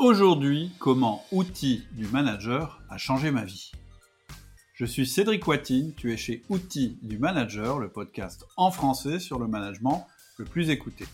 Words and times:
Aujourd'hui, 0.00 0.72
comment 0.78 1.22
Outils 1.30 1.84
du 1.92 2.06
manager 2.06 2.80
a 2.88 2.96
changé 2.96 3.30
ma 3.30 3.44
vie 3.44 3.70
Je 4.72 4.86
suis 4.86 5.06
Cédric 5.06 5.46
Watine, 5.46 5.92
tu 5.94 6.10
es 6.10 6.16
chez 6.16 6.42
Outils 6.48 6.96
du 7.02 7.18
manager, 7.18 7.78
le 7.78 7.90
podcast 7.90 8.46
en 8.56 8.70
français 8.70 9.18
sur 9.18 9.38
le 9.38 9.46
management 9.46 10.06
le 10.38 10.46
plus 10.46 10.70
écouté. 10.70 11.04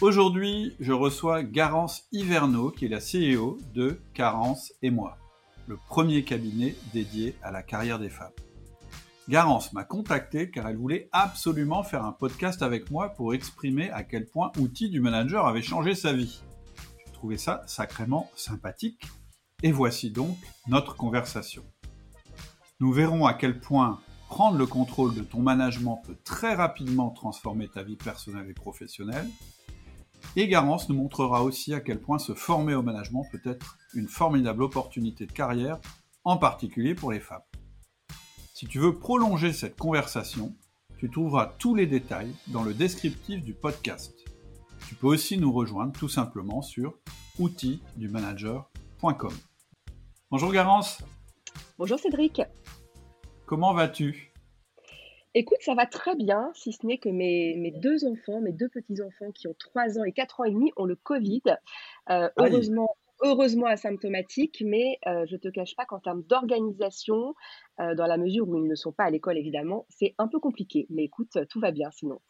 Aujourd'hui, 0.00 0.76
je 0.78 0.92
reçois 0.92 1.42
Garance 1.42 2.04
Hiverneau, 2.12 2.70
qui 2.70 2.84
est 2.84 2.88
la 2.88 3.00
CEO 3.00 3.58
de 3.74 3.98
Carence 4.14 4.72
et 4.82 4.90
moi, 4.90 5.18
le 5.66 5.76
premier 5.76 6.22
cabinet 6.22 6.76
dédié 6.92 7.34
à 7.42 7.50
la 7.50 7.64
carrière 7.64 7.98
des 7.98 8.10
femmes. 8.10 8.30
Garance 9.28 9.72
m'a 9.72 9.82
contacté 9.82 10.52
car 10.52 10.68
elle 10.68 10.76
voulait 10.76 11.08
absolument 11.10 11.82
faire 11.82 12.04
un 12.04 12.12
podcast 12.12 12.62
avec 12.62 12.92
moi 12.92 13.08
pour 13.08 13.34
exprimer 13.34 13.90
à 13.90 14.04
quel 14.04 14.26
point 14.26 14.52
Outils 14.60 14.88
du 14.88 15.00
manager 15.00 15.48
avait 15.48 15.62
changé 15.62 15.96
sa 15.96 16.12
vie 16.12 16.42
ça 17.36 17.62
sacrément 17.66 18.30
sympathique. 18.36 19.06
Et 19.62 19.72
voici 19.72 20.10
donc 20.10 20.36
notre 20.66 20.96
conversation. 20.96 21.62
Nous 22.80 22.92
verrons 22.92 23.26
à 23.26 23.34
quel 23.34 23.60
point 23.60 24.00
prendre 24.28 24.56
le 24.56 24.66
contrôle 24.66 25.14
de 25.14 25.22
ton 25.22 25.40
management 25.40 26.02
peut 26.04 26.16
très 26.24 26.54
rapidement 26.54 27.10
transformer 27.10 27.68
ta 27.68 27.82
vie 27.82 27.96
personnelle 27.96 28.48
et 28.48 28.54
professionnelle. 28.54 29.28
Et 30.36 30.48
Garance 30.48 30.88
nous 30.88 30.96
montrera 30.96 31.44
aussi 31.44 31.74
à 31.74 31.80
quel 31.80 32.00
point 32.00 32.18
se 32.18 32.34
former 32.34 32.74
au 32.74 32.82
management 32.82 33.26
peut 33.30 33.42
être 33.44 33.76
une 33.94 34.08
formidable 34.08 34.62
opportunité 34.62 35.26
de 35.26 35.32
carrière, 35.32 35.78
en 36.24 36.38
particulier 36.38 36.94
pour 36.94 37.12
les 37.12 37.20
femmes. 37.20 37.42
Si 38.54 38.66
tu 38.66 38.78
veux 38.78 38.98
prolonger 38.98 39.52
cette 39.52 39.76
conversation, 39.76 40.54
tu 40.98 41.10
trouveras 41.10 41.46
tous 41.58 41.74
les 41.74 41.86
détails 41.86 42.32
dans 42.48 42.62
le 42.62 42.74
descriptif 42.74 43.42
du 43.42 43.54
podcast. 43.54 44.11
Tu 44.92 44.98
peux 44.98 45.06
aussi 45.06 45.38
nous 45.38 45.50
rejoindre 45.50 45.98
tout 45.98 46.10
simplement 46.10 46.60
sur 46.60 46.98
outildumanager.com. 47.38 49.32
Bonjour 50.30 50.52
Garance. 50.52 51.02
Bonjour 51.78 51.98
Cédric. 51.98 52.42
Comment 53.46 53.72
vas-tu? 53.72 54.34
Écoute, 55.32 55.56
ça 55.62 55.74
va 55.74 55.86
très 55.86 56.14
bien, 56.14 56.50
si 56.52 56.74
ce 56.74 56.86
n'est 56.86 56.98
que 56.98 57.08
mes, 57.08 57.72
deux 57.78 58.04
enfants, 58.04 58.42
mes 58.42 58.52
deux 58.52 58.68
petits-enfants 58.68 59.32
qui 59.34 59.48
ont 59.48 59.54
3 59.58 59.98
ans 59.98 60.04
et 60.04 60.12
4 60.12 60.40
ans 60.40 60.44
et 60.44 60.50
demi 60.50 60.72
ont 60.76 60.84
le 60.84 60.96
Covid. 60.96 61.40
Euh, 62.10 62.28
heureusement, 62.36 62.94
heureusement 63.22 63.68
asymptomatique, 63.68 64.62
mais 64.62 64.98
euh, 65.06 65.24
je 65.26 65.36
ne 65.36 65.40
te 65.40 65.48
cache 65.48 65.74
pas 65.74 65.86
qu'en 65.86 66.00
termes 66.00 66.22
d'organisation, 66.24 67.34
euh, 67.80 67.94
dans 67.94 68.06
la 68.06 68.18
mesure 68.18 68.46
où 68.46 68.58
ils 68.58 68.68
ne 68.68 68.74
sont 68.74 68.92
pas 68.92 69.04
à 69.04 69.10
l'école 69.10 69.38
évidemment, 69.38 69.86
c'est 69.88 70.14
un 70.18 70.28
peu 70.28 70.38
compliqué. 70.38 70.86
Mais 70.90 71.04
écoute, 71.04 71.38
tout 71.48 71.60
va 71.60 71.70
bien 71.70 71.90
sinon. 71.92 72.20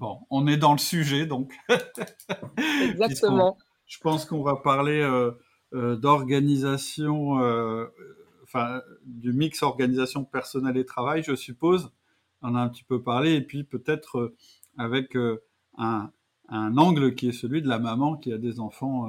Bon, 0.00 0.20
on 0.30 0.46
est 0.46 0.56
dans 0.56 0.72
le 0.72 0.78
sujet 0.78 1.26
donc. 1.26 1.52
Exactement. 2.82 3.58
je 3.84 3.98
pense 3.98 4.24
qu'on 4.24 4.42
va 4.42 4.56
parler 4.56 5.02
euh, 5.02 5.32
euh, 5.74 5.94
d'organisation, 5.94 7.38
euh, 7.42 7.84
enfin 8.42 8.80
du 9.04 9.34
mix 9.34 9.62
organisation 9.62 10.24
personnelle 10.24 10.78
et 10.78 10.86
travail, 10.86 11.22
je 11.22 11.36
suppose. 11.36 11.92
On 12.40 12.54
a 12.54 12.60
un 12.60 12.70
petit 12.70 12.82
peu 12.82 13.02
parlé 13.02 13.34
et 13.34 13.42
puis 13.42 13.62
peut-être 13.62 14.34
avec 14.78 15.18
un, 15.76 16.10
un, 16.48 16.76
angle 16.78 17.14
qui 17.14 17.28
est 17.28 17.32
celui 17.32 17.60
de 17.60 17.68
la 17.68 17.78
maman 17.78 18.16
qui 18.16 18.32
a 18.32 18.38
des 18.38 18.58
enfants 18.58 19.06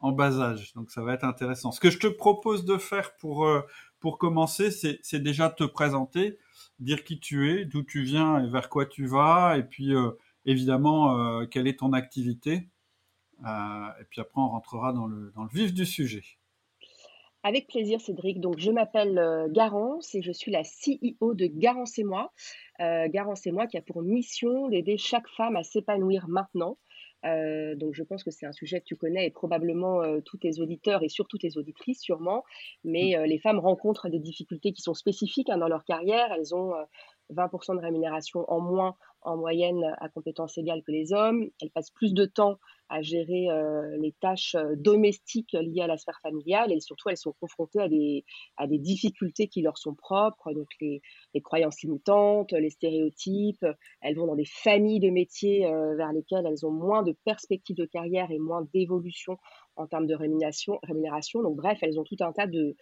en 0.00 0.10
bas 0.10 0.40
âge. 0.40 0.74
Donc 0.74 0.90
ça 0.90 1.02
va 1.02 1.14
être 1.14 1.22
intéressant. 1.22 1.70
Ce 1.70 1.78
que 1.78 1.90
je 1.90 2.00
te 2.00 2.08
propose 2.08 2.64
de 2.64 2.78
faire 2.78 3.14
pour 3.20 3.48
pour 4.00 4.18
commencer, 4.18 4.72
c'est 4.72 5.22
déjà 5.22 5.50
te 5.50 5.62
présenter 5.62 6.36
dire 6.78 7.04
qui 7.04 7.18
tu 7.18 7.50
es, 7.50 7.64
d'où 7.64 7.82
tu 7.82 8.02
viens 8.02 8.44
et 8.44 8.48
vers 8.48 8.68
quoi 8.68 8.86
tu 8.86 9.06
vas, 9.06 9.56
et 9.58 9.62
puis 9.62 9.94
euh, 9.94 10.10
évidemment 10.44 11.18
euh, 11.18 11.46
quelle 11.46 11.66
est 11.66 11.78
ton 11.78 11.92
activité. 11.92 12.68
Euh, 13.44 13.88
et 14.00 14.04
puis 14.10 14.20
après, 14.20 14.40
on 14.40 14.48
rentrera 14.48 14.92
dans 14.92 15.06
le, 15.06 15.32
dans 15.34 15.44
le 15.44 15.50
vif 15.52 15.74
du 15.74 15.84
sujet. 15.84 16.24
Avec 17.42 17.68
plaisir, 17.68 18.00
Cédric. 18.00 18.40
Donc, 18.40 18.58
je 18.58 18.72
m'appelle 18.72 19.48
Garance 19.52 20.16
et 20.16 20.22
je 20.22 20.32
suis 20.32 20.50
la 20.50 20.62
CEO 20.62 21.34
de 21.34 21.46
Garance 21.46 21.96
et 21.96 22.02
moi. 22.02 22.32
Garance 22.80 23.46
et 23.46 23.52
moi 23.52 23.68
qui 23.68 23.76
a 23.76 23.82
pour 23.82 24.02
mission 24.02 24.68
d'aider 24.68 24.98
chaque 24.98 25.28
femme 25.28 25.54
à 25.54 25.62
s'épanouir 25.62 26.26
maintenant. 26.28 26.76
Donc 27.24 27.94
je 27.94 28.02
pense 28.02 28.22
que 28.22 28.30
c'est 28.30 28.46
un 28.46 28.52
sujet 28.52 28.80
que 28.80 28.84
tu 28.84 28.96
connais 28.96 29.26
et 29.26 29.30
probablement 29.30 30.00
tous 30.22 30.38
tes 30.38 30.60
auditeurs 30.60 31.02
et 31.02 31.08
surtout 31.08 31.38
tes 31.38 31.56
auditrices 31.56 32.00
sûrement. 32.00 32.44
Mais 32.84 33.16
mmh. 33.18 33.24
les 33.24 33.38
femmes 33.38 33.58
rencontrent 33.58 34.08
des 34.08 34.20
difficultés 34.20 34.72
qui 34.72 34.82
sont 34.82 34.94
spécifiques 34.94 35.50
hein, 35.50 35.58
dans 35.58 35.68
leur 35.68 35.84
carrière. 35.84 36.32
Elles 36.32 36.54
ont 36.54 36.72
20% 37.32 37.76
de 37.76 37.80
rémunération 37.80 38.44
en 38.50 38.60
moins 38.60 38.96
en 39.22 39.36
moyenne 39.36 39.94
à 39.98 40.08
compétences 40.08 40.56
égales 40.56 40.82
que 40.82 40.92
les 40.92 41.12
hommes. 41.12 41.48
Elles 41.60 41.70
passent 41.70 41.90
plus 41.90 42.14
de 42.14 42.24
temps 42.24 42.58
à 42.88 43.02
gérer 43.02 43.50
euh, 43.50 43.96
les 43.98 44.12
tâches 44.12 44.54
euh, 44.54 44.76
domestiques 44.76 45.56
liées 45.60 45.82
à 45.82 45.88
la 45.88 45.98
sphère 45.98 46.20
familiale 46.22 46.72
et 46.72 46.78
surtout 46.78 47.08
elles 47.08 47.16
sont 47.16 47.34
confrontées 47.40 47.80
à 47.80 47.88
des, 47.88 48.24
à 48.56 48.68
des 48.68 48.78
difficultés 48.78 49.48
qui 49.48 49.62
leur 49.62 49.76
sont 49.76 49.94
propres, 49.94 50.52
donc 50.52 50.68
les, 50.80 51.02
les 51.34 51.40
croyances 51.40 51.82
limitantes, 51.82 52.52
les 52.52 52.70
stéréotypes. 52.70 53.66
Elles 54.00 54.14
vont 54.14 54.26
dans 54.26 54.36
des 54.36 54.46
familles 54.46 55.00
de 55.00 55.10
métiers 55.10 55.66
euh, 55.66 55.96
vers 55.96 56.12
lesquelles 56.12 56.46
elles 56.46 56.64
ont 56.64 56.70
moins 56.70 57.02
de 57.02 57.16
perspectives 57.24 57.76
de 57.76 57.86
carrière 57.86 58.30
et 58.30 58.38
moins 58.38 58.66
d'évolution 58.72 59.38
en 59.74 59.88
termes 59.88 60.06
de 60.06 60.14
rémunération. 60.14 60.78
rémunération. 60.84 61.42
Donc 61.42 61.56
bref, 61.56 61.78
elles 61.82 61.98
ont 61.98 62.04
tout 62.04 62.16
un 62.20 62.32
tas 62.32 62.46
de, 62.46 62.76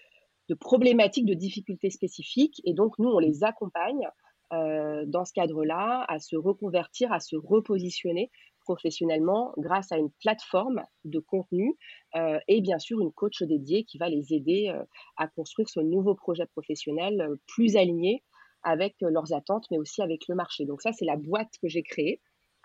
de 0.50 0.54
problématiques, 0.54 1.24
de 1.24 1.34
difficultés 1.34 1.90
spécifiques 1.90 2.60
et 2.64 2.74
donc 2.74 2.98
nous, 2.98 3.08
on 3.08 3.18
les 3.18 3.44
accompagne 3.44 4.06
euh, 4.52 5.04
dans 5.06 5.24
ce 5.24 5.32
cadre-là, 5.32 6.04
à 6.08 6.18
se 6.18 6.36
reconvertir, 6.36 7.12
à 7.12 7.20
se 7.20 7.36
repositionner 7.36 8.30
professionnellement 8.60 9.52
grâce 9.58 9.92
à 9.92 9.98
une 9.98 10.10
plateforme 10.22 10.82
de 11.04 11.18
contenu 11.18 11.76
euh, 12.16 12.38
et 12.48 12.60
bien 12.60 12.78
sûr 12.78 13.00
une 13.00 13.12
coach 13.12 13.42
dédiée 13.42 13.84
qui 13.84 13.98
va 13.98 14.08
les 14.08 14.32
aider 14.32 14.70
euh, 14.74 14.82
à 15.16 15.28
construire 15.28 15.68
ce 15.68 15.80
nouveau 15.80 16.14
projet 16.14 16.46
professionnel 16.46 17.28
plus 17.46 17.76
aligné 17.76 18.22
avec 18.62 18.96
leurs 19.00 19.34
attentes, 19.34 19.66
mais 19.70 19.78
aussi 19.78 20.00
avec 20.00 20.22
le 20.28 20.34
marché. 20.34 20.64
Donc 20.64 20.80
ça, 20.80 20.92
c'est 20.92 21.04
la 21.04 21.16
boîte 21.16 21.52
que 21.60 21.68
j'ai 21.68 21.82
créée. 21.82 22.22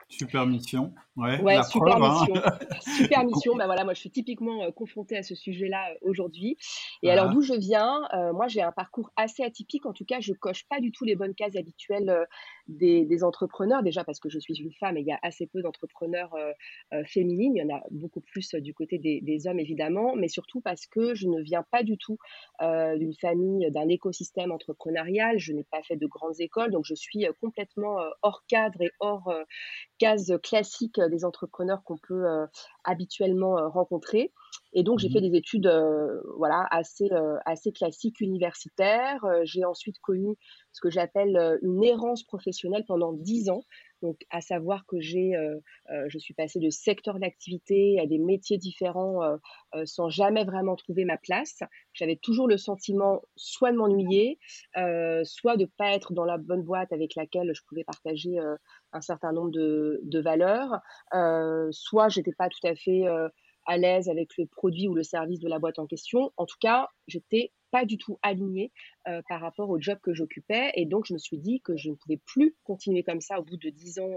Super 0.10 0.48
mission. 0.48 0.92
Ouais, 1.16 1.40
ouais 1.42 1.62
super 1.64 2.02
hein. 2.02 2.26
mission. 2.26 2.34
super 2.98 3.26
mission. 3.26 3.56
Ben 3.56 3.66
voilà, 3.66 3.84
moi 3.84 3.94
je 3.94 4.00
suis 4.00 4.10
typiquement 4.10 4.64
euh, 4.64 4.72
confrontée 4.72 5.18
à 5.18 5.24
ce 5.24 5.36
sujet-là 5.36 5.92
euh, 5.92 5.98
aujourd'hui. 6.02 6.58
Et 7.04 7.12
alors 7.12 7.30
d'où 7.30 7.42
je 7.42 7.54
viens, 7.54 8.08
euh, 8.14 8.34
moi 8.34 8.48
j'ai 8.48 8.62
un 8.62 8.72
parcours 8.72 9.12
assez 9.18 9.44
atypique. 9.44 9.86
En 9.86 9.94
tout 9.94 10.06
cas, 10.06 10.20
je 10.20 10.34
coche 10.34 10.66
pas 10.68 10.80
du 10.80 10.92
tout 10.92 11.06
les 11.06 11.16
bonnes 11.16 11.36
cases 11.36 11.56
habituelles 11.56 12.26
des, 12.68 13.06
des, 13.06 13.24
entrepreneurs. 13.24 13.84
Déjà 13.84 14.04
parce 14.04 14.20
que 14.20 14.30
je 14.30 14.40
suis 14.40 14.58
une 14.60 14.74
femme 14.80 14.98
et 14.98 15.02
il 15.02 15.06
y 15.06 15.12
a 15.12 15.20
assez 15.22 15.46
peu 15.46 15.62
d'entrepreneurs 15.62 16.36
féminines. 17.06 17.56
Il 17.56 17.60
y 17.60 17.72
en 17.72 17.76
a 17.76 17.82
beaucoup 17.92 18.22
plus 18.22 18.56
du 18.56 18.74
côté 18.74 18.98
des, 18.98 19.22
des, 19.22 19.48
hommes 19.48 19.60
évidemment, 19.60 20.16
mais 20.16 20.28
surtout 20.28 20.62
parce 20.62 20.88
que 20.88 21.14
je 21.14 21.28
ne 21.28 21.42
viens 21.42 21.64
pas 21.70 21.84
du 21.84 21.98
tout 21.98 22.18
d'une 22.62 23.14
famille, 23.14 23.70
d'un 23.72 23.90
écosystème 23.90 24.52
entrepreneurial. 24.52 25.38
Je 25.38 25.54
n'ai 25.54 25.66
pas 25.66 25.84
fait 25.84 25.98
de 25.98 26.08
grandes 26.08 26.40
écoles, 26.40 26.72
donc 26.72 26.86
je 26.86 26.96
suis 26.96 27.26
complètement 27.42 27.98
hors 28.22 28.44
cadre 28.48 28.82
et 28.82 28.92
hors 29.00 29.32
cases 30.00 30.32
classiques 30.42 31.00
des 31.00 31.26
entrepreneurs 31.26 31.84
qu'on 31.84 31.98
peut 31.98 32.26
euh, 32.26 32.48
habituellement 32.84 33.58
euh, 33.58 33.68
rencontrer. 33.68 34.34
Et 34.74 34.84
donc, 34.84 35.00
j'ai 35.00 35.10
mmh 35.10 35.14
fait 35.14 35.22
des 35.22 35.36
études 35.36 35.68
euh, 35.68 36.22
voilà, 36.38 36.66
assez, 36.72 37.10
assez 37.46 37.72
classiques 37.72 38.22
universitaires. 38.22 39.24
j'ai 39.44 39.66
ensuite 39.66 40.00
connu 40.00 40.38
ce 40.72 40.82
que 40.82 40.90
j'appelle 40.90 41.60
une 41.62 41.84
errance 41.84 42.24
professionnelle 42.24 42.86
pendant 42.88 43.14
dix 43.14 43.50
ans. 43.50 43.62
Donc, 44.02 44.18
à 44.30 44.42
savoir 44.42 44.86
que 44.86 45.00
j'ai, 45.00 45.34
je 46.08 46.18
suis 46.18 46.34
passée 46.34 46.60
de 46.60 46.70
secteur 46.70 47.20
d'activité 47.20 48.00
à 48.00 48.06
des 48.06 48.18
métiers 48.18 48.58
différents 48.58 49.20
sans 49.86 50.10
jamais 50.10 50.44
vraiment 50.44 50.76
trouver 50.76 51.06
ma 51.06 51.18
place. 51.18 51.60
J'avais 51.94 52.16
toujours 52.16 52.48
le 52.48 52.58
sentiment 52.58 53.22
soit 53.36 53.72
de 53.72 53.78
m'ennuyer, 53.78 54.40
soit 55.24 55.58
de 55.58 55.66
pas 55.66 55.94
être 55.94 56.14
dans 56.14 56.26
la 56.26 56.38
bonne 56.38 56.64
boîte 56.64 56.92
avec 56.94 57.16
laquelle 57.16 57.52
je 57.54 57.62
pouvais 57.68 57.84
partager 57.84 58.38
un 58.94 59.02
certain 59.02 59.32
nombre 59.32 59.52
de, 59.52 60.20
valeurs, 60.20 60.80
soit 61.72 62.10
j'étais 62.10 62.34
pas 62.34 62.50
tout 62.50 62.68
à 62.68 62.76
fait 62.76 63.06
à 63.66 63.78
l'aise 63.78 64.10
avec 64.10 64.38
le 64.38 64.46
produit 64.48 64.88
ou 64.88 64.96
le 64.96 65.04
service 65.04 65.40
de 65.40 65.48
la 65.48 65.60
boîte 65.60 65.80
en 65.80 65.86
question. 65.86 66.32
En 66.38 66.46
tout 66.46 66.58
cas, 66.60 66.88
j'étais 67.08 67.52
pas 67.72 67.86
du 67.86 67.98
tout 67.98 68.20
alignée 68.22 68.72
par 69.28 69.42
rapport 69.42 69.70
au 69.70 69.80
job 69.80 69.98
que 70.04 70.14
j'occupais. 70.14 70.72
Et 70.76 70.86
donc, 70.86 71.06
je 71.06 71.14
me 71.14 71.20
suis 71.20 71.38
dit 71.38 71.62
que 71.62 71.76
je 71.78 71.90
ne 71.90 71.96
pouvais 71.96 72.20
plus 72.26 72.56
continuer 72.64 73.04
comme 73.04 73.22
ça 73.22 73.40
au 73.40 73.44
bout 73.44 73.58
de 73.58 73.70
dix 73.70 74.00
ans 74.00 74.16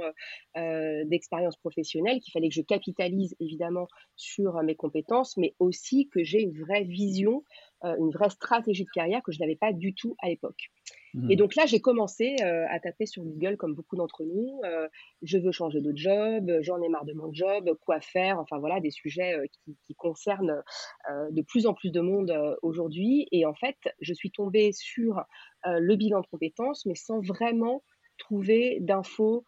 d'expérience 1.07 1.57
professionnelle, 1.57 2.21
qu'il 2.21 2.33
fallait 2.33 2.49
que 2.49 2.55
je 2.55 2.63
capitalise 2.63 3.35
évidemment 3.41 3.89
sur 4.17 4.63
mes 4.63 4.77
compétences, 4.77 5.37
mais 5.37 5.55
aussi 5.59 6.09
que 6.09 6.23
j'ai 6.23 6.41
une 6.43 6.59
vraie 6.59 6.85
vision, 6.85 7.45
une 7.83 8.11
vraie 8.11 8.31
stratégie 8.31 8.85
de 8.85 8.91
carrière 8.91 9.23
que 9.23 9.33
je 9.33 9.41
n'avais 9.41 9.57
pas 9.57 9.73
du 9.73 9.95
tout 9.95 10.17
à 10.19 10.29
l'époque. 10.29 10.71
Et 11.15 11.35
mmh. 11.35 11.37
donc 11.37 11.55
là, 11.57 11.67
j'ai 11.67 11.81
commencé 11.81 12.37
euh, 12.41 12.65
à 12.71 12.81
taper 12.81 13.05
sur 13.05 13.23
Google 13.23 13.57
comme 13.59 13.75
beaucoup 13.75 13.97
d'entre 13.97 14.25
nous. 14.25 14.61
Euh, 14.65 14.89
je 15.21 15.37
veux 15.37 15.53
changer 15.53 15.81
de 15.81 15.93
job, 15.95 16.51
j'en 16.61 16.81
ai 16.81 16.89
marre 16.89 17.05
de 17.05 17.13
mon 17.13 17.33
job, 17.33 17.77
quoi 17.85 18.01
faire, 18.01 18.39
enfin 18.39 18.59
voilà, 18.59 18.81
des 18.81 18.91
sujets 18.91 19.35
euh, 19.35 19.47
qui, 19.53 19.77
qui, 19.85 19.95
concernent 19.95 20.63
de 21.31 21.43
plus 21.43 21.67
en 21.67 21.75
plus 21.75 21.91
de 21.91 22.01
monde 22.01 22.35
aujourd'hui. 22.63 23.29
Et 23.31 23.45
en 23.45 23.55
fait, 23.55 23.77
je 24.01 24.15
suis 24.15 24.31
tombée 24.31 24.73
sur 24.73 25.23
le 25.65 25.97
bilan 25.97 26.21
de 26.21 26.27
compétences, 26.27 26.87
mais 26.87 26.95
sans 26.95 27.21
vraiment 27.21 27.85
trouver 28.19 28.79
d'infos 28.81 29.45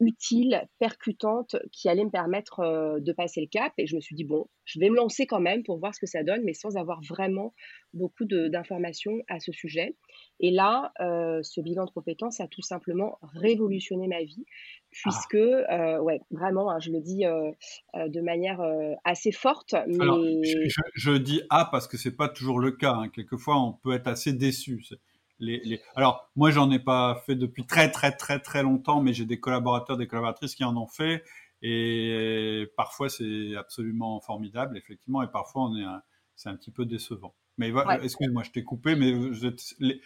utile, 0.00 0.66
percutante, 0.78 1.56
qui 1.72 1.88
allait 1.88 2.04
me 2.04 2.10
permettre 2.10 2.98
de 3.00 3.12
passer 3.12 3.40
le 3.40 3.48
cap. 3.48 3.72
Et 3.78 3.86
je 3.86 3.96
me 3.96 4.00
suis 4.00 4.14
dit, 4.14 4.24
bon, 4.24 4.46
je 4.64 4.78
vais 4.78 4.90
me 4.90 4.96
lancer 4.96 5.26
quand 5.26 5.40
même 5.40 5.62
pour 5.64 5.78
voir 5.78 5.94
ce 5.94 6.00
que 6.00 6.06
ça 6.06 6.22
donne, 6.22 6.42
mais 6.44 6.54
sans 6.54 6.76
avoir 6.76 7.00
vraiment 7.02 7.54
beaucoup 7.94 8.24
d'informations 8.24 9.18
à 9.28 9.40
ce 9.40 9.52
sujet. 9.52 9.96
Et 10.40 10.50
là, 10.50 10.92
ce 10.98 11.60
bilan 11.60 11.84
de 11.84 11.90
compétences 11.90 12.40
a 12.40 12.48
tout 12.48 12.62
simplement 12.62 13.18
révolutionné 13.22 14.06
ma 14.08 14.22
vie, 14.22 14.44
ah. 14.46 14.88
puisque, 15.02 15.34
ouais, 16.02 16.20
vraiment, 16.30 16.70
hein, 16.70 16.78
je 16.80 16.90
le 16.90 17.00
dis 17.00 17.24
de 17.24 18.20
manière 18.20 18.60
assez 19.04 19.32
forte. 19.32 19.74
Mais... 19.86 20.42
je, 20.94 21.16
dis 21.16 21.42
ah 21.50 21.68
parce 21.70 21.88
que 21.88 21.96
c'est 21.96 22.16
pas 22.16 22.28
toujours 22.28 22.60
le 22.60 22.72
cas. 22.72 22.92
Hein. 22.92 23.08
Quelquefois, 23.08 23.60
on 23.60 23.72
peut 23.72 23.92
être 23.92 24.08
assez 24.08 24.32
déçu. 24.32 24.84
Les, 25.38 25.80
Alors, 25.94 26.30
moi, 26.34 26.50
j'en 26.50 26.70
ai 26.70 26.78
pas 26.78 27.22
fait 27.26 27.34
depuis 27.34 27.66
très, 27.66 27.90
très, 27.90 28.12
très, 28.12 28.38
très 28.40 28.62
longtemps, 28.62 29.00
mais 29.02 29.12
j'ai 29.12 29.26
des 29.26 29.38
collaborateurs, 29.38 29.96
des 29.96 30.06
collaboratrices 30.06 30.54
qui 30.54 30.64
en 30.64 30.76
ont 30.76 30.86
fait. 30.86 31.22
Et 31.62 32.66
parfois, 32.76 33.08
c'est 33.08 33.54
absolument 33.56 34.20
formidable, 34.20 34.76
effectivement, 34.76 35.22
et 35.22 35.28
parfois, 35.28 35.64
on 35.64 35.76
est 35.76 35.84
c'est 36.36 36.50
un 36.50 36.56
petit 36.56 36.70
peu 36.70 36.84
décevant. 36.84 37.34
Mais 37.58 37.72
excuse-moi, 38.02 38.42
je 38.42 38.50
t'ai 38.50 38.62
coupé, 38.62 38.94
mais 38.96 39.14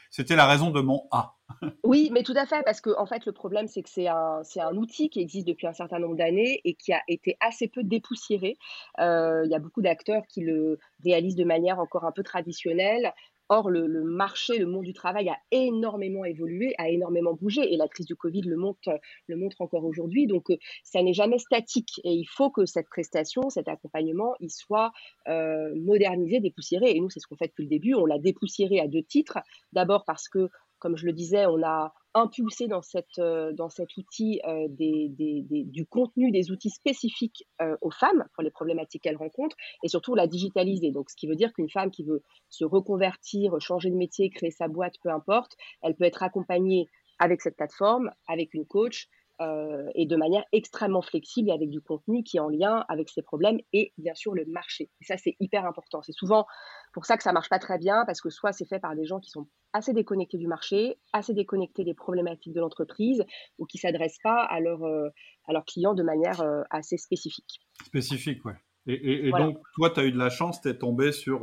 c'était 0.08 0.36
la 0.36 0.46
raison 0.46 0.70
de 0.70 0.80
mon 0.80 1.08
A. 1.10 1.34
oui, 1.84 2.08
mais 2.12 2.22
tout 2.22 2.34
à 2.36 2.46
fait, 2.46 2.62
parce 2.64 2.80
que 2.80 2.96
en 2.96 3.06
fait, 3.06 3.26
le 3.26 3.32
problème, 3.32 3.66
c'est 3.66 3.82
que 3.82 3.88
c'est 3.88 4.06
un, 4.06 4.42
un 4.60 4.76
outil 4.76 5.10
qui 5.10 5.20
existe 5.20 5.48
depuis 5.48 5.66
un 5.66 5.72
certain 5.72 5.98
nombre 5.98 6.14
d'années 6.14 6.60
et 6.64 6.74
qui 6.74 6.92
a 6.92 7.02
été 7.08 7.36
assez 7.40 7.66
peu 7.66 7.82
dépoussiéré. 7.82 8.56
Euh, 9.00 9.42
il 9.44 9.50
y 9.50 9.56
a 9.56 9.58
beaucoup 9.58 9.82
d'acteurs 9.82 10.22
qui 10.28 10.42
le 10.42 10.78
réalisent 11.02 11.34
de 11.34 11.42
manière 11.42 11.80
encore 11.80 12.04
un 12.04 12.12
peu 12.12 12.22
traditionnelle. 12.22 13.12
Or, 13.52 13.68
le, 13.68 14.04
marché, 14.04 14.58
le 14.58 14.66
monde 14.66 14.84
du 14.84 14.92
travail 14.92 15.28
a 15.28 15.36
énormément 15.50 16.24
évolué, 16.24 16.72
a 16.78 16.88
énormément 16.88 17.34
bougé, 17.34 17.72
et 17.72 17.76
la 17.76 17.88
crise 17.88 18.06
du 18.06 18.14
Covid 18.14 18.42
le 18.42 18.56
montre, 18.56 19.00
le 19.26 19.36
montre 19.36 19.60
encore 19.60 19.84
aujourd'hui. 19.84 20.28
Donc, 20.28 20.50
euh, 20.50 20.56
ça 20.84 21.02
n'est 21.02 21.12
jamais 21.12 21.38
statique, 21.38 22.00
et 22.04 22.12
il 22.12 22.26
faut 22.26 22.50
que 22.50 22.64
cette 22.64 22.88
prestation, 22.88 23.50
cet 23.50 23.66
accompagnement, 23.66 24.34
il 24.38 24.50
soit 24.50 24.92
euh, 25.26 25.74
modernisé, 25.74 26.38
dépoussiéré. 26.38 26.92
Et 26.92 27.00
nous, 27.00 27.10
c'est 27.10 27.18
ce 27.18 27.26
qu'on 27.26 27.36
fait 27.36 27.48
depuis 27.48 27.64
le 27.64 27.68
début. 27.68 27.94
On 27.94 28.06
l'a 28.06 28.20
dépoussiéré 28.20 28.78
à 28.78 28.86
deux 28.86 29.02
titres. 29.02 29.38
D'abord 29.72 30.04
parce 30.04 30.28
que 30.28 30.48
comme 30.80 30.96
je 30.96 31.06
le 31.06 31.12
disais, 31.12 31.46
on 31.46 31.62
a 31.62 31.92
impulsé 32.14 32.66
dans, 32.66 32.82
cette, 32.82 33.18
euh, 33.18 33.52
dans 33.52 33.68
cet 33.68 33.96
outil 33.96 34.40
euh, 34.46 34.66
du 34.68 35.86
contenu, 35.86 36.30
des 36.30 36.50
outils 36.50 36.70
spécifiques 36.70 37.44
euh, 37.62 37.76
aux 37.80 37.90
femmes 37.90 38.24
pour 38.34 38.42
les 38.42 38.50
problématiques 38.50 39.02
qu'elles 39.02 39.16
rencontrent, 39.16 39.56
et 39.82 39.88
surtout 39.88 40.14
la 40.14 40.26
digitaliser. 40.26 40.90
Donc, 40.90 41.10
ce 41.10 41.16
qui 41.16 41.26
veut 41.26 41.36
dire 41.36 41.52
qu'une 41.52 41.70
femme 41.70 41.90
qui 41.90 42.04
veut 42.04 42.22
se 42.48 42.64
reconvertir, 42.64 43.60
changer 43.60 43.90
de 43.90 43.96
métier, 43.96 44.30
créer 44.30 44.50
sa 44.50 44.68
boîte, 44.68 44.94
peu 45.02 45.10
importe, 45.10 45.56
elle 45.82 45.94
peut 45.94 46.04
être 46.04 46.22
accompagnée 46.22 46.86
avec 47.18 47.42
cette 47.42 47.56
plateforme, 47.56 48.10
avec 48.26 48.54
une 48.54 48.66
coach, 48.66 49.08
euh, 49.40 49.88
et 49.94 50.06
de 50.06 50.16
manière 50.16 50.44
extrêmement 50.52 51.02
flexible 51.02 51.50
avec 51.50 51.70
du 51.70 51.80
contenu 51.80 52.22
qui 52.22 52.36
est 52.36 52.40
en 52.40 52.48
lien 52.48 52.84
avec 52.88 53.08
ses 53.08 53.22
problèmes 53.22 53.58
et 53.72 53.92
bien 53.96 54.14
sûr 54.14 54.34
le 54.34 54.44
marché. 54.46 54.90
Et 55.00 55.04
ça, 55.04 55.16
c'est 55.16 55.36
hyper 55.40 55.64
important. 55.66 56.02
C'est 56.02 56.12
souvent 56.12 56.46
pour 56.92 57.06
ça 57.06 57.16
que 57.16 57.22
ça 57.22 57.32
marche 57.32 57.48
pas 57.48 57.58
très 57.58 57.78
bien 57.78 58.04
parce 58.06 58.20
que 58.20 58.28
soit 58.28 58.52
c'est 58.52 58.66
fait 58.66 58.80
par 58.80 58.94
des 58.94 59.06
gens 59.06 59.18
qui 59.18 59.30
sont 59.30 59.48
assez 59.72 59.92
déconnectés 59.94 60.36
du 60.36 60.46
marché, 60.46 60.98
assez 61.12 61.32
déconnectés 61.32 61.84
des 61.84 61.94
problématiques 61.94 62.52
de 62.52 62.60
l'entreprise 62.60 63.24
ou 63.58 63.66
qui 63.66 63.78
s'adressent 63.78 64.18
pas 64.22 64.44
à, 64.44 64.60
leur, 64.60 64.82
euh, 64.84 65.08
à 65.46 65.52
leurs 65.52 65.64
clients 65.64 65.94
de 65.94 66.02
manière 66.02 66.42
euh, 66.42 66.62
assez 66.70 66.98
spécifique. 66.98 67.60
Spécifique, 67.84 68.44
ouais. 68.44 68.56
Et, 68.86 69.30
donc, 69.30 69.58
toi, 69.74 69.90
tu 69.90 70.00
as 70.00 70.04
eu 70.04 70.10
de 70.10 70.18
la 70.18 70.30
chance, 70.30 70.60
tu 70.60 70.68
es 70.68 70.76
tombé 70.76 71.12
sur, 71.12 71.40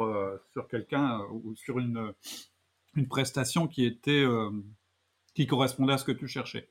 sur 0.52 0.68
quelqu'un 0.68 1.22
ou 1.32 1.56
sur 1.56 1.78
une, 1.78 2.12
une 2.96 3.08
prestation 3.08 3.68
qui 3.68 3.86
était 3.86 4.26
qui 5.34 5.46
correspondait 5.46 5.94
à 5.94 5.98
ce 6.00 6.04
que 6.04 6.12
tu 6.12 6.28
cherchais. 6.28 6.68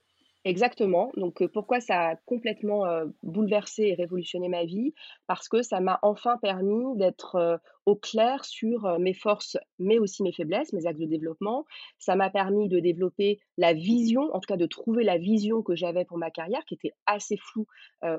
Exactement. 0.47 1.11
Donc, 1.17 1.45
pourquoi 1.49 1.81
ça 1.81 2.11
a 2.11 2.17
complètement 2.25 2.85
bouleversé 3.25 3.83
et 3.85 3.95
révolutionné 3.95 4.49
ma 4.49 4.65
vie? 4.65 4.95
Parce 5.27 5.49
que 5.49 5.63
ça 5.63 5.81
m'a 5.81 5.99
enfin 6.03 6.39
permis 6.39 6.97
d'être 6.97 7.61
au 7.87 7.95
clair 7.97 8.45
sur 8.45 8.99
mes 8.99 9.15
forces, 9.15 9.57
mais 9.79 9.99
aussi 9.99 10.23
mes 10.23 10.33
faiblesses, 10.33 10.73
mes 10.73 10.87
axes 10.87 10.99
de 10.99 11.07
développement. 11.07 11.65
Ça 11.99 12.17
m'a 12.17 12.31
permis 12.31 12.69
de 12.69 12.81
développer 12.81 13.39
la 13.57 13.73
vision, 13.73 14.23
en 14.35 14.41
tout 14.41 14.49
cas 14.49 14.57
de 14.57 14.67
trouver 14.67 15.05
la 15.05 15.19
vision 15.19 15.63
que 15.63 15.75
j'avais 15.75 16.05
pour 16.05 16.19
ma 16.19 16.31
carrière, 16.31 16.65
qui 16.67 16.75
était 16.75 16.93
assez 17.07 17.37
floue 17.37 17.67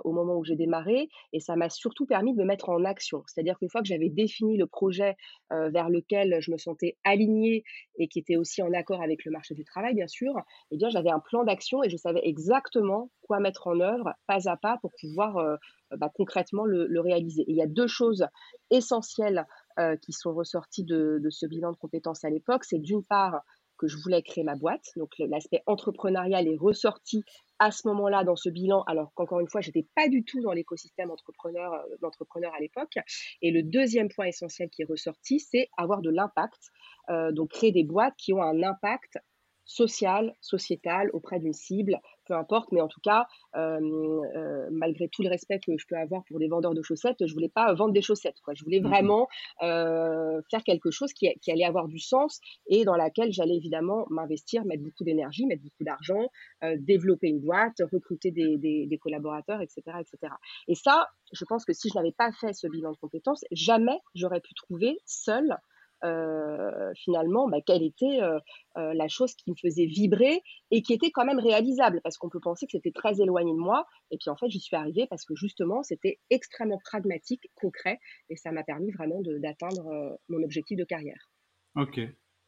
au 0.04 0.12
moment 0.14 0.38
où 0.38 0.46
j'ai 0.46 0.56
démarré. 0.56 1.10
Et 1.34 1.40
ça 1.40 1.56
m'a 1.56 1.70
surtout 1.70 2.06
permis 2.06 2.34
de 2.34 2.40
me 2.40 2.46
mettre 2.46 2.70
en 2.70 2.86
action. 2.86 3.24
C'est-à-dire 3.28 3.58
qu'une 3.60 3.70
fois 3.70 3.82
que 3.82 3.88
j'avais 3.88 4.10
défini 4.10 4.58
le 4.58 4.68
projet 4.68 5.16
vers 5.52 5.90
lequel 5.90 6.38
je 6.40 6.52
me 6.52 6.58
sentais 6.58 6.98
alignée 7.04 7.64
et 8.00 8.08
qui 8.08 8.20
était 8.20 8.38
aussi 8.38 8.62
en 8.62 8.72
accord 8.74 9.02
avec 9.02 9.26
le 9.26 9.32
marché 9.32 9.54
du 9.54 9.66
travail, 9.66 9.94
bien 9.94 10.08
sûr, 10.08 10.34
eh 10.72 10.78
bien, 10.78 10.90
j'avais 10.90 11.10
un 11.10 11.20
plan 11.20 11.44
d'action 11.44 11.84
et 11.84 11.90
je 11.90 11.98
savais 11.98 12.22
exactement 12.24 13.12
quoi 13.22 13.40
mettre 13.42 13.68
en 13.68 13.82
œuvre 13.82 14.14
pas 14.28 14.50
à 14.50 14.56
pas 14.56 14.78
pour 14.82 14.92
pouvoir 15.02 15.58
bah, 15.96 16.12
concrètement 16.14 16.66
le, 16.66 17.00
réaliser. 17.00 17.46
il 17.48 17.56
y 17.56 17.62
a 17.62 17.68
deux 17.68 17.88
choses 17.88 18.26
essentielles 18.70 19.46
euh, 19.80 19.96
qui 19.96 20.12
sont 20.12 20.34
ressorties 20.34 20.84
de, 20.84 21.22
ce 21.30 21.46
bilan 21.46 21.72
de 21.72 21.78
compétences 21.78 22.26
à 22.26 22.30
l'époque. 22.30 22.64
C'est 22.66 22.80
d'une 22.80 23.04
part 23.04 23.42
que 23.78 23.88
je 23.88 23.96
voulais 23.98 24.24
créer 24.24 24.44
ma 24.44 24.56
boîte, 24.56 24.86
donc 24.96 25.12
l'aspect 25.20 25.62
entrepreneurial 25.68 26.48
est 26.48 26.58
ressorti 26.58 27.24
à 27.60 27.70
ce 27.70 27.88
moment-là 27.88 28.24
dans 28.24 28.36
ce 28.36 28.50
bilan, 28.50 28.82
alors 28.88 29.14
qu'encore 29.14 29.40
une 29.40 29.48
fois, 29.48 29.62
j'étais 29.62 29.86
pas 29.96 30.10
du 30.10 30.24
tout 30.24 30.42
dans 30.42 30.52
l'écosystème 30.52 31.12
entrepreneur 31.12 31.74
euh, 31.74 32.50
à 32.56 32.60
l'époque. 32.60 32.98
Et 33.44 33.52
le 33.52 33.62
deuxième 33.62 34.10
point 34.10 34.26
essentiel 34.26 34.70
qui 34.70 34.82
est 34.82 34.86
ressorti, 34.86 35.40
c'est 35.40 35.70
avoir 35.78 36.02
de 36.02 36.10
l'impact, 36.10 36.72
euh, 37.10 37.32
donc 37.32 37.52
créer 37.52 37.72
des 37.72 37.84
boîtes 37.84 38.16
qui 38.18 38.34
ont 38.34 38.42
un 38.42 38.64
impact 38.64 39.20
social, 39.64 40.34
sociétal 40.42 41.10
auprès 41.14 41.40
d'une 41.40 41.54
cible, 41.54 42.00
peu 42.28 42.34
importe, 42.36 42.72
mais 42.72 42.82
en 42.82 42.88
tout 42.88 43.02
cas, 43.02 43.28
malgré 43.54 45.08
tout 45.10 45.24
le 45.24 45.30
respect 45.30 45.60
que 45.60 45.78
je 45.78 45.86
peux 45.88 45.98
avoir 45.98 46.24
pour 46.26 46.40
des 46.40 46.48
vendeurs 46.48 46.74
de 46.74 46.82
chaussettes, 46.82 47.26
je 47.26 47.34
voulais 47.34 47.50
pas 47.50 47.74
vendre 47.74 47.94
des 47.94 48.02
chaussettes. 48.02 48.40
Quoi. 48.44 48.54
Je 48.54 48.64
voulais 48.64 48.80
mmh 48.80 48.88
vraiment 48.88 49.28
faire 49.60 50.64
quelque 50.66 50.92
chose 50.92 51.14
qui, 51.14 51.28
allait 51.52 51.66
avoir 51.66 51.88
du 51.88 52.00
sens 52.00 52.40
et 52.68 52.86
dans 52.86 52.96
laquelle 52.96 53.32
j'allais 53.32 53.56
évidemment 53.56 54.06
m'investir, 54.10 54.66
mettre 54.66 54.84
beaucoup 54.84 55.04
d'énergie, 55.04 55.46
mettre 55.46 55.64
beaucoup 55.64 55.84
d'argent, 55.84 56.30
développer 56.78 57.28
une 57.28 57.40
boîte, 57.40 57.82
recruter 57.92 58.32
des, 58.32 58.58
des, 58.58 58.98
collaborateurs, 58.98 59.62
etc., 59.62 59.82
etc. 60.00 60.34
Et 60.68 60.76
ça, 60.76 61.08
je 61.32 61.46
pense 61.46 61.66
que 61.66 61.74
si 61.74 61.90
je 61.90 61.96
n'avais 61.96 62.12
pas 62.12 62.32
fait 62.32 62.54
ce 62.54 62.68
bilan 62.68 62.92
de 62.92 62.98
compétences, 62.98 63.44
jamais 63.52 64.00
j'aurais 64.16 64.42
pu 64.42 64.54
trouver 64.54 64.98
seul 65.06 65.58
euh, 66.04 66.92
finalement 66.96 67.50
bah, 67.50 67.58
quelle 67.66 67.82
était 67.82 68.22
euh, 68.22 68.40
euh, 68.78 68.94
la 68.94 69.08
chose 69.08 69.34
qui 69.34 69.50
me 69.50 69.56
faisait 69.56 69.88
vibrer 69.88 70.44
et 70.70 70.84
qui 70.84 70.94
était 70.94 71.10
quand 71.10 71.26
même 71.26 71.40
réalisable 71.40 72.02
parce 72.04 72.18
qu'on 72.18 72.30
peut 72.30 72.40
penser 72.40 72.68
que 72.68 72.74
c'était 72.74 72.92
très 72.92 73.20
éloigné 73.20 73.52
de 73.52 73.58
moi 73.58 73.88
et 74.12 74.18
puis 74.18 74.30
en 74.30 74.36
fait 74.36 74.48
j'y 74.48 74.60
suis 74.60 74.76
arrivée 74.76 75.08
parce 75.10 75.26
que 75.26 75.36
justement 75.36 75.82
c'était 75.82 76.20
extrêmement 76.30 76.78
pragmatique, 76.84 77.50
concret 77.56 78.00
et 78.30 78.36
ça 78.36 78.52
m'a 78.52 78.64
permis 78.64 78.92
vraiment 78.92 79.22
d'atteindre 79.24 80.20
mon 80.30 80.44
objectif 80.44 80.78
de 80.78 80.84
carrière. 80.84 81.32
Ok, 81.76 82.00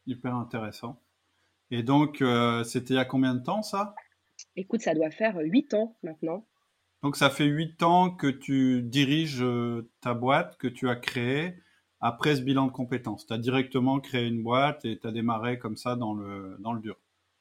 hyper 0.06 0.34
intéressant. 0.36 1.00
Et 1.72 1.82
donc 1.82 2.22
c'était 2.64 2.94
il 2.94 2.96
y 2.96 3.00
a 3.00 3.04
combien 3.04 3.34
de 3.34 3.42
temps 3.42 3.62
ça? 3.62 3.94
Écoute, 4.54 4.80
ça 4.80 4.94
doit 4.94 5.10
faire 5.10 5.36
huit 5.38 5.74
ans 5.74 5.96
maintenant. 6.02 6.46
Donc 7.02 7.16
ça 7.16 7.30
fait 7.30 7.46
huit 7.46 7.82
ans 7.82 8.10
que 8.10 8.28
tu 8.28 8.82
diriges 8.82 9.44
ta 10.00 10.14
boîte 10.14 10.56
que 10.56 10.68
tu 10.68 10.88
as 10.88 10.96
créée 10.96 11.54
après 12.00 12.36
ce 12.36 12.42
bilan 12.42 12.66
de 12.66 12.72
compétences. 12.72 13.26
Tu 13.26 13.32
as 13.32 13.38
directement 13.38 14.00
créé 14.00 14.26
une 14.26 14.42
boîte 14.42 14.84
et 14.84 14.98
tu 14.98 15.06
as 15.06 15.12
démarré 15.12 15.58
comme 15.58 15.76
ça 15.76 15.96
dans 15.96 16.14
le, 16.14 16.56
dans 16.60 16.74
dur. 16.74 16.96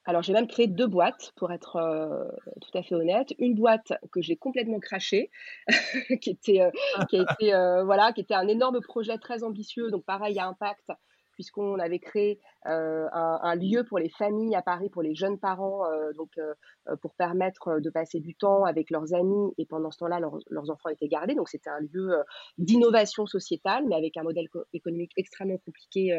Alors, 0.05 0.23
j'ai 0.23 0.33
même 0.33 0.47
créé 0.47 0.65
deux 0.65 0.87
boîtes, 0.87 1.33
pour 1.35 1.51
être 1.51 1.75
euh, 1.75 2.25
tout 2.61 2.75
à 2.75 2.81
fait 2.81 2.95
honnête. 2.95 3.33
Une 3.37 3.53
boîte 3.53 3.93
que 4.11 4.21
j'ai 4.21 4.35
complètement 4.35 4.79
crachée, 4.79 5.29
qui, 6.21 6.31
était, 6.31 6.61
euh, 6.61 6.71
euh, 7.13 8.11
qui 8.13 8.21
était 8.21 8.33
un 8.33 8.47
énorme 8.47 8.81
projet 8.81 9.17
très 9.19 9.43
ambitieux, 9.43 9.91
donc 9.91 10.05
pareil 10.05 10.39
à 10.39 10.47
impact, 10.47 10.91
puisqu'on 11.39 11.79
avait 11.79 11.99
créé 11.99 12.37
euh, 12.65 13.07
un, 13.13 13.55
lieu 13.55 13.85
pour 13.85 13.97
les 13.97 14.09
familles 14.09 14.55
à 14.55 14.61
Paris, 14.61 14.89
pour 14.89 15.01
les 15.01 15.15
jeunes 15.15 15.39
parents, 15.39 15.85
euh, 15.85 16.11
donc 16.17 16.31
euh, 16.37 16.53
pour 17.01 17.15
permettre 17.15 17.79
de 17.79 17.89
passer 17.89 18.19
du 18.19 18.35
temps 18.35 18.65
avec 18.65 18.89
leurs 18.89 19.13
amis. 19.13 19.53
Et 19.57 19.65
pendant 19.65 19.89
ce 19.89 19.99
temps-là, 19.99 20.19
leurs 20.19 20.69
enfants 20.69 20.89
étaient 20.89 21.07
gardés. 21.07 21.35
Donc 21.35 21.47
c'était 21.47 21.69
un 21.69 21.79
lieu 21.79 22.11
d'innovation 22.57 23.25
sociétale, 23.25 23.85
mais 23.87 23.95
avec 23.95 24.17
un 24.17 24.23
modèle 24.23 24.47
économique 24.73 25.13
extrêmement 25.15 25.59
compliqué 25.59 26.11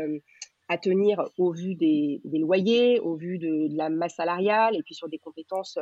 à 0.71 0.79
tenir 0.79 1.29
au 1.37 1.53
vu 1.53 1.75
des, 1.75 2.23
loyers, 2.25 2.99
au 3.01 3.15
vu 3.17 3.39
de, 3.39 3.69
de, 3.69 3.77
la 3.77 3.91
masse 3.91 4.15
salariale 4.15 4.75
et 4.75 4.83
puis 4.83 4.95
sur 4.95 5.11
des 5.11 5.19
compétences 5.19 5.79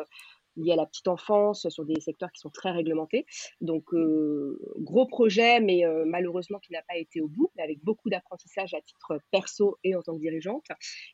liées 0.58 0.72
à 0.72 0.76
la 0.76 0.86
petite 0.86 1.08
enfance, 1.08 1.68
sur 1.68 1.84
des 1.84 2.00
secteurs 2.00 2.30
qui 2.32 2.40
sont 2.40 2.50
très 2.50 2.70
réglementés. 2.70 3.26
Donc, 3.60 3.92
euh, 3.94 4.58
gros 4.78 5.06
projet, 5.06 5.60
mais 5.60 5.84
euh, 5.84 6.04
malheureusement 6.06 6.58
qui 6.58 6.72
n'a 6.72 6.82
pas 6.82 6.96
été 6.96 7.20
au 7.20 7.28
bout, 7.28 7.50
mais 7.56 7.62
avec 7.62 7.82
beaucoup 7.82 8.10
d'apprentissage 8.10 8.74
à 8.74 8.80
titre 8.80 9.20
perso 9.30 9.78
et 9.84 9.94
en 9.94 10.02
tant 10.02 10.14
que 10.14 10.20
dirigeante. 10.20 10.66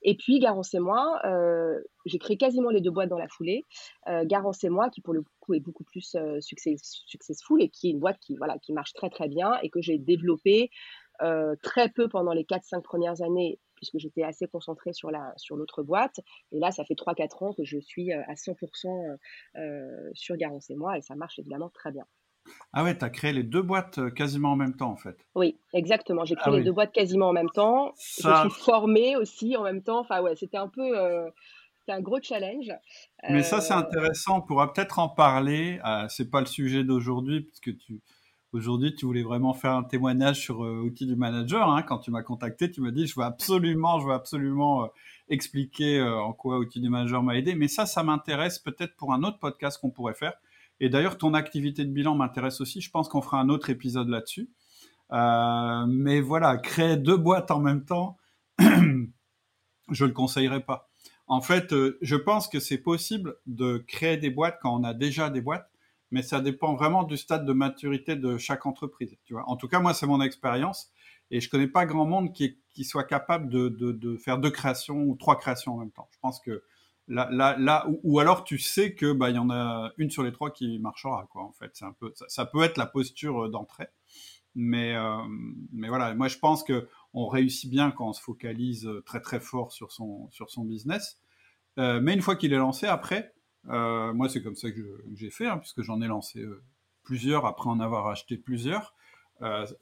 Et 0.02 0.16
puis, 0.16 0.38
Garance 0.38 0.74
et 0.74 0.80
moi, 0.80 1.20
euh, 1.24 1.80
j'ai 2.06 2.18
créé 2.18 2.36
quasiment 2.36 2.70
les 2.70 2.80
deux 2.80 2.90
boîtes 2.90 3.08
dans 3.08 3.18
la 3.18 3.28
foulée. 3.28 3.64
Garance 4.24 4.64
et 4.64 4.68
moi, 4.68 4.90
qui 4.90 5.00
pour 5.00 5.14
le 5.14 5.24
coup 5.40 5.54
est 5.54 5.60
beaucoup 5.60 5.84
plus 5.84 6.16
successful 6.40 7.62
et 7.62 7.68
qui 7.68 7.88
est 7.88 7.90
une 7.90 8.00
boîte 8.00 8.18
qui, 8.20 8.36
voilà, 8.36 8.58
qui 8.58 8.72
marche 8.72 8.92
très 8.92 9.10
très 9.10 9.28
bien 9.28 9.58
et 9.62 9.70
que 9.70 9.80
j'ai 9.80 9.98
développée 9.98 10.70
très 11.62 11.88
peu 11.88 12.08
pendant 12.08 12.32
les 12.32 12.44
4-5 12.44 12.82
premières 12.82 13.22
années 13.22 13.58
puisque 13.84 14.02
j'étais 14.02 14.22
assez 14.22 14.46
concentrée 14.46 14.92
sur 14.92 15.10
la 15.10 15.32
sur 15.36 15.56
l'autre 15.56 15.82
boîte. 15.82 16.20
Et 16.52 16.58
là, 16.58 16.70
ça 16.70 16.84
fait 16.84 16.94
3-4 16.94 17.44
ans 17.44 17.52
que 17.52 17.64
je 17.64 17.78
suis 17.78 18.12
à 18.12 18.34
100% 18.34 19.16
sur 20.14 20.36
Garance 20.36 20.70
et 20.70 20.76
moi, 20.76 20.98
et 20.98 21.02
ça 21.02 21.14
marche 21.14 21.38
évidemment 21.38 21.70
très 21.70 21.92
bien. 21.92 22.04
Ah 22.74 22.84
ouais, 22.84 22.96
tu 22.96 23.04
as 23.04 23.10
créé 23.10 23.32
les 23.32 23.42
deux 23.42 23.62
boîtes 23.62 24.12
quasiment 24.14 24.52
en 24.52 24.56
même 24.56 24.76
temps 24.76 24.90
en 24.90 24.96
fait. 24.96 25.16
Oui, 25.34 25.58
exactement. 25.72 26.24
J'ai 26.24 26.34
ah 26.38 26.42
créé 26.42 26.58
les 26.58 26.64
deux 26.64 26.72
boîtes 26.72 26.92
quasiment 26.92 27.28
en 27.28 27.32
même 27.32 27.48
temps. 27.50 27.94
Je 27.98 28.22
suis 28.22 28.62
formée 28.62 29.16
aussi 29.16 29.56
en 29.56 29.62
même 29.62 29.82
temps. 29.82 30.00
Enfin 30.00 30.20
ouais, 30.22 30.36
c'était 30.36 30.58
un 30.58 30.68
peu 30.68 30.94
c'est 31.86 31.92
un 31.92 32.00
gros 32.00 32.20
challenge. 32.22 32.72
Mais 33.28 33.42
ça, 33.42 33.60
c'est 33.60 33.74
intéressant. 33.74 34.38
On 34.38 34.42
pourra 34.42 34.72
peut-être 34.72 34.98
en 34.98 35.08
parler. 35.08 35.80
Euh, 35.84 36.06
c'est 36.08 36.30
pas 36.30 36.40
le 36.40 36.46
sujet 36.46 36.84
d'aujourd'hui, 36.84 37.42
puisque 37.42 37.76
tu, 37.78 38.00
aujourd'hui, 38.54 38.94
tu 38.94 39.06
voulais 39.06 39.22
vraiment 39.22 39.52
faire 39.52 39.72
un 39.72 39.82
témoignage 39.82 40.40
sur 40.40 40.64
euh, 40.64 40.80
outils 40.80 41.06
du 41.06 41.16
manager. 41.16 41.68
Hein. 41.70 41.82
Quand 41.82 41.98
tu 41.98 42.10
m'as 42.10 42.22
contacté, 42.22 42.70
tu 42.70 42.80
m'as 42.80 42.90
dit, 42.90 43.06
je 43.06 43.18
veux 43.18 43.24
absolument, 43.24 44.00
je 44.00 44.06
veux 44.06 44.12
absolument 44.12 44.84
euh, 44.84 44.86
expliquer 45.28 46.00
en 46.02 46.32
quoi 46.32 46.58
outils 46.58 46.80
du 46.80 46.88
manager 46.88 47.22
m'a 47.22 47.36
aidé. 47.36 47.54
Mais 47.54 47.68
ça, 47.68 47.86
ça 47.86 48.02
m'intéresse 48.02 48.58
peut-être 48.58 48.96
pour 48.96 49.12
un 49.12 49.22
autre 49.22 49.38
podcast 49.38 49.78
qu'on 49.80 49.90
pourrait 49.90 50.14
faire. 50.14 50.34
Et 50.80 50.88
d'ailleurs, 50.88 51.18
ton 51.18 51.34
activité 51.34 51.84
de 51.84 51.90
bilan 51.90 52.14
m'intéresse 52.14 52.60
aussi. 52.60 52.80
Je 52.80 52.90
pense 52.90 53.08
qu'on 53.08 53.22
fera 53.22 53.40
un 53.40 53.48
autre 53.48 53.70
épisode 53.70 54.08
là-dessus. 54.08 54.50
mais 55.10 56.20
voilà, 56.20 56.56
créer 56.58 56.96
deux 56.96 57.16
boîtes 57.16 57.50
en 57.50 57.60
même 57.60 57.84
temps, 57.84 58.16
je 58.58 60.04
le 60.04 60.12
conseillerais 60.12 60.64
pas. 60.64 60.88
En 61.26 61.40
fait, 61.40 61.72
euh, 61.72 61.98
je 62.02 62.16
pense 62.16 62.48
que 62.48 62.60
c'est 62.60 62.78
possible 62.78 63.36
de 63.46 63.78
créer 63.86 64.16
des 64.16 64.30
boîtes 64.30 64.58
quand 64.60 64.78
on 64.78 64.84
a 64.84 64.92
déjà 64.92 65.30
des 65.30 65.40
boîtes, 65.40 65.70
mais 66.14 66.22
ça 66.22 66.40
dépend 66.40 66.76
vraiment 66.76 67.02
du 67.02 67.16
stade 67.16 67.44
de 67.44 67.52
maturité 67.52 68.14
de 68.14 68.38
chaque 68.38 68.66
entreprise. 68.66 69.16
Tu 69.24 69.32
vois. 69.32 69.42
En 69.48 69.56
tout 69.56 69.66
cas, 69.66 69.80
moi, 69.80 69.94
c'est 69.94 70.06
mon 70.06 70.22
expérience 70.22 70.92
et 71.32 71.40
je 71.40 71.50
connais 71.50 71.66
pas 71.66 71.86
grand 71.86 72.06
monde 72.06 72.32
qui, 72.32 72.56
qui 72.72 72.84
soit 72.84 73.02
capable 73.02 73.48
de, 73.48 73.68
de, 73.68 74.16
faire 74.16 74.38
deux 74.38 74.52
créations 74.52 75.02
ou 75.02 75.16
trois 75.16 75.36
créations 75.36 75.74
en 75.74 75.78
même 75.78 75.90
temps. 75.90 76.06
Je 76.12 76.18
pense 76.20 76.38
que 76.38 76.62
là, 77.08 77.28
là, 77.32 77.56
là 77.58 77.88
ou, 78.04 78.20
alors 78.20 78.44
tu 78.44 78.58
sais 78.58 78.94
que 78.94 79.12
bah 79.12 79.30
il 79.30 79.34
y 79.34 79.40
en 79.40 79.50
a 79.50 79.90
une 79.98 80.08
sur 80.08 80.22
les 80.22 80.30
trois 80.30 80.52
qui 80.52 80.78
marchera 80.78 81.26
quoi. 81.32 81.42
En 81.42 81.52
fait, 81.52 81.72
c'est 81.74 81.84
un 81.84 81.92
peu 81.92 82.12
ça, 82.28 82.46
peut 82.46 82.62
être 82.62 82.76
la 82.76 82.86
posture 82.86 83.46
euh, 83.46 83.48
d'entrée, 83.48 83.88
mais 84.54 84.94
euh, 84.94 85.18
mais 85.72 85.88
voilà, 85.88 86.14
moi 86.14 86.28
je 86.28 86.38
pense 86.38 86.62
que 86.62 86.88
on 87.12 87.26
réussit 87.26 87.68
bien 87.68 87.90
quand 87.90 88.10
on 88.10 88.12
se 88.12 88.22
focalise 88.22 88.86
euh, 88.86 89.02
très 89.04 89.20
très 89.20 89.40
fort 89.40 89.72
sur 89.72 89.90
son, 89.90 90.28
sur 90.30 90.48
son 90.48 90.64
business. 90.64 91.18
Mais 91.76 92.14
une 92.14 92.22
fois 92.22 92.36
qu'il 92.36 92.52
est 92.52 92.58
lancé, 92.58 92.86
après, 92.86 93.34
moi 93.66 94.28
c'est 94.28 94.42
comme 94.42 94.56
ça 94.56 94.70
que 94.70 95.04
j'ai 95.14 95.30
fait, 95.30 95.46
hein, 95.46 95.58
puisque 95.58 95.82
j'en 95.82 96.00
ai 96.00 96.06
lancé 96.06 96.44
plusieurs 97.02 97.46
après 97.46 97.68
en 97.68 97.80
avoir 97.80 98.06
acheté 98.08 98.36
plusieurs. 98.36 98.94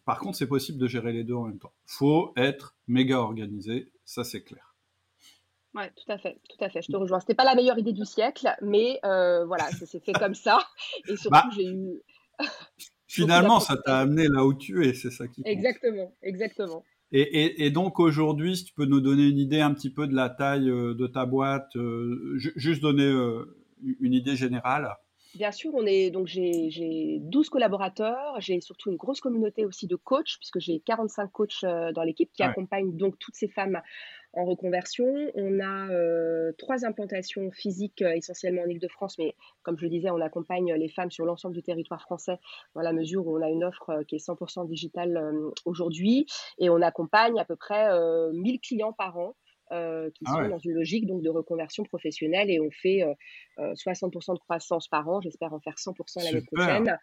par 0.04 0.18
contre, 0.18 0.36
c'est 0.36 0.46
possible 0.46 0.78
de 0.78 0.86
gérer 0.86 1.12
les 1.12 1.24
deux 1.24 1.34
en 1.34 1.44
même 1.44 1.58
temps. 1.58 1.72
Faut 1.86 2.32
être 2.36 2.76
méga 2.86 3.18
organisé, 3.18 3.90
ça 4.04 4.24
c'est 4.24 4.42
clair. 4.42 4.74
Ouais, 5.74 5.90
tout 5.96 6.12
à 6.12 6.18
fait, 6.18 6.38
tout 6.50 6.62
à 6.62 6.68
fait. 6.68 6.82
Je 6.82 6.92
te 6.92 6.96
rejoins. 6.96 7.20
C'était 7.20 7.34
pas 7.34 7.44
la 7.44 7.54
meilleure 7.54 7.78
idée 7.78 7.94
du 7.94 8.04
siècle, 8.04 8.48
mais 8.60 9.00
voilà, 9.02 9.70
ça 9.70 9.86
s'est 9.86 10.00
fait 10.00 10.12
comme 10.12 10.34
ça. 10.34 10.58
Et 11.08 11.16
surtout, 11.16 11.30
bah, 11.30 11.48
j'ai 11.54 11.66
eu. 11.66 12.02
finalement, 13.12 13.60
ça 13.60 13.76
t'a 13.76 14.00
amené 14.00 14.26
là 14.28 14.44
où 14.44 14.54
tu 14.54 14.86
es, 14.86 14.94
c'est 14.94 15.10
ça 15.10 15.28
qui. 15.28 15.42
Exactement, 15.44 16.14
exactement. 16.22 16.84
Et, 17.14 17.70
donc 17.70 18.00
aujourd'hui, 18.00 18.56
si 18.56 18.64
tu 18.64 18.72
peux 18.72 18.86
nous 18.86 19.00
donner 19.00 19.28
une 19.28 19.38
idée 19.38 19.60
un 19.60 19.74
petit 19.74 19.90
peu 19.90 20.06
de 20.06 20.14
la 20.14 20.30
taille 20.30 20.70
euh, 20.70 20.94
de 20.94 21.06
ta 21.06 21.26
boîte, 21.26 21.76
euh, 21.76 22.32
juste 22.56 22.80
donner 22.80 23.04
euh, 23.04 23.54
une 24.00 24.14
idée 24.14 24.36
générale? 24.36 24.96
Bien 25.34 25.50
sûr, 25.50 25.70
on 25.74 25.86
est 25.86 26.10
donc 26.10 26.26
j'ai 26.26 27.18
12 27.22 27.48
collaborateurs, 27.48 28.38
j'ai 28.38 28.60
surtout 28.60 28.90
une 28.90 28.98
grosse 28.98 29.20
communauté 29.20 29.64
aussi 29.64 29.86
de 29.86 29.96
coachs 29.96 30.36
puisque 30.38 30.58
j'ai 30.58 30.80
45 30.80 31.32
coachs 31.32 31.64
dans 31.64 32.02
l'équipe 32.02 32.30
qui 32.34 32.42
accompagnent 32.42 32.94
donc 32.96 33.18
toutes 33.18 33.34
ces 33.34 33.48
femmes 33.48 33.80
en 34.34 34.44
reconversion. 34.44 35.06
On 35.34 35.60
a 35.60 35.88
euh, 35.90 36.52
trois 36.58 36.84
implantations 36.84 37.50
physiques 37.50 38.02
euh, 38.02 38.12
essentiellement 38.12 38.62
en 38.62 38.66
Ile-de-France, 38.66 39.18
mais 39.18 39.34
comme 39.62 39.78
je 39.78 39.84
le 39.84 39.90
disais, 39.90 40.10
on 40.10 40.20
accompagne 40.20 40.72
les 40.74 40.88
femmes 40.88 41.10
sur 41.10 41.24
l'ensemble 41.24 41.54
du 41.54 41.62
territoire 41.62 42.00
français 42.00 42.38
dans 42.74 42.80
la 42.80 42.92
mesure 42.92 43.26
où 43.26 43.38
on 43.38 43.42
a 43.42 43.50
une 43.50 43.64
offre 43.64 43.90
euh, 43.90 44.04
qui 44.04 44.16
est 44.16 44.26
100% 44.26 44.66
digitale 44.66 45.32
aujourd'hui 45.64 46.26
et 46.58 46.70
on 46.70 46.80
accompagne 46.80 47.38
à 47.38 47.44
peu 47.44 47.56
près 47.56 47.90
1000 48.32 48.60
clients 48.60 48.92
par 48.92 49.18
an 49.18 49.34
euh, 49.72 50.10
qui 50.10 50.24
ah 50.26 50.32
sont 50.32 50.48
dans 50.48 50.58
une 50.58 50.72
logique 50.72 51.06
donc 51.06 51.22
de 51.22 51.30
reconversion 51.30 51.82
professionnelle 51.84 52.50
et 52.50 52.60
on 52.60 52.70
fait 52.70 53.02
60% 53.58 53.58
euh, 53.58 54.18
euh, 54.18 54.34
de 54.34 54.38
croissance 54.38 54.86
par 54.88 55.08
an. 55.08 55.22
J'espère 55.22 55.54
en 55.54 55.60
faire 55.60 55.76
100% 55.76 56.24
l'année 56.24 56.44
prochaine. 56.52 56.98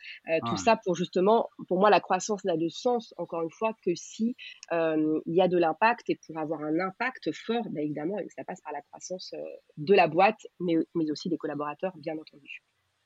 Tout 0.45 0.57
ça 0.57 0.79
pour 0.83 0.95
justement, 0.95 1.49
pour 1.67 1.79
moi, 1.79 1.89
la 1.89 1.99
croissance 1.99 2.43
n'a 2.43 2.57
de 2.57 2.69
sens 2.69 3.15
encore 3.17 3.41
une 3.41 3.49
fois 3.49 3.73
que 3.83 3.95
si 3.95 4.35
il 4.71 5.21
y 5.25 5.41
a 5.41 5.47
de 5.47 5.57
l'impact 5.57 6.09
et 6.11 6.19
pour 6.27 6.37
avoir 6.37 6.61
un 6.61 6.79
impact 6.79 7.31
fort, 7.33 7.67
ben, 7.71 7.83
évidemment, 7.83 8.17
ça 8.35 8.43
passe 8.43 8.61
par 8.61 8.73
la 8.73 8.81
croissance 8.81 9.33
de 9.77 9.93
la 9.95 10.07
boîte, 10.07 10.45
mais, 10.59 10.75
mais 10.93 11.09
aussi 11.09 11.29
des 11.29 11.37
collaborateurs, 11.37 11.93
bien 11.97 12.17
entendu. 12.19 12.63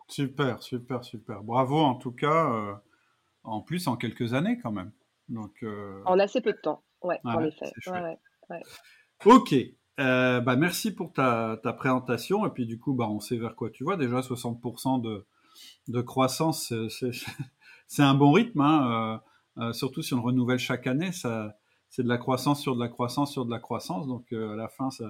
Super, 0.10 0.62
super, 0.62 1.06
super. 1.06 1.42
Bravo 1.42 1.78
en 1.78 1.96
tout 1.96 2.12
cas. 2.12 2.82
en 3.44 3.62
plus, 3.62 3.88
en 3.88 3.96
quelques 3.96 4.34
années 4.34 4.60
quand 4.62 4.74
même. 4.74 4.92
Donc, 5.30 5.64
En 6.06 6.20
assez 6.20 6.42
peu 6.42 6.52
de 6.52 6.60
temps, 6.62 6.84
ouais, 7.02 7.20
en 7.24 7.46
effet. 7.46 7.72
Ok. 9.26 9.56
Euh, 10.00 10.42
bah 10.42 10.56
merci 10.58 10.94
pour 10.94 11.14
ta, 11.14 11.58
ta, 11.64 11.72
présentation. 11.72 12.46
Et 12.46 12.50
puis 12.50 12.66
du 12.66 12.78
coup, 12.78 12.94
bah, 12.94 13.08
on 13.10 13.22
sait 13.22 13.38
vers 13.38 13.56
quoi 13.56 13.70
tu 13.70 13.86
vois. 13.86 13.96
Déjà, 13.96 14.20
60% 14.20 15.02
de, 15.02 15.26
de 15.88 16.02
croissance, 16.02 16.74
c'est 17.88 18.04
un 18.04 18.16
bon 18.16 18.34
rythme. 18.34 18.60
Hein. 18.60 19.22
Euh, 19.58 19.64
euh, 19.70 19.74
surtout 19.74 20.02
si 20.02 20.14
on 20.14 20.18
le 20.18 20.24
renouvelle 20.24 20.60
chaque 20.60 20.88
année, 20.88 21.14
ça, 21.14 21.56
c'est 21.90 22.04
de 22.04 22.10
la 22.10 22.18
croissance 22.18 22.62
sur 22.62 22.76
de 22.76 22.82
la 22.82 22.90
croissance 22.90 23.32
sur 23.32 23.46
de 23.46 23.52
la 23.52 23.60
croissance. 23.60 24.08
Donc 24.08 24.34
à 24.34 24.56
la 24.56 24.68
fin, 24.68 24.90
ça, 24.90 25.06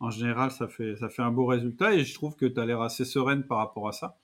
en 0.00 0.08
général, 0.08 0.50
ça 0.50 0.66
fait, 0.66 0.96
ça 0.96 1.10
fait 1.10 1.22
un 1.22 1.32
beau 1.32 1.44
résultat. 1.44 1.92
Et 1.92 2.04
je 2.04 2.14
trouve 2.14 2.36
que 2.36 2.46
tu 2.46 2.58
as 2.58 2.64
l'air 2.64 2.80
assez 2.80 3.04
sereine 3.04 3.44
par 3.46 3.58
rapport 3.58 3.88
à 3.88 3.92
ça. 3.92 4.16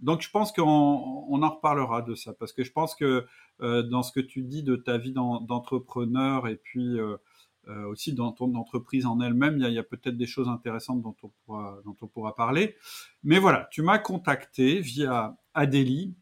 donc 0.00 0.22
je 0.22 0.30
pense 0.30 0.50
qu'on 0.52 1.26
on 1.28 1.42
en 1.42 1.50
reparlera 1.50 2.02
de 2.02 2.16
ça. 2.16 2.32
Parce 2.32 2.52
que 2.52 2.64
je 2.64 2.72
pense 2.72 2.96
que 2.96 3.24
dans 3.60 4.02
ce 4.02 4.10
que 4.10 4.20
tu 4.20 4.42
dis 4.42 4.64
de 4.64 4.74
ta 4.74 4.98
vie 4.98 5.12
d'entrepreneur 5.12 6.48
et 6.48 6.56
puis 6.56 6.98
euh, 7.68 7.84
aussi 7.86 8.12
dans 8.12 8.30
ton 8.30 8.54
entreprise 8.54 9.06
en 9.06 9.20
elle-même, 9.20 9.58
il 9.58 9.72
y 9.72 9.78
a, 9.78 9.82
peut-être 9.82 10.16
des 10.16 10.26
choses 10.26 10.48
intéressantes 10.48 11.02
dont 11.02 11.16
on, 11.22 12.06
pourra, 12.06 12.34
parler. 12.36 12.76
Mais 13.24 13.40
voilà, 13.40 13.68
tu 13.72 13.82
m'as 13.82 13.98
contacté 13.98 14.78
via 14.78 15.36
Adélie 15.52 16.14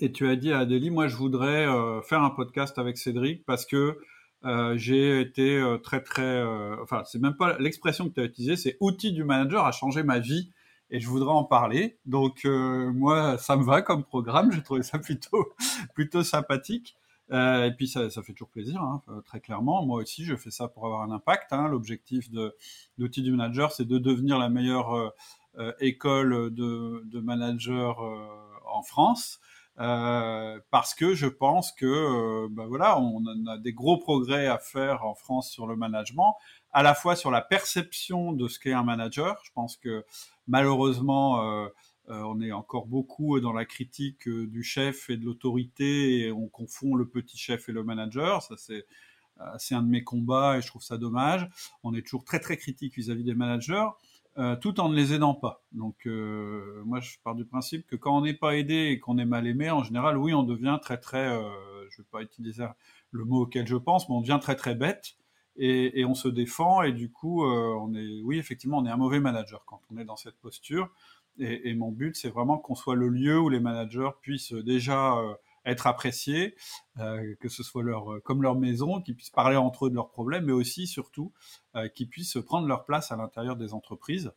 et 0.00 0.10
tu 0.10 0.26
as 0.26 0.34
dit 0.34 0.50
à 0.50 0.58
Adélie, 0.60 0.90
moi 0.90 1.06
je 1.06 1.14
voudrais 1.14 1.66
euh, 1.66 2.02
faire 2.02 2.22
un 2.22 2.30
podcast 2.30 2.76
avec 2.78 2.98
Cédric 2.98 3.44
parce 3.46 3.66
que 3.66 3.98
euh, 4.44 4.76
j'ai 4.76 5.20
été 5.20 5.62
très 5.84 6.02
très, 6.02 6.42
enfin 6.82 7.04
c'est 7.04 7.20
même 7.20 7.36
pas 7.36 7.56
l'expression 7.58 8.08
que 8.08 8.14
tu 8.14 8.20
as 8.20 8.24
utilisée, 8.24 8.56
c'est 8.56 8.76
outil 8.80 9.12
du 9.12 9.22
manager 9.22 9.64
a 9.64 9.70
changé 9.70 10.02
ma 10.02 10.18
vie 10.18 10.50
et 10.90 10.98
je 10.98 11.08
voudrais 11.08 11.32
en 11.32 11.44
parler. 11.44 11.98
Donc 12.04 12.44
moi 12.46 13.38
ça 13.38 13.56
me 13.56 13.62
va 13.62 13.80
comme 13.80 14.02
programme, 14.02 14.50
j'ai 14.52 14.62
trouvé 14.62 14.82
ça 14.82 14.98
plutôt 14.98 15.54
plutôt 15.94 16.24
sympathique. 16.24 16.96
Euh, 17.32 17.64
et 17.64 17.72
puis 17.72 17.88
ça, 17.88 18.10
ça, 18.10 18.22
fait 18.22 18.32
toujours 18.32 18.50
plaisir, 18.50 18.82
hein, 18.82 19.02
euh, 19.08 19.20
très 19.22 19.40
clairement. 19.40 19.84
Moi 19.84 20.02
aussi, 20.02 20.24
je 20.24 20.36
fais 20.36 20.50
ça 20.50 20.68
pour 20.68 20.84
avoir 20.86 21.02
un 21.02 21.10
impact. 21.10 21.52
Hein. 21.52 21.68
L'objectif 21.68 22.30
de 22.30 22.54
l'outil 22.98 23.22
du 23.22 23.32
manager, 23.32 23.72
c'est 23.72 23.86
de 23.86 23.98
devenir 23.98 24.38
la 24.38 24.48
meilleure 24.48 24.94
euh, 24.94 25.10
euh 25.58 25.72
école 25.80 26.52
de, 26.52 27.02
de 27.06 27.20
manager 27.20 28.02
euh, 28.02 28.26
en 28.66 28.82
France. 28.82 29.40
parce 29.76 30.94
que 30.94 31.14
je 31.14 31.26
pense 31.26 31.72
que 31.72 32.46
ben 32.48 32.66
voilà, 32.66 32.98
on 33.00 33.24
a 33.46 33.58
des 33.58 33.72
gros 33.72 33.98
progrès 33.98 34.46
à 34.46 34.58
faire 34.58 35.04
en 35.04 35.14
France 35.14 35.50
sur 35.50 35.66
le 35.66 35.76
management, 35.76 36.36
à 36.72 36.82
la 36.82 36.94
fois 36.94 37.16
sur 37.16 37.30
la 37.30 37.40
perception 37.40 38.32
de 38.32 38.48
ce 38.48 38.58
qu'est 38.58 38.72
un 38.72 38.84
manager. 38.84 39.40
Je 39.44 39.52
pense 39.52 39.76
que 39.76 40.04
malheureusement 40.46 41.40
euh, 41.42 41.68
on 42.08 42.40
est 42.40 42.52
encore 42.52 42.86
beaucoup 42.86 43.40
dans 43.40 43.52
la 43.52 43.64
critique 43.64 44.28
euh, 44.28 44.46
du 44.46 44.62
chef 44.62 45.08
et 45.08 45.16
de 45.16 45.24
l'autorité 45.24 46.20
et 46.20 46.32
on 46.32 46.48
confond 46.48 46.94
le 46.94 47.06
petit 47.08 47.38
chef 47.38 47.68
et 47.68 47.72
le 47.72 47.82
manager. 47.82 48.42
Ça, 48.42 48.56
c'est 48.58 49.74
un 49.74 49.82
de 49.82 49.88
mes 49.88 50.04
combats 50.04 50.58
et 50.58 50.62
je 50.62 50.66
trouve 50.66 50.82
ça 50.82 50.98
dommage. 50.98 51.48
On 51.82 51.94
est 51.94 52.02
toujours 52.02 52.24
très 52.24 52.40
très 52.40 52.56
critique 52.56 52.94
vis-à-vis 52.94 53.24
des 53.24 53.34
managers, 53.34 53.86
euh, 54.38 54.54
tout 54.56 54.80
en 54.80 54.88
ne 54.88 54.94
les 54.94 55.14
aidant 55.14 55.34
pas. 55.34 55.64
Donc 55.72 56.06
moi 56.06 57.00
je 57.00 57.16
pars 57.24 57.34
du 57.34 57.44
principe 57.44 57.86
que 57.86 57.96
quand 57.96 58.16
on 58.16 58.20
n'est 58.20 58.34
pas 58.34 58.56
aidé 58.56 58.90
et 58.90 59.00
qu'on 59.00 59.18
est 59.18 59.24
mal 59.24 59.46
aimé, 59.46 59.70
en 59.70 59.82
général, 59.82 60.18
oui, 60.18 60.34
on 60.34 60.42
devient 60.42 60.78
très 60.80 60.98
très, 60.98 61.28
je 61.90 62.02
vais 62.02 62.08
pas 62.10 62.22
utiliser 62.22 62.66
le 63.10 63.24
mot 63.24 63.42
auquel 63.42 63.66
je 63.66 63.76
pense, 63.76 64.08
mais 64.08 64.14
on 64.14 64.20
devient 64.20 64.38
très 64.40 64.56
très 64.56 64.74
bête 64.74 65.16
et, 65.56 66.00
et 66.00 66.04
on 66.04 66.14
se 66.14 66.28
défend 66.28 66.82
et 66.82 66.92
du 66.92 67.10
coup 67.10 67.44
on 67.44 67.94
est, 67.94 68.20
oui 68.22 68.38
effectivement, 68.38 68.78
on 68.78 68.86
est 68.86 68.90
un 68.90 68.96
mauvais 68.96 69.20
manager 69.20 69.64
quand 69.64 69.80
on 69.90 69.96
est 69.98 70.04
dans 70.04 70.16
cette 70.16 70.36
posture. 70.36 70.90
Et, 71.38 71.70
et 71.70 71.74
mon 71.74 71.90
but, 71.90 72.16
c'est 72.16 72.28
vraiment 72.28 72.58
qu'on 72.58 72.74
soit 72.74 72.94
le 72.94 73.08
lieu 73.08 73.38
où 73.40 73.48
les 73.48 73.60
managers 73.60 74.10
puissent 74.22 74.52
déjà 74.52 75.16
euh, 75.18 75.34
être 75.64 75.86
appréciés, 75.86 76.54
euh, 76.98 77.34
que 77.40 77.48
ce 77.48 77.62
soit 77.62 77.82
leur, 77.82 78.12
euh, 78.12 78.20
comme 78.20 78.42
leur 78.42 78.54
maison, 78.54 79.00
qu'ils 79.00 79.16
puissent 79.16 79.30
parler 79.30 79.56
entre 79.56 79.86
eux 79.86 79.90
de 79.90 79.94
leurs 79.94 80.10
problèmes, 80.10 80.44
mais 80.44 80.52
aussi, 80.52 80.86
surtout, 80.86 81.32
euh, 81.76 81.88
qu'ils 81.88 82.08
puissent 82.08 82.38
prendre 82.44 82.66
leur 82.66 82.84
place 82.84 83.12
à 83.12 83.16
l'intérieur 83.16 83.56
des 83.56 83.74
entreprises. 83.74 84.32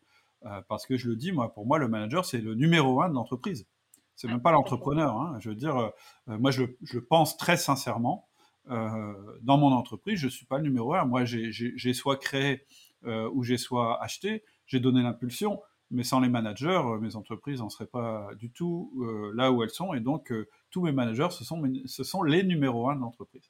Euh, 0.45 0.61
parce 0.67 0.85
que 0.85 0.97
je 0.97 1.09
le 1.09 1.15
dis, 1.15 1.31
moi, 1.31 1.53
pour 1.53 1.65
moi, 1.65 1.79
le 1.79 1.87
manager, 1.87 2.23
c'est 2.25 2.39
le 2.39 2.55
numéro 2.55 3.01
un 3.01 3.09
de 3.09 3.15
l'entreprise. 3.15 3.67
C'est 4.15 4.27
même 4.27 4.41
pas 4.41 4.51
l'entrepreneur. 4.51 5.15
Hein. 5.15 5.37
Je 5.39 5.49
veux 5.49 5.55
dire, 5.55 5.91
moi, 6.25 6.49
je, 6.49 6.63
je, 6.81 6.97
pense 6.97 7.37
très 7.37 7.55
sincèrement. 7.55 8.27
dans 8.67 9.57
mon 9.59 9.71
entreprise, 9.71 10.17
je 10.17 10.25
ne 10.25 10.31
suis 10.31 10.47
pas 10.47 10.57
le 10.57 10.63
numéro 10.63 10.95
un. 10.95 11.05
Moi, 11.05 11.23
j'ai 11.23 11.93
soit 11.93 12.17
créé 12.17 12.65
ou 13.05 13.43
j'ai 13.43 13.57
soit 13.57 14.01
acheté, 14.01 14.43
j'ai 14.65 14.79
donné 14.79 15.03
l'impulsion, 15.03 15.61
mais 15.91 16.03
sans 16.03 16.19
les 16.19 16.29
managers, 16.29 16.81
mes 17.01 17.15
entreprises 17.15 17.59
n'en 17.59 17.69
seraient 17.69 17.87
pas 17.87 18.29
du 18.35 18.51
tout 18.51 18.91
là 19.35 19.51
où 19.51 19.63
elles 19.63 19.69
sont. 19.69 19.93
Et 19.93 19.99
donc, 19.99 20.33
tous 20.69 20.81
mes 20.81 20.91
managers, 20.91 21.29
ce 21.31 21.43
sont, 21.43 21.63
ce 21.85 22.03
sont 22.03 22.23
les 22.23 22.43
numéros 22.43 22.89
un 22.89 22.95
de 22.95 23.01
l'entreprise. 23.01 23.49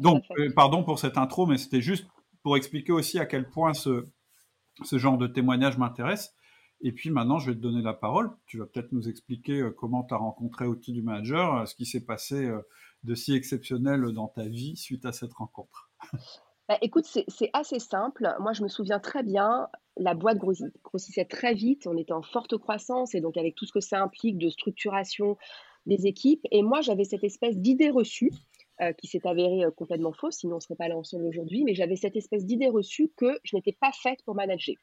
donc, 0.00 0.24
pardon 0.54 0.84
pour 0.84 0.98
cette 0.98 1.16
intro, 1.16 1.46
mais 1.46 1.56
c'était 1.56 1.80
juste 1.80 2.06
pour 2.42 2.56
expliquer 2.56 2.92
aussi 2.92 3.18
à 3.18 3.26
quel 3.26 3.48
point 3.48 3.72
ce, 3.72 4.04
ce 4.82 4.98
genre 4.98 5.18
de 5.18 5.26
témoignage 5.26 5.78
m'intéresse. 5.78 6.34
Et 6.82 6.92
puis 6.92 7.10
maintenant, 7.10 7.38
je 7.38 7.50
vais 7.50 7.56
te 7.56 7.60
donner 7.60 7.80
la 7.80 7.94
parole. 7.94 8.30
Tu 8.46 8.58
vas 8.58 8.66
peut-être 8.66 8.92
nous 8.92 9.08
expliquer 9.08 9.60
euh, 9.60 9.70
comment 9.70 10.02
tu 10.02 10.14
as 10.14 10.16
rencontré 10.16 10.66
Outil 10.66 10.92
du 10.92 11.02
Manager, 11.02 11.54
euh, 11.54 11.66
ce 11.66 11.74
qui 11.74 11.86
s'est 11.86 12.04
passé 12.04 12.46
euh, 12.46 12.60
de 13.04 13.14
si 13.14 13.34
exceptionnel 13.34 14.02
dans 14.12 14.28
ta 14.28 14.46
vie 14.46 14.76
suite 14.76 15.06
à 15.06 15.12
cette 15.12 15.32
rencontre. 15.32 15.90
Bah, 16.72 16.78
écoute, 16.80 17.04
c'est 17.04 17.50
assez 17.52 17.78
simple. 17.78 18.34
Moi, 18.40 18.54
je 18.54 18.62
me 18.62 18.68
souviens 18.68 18.98
très 18.98 19.22
bien, 19.22 19.68
la 19.98 20.14
boîte 20.14 20.38
grossissait 20.38 21.26
très 21.26 21.52
vite. 21.52 21.86
On 21.86 21.98
était 21.98 22.14
en 22.14 22.22
forte 22.22 22.56
croissance 22.56 23.14
et 23.14 23.20
donc 23.20 23.36
avec 23.36 23.54
tout 23.56 23.66
ce 23.66 23.72
que 23.72 23.80
ça 23.80 24.00
implique 24.00 24.38
de 24.38 24.48
structuration 24.48 25.36
des 25.84 26.06
équipes. 26.06 26.40
Et 26.50 26.62
moi, 26.62 26.80
j'avais 26.80 27.04
cette 27.04 27.24
espèce 27.24 27.58
d'idée 27.58 27.90
reçue 27.90 28.30
qui 28.96 29.06
s'est 29.06 29.26
avérée 29.26 29.66
complètement 29.76 30.14
fausse, 30.14 30.36
sinon 30.36 30.54
on 30.54 30.56
ne 30.56 30.60
serait 30.62 30.76
pas 30.76 30.88
là 30.88 30.96
ensemble 30.96 31.26
aujourd'hui. 31.26 31.62
Mais 31.62 31.74
j'avais 31.74 31.96
cette 31.96 32.16
espèce 32.16 32.46
d'idée 32.46 32.70
reçue 32.70 33.12
que 33.18 33.38
je 33.44 33.54
n'étais 33.54 33.76
pas 33.78 33.92
faite 33.92 34.20
pour 34.24 34.34
manager 34.34 34.76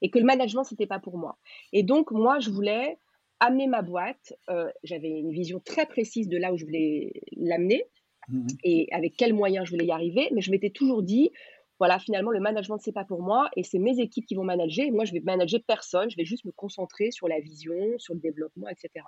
et 0.00 0.08
que 0.08 0.18
le 0.18 0.24
management, 0.24 0.64
c'était 0.64 0.86
pas 0.86 0.98
pour 0.98 1.18
moi. 1.18 1.36
Et 1.74 1.82
donc, 1.82 2.10
moi, 2.10 2.38
je 2.40 2.48
voulais 2.48 2.96
amener 3.38 3.66
ma 3.66 3.82
boîte. 3.82 4.32
Euh, 4.48 4.70
j'avais 4.82 5.10
une 5.10 5.30
vision 5.30 5.60
très 5.60 5.84
précise 5.84 6.26
de 6.26 6.38
là 6.38 6.54
où 6.54 6.56
je 6.56 6.64
voulais 6.64 7.12
l'amener 7.36 7.84
mmh 8.28 8.46
et 8.64 8.88
avec 8.92 9.16
quels 9.16 9.34
moyens 9.34 9.66
je 9.66 9.72
voulais 9.72 9.86
y 9.86 9.92
arriver. 9.92 10.28
Mais 10.32 10.40
je 10.40 10.50
m'étais 10.50 10.70
toujours 10.70 11.02
dit, 11.02 11.30
voilà, 11.78 11.98
finalement, 11.98 12.30
le 12.30 12.40
management, 12.40 12.78
c'est 12.78 12.92
pas 12.92 13.04
pour 13.04 13.22
moi 13.22 13.48
et 13.56 13.62
c'est 13.62 13.78
mes 13.78 13.98
équipes 14.00 14.26
qui 14.26 14.34
vont 14.34 14.44
manager. 14.44 14.90
moi, 14.92 15.04
je 15.04 15.12
vais 15.12 15.20
manager 15.20 15.60
personne. 15.66 16.10
Je 16.10 16.16
vais 16.16 16.24
juste 16.24 16.44
me 16.44 16.52
concentrer 16.52 17.10
sur 17.10 17.28
la 17.28 17.40
vision, 17.40 17.74
sur 17.98 18.14
le 18.14 18.20
développement, 18.20 18.68
etc. 18.68 19.04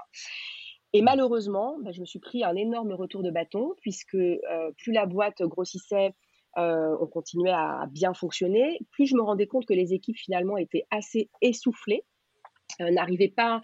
Et 0.92 1.02
malheureusement, 1.02 1.76
bah, 1.82 1.92
je 1.92 2.00
me 2.00 2.06
suis 2.06 2.18
pris 2.18 2.44
un 2.44 2.56
énorme 2.56 2.92
retour 2.92 3.22
de 3.22 3.30
bâton 3.30 3.74
puisque 3.80 4.14
euh, 4.14 4.70
plus 4.78 4.92
la 4.92 5.06
boîte 5.06 5.42
grossissait, 5.42 6.14
euh, 6.58 6.96
on 7.00 7.06
continuait 7.06 7.50
à 7.50 7.86
bien 7.90 8.14
fonctionner, 8.14 8.78
plus 8.90 9.06
je 9.06 9.14
me 9.14 9.22
rendais 9.22 9.46
compte 9.46 9.66
que 9.66 9.74
les 9.74 9.92
équipes 9.92 10.16
finalement 10.16 10.56
étaient 10.56 10.84
assez 10.90 11.28
essoufflées, 11.42 12.04
euh, 12.80 12.90
n'arrivaient 12.90 13.28
pas, 13.34 13.60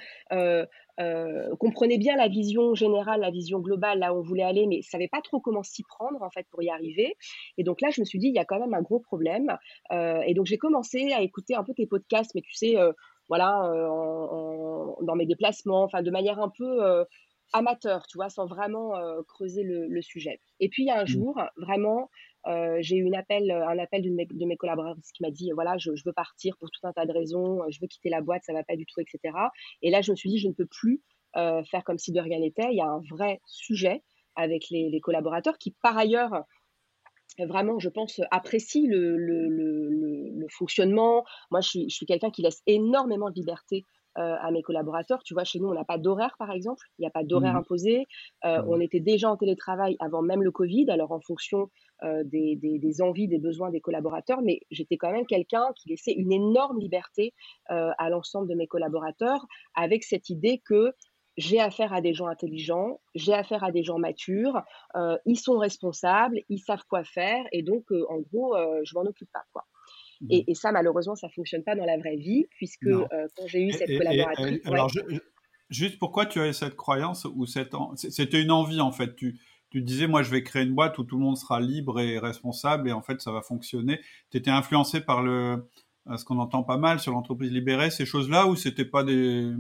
euh, 1.01 1.55
comprenaient 1.57 1.99
bien 1.99 2.17
la 2.17 2.29
vision 2.29 2.75
générale, 2.75 3.21
la 3.21 3.31
vision 3.31 3.61
globale, 3.61 4.01
là 4.01 4.15
où 4.15 4.19
on 4.19 4.23
voulait 4.23 4.43
aller, 4.43 4.67
mais 4.67 4.79
ne 4.79 4.83
savaient 4.83 5.09
pas 5.09 5.21
trop 5.23 5.41
comment 5.41 5.63
s'y 5.63 5.83
prendre 5.83 6.23
en 6.23 6.31
fait 6.31 6.47
pour 6.51 6.63
y 6.63 6.71
arriver. 6.71 7.17
Et 7.59 7.65
donc 7.65 7.81
là, 7.81 7.89
je 7.91 8.01
me 8.01 8.05
suis 8.05 8.19
dit, 8.19 8.29
il 8.29 8.35
y 8.35 8.39
a 8.39 8.45
quand 8.45 8.61
même 8.61 8.75
un 8.75 8.83
gros 8.83 9.01
problème. 9.01 9.57
et 9.91 10.35
donc 10.35 10.47
j'ai 10.47 10.59
commencé 10.59 11.13
à 11.13 11.23
écouter 11.23 11.55
un 11.55 11.65
peu 11.65 11.75
tes 11.75 11.87
podcasts, 11.87 12.35
mais 12.35 12.43
tu 12.43 12.55
sais, 12.55 12.77
voilà, 13.29 13.71
dans 15.03 15.15
mes 15.17 15.27
déplacements, 15.27 15.83
enfin 15.85 16.03
de 16.03 16.11
manière 16.11 16.39
un 16.39 16.51
peu 16.51 17.05
amateur, 17.53 18.07
tu 18.07 18.19
vois, 18.19 18.29
sans 18.29 18.47
vraiment 18.47 18.93
creuser 19.29 19.63
le, 19.63 20.03
sujet. 20.03 20.41
Et 20.61 20.69
puis 20.69 20.85
il 20.85 20.87
y 20.87 20.91
a 20.91 21.01
un 21.01 21.05
mmh. 21.05 21.09
jour, 21.09 21.41
vraiment, 21.57 22.11
euh, 22.47 22.79
j'ai 22.81 22.97
eu 22.97 23.03
une 23.05 23.15
appel, 23.15 23.51
un 23.51 23.79
appel 23.79 24.03
d'une 24.03 24.17
de 24.17 24.47
mes 24.47 24.57
collaborateurs 24.57 25.03
qui 25.15 25.23
m'a 25.23 25.31
dit 25.31 25.51
voilà, 25.53 25.77
je, 25.79 25.91
veux 26.05 26.13
partir 26.13 26.57
pour 26.59 26.71
tout 26.71 26.87
un 26.87 26.93
tas 26.93 27.07
de 27.07 27.13
raisons, 27.13 27.61
je 27.71 27.81
veux 27.81 27.87
quitter 27.87 28.09
la 28.09 28.21
boîte, 28.21 28.43
ça 28.45 28.53
va 28.53 28.65
pas 28.65 28.77
du 28.77 28.87
tout, 28.87 29.01
etc. 29.01 29.35
Et 29.83 29.91
là, 29.91 30.03
je 30.03 30.11
me 30.11 30.17
suis 30.17 30.29
dit 30.29 30.39
je 30.39 30.49
ne 30.49 30.53
peux 30.53 30.67
plus 30.67 31.01
euh, 31.37 31.63
faire 31.65 31.85
comme 31.85 31.99
si 31.99 32.13
de 32.13 32.21
rien 32.21 32.41
n'était. 32.41 32.71
Il 32.71 32.77
y 32.77 32.81
a 32.81 32.87
un 32.87 33.01
vrai 33.11 33.41
sujet 33.47 34.03
avec 34.37 34.69
les, 34.71 35.01
collaborateurs 35.01 35.59
qui, 35.59 35.73
par 35.83 35.97
ailleurs, 35.97 36.45
vraiment, 37.39 37.79
je 37.79 37.89
pense, 37.89 38.21
apprécient 38.31 38.89
le, 38.89 39.17
le, 39.17 40.47
fonctionnement. 40.51 41.25
Moi, 41.51 41.61
je 41.61 41.69
suis, 41.69 41.91
je 41.91 41.95
suis 41.95 42.07
quelqu'un 42.07 42.31
qui 42.31 42.43
laisse 42.43 42.63
énormément 42.67 43.31
de 43.31 43.35
liberté 43.35 43.87
euh, 44.19 44.37
à 44.43 44.51
mes 44.51 44.61
collaborateurs. 44.61 45.23
Tu 45.23 45.33
vois, 45.33 45.45
chez 45.45 45.59
nous, 45.59 45.69
on 45.69 45.75
n'a 45.75 45.85
pas 45.85 45.97
d'horaire, 45.97 46.35
par 46.39 46.51
exemple. 46.51 46.85
Il 46.99 47.03
n'y 47.03 47.07
a 47.07 47.11
pas 47.11 47.25
d'horaire 47.25 47.55
mmh. 47.55 47.59
imposé. 47.59 48.07
Euh, 48.45 48.61
mmh. 48.61 48.69
On 48.69 48.81
était 48.81 49.01
déjà 49.01 49.31
en 49.31 49.39
télétravail 49.39 49.97
avant 50.01 50.21
même 50.21 50.43
le 50.43 50.51
Covid, 50.51 50.91
alors 50.91 51.13
en 51.13 51.21
fonction 51.21 51.71
euh, 52.05 52.23
des, 52.25 52.57
des, 52.57 53.03
envies, 53.03 53.29
des 53.29 53.39
besoins 53.39 53.71
des 53.71 53.81
collaborateurs. 53.81 54.43
Mais 54.43 54.61
j'étais 54.71 54.97
quand 54.97 55.13
même 55.13 55.27
quelqu'un 55.27 55.67
qui 55.77 55.91
laissait 55.91 56.13
une 56.13 56.33
énorme 56.33 56.79
liberté 56.79 57.33
à 57.69 58.11
l'ensemble 58.11 58.49
de 58.49 58.55
mes 58.55 58.67
collaborateurs 58.67 59.47
avec 59.75 60.05
cette 60.05 60.29
idée 60.29 60.61
que 60.65 60.93
j'ai 61.39 61.61
affaire 61.61 61.95
à 61.95 62.03
des 62.03 62.13
gens 62.13 62.27
intelligents, 62.27 63.01
j'ai 63.15 63.33
affaire 63.33 63.65
à 63.65 63.73
des 63.73 63.83
gens 63.83 63.99
matures, 63.99 64.61
ils 65.25 65.39
sont 65.39 65.59
responsables, 65.59 66.41
ils 66.49 66.59
savent 66.59 66.85
quoi 66.89 67.05
faire, 67.05 67.45
et 67.53 67.63
donc, 67.63 67.85
en 68.09 68.19
gros, 68.19 68.55
je 68.85 68.95
m'en 68.95 69.03
occupe 69.03 69.31
pas. 69.33 69.45
Quoi. 69.53 69.65
Mmh. 70.23 70.43
Et, 70.47 70.55
ça, 70.55 70.71
malheureusement, 70.73 71.17
ça 71.17 71.29
fonctionne 71.29 71.65
pas 71.65 71.75
dans 71.75 71.85
la 71.85 71.99
vraie 71.99 72.17
vie, 72.17 72.47
puisque 72.51 72.87
euh, 72.87 73.07
quand 73.37 73.47
j'ai 73.47 73.63
eu 73.63 73.73
cette 73.73 73.89
collaboratrice. 73.89 74.61
alors, 74.67 74.91
juste 75.69 75.99
pourquoi 75.99 76.27
tu 76.27 76.39
avais 76.39 76.53
cette 76.53 76.77
croyance 76.77 77.25
ou 77.25 77.47
cette. 77.47 77.73
C'était 77.97 78.41
une 78.41 78.53
envie, 78.53 78.81
en 78.81 78.93
fait. 78.93 79.17
Tu, 79.17 79.41
tu 79.73 79.83
disais, 79.83 80.07
moi, 80.07 80.23
je 80.23 80.31
vais 80.31 80.43
créer 80.43 80.63
une 80.63 80.75
boîte 80.75 80.99
où 80.99 81.05
tout 81.05 81.17
le 81.17 81.23
monde 81.23 81.37
sera 81.37 81.61
libre 81.61 82.01
et 82.01 82.19
responsable, 82.19 82.89
et 82.89 82.93
en 82.93 83.03
fait, 83.03 83.21
ça 83.21 83.33
va 83.33 83.43
fonctionner. 83.43 84.01
Tu 84.31 84.39
étais 84.39 84.51
influencé 84.51 85.01
par 85.01 85.23
le, 85.23 85.67
euh, 86.09 86.17
ce 86.17 86.25
qu'on 86.25 86.39
entend 86.39 86.63
pas 86.63 86.77
mal 86.77 87.01
sur 87.01 87.13
l'entreprise 87.13 87.51
libérée, 87.51 87.91
ces 87.91 88.07
choses-là, 88.07 88.47
ou 88.47 88.57
c'était 88.57 88.85
pas 88.85 89.03
des. 89.03 89.51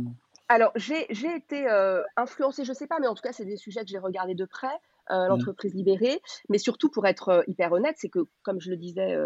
Alors, 0.48 0.72
j'ai 0.76 1.06
été 1.10 1.66
euh, 1.68 2.02
influencée, 2.16 2.64
je 2.64 2.72
sais 2.72 2.86
pas, 2.86 2.98
mais 3.00 3.06
en 3.06 3.14
tout 3.14 3.22
cas, 3.22 3.32
c'est 3.32 3.46
des 3.46 3.56
sujets 3.56 3.80
que 3.80 3.88
j'ai 3.88 3.98
regardés 3.98 4.34
de 4.34 4.44
près. 4.44 4.78
Euh, 5.10 5.24
mmh. 5.24 5.28
l'entreprise 5.28 5.74
libérée. 5.74 6.20
Mais 6.48 6.58
surtout, 6.58 6.88
pour 6.88 7.06
être 7.06 7.28
euh, 7.30 7.42
hyper 7.48 7.72
honnête, 7.72 7.96
c'est 7.98 8.08
que, 8.08 8.20
comme 8.42 8.60
je 8.60 8.70
le 8.70 8.76
disais 8.76 9.16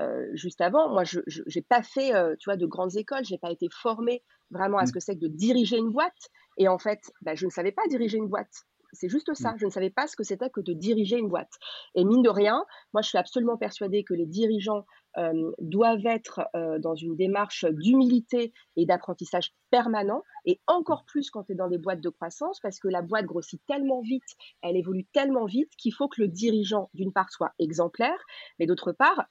euh, 0.00 0.26
juste 0.32 0.62
avant, 0.62 0.88
moi, 0.88 1.04
je 1.04 1.20
n'ai 1.54 1.62
pas 1.62 1.82
fait, 1.82 2.12
tu 2.38 2.48
vois, 2.48 2.56
de 2.56 2.66
grandes 2.66 2.96
écoles. 2.96 3.24
Je 3.24 3.32
n'ai 3.32 3.38
pas 3.38 3.50
été 3.50 3.68
formée 3.70 4.22
vraiment 4.50 4.78
à 4.78 4.86
ce 4.86 4.90
mmh. 4.90 4.94
que 4.94 5.00
c'est 5.00 5.14
que 5.14 5.20
de 5.20 5.28
diriger 5.28 5.76
une 5.76 5.90
boîte. 5.90 6.30
Et 6.56 6.68
en 6.68 6.78
fait, 6.78 7.12
bah, 7.20 7.34
je 7.34 7.44
ne 7.44 7.50
savais 7.50 7.72
pas 7.72 7.82
diriger 7.88 8.16
une 8.16 8.28
boîte. 8.28 8.64
C'est 8.98 9.08
juste 9.08 9.32
ça. 9.34 9.52
Mmh. 9.52 9.58
Je 9.58 9.66
ne 9.66 9.70
savais 9.70 9.90
pas 9.90 10.06
ce 10.06 10.16
que 10.16 10.24
c'était 10.24 10.50
que 10.50 10.60
de 10.60 10.72
diriger 10.72 11.18
une 11.18 11.28
boîte. 11.28 11.52
Et 11.94 12.04
mine 12.04 12.22
de 12.22 12.30
rien, 12.30 12.64
moi, 12.92 13.02
je 13.02 13.08
suis 13.08 13.18
absolument 13.18 13.56
persuadée 13.56 14.04
que 14.04 14.14
les 14.14 14.26
dirigeants 14.26 14.84
doivent 15.60 16.04
être 16.04 16.46
dans 16.80 16.94
une 16.94 17.16
démarche 17.16 17.64
d'humilité 17.64 18.52
et 18.76 18.84
d'apprentissage 18.84 19.54
permanent, 19.70 20.22
et 20.44 20.60
encore 20.66 21.06
plus 21.06 21.30
quand 21.30 21.44
tu 21.44 21.52
es 21.52 21.54
dans 21.54 21.68
des 21.68 21.78
boîtes 21.78 22.02
de 22.02 22.10
croissance, 22.10 22.60
parce 22.60 22.78
que 22.78 22.88
la 22.88 23.00
boîte 23.00 23.24
grossit 23.24 23.62
tellement 23.66 24.02
vite, 24.02 24.36
elle 24.60 24.76
évolue 24.76 25.06
tellement 25.14 25.46
vite 25.46 25.74
qu'il 25.78 25.94
faut 25.94 26.08
que 26.08 26.20
le 26.20 26.28
dirigeant, 26.28 26.90
d'une 26.92 27.14
part, 27.14 27.30
soit 27.30 27.52
exemplaire, 27.58 28.18
mais 28.58 28.66
d'autre 28.66 28.92
part, 28.92 29.24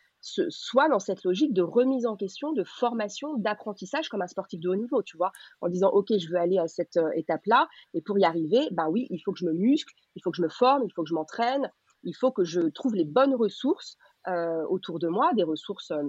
soit 0.49 0.89
dans 0.89 0.99
cette 0.99 1.23
logique 1.23 1.53
de 1.53 1.61
remise 1.61 2.05
en 2.05 2.15
question, 2.15 2.51
de 2.51 2.63
formation, 2.63 3.35
d'apprentissage 3.37 4.09
comme 4.09 4.21
un 4.21 4.27
sportif 4.27 4.59
de 4.59 4.69
haut 4.69 4.75
niveau, 4.75 5.03
tu 5.03 5.17
vois, 5.17 5.31
en 5.61 5.69
disant 5.69 5.89
ok, 5.89 6.17
je 6.17 6.29
veux 6.29 6.37
aller 6.37 6.57
à 6.57 6.67
cette 6.67 6.99
étape-là, 7.15 7.67
et 7.93 8.01
pour 8.01 8.17
y 8.17 8.23
arriver, 8.23 8.67
ben 8.71 8.87
oui, 8.89 9.07
il 9.09 9.19
faut 9.19 9.31
que 9.31 9.39
je 9.39 9.45
me 9.45 9.53
muscle, 9.53 9.93
il 10.15 10.21
faut 10.23 10.31
que 10.31 10.37
je 10.37 10.41
me 10.41 10.49
forme, 10.49 10.83
il 10.83 10.91
faut 10.93 11.03
que 11.03 11.09
je 11.09 11.13
m'entraîne, 11.13 11.69
il 12.03 12.13
faut 12.13 12.31
que 12.31 12.43
je 12.43 12.61
trouve 12.61 12.95
les 12.95 13.05
bonnes 13.05 13.35
ressources 13.35 13.97
euh, 14.27 14.63
autour 14.69 14.99
de 14.99 15.07
moi, 15.07 15.31
des 15.33 15.43
ressources 15.43 15.91
euh, 15.91 16.03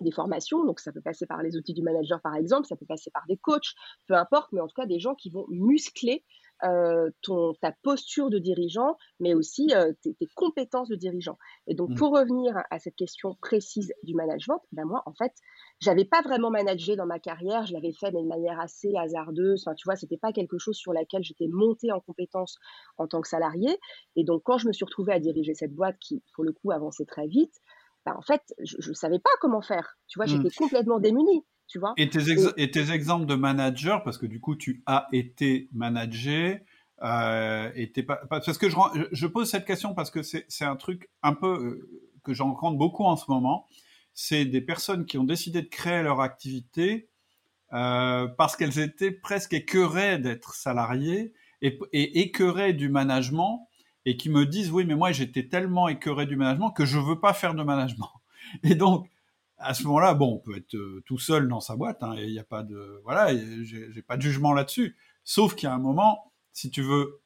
des 0.00 0.10
formations, 0.10 0.64
donc 0.64 0.80
ça 0.80 0.92
peut 0.92 1.02
passer 1.02 1.26
par 1.26 1.42
les 1.42 1.56
outils 1.56 1.74
du 1.74 1.82
manager 1.82 2.20
par 2.22 2.34
exemple, 2.34 2.66
ça 2.66 2.76
peut 2.76 2.86
passer 2.86 3.10
par 3.10 3.24
des 3.28 3.36
coachs, 3.36 3.74
peu 4.06 4.14
importe, 4.14 4.50
mais 4.52 4.60
en 4.60 4.66
tout 4.66 4.74
cas 4.74 4.86
des 4.86 4.98
gens 4.98 5.14
qui 5.14 5.30
vont 5.30 5.44
muscler 5.48 6.24
euh, 6.64 7.10
ton, 7.22 7.54
ta 7.60 7.72
posture 7.82 8.30
de 8.30 8.38
dirigeant, 8.38 8.96
mais 9.18 9.34
aussi 9.34 9.68
euh, 9.74 9.92
tes, 10.02 10.14
compétences 10.36 10.88
de 10.88 10.94
dirigeant. 10.94 11.36
Et 11.66 11.74
donc, 11.74 11.90
mmh. 11.90 11.94
pour 11.96 12.12
revenir 12.12 12.56
à 12.70 12.78
cette 12.78 12.94
question 12.94 13.36
précise 13.40 13.92
du 14.04 14.14
management, 14.14 14.60
ben 14.70 14.84
moi, 14.84 15.02
en 15.06 15.12
fait, 15.14 15.32
j'avais 15.80 16.04
pas 16.04 16.22
vraiment 16.22 16.50
managé 16.50 16.94
dans 16.94 17.06
ma 17.06 17.18
carrière. 17.18 17.66
Je 17.66 17.72
l'avais 17.72 17.92
fait, 17.92 18.12
mais 18.12 18.22
de 18.22 18.28
manière 18.28 18.60
assez 18.60 18.94
hasardeuse. 18.96 19.64
Enfin, 19.66 19.74
tu 19.74 19.84
vois, 19.86 19.96
c'était 19.96 20.18
pas 20.18 20.32
quelque 20.32 20.58
chose 20.58 20.76
sur 20.76 20.92
laquelle 20.92 21.24
j'étais 21.24 21.48
montée 21.48 21.90
en 21.90 22.00
compétences 22.00 22.58
en 22.96 23.08
tant 23.08 23.20
que 23.20 23.28
salarié. 23.28 23.76
Et 24.14 24.24
donc, 24.24 24.42
quand 24.44 24.58
je 24.58 24.68
me 24.68 24.72
suis 24.72 24.84
retrouvée 24.84 25.12
à 25.12 25.18
diriger 25.18 25.54
cette 25.54 25.74
boîte 25.74 25.96
qui, 25.98 26.22
pour 26.34 26.44
le 26.44 26.52
coup, 26.52 26.70
avançait 26.70 27.06
très 27.06 27.26
vite, 27.26 27.54
ben, 28.06 28.14
en 28.16 28.22
fait, 28.22 28.42
je 28.60 28.88
ne 28.88 28.94
savais 28.94 29.18
pas 29.18 29.30
comment 29.40 29.62
faire. 29.62 29.96
Tu 30.06 30.18
vois, 30.18 30.26
mmh. 30.26 30.42
j'étais 30.42 30.56
complètement 30.56 31.00
démunie. 31.00 31.44
Et 31.96 32.10
tes, 32.10 32.90
exemples 32.92 33.26
de 33.26 33.34
manager, 33.34 34.02
parce 34.02 34.18
que 34.18 34.26
du 34.26 34.40
coup, 34.40 34.56
tu 34.56 34.82
as 34.86 35.08
été 35.12 35.68
managé, 35.72 36.64
euh, 37.02 37.70
et 37.74 37.86
pas, 38.02 38.20
parce 38.28 38.58
que 38.58 38.68
je, 38.68 38.76
je, 39.10 39.26
pose 39.26 39.50
cette 39.50 39.64
question 39.64 39.92
parce 39.94 40.10
que 40.10 40.22
c'est 40.22 40.64
un 40.64 40.76
truc 40.76 41.10
un 41.22 41.34
peu 41.34 41.48
euh, 41.48 41.88
que 42.22 42.32
j'en 42.32 42.48
rencontre 42.48 42.78
beaucoup 42.78 43.04
en 43.04 43.16
ce 43.16 43.24
moment. 43.28 43.66
C'est 44.14 44.44
des 44.44 44.60
personnes 44.60 45.04
qui 45.04 45.18
ont 45.18 45.24
décidé 45.24 45.62
de 45.62 45.68
créer 45.68 46.02
leur 46.02 46.20
activité 46.20 47.08
euh, 47.72 48.28
parce 48.28 48.56
qu'elles 48.56 48.78
étaient 48.78 49.10
presque 49.10 49.54
écœurées 49.54 50.18
d'être 50.18 50.54
salariées 50.54 51.32
et, 51.60 51.78
et 51.92 52.20
écœurées 52.20 52.72
du 52.72 52.88
management 52.88 53.68
et 54.04 54.16
qui 54.16 54.30
me 54.30 54.44
disent 54.46 54.70
oui 54.70 54.84
mais 54.84 54.94
moi 54.94 55.12
j'étais 55.12 55.48
tellement 55.48 55.88
écœuré 55.88 56.26
du 56.26 56.36
management 56.36 56.70
que 56.70 56.84
je 56.84 56.98
veux 56.98 57.18
pas 57.18 57.32
faire 57.32 57.54
de 57.54 57.62
management. 57.62 58.10
Et 58.64 58.74
donc 58.74 59.08
à 59.62 59.74
ce 59.74 59.84
moment-là, 59.84 60.14
bon, 60.14 60.34
on 60.34 60.38
peut 60.38 60.56
être 60.56 60.74
euh, 60.74 61.02
tout 61.06 61.18
seul 61.18 61.48
dans 61.48 61.60
sa 61.60 61.76
boîte, 61.76 62.02
hein, 62.02 62.14
il 62.18 62.30
n'y 62.30 62.38
a 62.38 62.44
pas 62.44 62.62
de, 62.62 63.00
voilà, 63.04 63.34
j'ai 63.62 64.02
pas 64.02 64.16
de 64.16 64.22
jugement 64.22 64.52
là-dessus. 64.52 64.96
Sauf 65.24 65.54
qu'il 65.54 65.68
y 65.68 65.72
a 65.72 65.74
un 65.74 65.78
moment, 65.78 66.32
si 66.52 66.70
tu 66.70 66.82
veux 66.82 67.22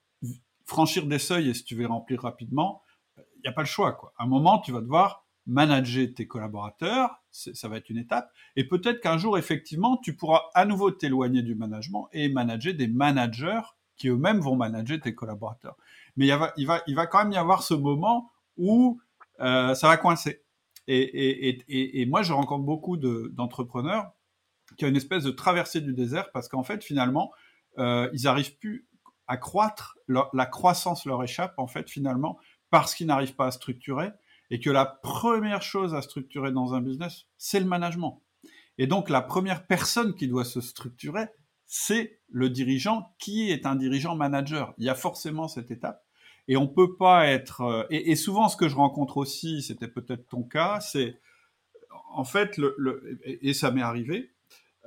franchir 0.64 1.06
des 1.06 1.18
seuils 1.18 1.50
et 1.50 1.54
si 1.54 1.64
tu 1.64 1.74
veux 1.74 1.86
remplir 1.86 2.22
rapidement, 2.22 2.82
il 3.16 3.42
n'y 3.44 3.48
a 3.48 3.52
pas 3.52 3.62
le 3.62 3.66
choix. 3.66 3.92
Quoi. 3.92 4.12
À 4.18 4.24
un 4.24 4.26
moment, 4.26 4.58
tu 4.58 4.72
vas 4.72 4.80
devoir 4.80 5.26
manager 5.46 6.08
tes 6.14 6.26
collaborateurs, 6.26 7.22
ça 7.30 7.68
va 7.68 7.76
être 7.76 7.88
une 7.88 7.98
étape, 7.98 8.30
et 8.56 8.64
peut-être 8.66 9.00
qu'un 9.00 9.16
jour, 9.16 9.38
effectivement, 9.38 9.96
tu 9.96 10.16
pourras 10.16 10.42
à 10.54 10.64
nouveau 10.64 10.90
t'éloigner 10.90 11.42
du 11.42 11.54
management 11.54 12.08
et 12.12 12.28
manager 12.28 12.74
des 12.74 12.88
managers 12.88 13.62
qui 13.96 14.08
eux-mêmes 14.08 14.40
vont 14.40 14.56
manager 14.56 15.00
tes 15.00 15.14
collaborateurs. 15.14 15.76
Mais 16.16 16.26
il 16.26 16.34
va, 16.34 16.52
il, 16.56 16.66
va, 16.66 16.82
il 16.86 16.96
va 16.96 17.06
quand 17.06 17.18
même 17.18 17.32
y 17.32 17.36
avoir 17.36 17.62
ce 17.62 17.74
moment 17.74 18.30
où 18.56 19.00
euh, 19.40 19.74
ça 19.74 19.88
va 19.88 19.96
coincer. 19.96 20.42
Et, 20.88 22.06
moi, 22.08 22.22
je 22.22 22.32
rencontre 22.32 22.64
beaucoup 22.64 22.96
d'entrepreneurs 22.96 24.12
qui 24.76 24.84
ont 24.84 24.88
une 24.88 24.96
espèce 24.96 25.24
de 25.24 25.30
traversée 25.30 25.80
du 25.80 25.92
désert 25.94 26.30
parce 26.32 26.48
qu'en 26.48 26.62
fait, 26.62 26.82
finalement, 26.84 27.32
euh, 27.78 28.08
ils 28.12 28.22
n'arrivent 28.22 28.56
plus 28.58 28.88
à 29.26 29.36
croître, 29.36 29.96
la 30.08 30.46
croissance 30.46 31.04
leur 31.04 31.22
échappe, 31.22 31.54
en 31.58 31.66
fait, 31.66 31.90
finalement, 31.90 32.38
parce 32.70 32.94
qu'ils 32.94 33.06
n'arrivent 33.06 33.34
pas 33.34 33.46
à 33.46 33.50
structurer 33.50 34.10
et 34.50 34.60
que 34.60 34.70
la 34.70 34.86
première 34.86 35.62
chose 35.62 35.94
à 35.94 36.02
structurer 36.02 36.52
dans 36.52 36.74
un 36.74 36.80
business, 36.80 37.24
c'est 37.36 37.58
le 37.58 37.66
management. 37.66 38.22
Et 38.78 38.86
donc, 38.86 39.08
la 39.10 39.22
première 39.22 39.66
personne 39.66 40.14
qui 40.14 40.28
doit 40.28 40.44
se 40.44 40.60
structurer, 40.60 41.28
c'est 41.66 42.20
le 42.28 42.50
dirigeant 42.50 43.14
qui 43.18 43.50
est 43.50 43.66
un 43.66 43.74
dirigeant 43.74 44.14
manager. 44.14 44.74
Il 44.78 44.84
y 44.84 44.88
a 44.88 44.94
forcément 44.94 45.48
cette 45.48 45.70
étape. 45.70 46.05
Et 46.48 46.56
on 46.56 46.68
peut 46.68 46.96
pas 46.96 47.26
être. 47.26 47.62
Euh, 47.62 47.84
et, 47.90 48.16
souvent, 48.16 48.48
ce 48.48 48.56
que 48.56 48.68
je 48.68 48.76
rencontre 48.76 49.16
aussi, 49.16 49.62
c'était 49.62 49.88
peut-être 49.88 50.28
ton 50.28 50.42
cas, 50.42 50.80
c'est 50.80 51.18
en 52.12 52.24
fait, 52.24 52.56
le, 52.56 53.18
et 53.24 53.52
ça 53.52 53.70
m'est 53.70 53.82
arrivé, 53.82 54.30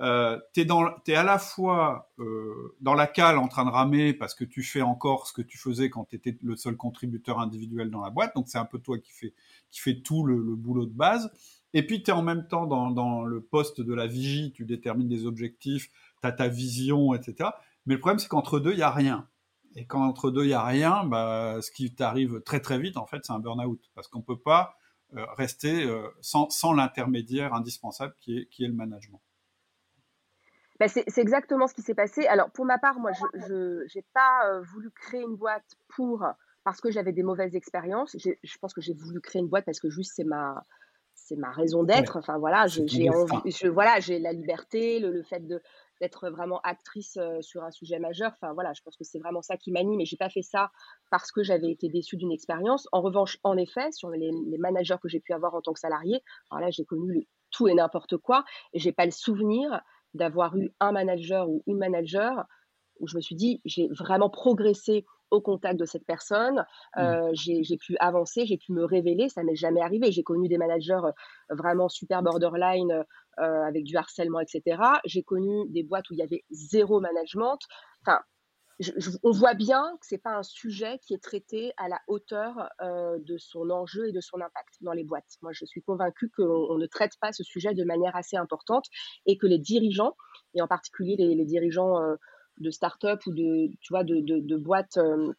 euh, 0.02 0.40
tu 0.54 0.62
es, 0.62 1.16
à 1.16 1.24
la 1.24 1.38
fois 1.38 2.10
euh, 2.20 2.76
dans 2.80 2.94
la 2.94 3.06
cale 3.06 3.38
en 3.38 3.50
train 3.50 3.66
de 3.66 3.70
ramer 3.70 4.14
parce 4.14 4.34
que 4.34 4.46
tu 4.46 4.64
fais 4.64 4.82
encore 4.82 5.28
ce 5.28 5.34
que 5.34 5.42
tu 5.42 5.58
faisais 5.58 5.90
quand 5.90 6.06
tu 6.06 6.16
étais 6.16 6.38
le 6.42 6.56
seul 6.56 6.78
contributeur 6.78 7.40
individuel 7.40 7.90
dans 7.90 8.02
la 8.02 8.10
boîte, 8.10 8.34
donc 8.34 8.48
c'est 8.48 8.58
un 8.58 8.66
peu 8.66 8.80
toi 8.80 8.98
qui 8.98 9.12
fais, 9.12 9.34
qui 9.72 9.82
fait 9.82 10.00
tout 10.00 10.26
le, 10.26 10.38
boulot 10.56 10.86
de 10.86 10.94
base. 10.94 11.30
Et 11.74 11.86
puis 11.86 12.02
tu 12.02 12.12
es 12.12 12.14
en 12.14 12.24
même 12.24 12.48
temps 12.48 12.66
dans, 12.66 12.92
dans, 12.92 13.24
le 13.26 13.42
poste 13.42 13.82
de 13.82 13.94
la 13.94 14.08
vigie, 14.08 14.54
tu 14.54 14.64
détermines 14.64 15.10
des 15.10 15.26
objectifs, 15.26 15.92
tu 16.22 16.28
as 16.28 16.32
ta 16.32 16.48
vision, 16.48 17.14
etc. 17.14 17.50
Mais 17.86 17.96
le 17.96 18.00
problème, 18.00 18.20
c'est 18.20 18.30
qu'entre 18.30 18.60
deux, 18.60 18.72
il 18.72 18.78
n'y 18.78 18.84
a 18.84 18.92
rien. 18.92 19.28
Et 19.76 19.86
quand 19.86 20.02
entre 20.02 20.32
deux, 20.32 20.44
il 20.44 20.48
n'y 20.48 20.54
a 20.54 20.64
rien, 20.64 21.04
bah, 21.06 21.62
ce 21.62 21.72
qui 21.72 21.94
t'arrive 21.94 22.42
très 22.42 22.60
très 22.60 22.80
vite, 22.80 22.98
en 22.98 23.06
fait, 23.06 23.24
c'est 23.24 23.34
un 23.34 23.40
burn-out. 23.40 23.80
Parce 23.96 24.08
qu'on 24.08 24.20
ne 24.20 24.24
peut 24.24 24.40
pas 24.40 24.76
euh, 25.16 25.26
rester 25.38 25.88
sans, 26.22 26.50
sans 26.50 26.74
l'intermédiaire 26.74 27.54
indispensable 27.54 28.16
qui 28.20 28.40
est, 28.40 28.46
qui 28.48 28.64
est 28.64 28.68
le 28.68 28.74
management. 28.74 29.22
Bah, 30.80 30.88
c'est 30.88 31.18
exactement 31.18 31.68
ce 31.68 31.74
qui 31.74 31.82
s'est 31.82 31.94
passé. 31.94 32.26
Alors, 32.28 32.50
pour 32.52 32.64
ma 32.64 32.78
part, 32.78 33.00
moi, 33.00 33.12
je 33.34 33.84
n'ai 33.94 34.06
pas 34.14 34.48
euh, 34.48 34.62
voulu 34.62 34.90
créer 34.92 35.22
une 35.22 35.36
boîte 35.36 35.76
pour 35.90 36.26
parce 36.64 36.80
que 36.80 36.90
j'avais 36.90 37.12
des 37.12 37.24
mauvaises 37.24 37.56
expériences. 37.56 38.16
Je 38.18 38.58
pense 38.60 38.74
que 38.74 38.80
j'ai 38.80 38.94
voulu 38.94 39.20
créer 39.20 39.42
une 39.42 39.50
boîte 39.50 39.66
parce 39.66 39.80
que 39.80 39.90
juste 39.90 40.14
c'est 40.16 40.24
ma 40.24 40.64
c'est 41.16 41.36
ma 41.36 41.52
raison 41.52 41.84
d'être. 41.84 42.16
Enfin 42.16 42.38
voilà, 42.38 42.68
j'ai 42.68 43.10
voilà, 43.70 44.00
j'ai 44.00 44.20
la 44.20 44.32
liberté, 44.32 45.00
le, 45.00 45.22
fait 45.24 45.46
de 45.46 45.62
d'être 46.02 46.30
vraiment 46.30 46.60
actrice 46.64 47.18
euh, 47.18 47.42
sur 47.42 47.64
un 47.64 47.72
sujet 47.72 48.00
majeur. 48.00 48.32
Enfin 48.42 48.54
voilà, 48.54 48.74
je 48.74 48.82
pense 48.82 48.96
que 48.96 49.04
c'est 49.04 49.20
vraiment 49.20 49.42
ça 49.42 49.58
qui 49.58 49.72
m'anime. 49.72 49.98
Mais 49.98 50.06
j'ai 50.06 50.18
pas 50.18 50.30
fait 50.30 50.42
ça 50.42 50.72
parce 51.12 51.32
que 51.32 51.44
j'avais 51.44 51.72
été 51.72 51.90
déçue 51.90 52.18
d'une 52.18 52.32
expérience. 52.32 52.88
En 52.92 53.02
revanche, 53.02 53.38
en 53.44 53.58
effet, 53.58 53.92
sur 53.92 54.10
les, 54.10 54.32
les 54.32 54.58
managers 54.58 54.98
que 55.02 55.10
j'ai 55.10 55.20
pu 55.20 55.34
avoir 55.34 55.56
en 55.56 55.62
tant 55.62 55.74
que 55.74 55.80
salarié, 55.80 56.24
alors 56.52 56.62
là 56.62 56.72
j'ai 56.72 56.86
connu 56.86 57.28
tout 57.52 57.68
et 57.68 57.74
n'importe 57.74 58.18
quoi 58.18 58.46
et 58.74 58.80
j'ai 58.80 58.92
pas 58.92 59.06
le 59.06 59.12
souvenir 59.12 59.82
d'avoir 60.14 60.56
eu 60.58 60.72
un 60.80 60.92
manager 60.92 61.50
ou 61.50 61.64
une 61.68 61.78
manager 61.78 62.46
où 63.00 63.08
je 63.08 63.16
me 63.16 63.22
suis 63.22 63.36
dit, 63.36 63.62
j'ai 63.66 63.88
vraiment 63.90 64.30
progressé 64.30 65.06
au 65.32 65.42
contact 65.42 65.80
de 65.80 65.86
cette 65.86 66.06
personne, 66.06 66.66
mmh. 66.96 67.00
euh, 67.00 67.30
j'ai 67.34 67.78
pu 67.78 67.96
avancer, 68.00 68.46
j'ai 68.46 68.58
pu 68.58 68.72
me 68.72 68.84
révéler, 68.84 69.30
ça 69.30 69.44
m'est 69.44 69.56
jamais 69.56 69.82
arrivé. 69.82 70.12
J'ai 70.12 70.24
connu 70.24 70.48
des 70.48 70.58
managers 70.58 71.00
euh, 71.04 71.12
vraiment 71.56 71.88
super 71.88 72.24
borderline 72.24 73.04
euh, 73.40 73.64
avec 73.64 73.84
du 73.84 73.96
harcèlement, 73.96 74.40
etc. 74.40 74.82
J'ai 75.06 75.24
connu 75.24 75.70
des 75.70 75.84
boîtes 75.84 76.10
où 76.10 76.14
il 76.14 76.20
y 76.20 76.24
avait 76.24 76.44
zéro 76.50 77.00
management. 77.00 77.60
Enfin, 78.02 78.20
on 79.24 79.32
voit 79.32 79.54
bien 79.54 79.84
que 80.00 80.08
c'est 80.08 80.18
pas 80.18 80.36
un 80.36 80.44
sujet 80.44 81.00
qui 81.00 81.14
est 81.14 81.22
traité 81.22 81.74
à 81.78 81.90
la 81.90 82.00
hauteur 82.08 82.70
euh, 82.82 83.18
de 83.20 83.38
son 83.38 83.70
enjeu 83.70 84.08
et 84.08 84.12
de 84.12 84.22
son 84.22 84.38
impact 84.38 84.76
dans 84.82 84.94
les 84.94 85.04
boîtes. 85.04 85.38
Moi, 85.42 85.52
je 85.54 85.66
suis 85.66 85.82
convaincue 85.82 86.30
qu'on 86.30 86.78
ne 86.78 86.86
traite 86.86 87.14
pas 87.20 87.34
ce 87.34 87.44
sujet 87.44 87.74
de 87.74 87.84
manière 87.84 88.16
assez 88.16 88.38
importante 88.38 88.86
et 89.26 89.38
que 89.38 89.48
les 89.48 89.60
dirigeants, 89.60 90.16
et 90.54 90.62
en 90.62 90.68
particulier 90.68 91.18
les, 91.18 91.46
dirigeants 91.46 92.02
euh, 92.02 92.16
de 92.60 92.72
start-up 92.72 93.22
ou 93.26 93.34
de, 93.34 93.70
tu 93.82 93.94
vois, 93.94 94.04
de, 94.04 94.58
boîtes 94.58 94.98
euh, 94.98 95.32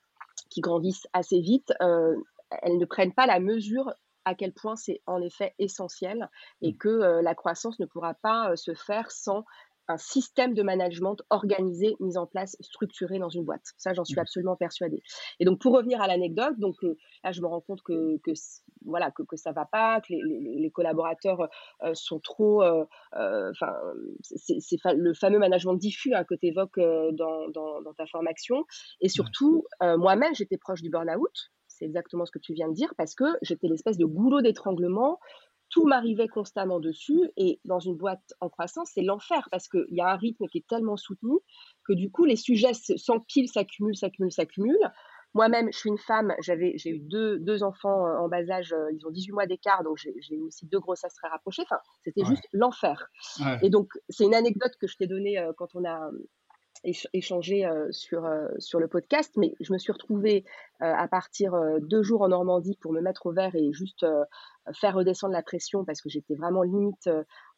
qui 0.48 0.60
grandissent 0.60 1.06
assez 1.12 1.40
vite, 1.40 1.72
elles 1.80 2.78
ne 2.78 2.84
prennent 2.84 3.14
pas 3.14 3.26
la 3.26 3.40
mesure 3.40 3.92
à 4.24 4.34
quel 4.34 4.52
point 4.52 4.76
c'est 4.76 5.00
en 5.06 5.22
effet 5.22 5.54
essentiel 5.58 6.28
et 6.60 6.72
mmh. 6.72 6.76
que 6.76 7.20
la 7.22 7.34
croissance 7.34 7.78
ne 7.78 7.86
pourra 7.86 8.14
pas 8.14 8.56
se 8.56 8.74
faire 8.74 9.10
sans 9.10 9.44
un 9.90 9.98
système 9.98 10.54
de 10.54 10.62
management 10.62 11.16
organisé, 11.30 11.96
mis 12.00 12.16
en 12.16 12.26
place, 12.26 12.56
structuré 12.60 13.18
dans 13.18 13.28
une 13.28 13.44
boîte. 13.44 13.64
Ça, 13.76 13.92
j'en 13.92 14.04
suis 14.04 14.16
mmh. 14.16 14.20
absolument 14.20 14.56
persuadée. 14.56 15.02
Et 15.38 15.44
donc, 15.44 15.60
pour 15.60 15.74
revenir 15.74 16.00
à 16.00 16.06
l'anecdote, 16.06 16.58
donc 16.58 16.76
euh, 16.82 16.96
là, 17.24 17.32
je 17.32 17.40
me 17.40 17.46
rends 17.46 17.60
compte 17.60 17.82
que, 17.82 18.18
que 18.18 18.32
voilà 18.84 19.10
que, 19.10 19.22
que 19.22 19.36
ça 19.36 19.52
va 19.52 19.66
pas, 19.66 20.00
que 20.00 20.12
les, 20.12 20.58
les, 20.58 20.70
collaborateurs 20.70 21.48
euh, 21.82 21.92
sont 21.94 22.20
trop, 22.20 22.62
euh, 22.62 22.84
enfin, 23.12 23.74
c'est 24.22 24.78
le 24.94 25.14
fameux 25.14 25.38
management 25.38 25.74
diffus 25.74 26.14
hein, 26.14 26.24
que 26.24 26.34
tu 26.34 26.46
évoques 26.46 26.78
dans, 26.78 27.48
dans, 27.48 27.82
dans, 27.82 27.94
ta 27.94 28.06
formation. 28.06 28.64
Et 29.00 29.08
surtout, 29.08 29.64
moi-même, 29.80 30.34
j'étais 30.34 30.56
proche 30.56 30.82
du 30.82 30.90
burn-out. 30.90 31.50
C'est 31.66 31.84
exactement 31.84 32.26
ce 32.26 32.30
que 32.30 32.38
tu 32.38 32.52
viens 32.52 32.68
de 32.68 32.74
dire 32.74 32.92
parce 32.96 33.14
que 33.14 33.24
j'étais 33.42 33.66
l'espèce 33.66 33.96
de 33.96 34.04
goulot 34.04 34.42
d'étranglement 34.42 35.18
tout 35.70 35.86
m'arrivait 35.86 36.28
constamment 36.28 36.80
dessus. 36.80 37.30
Et 37.36 37.60
dans 37.64 37.80
une 37.80 37.96
boîte 37.96 38.34
en 38.40 38.48
croissance, 38.48 38.90
c'est 38.94 39.02
l'enfer 39.02 39.48
parce 39.50 39.68
qu'il 39.68 39.86
y 39.90 40.00
a 40.00 40.08
un 40.08 40.16
rythme 40.16 40.46
qui 40.48 40.58
est 40.58 40.66
tellement 40.68 40.96
soutenu 40.96 41.38
que 41.84 41.92
du 41.92 42.10
coup, 42.10 42.24
les 42.24 42.36
sujets 42.36 42.74
s'empilent, 42.74 43.48
s'accumulent, 43.48 43.96
s'accumulent, 43.96 44.32
s'accumulent. 44.32 44.92
Moi-même, 45.32 45.68
je 45.72 45.78
suis 45.78 45.88
une 45.88 45.98
femme, 45.98 46.34
j'avais, 46.40 46.72
j'ai 46.76 46.90
eu 46.90 46.98
deux, 46.98 47.38
deux 47.38 47.62
enfants 47.62 48.04
euh, 48.04 48.18
en 48.18 48.28
bas 48.28 48.50
âge, 48.50 48.72
euh, 48.72 48.90
ils 48.92 49.06
ont 49.06 49.10
18 49.10 49.32
mois 49.32 49.46
d'écart, 49.46 49.84
donc 49.84 49.96
j'ai, 49.96 50.34
eu 50.34 50.40
aussi 50.40 50.66
deux 50.66 50.80
grossesses 50.80 51.14
très 51.14 51.28
rapprochées. 51.28 51.62
Enfin, 51.62 51.78
c'était 52.02 52.24
juste 52.24 52.48
l'enfer. 52.52 53.08
Et 53.62 53.70
donc, 53.70 53.92
c'est 54.08 54.24
une 54.24 54.34
anecdote 54.34 54.72
que 54.80 54.88
je 54.88 54.96
t'ai 54.96 55.06
donnée 55.06 55.38
euh, 55.38 55.52
quand 55.56 55.68
on 55.74 55.84
a 55.84 56.10
échanger 56.84 57.68
sur, 57.90 58.28
sur 58.58 58.80
le 58.80 58.88
podcast, 58.88 59.32
mais 59.36 59.54
je 59.60 59.72
me 59.72 59.78
suis 59.78 59.92
retrouvée 59.92 60.44
à 60.80 61.06
partir 61.08 61.52
deux 61.80 62.02
jours 62.02 62.22
en 62.22 62.28
Normandie 62.28 62.76
pour 62.80 62.92
me 62.92 63.00
mettre 63.00 63.26
au 63.26 63.32
vert 63.32 63.54
et 63.54 63.72
juste 63.72 64.06
faire 64.74 64.94
redescendre 64.94 65.32
la 65.32 65.42
pression 65.42 65.84
parce 65.84 66.00
que 66.00 66.08
j'étais 66.08 66.34
vraiment 66.34 66.62
limite 66.62 67.10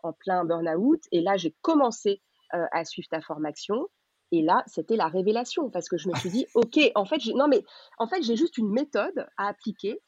en 0.03 0.13
plein 0.13 0.45
burn-out. 0.45 1.01
Et 1.13 1.21
là, 1.21 1.37
j'ai 1.37 1.55
commencé 1.63 2.21
à 2.51 2.85
suivre 2.85 3.09
ta 3.09 3.21
formation. 3.21 3.89
Et 4.33 4.41
là, 4.41 4.65
c'était 4.67 4.97
la 4.97 5.09
révélation 5.09 5.71
parce 5.71 5.89
que 5.89 5.99
je 5.99 6.09
me 6.09 6.15
suis 6.17 6.31
dit, 6.31 6.47
OK, 6.55 6.79
en 6.95 7.05
fait, 7.05 7.21
non, 7.35 7.49
mais 7.49 7.63
en 7.99 8.07
fait, 8.07 8.23
j'ai 8.23 8.37
juste 8.37 8.59
une 8.59 8.71
méthode 8.71 9.27
à 9.37 9.49
appliquer 9.49 10.01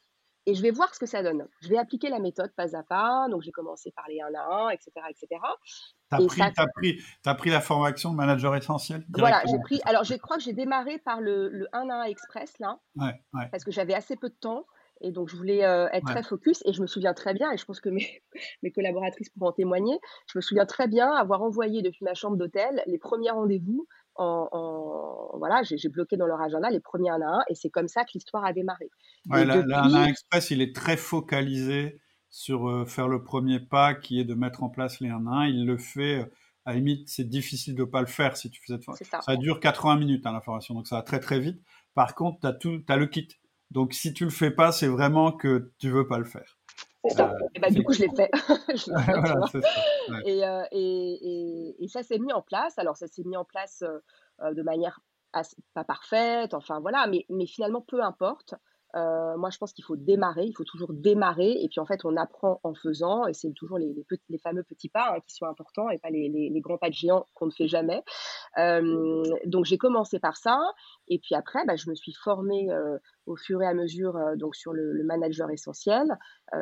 et 0.45 0.53
je 0.53 0.61
vais 0.61 0.71
voir 0.71 0.93
ce 0.93 0.99
que 0.99 1.05
ça 1.05 1.23
donne. 1.23 1.47
Je 1.61 1.69
vais 1.69 1.77
appliquer 1.77 2.09
la 2.09 2.19
méthode 2.19 2.51
pas 2.55 2.75
à 2.75 2.83
pas. 2.83 3.27
Donc, 3.29 3.41
j'ai 3.41 3.51
commencé 3.51 3.91
par 3.91 4.05
les 4.07 4.21
1 4.21 4.33
à 4.35 4.67
1, 4.67 4.69
etc. 4.69 4.91
etc. 5.09 5.27
Tu 6.11 6.41
as, 6.41 6.67
pris, 6.75 7.01
as, 7.25 7.35
pris 7.35 7.49
la 7.49 7.61
formation 7.61 8.11
de 8.11 8.15
manager 8.15 8.55
essentiel 8.55 9.05
Voilà, 9.09 9.41
j'ai 9.45 9.59
pris. 9.59 9.81
Alors, 9.85 10.03
je 10.03 10.13
crois 10.15 10.37
que 10.37 10.43
j'ai 10.43 10.53
démarré 10.53 10.99
par 10.99 11.19
le, 11.19 11.49
le 11.49 11.67
1 11.73 11.89
à 11.89 11.95
1 12.01 12.03
express, 12.03 12.53
là, 12.59 12.79
ouais, 12.95 13.19
ouais. 13.33 13.47
parce 13.51 13.63
que 13.63 13.71
j'avais 13.71 13.93
assez 13.93 14.15
peu 14.15 14.29
de 14.29 14.35
temps. 14.35 14.65
Et 15.01 15.11
donc, 15.11 15.29
je 15.29 15.35
voulais 15.35 15.65
euh, 15.65 15.89
être 15.91 16.05
très 16.05 16.23
focus. 16.23 16.61
Et 16.65 16.73
je 16.73 16.81
me 16.81 16.87
souviens 16.87 17.13
très 17.13 17.33
bien, 17.33 17.51
et 17.51 17.57
je 17.57 17.65
pense 17.65 17.79
que 17.79 17.89
mes, 17.89 18.21
mes 18.63 18.71
collaboratrices 18.71 19.29
pourront 19.29 19.49
en 19.49 19.53
témoigner, 19.53 19.99
je 20.31 20.37
me 20.37 20.41
souviens 20.41 20.65
très 20.65 20.87
bien 20.87 21.11
avoir 21.11 21.41
envoyé 21.41 21.81
depuis 21.81 22.05
ma 22.05 22.13
chambre 22.13 22.37
d'hôtel 22.37 22.83
les 22.85 22.97
premiers 22.97 23.31
rendez-vous 23.31 23.87
en, 24.15 25.37
voilà, 25.37 25.61
j'ai 25.63 25.89
bloqué 25.89 26.17
dans 26.17 26.27
leur 26.27 26.41
agenda 26.41 26.69
les 26.69 26.79
premiers 26.79 27.09
1 27.09 27.21
à 27.21 27.25
1 27.25 27.39
et 27.49 27.55
c'est 27.55 27.69
comme 27.69 27.87
ça 27.87 28.03
que 28.03 28.11
l'histoire 28.13 28.45
a 28.45 28.53
démarré. 28.53 28.89
Ouais, 29.29 29.45
le 29.45 29.53
1 29.53 29.69
à 29.71 29.83
1 29.83 30.05
Express, 30.05 30.51
il 30.51 30.61
est 30.61 30.75
très 30.75 30.97
focalisé 30.97 31.99
sur 32.29 32.69
euh, 32.69 32.85
faire 32.85 33.07
le 33.07 33.23
premier 33.23 33.59
pas 33.59 33.93
qui 33.93 34.19
est 34.19 34.25
de 34.25 34.33
mettre 34.33 34.63
en 34.63 34.69
place 34.69 34.99
les 34.99 35.09
1 35.09 35.27
à 35.27 35.31
1. 35.31 35.47
Il 35.47 35.65
le 35.65 35.77
fait, 35.77 36.21
euh, 36.21 36.25
à 36.65 36.71
la 36.71 36.77
limite, 36.77 37.09
c'est 37.09 37.27
difficile 37.27 37.75
de 37.75 37.81
ne 37.81 37.85
pas 37.85 38.01
le 38.01 38.07
faire 38.07 38.37
si 38.37 38.49
tu 38.49 38.61
fais 38.65 38.73
cette 38.73 38.83
ça. 39.07 39.21
ça 39.21 39.35
dure 39.35 39.59
80 39.59 39.97
minutes 39.97 40.25
hein, 40.25 40.33
la 40.33 40.41
formation, 40.41 40.73
donc 40.73 40.87
ça 40.87 40.97
va 40.97 41.01
très 41.01 41.19
très 41.19 41.39
vite. 41.39 41.61
Par 41.93 42.15
contre, 42.15 42.39
tu 42.59 42.69
as, 42.89 42.93
as 42.93 42.97
le 42.97 43.07
kit. 43.07 43.27
Donc 43.71 43.93
si 43.93 44.13
tu 44.13 44.25
le 44.25 44.29
fais 44.29 44.51
pas, 44.51 44.71
c'est 44.71 44.87
vraiment 44.87 45.31
que 45.31 45.71
tu 45.79 45.89
veux 45.89 46.07
pas 46.07 46.19
le 46.19 46.25
faire. 46.25 46.57
C'est 47.07 47.15
ça. 47.15 47.31
Euh, 47.31 47.47
et 47.53 47.59
bah, 47.59 47.69
du 47.69 47.83
coup, 47.83 47.93
je 47.93 48.01
l'ai 48.01 48.09
fait. 48.15 48.31
et, 50.25 51.87
ça 51.87 52.03
s'est 52.03 52.19
mis 52.19 52.33
en 52.33 52.41
place. 52.41 52.77
Alors, 52.77 52.97
ça 52.97 53.07
s'est 53.07 53.23
mis 53.23 53.37
en 53.37 53.45
place 53.45 53.83
euh, 53.83 54.53
de 54.53 54.61
manière 54.63 54.99
pas 55.73 55.83
parfaite, 55.83 56.53
enfin 56.53 56.79
voilà, 56.79 57.07
mais, 57.07 57.25
mais 57.29 57.45
finalement, 57.45 57.81
peu 57.81 58.01
importe. 58.01 58.55
Euh, 58.95 59.35
moi, 59.37 59.49
je 59.49 59.57
pense 59.57 59.73
qu'il 59.73 59.83
faut 59.83 59.97
démarrer, 59.97 60.45
il 60.45 60.53
faut 60.53 60.63
toujours 60.63 60.93
démarrer. 60.93 61.51
Et 61.61 61.67
puis, 61.69 61.79
en 61.79 61.85
fait, 61.85 62.05
on 62.05 62.15
apprend 62.15 62.59
en 62.63 62.73
faisant. 62.73 63.27
Et 63.27 63.33
c'est 63.33 63.51
toujours 63.51 63.77
les, 63.77 63.93
les, 64.29 64.37
fameux 64.37 64.63
petits 64.63 64.89
pas 64.89 65.15
hein, 65.15 65.19
qui 65.27 65.35
sont 65.35 65.45
importants 65.45 65.89
et 65.89 65.97
pas 65.97 66.09
les, 66.09 66.29
les, 66.29 66.61
grands 66.61 66.77
pas 66.77 66.89
de 66.89 66.93
géant 66.93 67.25
qu'on 67.33 67.47
ne 67.47 67.51
fait 67.51 67.67
jamais. 67.67 68.03
Euh, 68.57 69.23
donc, 69.45 69.65
j'ai 69.65 69.77
commencé 69.77 70.19
par 70.19 70.37
ça. 70.37 70.59
Et 71.07 71.19
puis 71.19 71.35
après, 71.35 71.65
bah, 71.65 71.75
je 71.75 71.89
me 71.89 71.95
suis 71.95 72.13
formée 72.13 72.71
euh, 72.71 72.97
au 73.25 73.35
fur 73.35 73.61
et 73.61 73.67
à 73.67 73.73
mesure 73.73 74.17
donc 74.37 74.55
sur 74.55 74.71
le, 74.71 75.03
manager 75.03 75.49
essentiel, 75.51 76.17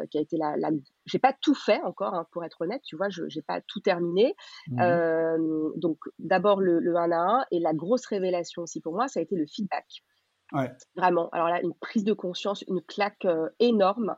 qui 0.09 0.17
a 0.17 0.21
été 0.21 0.37
la, 0.37 0.57
la... 0.57 0.69
j'ai 1.05 1.19
pas 1.19 1.33
tout 1.33 1.53
fait 1.53 1.81
encore, 1.83 2.13
hein, 2.13 2.25
pour 2.31 2.43
être 2.43 2.61
honnête. 2.61 2.81
Tu 2.83 2.95
vois, 2.95 3.09
je 3.09 3.23
n'ai 3.23 3.41
pas 3.41 3.61
tout 3.61 3.79
terminé. 3.79 4.35
Mmh 4.67 4.81
donc, 5.75 5.97
d'abord 6.19 6.61
le, 6.61 6.79
le 6.79 6.95
1 6.95 7.11
à 7.11 7.17
1. 7.17 7.45
Et 7.51 7.59
la 7.59 7.73
grosse 7.73 8.05
révélation 8.05 8.63
aussi 8.63 8.79
pour 8.81 8.93
moi, 8.93 9.07
ça 9.07 9.19
a 9.19 9.23
été 9.23 9.35
le 9.35 9.45
feedback. 9.45 10.03
Vraiment. 10.95 11.29
Alors 11.31 11.49
là, 11.49 11.61
une 11.61 11.73
prise 11.73 12.03
de 12.03 12.13
conscience, 12.13 12.63
une 12.67 12.81
claque 12.81 13.25
euh, 13.25 13.49
énorme. 13.59 14.15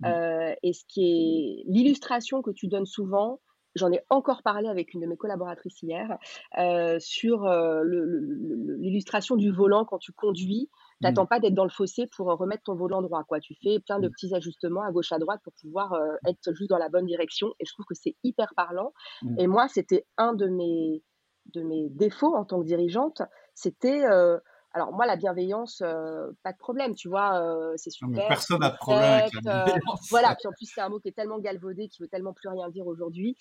Mmh. 0.00 0.06
Euh, 0.06 0.54
et 0.62 0.72
ce 0.72 0.84
qui 0.88 1.04
est 1.04 1.64
l'illustration 1.70 2.42
que 2.42 2.50
tu 2.50 2.66
donnes 2.66 2.86
souvent, 2.86 3.40
j'en 3.74 3.92
ai 3.92 4.00
encore 4.10 4.42
parlé 4.42 4.68
avec 4.68 4.94
une 4.94 5.00
de 5.00 5.06
mes 5.06 5.16
collaboratrices 5.16 5.82
hier, 5.82 6.18
euh, 6.58 6.98
sur 6.98 7.46
l'illustration 7.84 9.36
du 9.36 9.52
volant 9.52 9.84
quand 9.84 9.98
tu 9.98 10.12
conduis. 10.12 10.70
Tu 11.00 11.06
n'attends 11.06 11.24
mmh. 11.24 11.28
pas 11.28 11.40
d'être 11.40 11.54
dans 11.54 11.64
le 11.64 11.70
fossé 11.70 12.06
pour 12.16 12.26
remettre 12.26 12.62
ton 12.64 12.74
volant 12.74 13.02
droit. 13.02 13.22
Quoi. 13.24 13.38
Tu 13.38 13.54
fais 13.62 13.78
plein 13.80 14.00
de 14.00 14.08
mmh. 14.08 14.12
petits 14.12 14.34
ajustements 14.34 14.82
à 14.82 14.90
gauche 14.90 15.12
à 15.12 15.18
droite 15.18 15.40
pour 15.44 15.52
pouvoir 15.60 15.94
être 16.26 16.54
juste 16.54 16.70
dans 16.70 16.78
la 16.78 16.88
bonne 16.88 17.06
direction. 17.06 17.52
Et 17.60 17.66
je 17.66 17.72
trouve 17.72 17.84
que 17.84 17.94
c'est 17.94 18.16
hyper 18.24 18.54
parlant. 18.56 18.92
Et 19.38 19.46
moi, 19.46 19.68
c'était 19.68 20.06
un 20.16 20.32
de 20.32 20.46
mes, 20.46 21.02
de 21.52 21.62
mes 21.62 21.90
défauts 21.90 22.34
en 22.34 22.46
tant 22.46 22.60
que 22.60 22.66
dirigeante. 22.66 23.20
C'était 23.54 24.04
alors 24.76 24.92
moi, 24.92 25.06
la 25.06 25.16
bienveillance, 25.16 25.80
euh, 25.82 26.30
pas 26.42 26.52
de 26.52 26.58
problème, 26.58 26.94
tu 26.94 27.08
vois, 27.08 27.40
euh, 27.40 27.72
c'est 27.76 27.88
super. 27.88 28.28
personne 28.28 28.60
n'a 28.60 28.68
de 28.68 28.76
problème 28.76 29.02
avec 29.04 29.32
la 29.42 29.64
euh, 29.64 29.78
voilà, 30.10 30.34
puis 30.38 30.46
en 30.46 30.52
plus 30.52 30.66
c'est 30.66 30.82
un 30.82 30.90
mot 30.90 31.00
qui 31.00 31.08
est 31.08 31.16
tellement 31.16 31.38
galvaudé, 31.38 31.88
qui 31.88 32.02
veut 32.02 32.08
tellement 32.08 32.34
plus 32.34 32.50
rien 32.50 32.68
dire 32.68 32.86
aujourd'hui. 32.86 33.38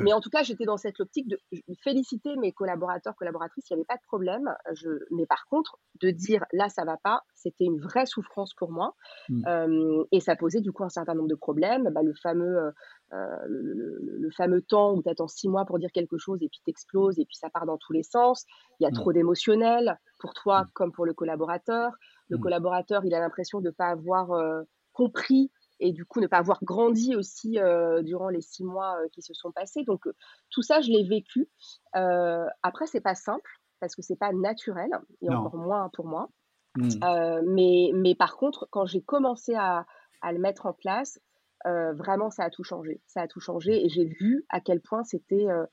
Mais 0.00 0.12
en 0.12 0.20
tout 0.20 0.30
cas, 0.30 0.44
j'étais 0.44 0.64
dans 0.64 0.76
cette 0.76 1.00
optique 1.00 1.26
de 1.26 1.38
féliciter 1.82 2.36
mes 2.36 2.52
collaborateurs, 2.52 3.16
collaboratrices, 3.16 3.68
il 3.68 3.74
n'y 3.74 3.80
avait 3.80 3.86
pas 3.86 3.96
de 3.96 4.06
problème. 4.06 4.54
Je... 4.74 4.88
Mais 5.10 5.26
par 5.26 5.46
contre, 5.50 5.76
de 6.00 6.10
dire 6.10 6.44
là 6.52 6.68
ça 6.68 6.84
va 6.84 6.96
pas, 7.02 7.22
c'était 7.34 7.64
une 7.64 7.80
vraie 7.80 8.06
souffrance 8.06 8.54
pour 8.54 8.70
moi, 8.70 8.94
mmh. 9.28 10.04
et 10.12 10.20
ça 10.20 10.36
posait 10.36 10.60
du 10.60 10.70
coup 10.70 10.84
un 10.84 10.88
certain 10.88 11.14
nombre 11.14 11.28
de 11.28 11.34
problèmes. 11.34 11.90
Bah, 11.92 12.02
le 12.04 12.14
fameux 12.22 12.72
euh, 13.12 13.36
le, 13.46 14.28
fameux 14.30 14.60
temps 14.60 14.92
où 14.92 15.02
tu 15.02 15.08
attends 15.08 15.28
six 15.28 15.48
mois 15.48 15.64
pour 15.64 15.78
dire 15.78 15.92
quelque 15.92 16.18
chose 16.18 16.42
et 16.42 16.48
puis 16.48 16.60
t'exploses 16.64 17.20
et 17.20 17.24
puis 17.24 17.36
ça 17.36 17.48
part 17.48 17.64
dans 17.64 17.78
tous 17.78 17.92
les 17.92 18.02
sens. 18.02 18.44
Il 18.80 18.82
y 18.82 18.86
a 18.86 18.90
mmh. 18.90 18.94
trop 18.94 19.12
d'émotionnel 19.12 20.00
pour 20.18 20.34
toi 20.34 20.62
mmh. 20.62 20.70
comme 20.74 20.92
pour 20.92 21.06
le 21.06 21.14
collaborateur. 21.14 21.92
Le 22.28 22.36
mmh. 22.36 22.40
collaborateur, 22.40 23.04
il 23.04 23.14
a 23.14 23.20
l'impression 23.20 23.60
de 23.60 23.66
ne 23.66 23.70
pas 23.70 23.86
avoir 23.86 24.32
euh, 24.32 24.62
compris 24.92 25.52
et 25.78 25.92
du 25.92 26.04
coup 26.04 26.20
ne 26.20 26.26
pas 26.26 26.38
avoir 26.38 26.58
grandi 26.64 27.14
aussi 27.14 27.60
euh, 27.60 28.02
durant 28.02 28.28
les 28.28 28.40
six 28.40 28.64
mois 28.64 28.96
qui 29.12 29.22
se 29.22 29.32
sont 29.34 29.52
passés. 29.52 29.84
Donc 29.84 30.08
tout 30.50 30.62
ça, 30.62 30.80
je 30.80 30.90
l'ai 30.90 31.04
vécu. 31.04 31.48
après, 31.92 32.86
c'est 32.86 33.00
pas 33.00 33.14
simple 33.14 33.50
parce 33.78 33.94
que 33.94 34.02
c'est 34.02 34.16
pas 34.16 34.32
naturel 34.32 34.90
et 35.22 35.30
encore 35.30 35.56
moins 35.56 35.88
pour 35.92 36.06
moi. 36.06 36.28
mais, 36.76 37.92
mais 37.94 38.14
par 38.16 38.36
contre, 38.36 38.66
quand 38.70 38.84
j'ai 38.84 39.00
commencé 39.00 39.54
à, 39.54 39.86
à, 40.22 40.32
le 40.32 40.40
mettre 40.40 40.66
en 40.66 40.72
place, 40.72 41.20
euh, 41.66 41.92
vraiment, 41.94 42.30
ça 42.30 42.44
a 42.44 42.50
tout 42.50 42.64
changé. 42.64 43.00
Ça 43.06 43.22
a 43.22 43.28
tout 43.28 43.40
changé 43.40 43.84
et 43.84 43.88
j'ai 43.88 44.04
vu 44.04 44.44
à 44.50 44.60
quel 44.60 44.80
point 44.80 45.02
c'était 45.04 45.48
euh, 45.48 45.64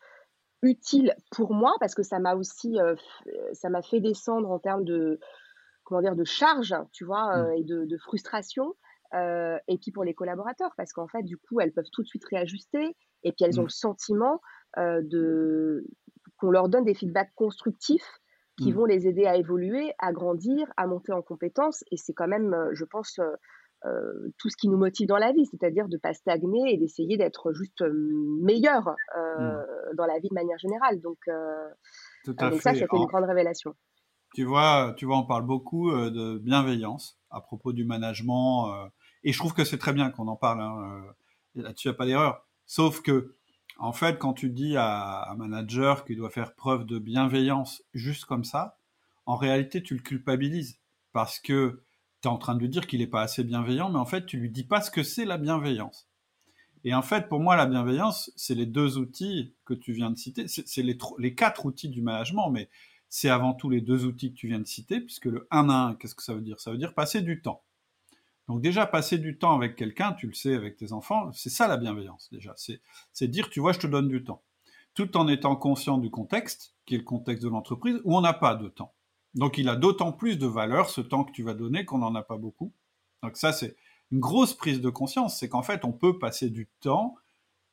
utile 0.61 1.13
pour 1.31 1.53
moi 1.53 1.75
parce 1.79 1.93
que 1.93 2.03
ça 2.03 2.19
m'a 2.19 2.35
aussi, 2.35 2.79
euh, 2.79 2.95
ça 3.51 3.69
m'a 3.69 3.81
fait 3.81 3.99
descendre 3.99 4.49
en 4.49 4.59
termes 4.59 4.85
de, 4.85 5.19
comment 5.83 6.01
dire, 6.01 6.15
de 6.15 6.23
charge, 6.23 6.75
tu 6.93 7.05
vois, 7.05 7.37
mmh. 7.37 7.53
et 7.57 7.63
de, 7.63 7.97
frustration. 7.97 8.73
et 9.13 9.77
puis 9.79 9.91
pour 9.91 10.03
les 10.03 10.13
collaborateurs, 10.13 10.71
parce 10.77 10.93
qu'en 10.93 11.07
fait, 11.07 11.23
du 11.23 11.37
coup, 11.37 11.59
elles 11.59 11.73
peuvent 11.73 11.89
tout 11.91 12.01
de 12.01 12.07
suite 12.07 12.25
réajuster 12.25 12.95
et 13.23 13.31
puis 13.31 13.45
elles 13.45 13.59
ont 13.59 13.63
mmh. 13.63 13.65
le 13.65 13.69
sentiment 13.69 14.41
de 14.77 15.85
qu'on 16.37 16.49
leur 16.49 16.69
donne 16.69 16.85
des 16.85 16.95
feedbacks 16.95 17.33
constructifs 17.35 18.19
qui 18.57 18.71
mmh. 18.71 18.75
vont 18.75 18.85
les 18.85 19.07
aider 19.07 19.25
à 19.25 19.35
évoluer, 19.35 19.93
à 19.99 20.11
grandir, 20.11 20.71
à 20.77 20.87
monter 20.87 21.11
en 21.11 21.21
compétences. 21.21 21.83
Et 21.91 21.97
c'est 21.97 22.13
quand 22.13 22.27
même, 22.27 22.55
je 22.71 22.85
pense, 22.85 23.19
euh, 23.85 24.31
tout 24.37 24.49
ce 24.49 24.55
qui 24.55 24.69
nous 24.69 24.77
motive 24.77 25.07
dans 25.07 25.17
la 25.17 25.33
vie, 25.33 25.45
c'est-à-dire 25.45 25.87
de 25.87 25.95
ne 25.95 25.99
pas 25.99 26.13
stagner 26.13 26.73
et 26.73 26.77
d'essayer 26.77 27.17
d'être 27.17 27.51
juste 27.53 27.81
euh, 27.81 27.91
meilleur 28.41 28.87
euh, 29.17 29.57
mmh. 29.57 29.95
dans 29.97 30.05
la 30.05 30.19
vie 30.19 30.29
de 30.29 30.33
manière 30.33 30.57
générale. 30.57 31.01
Donc, 31.01 31.17
Tout 32.23 32.35
à 32.39 32.49
donc 32.49 32.61
ça, 32.61 32.73
c'était 32.73 32.95
une 32.95 33.05
grande 33.05 33.25
révélation. 33.25 33.75
Tu 34.35 34.45
vois, 34.45 34.93
tu 34.97 35.05
vois, 35.05 35.17
on 35.17 35.25
parle 35.25 35.45
beaucoup 35.45 35.91
de 35.91 36.37
bienveillance 36.37 37.19
à 37.29 37.41
propos 37.41 37.73
du 37.73 37.83
management, 37.85 38.89
et 39.23 39.31
je 39.31 39.37
trouve 39.37 39.53
que 39.53 39.63
c'est 39.63 39.77
très 39.77 39.93
bien 39.93 40.09
qu'on 40.09 40.27
en 40.27 40.35
parle. 40.35 40.61
Hein, 40.61 41.03
Là-dessus, 41.55 41.87
il 41.87 41.91
n'y 41.91 41.95
a 41.95 41.97
pas 41.97 42.05
d'erreur. 42.05 42.47
Sauf 42.65 43.01
que, 43.01 43.35
en 43.77 43.91
fait, 43.91 44.17
quand 44.17 44.33
tu 44.33 44.49
dis 44.49 44.75
à 44.75 45.29
un 45.29 45.35
manager 45.35 46.03
qu'il 46.05 46.17
doit 46.17 46.31
faire 46.31 46.55
preuve 46.55 46.85
de 46.85 46.97
bienveillance 46.97 47.83
juste 47.93 48.25
comme 48.25 48.43
ça, 48.43 48.79
en 49.25 49.35
réalité, 49.35 49.83
tu 49.83 49.93
le 49.93 50.01
culpabilises 50.01 50.79
parce 51.11 51.39
que 51.39 51.83
tu 52.23 52.29
es 52.29 52.31
en 52.31 52.37
train 52.37 52.55
de 52.55 52.59
lui 52.61 52.69
dire 52.69 52.87
qu'il 52.87 53.01
n'est 53.01 53.07
pas 53.07 53.21
assez 53.21 53.43
bienveillant, 53.43 53.89
mais 53.89 53.99
en 53.99 54.05
fait, 54.05 54.25
tu 54.25 54.37
lui 54.37 54.49
dis 54.49 54.63
pas 54.63 54.81
ce 54.81 54.89
que 54.89 55.03
c'est 55.03 55.25
la 55.25 55.37
bienveillance. 55.37 56.07
Et 56.85 56.93
en 56.93 57.01
fait, 57.01 57.27
pour 57.27 57.39
moi, 57.39 57.55
la 57.57 57.65
bienveillance, 57.65 58.31
c'est 58.37 58.55
les 58.55 58.65
deux 58.65 58.97
outils 58.97 59.53
que 59.65 59.73
tu 59.73 59.91
viens 59.91 60.09
de 60.09 60.17
citer. 60.17 60.47
C'est 60.47 60.81
les, 60.81 60.97
les, 61.19 61.35
quatre 61.35 61.65
outils 61.65 61.89
du 61.89 62.01
management, 62.01 62.49
mais 62.49 62.69
c'est 63.09 63.29
avant 63.29 63.53
tout 63.53 63.69
les 63.69 63.81
deux 63.81 64.05
outils 64.05 64.31
que 64.31 64.37
tu 64.37 64.47
viens 64.47 64.59
de 64.59 64.67
citer, 64.67 65.01
puisque 65.01 65.25
le 65.25 65.47
1 65.51 65.69
à 65.69 65.87
1, 65.89 65.95
qu'est-ce 65.95 66.15
que 66.15 66.23
ça 66.23 66.33
veut 66.33 66.41
dire? 66.41 66.59
Ça 66.59 66.71
veut 66.71 66.77
dire 66.77 66.93
passer 66.93 67.21
du 67.21 67.41
temps. 67.41 67.61
Donc 68.47 68.61
déjà, 68.61 68.85
passer 68.85 69.17
du 69.17 69.37
temps 69.37 69.55
avec 69.55 69.75
quelqu'un, 69.75 70.13
tu 70.13 70.27
le 70.27 70.33
sais, 70.33 70.55
avec 70.55 70.77
tes 70.77 70.93
enfants, 70.93 71.31
c'est 71.33 71.49
ça 71.49 71.67
la 71.67 71.77
bienveillance, 71.77 72.29
déjà. 72.31 72.53
C'est 72.57 73.27
dire, 73.27 73.49
tu 73.49 73.59
vois, 73.59 73.73
je 73.73 73.79
te 73.79 73.87
donne 73.87 74.07
du 74.07 74.23
temps. 74.23 74.43
Tout 74.93 75.17
en 75.17 75.27
étant 75.27 75.55
conscient 75.55 75.97
du 75.97 76.09
contexte, 76.09 76.75
qui 76.85 76.95
est 76.95 76.99
le 76.99 77.03
contexte 77.03 77.43
de 77.43 77.49
l'entreprise, 77.49 77.99
où 78.03 78.15
on 78.15 78.21
n'a 78.21 78.33
pas 78.33 78.55
de 78.55 78.67
temps. 78.69 78.93
Donc 79.35 79.57
il 79.57 79.69
a 79.69 79.75
d'autant 79.75 80.11
plus 80.11 80.37
de 80.37 80.47
valeur 80.47 80.89
ce 80.89 81.01
temps 81.01 81.23
que 81.23 81.31
tu 81.31 81.43
vas 81.43 81.53
donner 81.53 81.85
qu'on 81.85 81.99
n'en 81.99 82.15
a 82.15 82.23
pas 82.23 82.37
beaucoup. 82.37 82.73
Donc 83.23 83.37
ça 83.37 83.51
c'est 83.51 83.75
une 84.11 84.19
grosse 84.19 84.53
prise 84.53 84.81
de 84.81 84.89
conscience, 84.89 85.39
c'est 85.39 85.49
qu'en 85.49 85.63
fait 85.63 85.85
on 85.85 85.91
peut 85.91 86.19
passer 86.19 86.49
du 86.49 86.67
temps, 86.81 87.15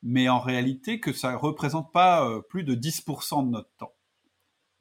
mais 0.03 0.29
en 0.29 0.41
réalité 0.41 1.01
que 1.01 1.13
ça 1.13 1.33
ne 1.33 1.37
représente 1.37 1.93
pas 1.93 2.27
euh, 2.27 2.41
plus 2.41 2.65
de 2.65 2.75
10% 2.75 3.47
de 3.47 3.51
notre 3.51 3.71
temps. 3.77 3.95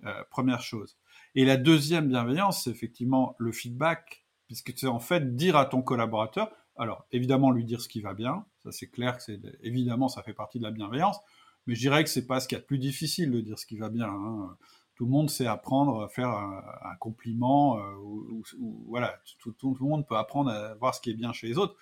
Euh, 0.05 0.23
première 0.29 0.61
chose. 0.61 0.97
Et 1.35 1.43
la 1.43 1.57
deuxième 1.57 2.07
bienveillance, 2.07 2.63
c'est 2.63 2.69
effectivement 2.69 3.35
le 3.37 3.51
feedback, 3.51 4.25
puisque 4.47 4.71
c'est 4.77 4.87
en 4.87 4.99
fait 4.99 5.35
dire 5.35 5.57
à 5.57 5.65
ton 5.65 5.81
collaborateur, 5.81 6.49
alors 6.77 7.05
évidemment 7.11 7.51
lui 7.51 7.65
dire 7.65 7.81
ce 7.81 7.89
qui 7.89 7.99
va 7.99 8.13
bien, 8.13 8.45
ça 8.63 8.71
c'est 8.71 8.87
clair 8.87 9.17
que 9.17 9.23
c'est 9.23 9.41
évidemment 9.61 10.07
ça 10.07 10.23
fait 10.23 10.33
partie 10.33 10.59
de 10.59 10.63
la 10.63 10.71
bienveillance, 10.71 11.19
mais 11.67 11.75
je 11.75 11.81
dirais 11.81 12.03
que 12.05 12.09
c'est 12.09 12.25
pas 12.25 12.39
ce 12.39 12.47
qu'il 12.47 12.55
y 12.55 12.59
a 12.59 12.61
de 12.61 12.65
plus 12.65 12.79
difficile 12.79 13.31
de 13.31 13.41
dire 13.41 13.59
ce 13.59 13.65
qui 13.65 13.77
va 13.77 13.89
bien. 13.89 14.07
Hein 14.07 14.57
tout 14.99 15.05
le 15.05 15.12
monde 15.12 15.29
sait 15.29 15.47
apprendre 15.47 16.01
à 16.01 16.09
faire 16.09 16.27
un, 16.27 16.95
compliment, 16.99 17.79
euh, 17.79 17.95
ou, 18.01 18.43
voilà, 18.89 19.17
tout, 19.39 19.55
le 19.79 19.85
monde 19.85 20.05
peut 20.05 20.17
apprendre 20.17 20.51
à 20.51 20.75
voir 20.75 20.93
ce 20.93 20.99
qui 20.99 21.09
est 21.09 21.13
bien 21.13 21.31
chez 21.31 21.47
les 21.47 21.57
autres. 21.57 21.77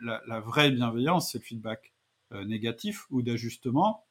La, 0.00 0.40
vraie 0.40 0.70
bienveillance, 0.70 1.30
c'est 1.30 1.36
le 1.36 1.44
feedback 1.44 1.92
euh, 2.32 2.42
négatif 2.46 3.04
ou 3.10 3.20
d'ajustement. 3.20 4.06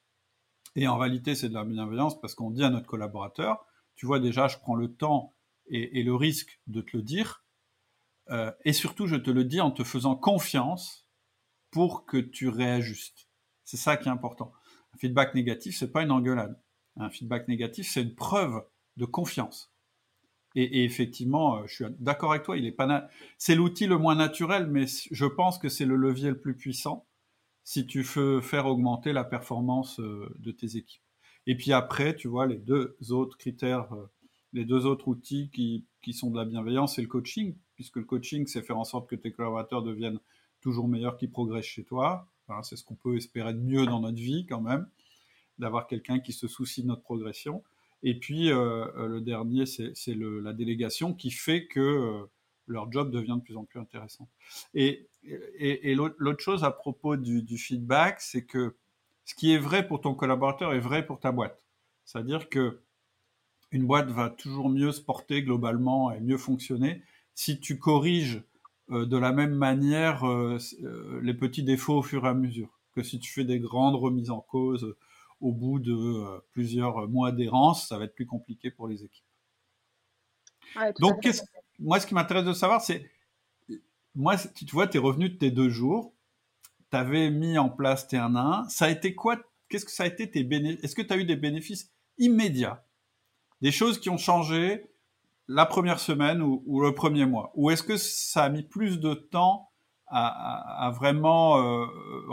Et 0.76 0.86
en 0.86 0.98
réalité, 0.98 1.34
c'est 1.34 1.48
de 1.48 1.54
la 1.54 1.64
bienveillance 1.64 2.20
parce 2.20 2.36
qu'on 2.36 2.52
dit 2.52 2.62
à 2.62 2.70
notre 2.70 2.86
collaborateur, 2.86 3.66
tu 3.96 4.06
vois 4.06 4.20
déjà, 4.20 4.46
je 4.46 4.56
prends 4.58 4.76
le 4.76 4.94
temps 4.94 5.34
et, 5.66 6.04
le 6.04 6.14
risque 6.14 6.60
de 6.68 6.80
te 6.80 6.96
le 6.96 7.02
dire. 7.02 7.44
Euh, 8.30 8.52
et 8.64 8.72
surtout, 8.72 9.08
je 9.08 9.16
te 9.16 9.32
le 9.32 9.42
dis 9.42 9.60
en 9.60 9.72
te 9.72 9.82
faisant 9.82 10.14
confiance 10.14 11.08
pour 11.72 12.06
que 12.06 12.18
tu 12.18 12.48
réajustes. 12.48 13.26
C'est 13.64 13.76
ça 13.76 13.96
qui 13.96 14.08
est 14.08 14.12
important. 14.12 14.52
Un 14.94 14.98
feedback 14.98 15.34
négatif, 15.34 15.76
c'est 15.76 15.90
pas 15.90 16.02
une 16.02 16.12
engueulade 16.12 16.56
un 16.96 17.10
feedback 17.10 17.48
négatif, 17.48 17.88
c'est 17.90 18.02
une 18.02 18.14
preuve 18.14 18.62
de 18.96 19.04
confiance. 19.04 19.72
Et, 20.54 20.84
effectivement, 20.84 21.56
euh, 21.58 21.62
je 21.66 21.74
suis 21.74 21.84
d'accord 21.98 22.32
avec 22.32 22.42
toi, 22.42 22.56
il 22.58 22.66
est 22.66 22.72
pas 22.72 23.08
c'est 23.38 23.54
l'outil 23.54 23.86
le 23.86 23.96
moins 23.96 24.14
naturel, 24.14 24.66
mais 24.66 24.84
je 25.10 25.24
pense 25.24 25.58
que 25.58 25.68
c'est 25.68 25.86
le 25.86 25.96
levier 25.96 26.28
le 26.28 26.38
plus 26.38 26.54
puissant 26.54 27.06
si 27.64 27.86
tu 27.86 28.02
veux 28.02 28.40
faire 28.40 28.66
augmenter 28.66 29.12
la 29.12 29.24
performance 29.24 29.98
euh, 30.00 30.28
de 30.38 30.50
tes 30.50 30.76
équipes. 30.76 31.02
Et 31.46 31.56
puis 31.56 31.72
après, 31.72 32.14
tu 32.14 32.28
vois, 32.28 32.46
les 32.46 32.58
deux 32.58 32.96
autres 33.10 33.38
critères, 33.38 33.92
euh, 33.94 34.10
les 34.52 34.64
deux 34.64 34.84
autres 34.84 35.08
outils 35.08 35.48
qui, 35.50 35.86
qui 36.02 36.12
sont 36.12 36.30
de 36.30 36.36
la 36.36 36.44
bienveillance, 36.44 36.96
c'est 36.96 37.02
le 37.02 37.08
coaching, 37.08 37.56
puisque 37.74 37.96
le 37.96 38.04
coaching, 38.04 38.46
c'est 38.46 38.62
faire 38.62 38.78
en 38.78 38.84
sorte 38.84 39.08
que 39.08 39.16
tes 39.16 39.32
collaborateurs 39.32 39.82
deviennent 39.82 40.20
toujours 40.60 40.86
meilleurs, 40.86 41.16
qu'ils 41.16 41.30
progressent 41.30 41.64
chez 41.64 41.84
toi. 41.84 42.28
c'est 42.62 42.76
ce 42.76 42.84
qu'on 42.84 42.94
peut 42.94 43.16
espérer 43.16 43.54
de 43.54 43.60
mieux 43.60 43.86
dans 43.86 44.00
notre 44.00 44.18
vie 44.18 44.44
quand 44.46 44.60
même 44.60 44.86
d'avoir 45.58 45.86
quelqu'un 45.86 46.20
qui 46.20 46.32
se 46.32 46.48
soucie 46.48 46.82
de 46.82 46.88
notre 46.88 47.02
progression. 47.02 47.62
Et 48.02 48.18
puis 48.18 48.50
euh, 48.50 48.86
euh, 48.96 49.06
le 49.06 49.20
dernier, 49.20 49.66
c'est 49.66 49.92
la 50.06 50.52
délégation 50.52 51.14
qui 51.14 51.30
fait 51.30 51.66
que 51.66 51.80
euh, 51.80 52.30
leur 52.66 52.90
job 52.90 53.10
devient 53.10 53.36
de 53.36 53.42
plus 53.42 53.56
en 53.56 53.64
plus 53.64 53.78
intéressant. 53.78 54.28
Et, 54.74 55.08
et, 55.24 55.94
l'autre 55.94 56.40
chose 56.40 56.64
à 56.64 56.70
propos 56.70 57.16
du, 57.16 57.58
feedback, 57.58 58.20
c'est 58.20 58.44
que 58.44 58.74
ce 59.24 59.34
qui 59.34 59.52
est 59.52 59.58
vrai 59.58 59.86
pour 59.86 60.00
ton 60.00 60.14
collaborateur 60.14 60.72
est 60.72 60.80
vrai 60.80 61.06
pour 61.06 61.20
ta 61.20 61.30
boîte. 61.30 61.62
C'est-à-dire 62.04 62.48
que 62.48 62.80
une 63.70 63.86
boîte 63.86 64.10
va 64.10 64.30
toujours 64.30 64.68
mieux 64.68 64.92
se 64.92 65.00
porter 65.00 65.42
globalement 65.42 66.12
et 66.12 66.20
mieux 66.20 66.36
fonctionner 66.36 67.02
si 67.34 67.60
tu 67.60 67.78
corriges 67.78 68.42
de 68.90 69.16
la 69.16 69.32
même 69.32 69.54
manière 69.54 70.24
les 71.22 71.34
petits 71.34 71.62
défauts 71.62 71.98
au 71.98 72.02
fur 72.02 72.26
et 72.26 72.28
à 72.28 72.34
mesure 72.34 72.68
que 72.94 73.02
si 73.02 73.18
tu 73.18 73.32
fais 73.32 73.44
des 73.44 73.60
grandes 73.60 73.94
remises 73.94 74.30
en 74.30 74.40
cause 74.40 74.94
au 75.42 75.52
bout 75.52 75.78
de 75.78 76.40
plusieurs 76.52 77.08
mois 77.08 77.32
d'errance, 77.32 77.88
ça 77.88 77.98
va 77.98 78.04
être 78.04 78.14
plus 78.14 78.26
compliqué 78.26 78.70
pour 78.70 78.88
les 78.88 79.04
équipes. 79.04 79.26
Donc, 81.00 81.28
moi, 81.78 82.00
ce 82.00 82.06
qui 82.06 82.14
m'intéresse 82.14 82.44
de 82.44 82.52
savoir, 82.52 82.80
c'est, 82.80 83.10
moi, 84.14 84.36
tu 84.36 84.64
vois, 84.66 84.86
tu 84.86 84.96
es 84.96 85.00
revenu 85.00 85.28
de 85.28 85.36
tes 85.36 85.50
deux 85.50 85.68
jours, 85.68 86.14
tu 86.90 86.96
avais 86.96 87.30
mis 87.30 87.58
en 87.58 87.68
place 87.68 88.06
tes 88.06 88.16
1 88.16 88.34
1, 88.34 88.68
ça 88.68 88.86
a 88.86 88.90
été 88.90 89.14
quoi 89.14 89.36
Qu'est-ce 89.68 89.86
que 89.86 89.90
ça 89.90 90.02
a 90.02 90.06
été 90.06 90.30
tes 90.30 90.44
bénéfices 90.44 90.84
Est-ce 90.84 90.94
que 90.94 91.02
tu 91.02 91.12
as 91.12 91.16
eu 91.16 91.24
des 91.24 91.36
bénéfices 91.36 91.90
immédiats? 92.18 92.84
Des 93.62 93.72
choses 93.72 93.98
qui 93.98 94.10
ont 94.10 94.18
changé 94.18 94.90
la 95.48 95.66
première 95.66 95.98
semaine 95.98 96.42
ou, 96.42 96.80
le 96.80 96.94
premier 96.94 97.24
mois? 97.24 97.52
Ou 97.54 97.70
est-ce 97.70 97.82
que 97.82 97.96
ça 97.96 98.44
a 98.44 98.48
mis 98.50 98.62
plus 98.62 99.00
de 99.00 99.14
temps 99.14 99.70
à, 100.08 100.92
vraiment 100.94 101.56
euh, 101.56 101.86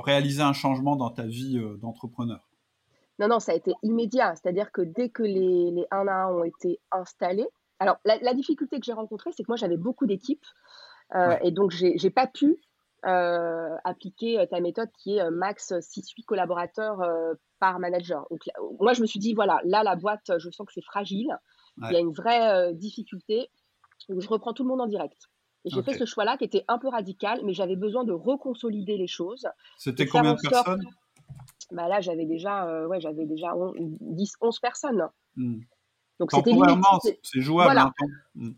réaliser 0.04 0.42
un 0.42 0.52
changement 0.52 0.98
dans 0.98 1.10
ta 1.10 1.24
vie 1.24 1.58
euh, 1.58 1.78
d'entrepreneur? 1.78 2.49
Non, 3.20 3.28
non, 3.28 3.40
ça 3.40 3.52
a 3.52 3.56
été 3.56 3.74
immédiat. 3.84 4.34
C'est-à-dire 4.36 4.72
que 4.72 4.82
dès 4.82 5.10
que 5.10 5.24
les, 5.24 5.72
les 5.72 5.86
1 5.92 6.08
à 6.08 6.26
1 6.26 6.34
ont 6.34 6.44
été 6.44 6.80
installés, 6.92 7.48
alors 7.80 7.98
la, 8.06 8.34
difficulté 8.34 8.80
que 8.80 8.86
j'ai 8.86 8.94
rencontrée, 8.94 9.32
c'est 9.36 9.44
que 9.44 9.48
moi 9.48 9.56
j'avais 9.56 9.78
beaucoup 9.78 10.06
d'équipes 10.06 10.46
euh, 11.16 11.38
et 11.42 11.52
donc 11.52 11.72
j'ai 11.72 12.10
pas 12.10 12.28
pu 12.28 12.58
euh, 13.06 13.76
appliquer 13.86 14.40
euh, 14.40 14.46
ta 14.46 14.60
méthode 14.60 14.90
qui 15.02 15.18
est 15.18 15.32
max 15.32 15.72
6-8 15.72 16.26
collaborateurs 16.26 17.00
par 17.60 17.80
manager. 17.80 18.26
Donc, 18.30 18.42
moi, 18.80 18.94
je 18.94 19.02
me 19.02 19.06
suis 19.06 19.20
dit, 19.20 19.34
voilà, 19.34 19.60
là, 19.64 19.84
la 19.84 19.96
boîte, 19.96 20.32
je 20.38 20.50
sens 20.50 20.68
que 20.68 20.74
c'est 20.74 20.84
fragile. 20.84 21.30
Il 21.78 21.92
y 21.92 21.96
a 21.96 22.00
une 22.00 22.12
vraie 22.12 22.74
difficulté. 22.74 23.50
Donc, 24.10 24.22
je 24.22 24.28
reprends 24.28 24.54
tout 24.54 24.64
le 24.64 24.70
monde 24.70 24.82
en 24.82 24.88
direct. 24.88 25.30
Et 25.66 25.70
j'ai 25.70 25.84
fait 25.84 25.94
ce 25.94 26.06
choix-là 26.06 26.38
qui 26.38 26.46
était 26.46 26.64
un 26.68 26.78
peu 26.78 26.88
radical, 26.88 27.42
mais 27.44 27.54
j'avais 27.54 27.76
besoin 27.76 28.04
de 28.04 28.14
reconsolider 28.14 28.98
les 28.98 29.08
choses. 29.08 29.48
C'était 29.78 30.06
combien 30.06 30.34
de 30.34 30.40
personnes? 30.42 30.86
Bah 31.72 31.88
Là, 31.88 32.02
j'avais 32.02 32.26
déjà, 32.26 32.88
ouais, 32.88 33.00
j'avais 33.00 33.26
déjà 33.26 33.54
10, 33.76 34.34
11 34.42 34.60
personnes. 34.60 35.10
Hmm. 35.36 35.60
Donc 36.20 36.32
c'était 36.32 36.52
c'est 37.24 37.42
jouable. 37.42 37.78
Hein, 37.78 37.92
hmm. 38.36 38.52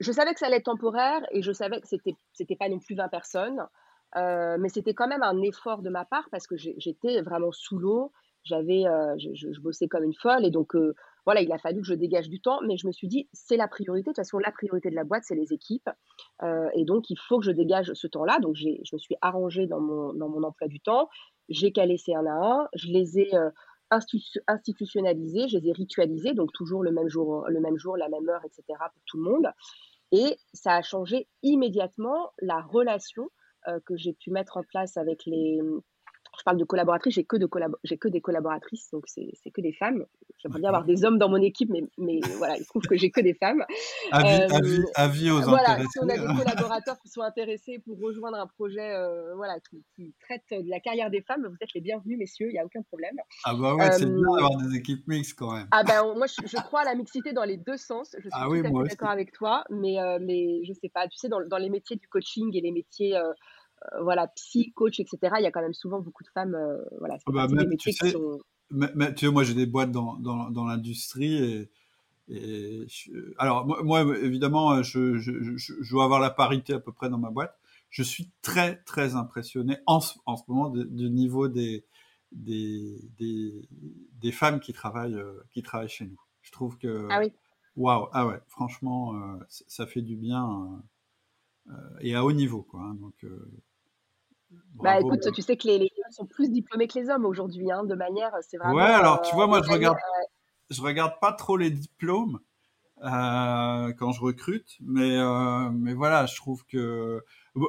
Je 0.00 0.12
savais 0.12 0.32
que 0.32 0.38
ça 0.38 0.46
allait 0.46 0.58
être 0.58 0.64
temporaire 0.64 1.20
et 1.32 1.42
je 1.42 1.52
savais 1.52 1.80
que 1.80 1.88
c'était 1.88 2.14
c'était 2.32 2.56
pas 2.56 2.68
non 2.68 2.78
plus 2.78 2.94
20 2.94 3.08
personnes, 3.08 3.66
euh, 4.16 4.56
mais 4.60 4.68
c'était 4.68 4.94
quand 4.94 5.08
même 5.08 5.24
un 5.24 5.42
effort 5.42 5.82
de 5.82 5.90
ma 5.90 6.04
part 6.04 6.28
parce 6.30 6.46
que 6.46 6.56
j'étais 6.56 7.20
vraiment 7.20 7.50
sous 7.50 7.78
l'eau. 7.78 8.12
J'avais, 8.44 8.86
euh, 8.86 9.16
je, 9.18 9.60
bossais 9.60 9.88
comme 9.88 10.04
une 10.04 10.14
folle 10.14 10.46
et 10.46 10.50
donc 10.50 10.74
euh, 10.76 10.94
voilà, 11.26 11.42
il 11.42 11.52
a 11.52 11.58
fallu 11.58 11.80
que 11.80 11.86
je 11.86 11.92
dégage 11.94 12.28
du 12.30 12.40
temps, 12.40 12.60
mais 12.64 12.76
je 12.78 12.86
me 12.86 12.92
suis 12.92 13.08
dit 13.08 13.28
c'est 13.32 13.56
la 13.56 13.66
priorité. 13.66 14.10
De 14.10 14.14
toute 14.14 14.16
façon, 14.16 14.38
la 14.38 14.52
priorité 14.52 14.88
de 14.88 14.94
la 14.94 15.04
boîte, 15.04 15.24
c'est 15.24 15.34
les 15.34 15.52
équipes 15.52 15.90
et 16.74 16.84
donc 16.84 17.10
il 17.10 17.18
faut 17.18 17.40
que 17.40 17.44
je 17.44 17.50
dégage 17.50 17.92
ce 17.92 18.06
temps-là. 18.06 18.38
Donc 18.38 18.54
je 18.54 18.68
me 18.92 18.98
suis 18.98 19.16
arrangée 19.20 19.66
dans 19.66 19.80
mon 19.80 20.14
dans 20.14 20.28
mon 20.28 20.44
emploi 20.44 20.68
du 20.68 20.78
temps. 20.78 21.08
J'ai 21.48 21.72
calé 21.72 21.96
ces 21.96 22.14
1 22.14 22.26
à 22.26 22.30
1, 22.30 22.68
je 22.74 22.88
les 22.88 23.18
ai 23.18 23.30
institutionnalisés, 24.46 25.48
je 25.48 25.58
les 25.58 25.68
ai 25.68 25.72
ritualisés, 25.72 26.34
donc 26.34 26.52
toujours 26.52 26.82
le 26.82 26.92
même 26.92 27.08
jour, 27.08 27.46
le 27.48 27.60
même 27.60 27.78
jour, 27.78 27.96
la 27.96 28.08
même 28.08 28.28
heure, 28.28 28.44
etc. 28.44 28.62
pour 28.92 29.02
tout 29.06 29.16
le 29.16 29.30
monde. 29.30 29.48
Et 30.12 30.38
ça 30.52 30.74
a 30.74 30.82
changé 30.82 31.28
immédiatement 31.42 32.32
la 32.40 32.60
relation 32.60 33.30
euh, 33.66 33.80
que 33.84 33.96
j'ai 33.96 34.12
pu 34.12 34.30
mettre 34.30 34.56
en 34.56 34.62
place 34.62 34.96
avec 34.96 35.24
les, 35.26 35.60
je 36.38 36.44
parle 36.44 36.56
de 36.56 36.64
collaboratrices, 36.64 37.14
j'ai 37.14 37.24
que, 37.24 37.36
de 37.36 37.48
j'ai 37.82 37.98
que 37.98 38.08
des 38.08 38.20
collaboratrices, 38.20 38.90
donc 38.92 39.04
c'est 39.06 39.50
que 39.52 39.60
des 39.60 39.72
femmes. 39.72 40.04
J'aimerais 40.38 40.60
bien 40.60 40.68
avoir 40.68 40.84
des 40.84 41.04
hommes 41.04 41.18
dans 41.18 41.28
mon 41.28 41.42
équipe, 41.42 41.68
mais, 41.68 41.82
mais 41.98 42.20
voilà, 42.36 42.56
il 42.56 42.62
se 42.62 42.68
trouve 42.68 42.82
que 42.82 42.96
j'ai 42.96 43.10
que 43.10 43.20
des 43.20 43.34
femmes. 43.34 43.64
Avis, 44.12 44.84
avis, 44.94 45.30
aux 45.30 45.40
voilà, 45.40 45.72
intéressés. 45.72 45.88
Si 45.92 45.98
on 46.00 46.08
a 46.08 46.16
des 46.16 46.38
collaborateurs 46.44 46.98
qui 47.00 47.08
sont 47.08 47.22
intéressés 47.22 47.80
pour 47.84 47.98
rejoindre 48.00 48.38
un 48.38 48.46
projet 48.46 48.94
euh, 48.94 49.34
voilà, 49.34 49.56
qui, 49.96 50.14
traite 50.20 50.44
de 50.50 50.70
la 50.70 50.78
carrière 50.78 51.10
des 51.10 51.22
femmes, 51.22 51.46
vous 51.48 51.56
êtes 51.60 51.74
les 51.74 51.80
bienvenus, 51.80 52.18
messieurs, 52.18 52.48
il 52.48 52.52
n'y 52.52 52.60
a 52.60 52.64
aucun 52.64 52.82
problème. 52.82 53.16
Ah 53.44 53.54
bah 53.54 53.74
ouais, 53.74 53.90
c'est 53.92 54.06
bien 54.06 54.20
d'avoir 54.20 54.56
des 54.58 54.76
équipes 54.76 55.06
mixtes 55.08 55.36
quand 55.36 55.52
même. 55.52 55.66
Ah 55.72 55.82
bah 55.82 56.04
moi, 56.14 56.26
je, 56.26 56.62
crois 56.62 56.82
à 56.82 56.84
la 56.84 56.94
mixité 56.94 57.32
dans 57.32 57.44
les 57.44 57.56
deux 57.56 57.76
sens. 57.76 58.14
Je 58.18 58.28
suis 58.28 58.30
ah 58.32 58.46
d'accord 58.84 59.10
avec 59.10 59.32
toi, 59.32 59.64
mais, 59.70 60.00
euh, 60.00 60.18
mais 60.20 60.64
je 60.64 60.72
sais 60.72 60.88
pas, 60.88 61.08
tu 61.08 61.16
sais, 61.18 61.28
dans, 61.28 61.44
dans, 61.46 61.58
les 61.58 61.70
métiers 61.70 61.96
du 61.96 62.06
coaching 62.06 62.56
et 62.56 62.60
les 62.60 62.72
métiers... 62.72 63.18
Euh, 63.92 64.02
voilà, 64.02 64.26
psy, 64.28 64.72
coach, 64.72 65.00
etc. 65.00 65.18
Il 65.38 65.42
y 65.42 65.46
a 65.46 65.50
quand 65.50 65.60
même 65.60 65.74
souvent 65.74 66.00
beaucoup 66.00 66.24
de 66.24 66.28
femmes. 66.28 66.54
Euh, 66.54 66.78
voilà, 66.98 67.18
ah 67.26 67.46
bah, 67.46 67.46
tu 67.78 67.92
sais, 67.92 68.12
tu 68.12 69.24
vois, 69.26 69.32
moi 69.32 69.44
j'ai 69.44 69.54
des 69.54 69.66
boîtes 69.66 69.92
dans, 69.92 70.14
dans, 70.16 70.50
dans 70.50 70.64
l'industrie 70.64 71.68
et, 72.30 72.86
alors 73.38 73.64
moi, 73.84 74.02
évidemment 74.18 74.82
je, 74.82 75.16
je, 75.16 75.56
je, 75.56 75.90
dois 75.90 76.04
avoir 76.04 76.20
la 76.20 76.28
parité 76.28 76.74
à 76.74 76.78
peu 76.78 76.92
près 76.92 77.08
dans 77.08 77.16
ma 77.16 77.30
boîte. 77.30 77.58
Je 77.88 78.02
suis 78.02 78.30
très 78.42 78.76
très 78.82 79.14
impressionné 79.14 79.78
en, 79.86 80.00
en 80.26 80.36
ce 80.36 80.42
moment 80.46 80.68
du 80.68 81.08
niveau 81.08 81.48
des, 81.48 81.86
des, 82.32 83.00
des, 83.18 83.66
des, 84.20 84.32
femmes 84.32 84.60
qui 84.60 84.74
travaillent 84.74 85.14
euh, 85.14 85.40
qui 85.52 85.62
travaillent 85.62 85.88
chez 85.88 86.04
nous. 86.04 86.20
Je 86.42 86.52
trouve 86.52 86.76
que 86.76 87.08
ah 87.10 87.20
oui. 87.20 87.32
Waouh, 87.76 88.08
ah 88.12 88.26
ouais, 88.26 88.40
franchement, 88.48 89.38
ça 89.48 89.86
fait 89.86 90.02
du 90.02 90.16
bien 90.16 90.82
et 92.00 92.14
à 92.14 92.24
haut 92.24 92.32
niveau, 92.32 92.62
quoi. 92.62 92.80
Hein, 92.80 92.94
donc, 92.94 93.24
bah 94.82 95.00
écoute, 95.00 95.30
tu 95.34 95.42
sais 95.42 95.56
que 95.56 95.66
les, 95.66 95.78
les, 95.78 95.88
femmes 95.88 96.12
sont 96.12 96.26
plus 96.26 96.50
diplômées 96.50 96.88
que 96.88 96.98
les 96.98 97.10
hommes 97.10 97.24
aujourd'hui, 97.24 97.70
hein, 97.70 97.84
de 97.84 97.94
manière, 97.94 98.32
c'est 98.42 98.56
vraiment. 98.56 98.74
Ouais, 98.74 98.82
alors 98.82 99.22
tu 99.22 99.34
vois, 99.34 99.46
moi 99.46 99.60
je 99.62 99.70
regarde, 99.70 99.98
je 100.70 100.80
regarde 100.80 101.14
pas 101.20 101.32
trop 101.32 101.56
les 101.56 101.70
diplômes 101.70 102.38
euh, 103.04 103.92
quand 103.92 104.12
je 104.12 104.20
recrute, 104.20 104.76
mais 104.80 105.16
euh, 105.16 105.70
mais 105.70 105.94
voilà, 105.94 106.26
je 106.26 106.36
trouve 106.36 106.64
que 106.66 107.22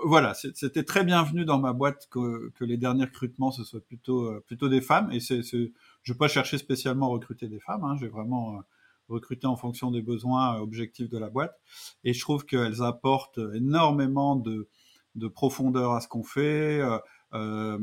voilà, 0.04 0.34
c'était 0.34 0.84
très 0.84 1.04
bienvenu 1.04 1.46
dans 1.46 1.60
ma 1.60 1.74
boîte 1.74 2.08
que, 2.10 2.50
que 2.56 2.64
les 2.64 2.78
derniers 2.78 3.06
recrutements 3.06 3.52
ce 3.52 3.64
soit 3.64 3.82
plutôt 3.82 4.26
euh, 4.26 4.44
plutôt 4.46 4.70
des 4.70 4.82
femmes 4.82 5.12
et 5.12 5.20
c'est, 5.20 5.42
je 5.42 6.14
vais 6.14 6.18
pas 6.18 6.28
chercher 6.28 6.58
spécialement 6.58 7.08
à 7.08 7.10
recruter 7.10 7.48
des 7.48 7.60
femmes, 7.60 7.84
hein, 7.84 7.96
j'ai 8.00 8.08
vraiment 8.08 8.56
euh, 8.56 8.62
recruté 9.08 9.48
en 9.48 9.56
fonction 9.56 9.92
des 9.92 10.02
besoins 10.02 10.56
euh, 10.58 10.60
objectifs 10.60 11.10
de 11.10 11.18
la 11.18 11.30
boîte 11.30 11.60
et 12.04 12.14
je 12.14 12.20
trouve 12.20 12.46
qu'elles 12.46 12.82
apportent 12.82 13.40
énormément 13.54 14.36
de 14.36 14.68
de 15.16 15.28
profondeur 15.28 15.94
à 15.94 16.02
ce 16.02 16.08
qu'on 16.08 16.24
fait. 16.24 16.80
Euh, 16.80 16.98
euh, 17.34 17.78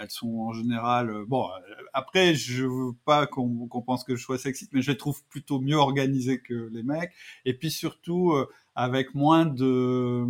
elles 0.00 0.10
sont 0.10 0.38
en 0.38 0.52
général 0.52 1.08
euh, 1.08 1.24
bon. 1.26 1.48
Après, 1.94 2.34
je 2.34 2.64
veux 2.64 2.92
pas 3.04 3.26
qu'on 3.26 3.68
pense 3.86 4.04
que 4.04 4.16
je 4.16 4.22
sois 4.22 4.38
sexiste, 4.38 4.72
mais 4.74 4.82
je 4.82 4.90
les 4.90 4.98
trouve 4.98 5.24
plutôt 5.28 5.60
mieux 5.60 5.76
organisées 5.76 6.40
que 6.40 6.68
les 6.72 6.82
mecs. 6.82 7.12
Et 7.44 7.54
puis 7.54 7.70
surtout 7.70 8.34
avec 8.74 9.14
moins 9.14 9.46
de 9.46 10.26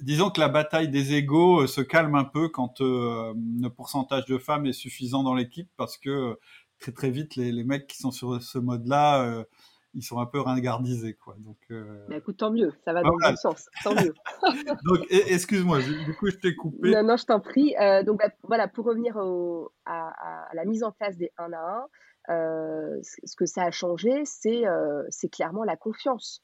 disons 0.00 0.30
que 0.30 0.40
la 0.40 0.48
bataille 0.48 0.88
des 0.88 1.14
égaux 1.14 1.66
se 1.66 1.80
calme 1.80 2.14
un 2.14 2.24
peu 2.24 2.48
quand 2.48 2.80
le 2.80 3.68
pourcentage 3.68 4.26
de 4.26 4.38
femmes 4.38 4.66
est 4.66 4.72
suffisant 4.72 5.22
dans 5.22 5.34
l'équipe 5.34 5.68
parce 5.76 5.98
que 5.98 6.38
très 6.78 6.92
très 6.92 7.10
vite 7.10 7.36
les, 7.36 7.52
les, 7.52 7.64
mecs 7.64 7.86
qui 7.86 7.98
sont 7.98 8.10
sur 8.10 8.42
ce 8.42 8.58
mode-là 8.58 9.44
ils 9.94 10.02
sont 10.02 10.18
un 10.18 10.26
peu 10.26 10.40
ringardisés, 10.40 11.14
quoi. 11.14 11.34
Donc, 11.38 11.58
euh... 11.70 12.06
bah, 12.08 12.16
écoute, 12.16 12.38
tant 12.38 12.50
mieux, 12.50 12.72
ça 12.84 12.92
va 12.92 13.02
dans 13.02 13.10
le 13.10 13.30
bon 13.30 13.36
sens, 13.36 13.68
tant 13.84 13.94
mieux. 13.94 14.14
donc, 14.84 15.06
excuse-moi, 15.10 15.80
du 15.80 16.14
coup, 16.14 16.28
je 16.30 16.36
t'ai 16.36 16.54
coupé. 16.54 16.90
Non, 16.90 17.02
non, 17.02 17.16
je 17.16 17.26
t'en 17.26 17.40
prie. 17.40 17.74
Euh, 17.76 18.02
donc, 18.02 18.18
bah, 18.20 18.30
voilà, 18.42 18.68
pour 18.68 18.86
revenir 18.86 19.16
au, 19.16 19.72
à, 19.84 20.48
à, 20.48 20.54
la 20.54 20.64
mise 20.64 20.82
en 20.82 20.92
place 20.92 21.16
des 21.16 21.30
1 21.38 21.52
à 21.52 21.86
1, 22.28 22.34
euh, 22.34 22.98
ce 23.02 23.36
que 23.36 23.46
ça 23.46 23.64
a 23.64 23.70
changé, 23.70 24.22
c'est 24.24 24.66
euh, 24.66 25.02
clairement 25.30 25.64
la 25.64 25.76
confiance. 25.76 26.42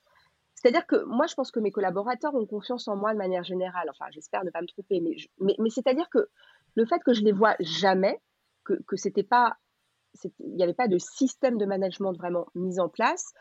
C'est-à-dire 0.55 0.87
que 0.87 1.05
moi, 1.05 1.27
je 1.27 1.35
pense 1.35 1.51
que 1.53 1.61
mes 1.61 1.71
collaborateurs 1.71 2.35
ont 2.35 2.47
confiance 2.47 2.89
en 2.89 2.97
moi 2.97 3.13
de 3.13 3.19
manière 3.19 3.45
générale. 3.45 3.89
Enfin, 3.91 4.07
j'espère 4.11 4.45
ne 4.45 4.51
pas 4.51 4.61
me 4.61 4.67
tromper, 4.67 5.01
mais, 5.01 5.17
mais, 5.39 5.55
mais 5.59 5.71
c'est-à-dire 5.71 6.09
que 6.11 6.29
le 6.75 6.85
fait 6.85 6.99
que 7.05 7.13
je 7.13 7.23
les 7.23 7.33
vois 7.33 7.55
jamais, 7.61 8.21
que, 8.65 8.75
que 8.87 8.97
c'était 8.97 9.23
pas 9.23 9.57
il 10.41 10.55
n'y 10.55 10.63
avait 10.63 10.75
pas 10.75 10.89
de 10.89 10.99
système 10.99 11.59
de 11.59 11.67
management 11.67 12.13
vraiment 12.15 12.47
mis 12.55 12.81
en 12.81 12.89
place. 12.89 13.33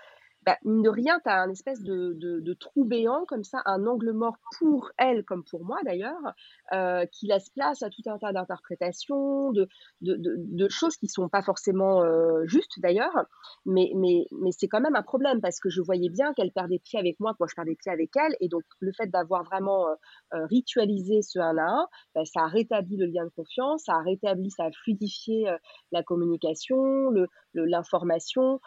Bah, 0.48 0.56
de 0.64 0.88
rien, 0.88 1.20
tu 1.22 1.30
as 1.30 1.42
un 1.42 1.50
espèce 1.50 1.82
de, 1.84 2.14
de, 2.14 2.54
trou 2.54 2.86
béant 2.86 3.26
comme 3.26 3.44
ça, 3.44 3.62
un 3.66 3.86
angle 3.86 4.14
mort 4.14 4.38
pour 4.58 4.92
elle 4.98 5.26
comme 5.26 5.44
pour 5.44 5.66
moi 5.66 5.78
d'ailleurs, 5.84 6.22
euh, 6.72 7.06
qui 7.08 7.28
laisse 7.28 7.50
place 7.50 7.84
à 7.84 7.90
tout 7.90 8.02
un 8.06 8.18
tas 8.18 8.32
d'interprétations, 8.32 9.52
de, 9.52 9.68
de, 10.00 10.70
choses 10.70 10.96
qui 10.96 11.10
sont 11.10 11.28
pas 11.28 11.42
forcément 11.42 12.02
euh, 12.02 12.46
justes 12.46 12.80
d'ailleurs, 12.80 13.26
mais, 13.66 13.92
mais, 13.96 14.26
mais 14.32 14.52
c'est 14.54 14.70
quand 14.70 14.80
même 14.80 14.96
un 14.96 15.04
problème 15.04 15.42
parce 15.42 15.60
que 15.60 15.70
je 15.70 15.82
voyais 15.82 16.08
bien 16.10 16.34
qu'elle 16.34 16.54
perdait 16.54 16.80
pied 16.80 16.98
avec 16.98 17.20
moi, 17.20 17.34
que 17.34 17.38
moi 17.42 17.48
je 17.50 17.56
perdais 17.56 17.76
pied 17.76 17.92
avec 17.92 18.12
elle, 18.16 18.34
et 18.40 18.48
donc 18.48 18.64
le 18.80 18.94
fait 18.94 19.08
d'avoir 19.08 19.44
vraiment 19.44 19.88
euh, 19.90 20.46
ritualisé 20.46 21.24
ce 21.24 21.40
un 21.40 21.58
à 21.58 21.64
un, 21.64 21.88
bah, 22.16 22.24
ça 22.24 22.44
a 22.44 22.48
rétabli 22.48 22.96
le 22.96 23.08
lien 23.08 23.26
de 23.26 23.32
confiance, 23.36 23.84
ça 23.84 23.96
a 23.96 24.02
rétabli, 24.02 24.50
ça 24.52 24.64
a 24.64 24.72
fluidifié 24.72 25.50
la 25.92 26.04
communication, 26.04 27.12
l'information, 27.54 28.62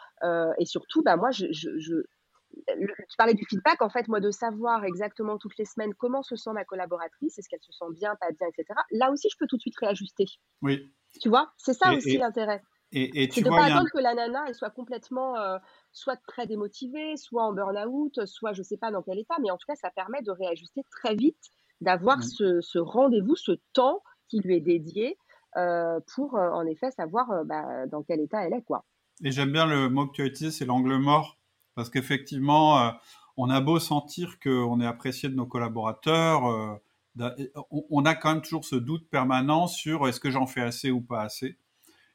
et 0.59 0.65
surtout, 0.65 1.01
bah, 1.01 1.15
moi 1.15 1.31
je 1.31 1.47
je, 1.51 1.70
tu 1.79 3.17
parlais 3.17 3.33
du 3.33 3.45
feedback, 3.45 3.81
en 3.81 3.89
fait, 3.89 4.07
moi, 4.07 4.19
de 4.19 4.31
savoir 4.31 4.83
exactement 4.83 5.37
toutes 5.37 5.57
les 5.57 5.65
semaines 5.65 5.93
comment 5.93 6.23
se 6.23 6.35
sent 6.35 6.51
ma 6.53 6.65
collaboratrice, 6.65 7.37
est-ce 7.37 7.49
qu'elle 7.49 7.61
se 7.61 7.71
sent 7.71 7.85
bien, 7.93 8.15
pas 8.19 8.31
bien, 8.31 8.47
etc. 8.47 8.79
Là 8.91 9.11
aussi, 9.11 9.29
je 9.31 9.37
peux 9.37 9.47
tout 9.47 9.57
de 9.57 9.61
suite 9.61 9.77
réajuster. 9.77 10.25
Oui. 10.61 10.91
Tu 11.21 11.29
vois, 11.29 11.51
c'est 11.57 11.73
ça 11.73 11.93
aussi 11.93 12.17
l'intérêt. 12.17 12.61
Et, 12.93 13.29
c'est 13.31 13.41
de 13.41 13.49
ne 13.49 13.55
pas 13.55 13.65
attendre 13.65 13.89
que 13.93 13.99
la 13.99 14.13
nana 14.13 14.43
elle 14.49 14.55
soit 14.55 14.69
complètement 14.69 15.37
euh, 15.37 15.57
soit 15.93 16.17
très 16.27 16.45
démotivé, 16.45 17.15
soit 17.15 17.43
en 17.43 17.53
burn-out, 17.53 18.25
soit 18.25 18.51
je 18.51 18.59
ne 18.59 18.63
sais 18.65 18.75
pas 18.75 18.91
dans 18.91 19.01
quel 19.01 19.17
état, 19.17 19.35
mais 19.41 19.49
en 19.49 19.57
tout 19.57 19.65
cas, 19.65 19.75
ça 19.75 19.91
permet 19.91 20.21
de 20.21 20.31
réajuster 20.31 20.81
très 20.91 21.15
vite, 21.15 21.39
d'avoir 21.79 22.17
mmh. 22.17 22.61
ce, 22.61 22.79
rendez-vous, 22.79 23.37
ce 23.37 23.53
temps 23.71 24.03
qui 24.27 24.39
lui 24.41 24.57
est 24.57 24.61
dédié 24.61 25.17
euh, 25.55 26.01
pour, 26.13 26.35
euh, 26.35 26.49
en 26.49 26.65
effet, 26.65 26.91
savoir 26.91 27.45
bah, 27.45 27.87
dans 27.87 28.03
quel 28.03 28.19
état 28.19 28.45
elle 28.45 28.53
est. 28.53 28.63
quoi. 28.63 28.83
Et 29.23 29.31
j'aime 29.31 29.53
bien 29.53 29.65
le 29.65 29.87
mot 29.87 30.07
que 30.07 30.13
tu 30.13 30.21
as 30.23 30.25
utilisé, 30.25 30.51
c'est 30.51 30.65
l'angle 30.65 30.97
mort, 30.97 31.37
parce 31.75 31.89
qu'effectivement, 31.89 32.93
on 33.37 33.49
a 33.49 33.61
beau 33.61 33.79
sentir 33.79 34.39
qu'on 34.39 34.81
est 34.81 34.85
apprécié 34.85 35.29
de 35.29 35.35
nos 35.35 35.45
collaborateurs, 35.45 36.79
on 37.17 38.05
a 38.05 38.15
quand 38.15 38.33
même 38.33 38.41
toujours 38.41 38.65
ce 38.65 38.75
doute 38.75 39.09
permanent 39.09 39.67
sur 39.67 40.07
est-ce 40.07 40.19
que 40.19 40.31
j'en 40.31 40.47
fais 40.47 40.61
assez 40.61 40.91
ou 40.91 41.01
pas 41.01 41.21
assez. 41.21 41.57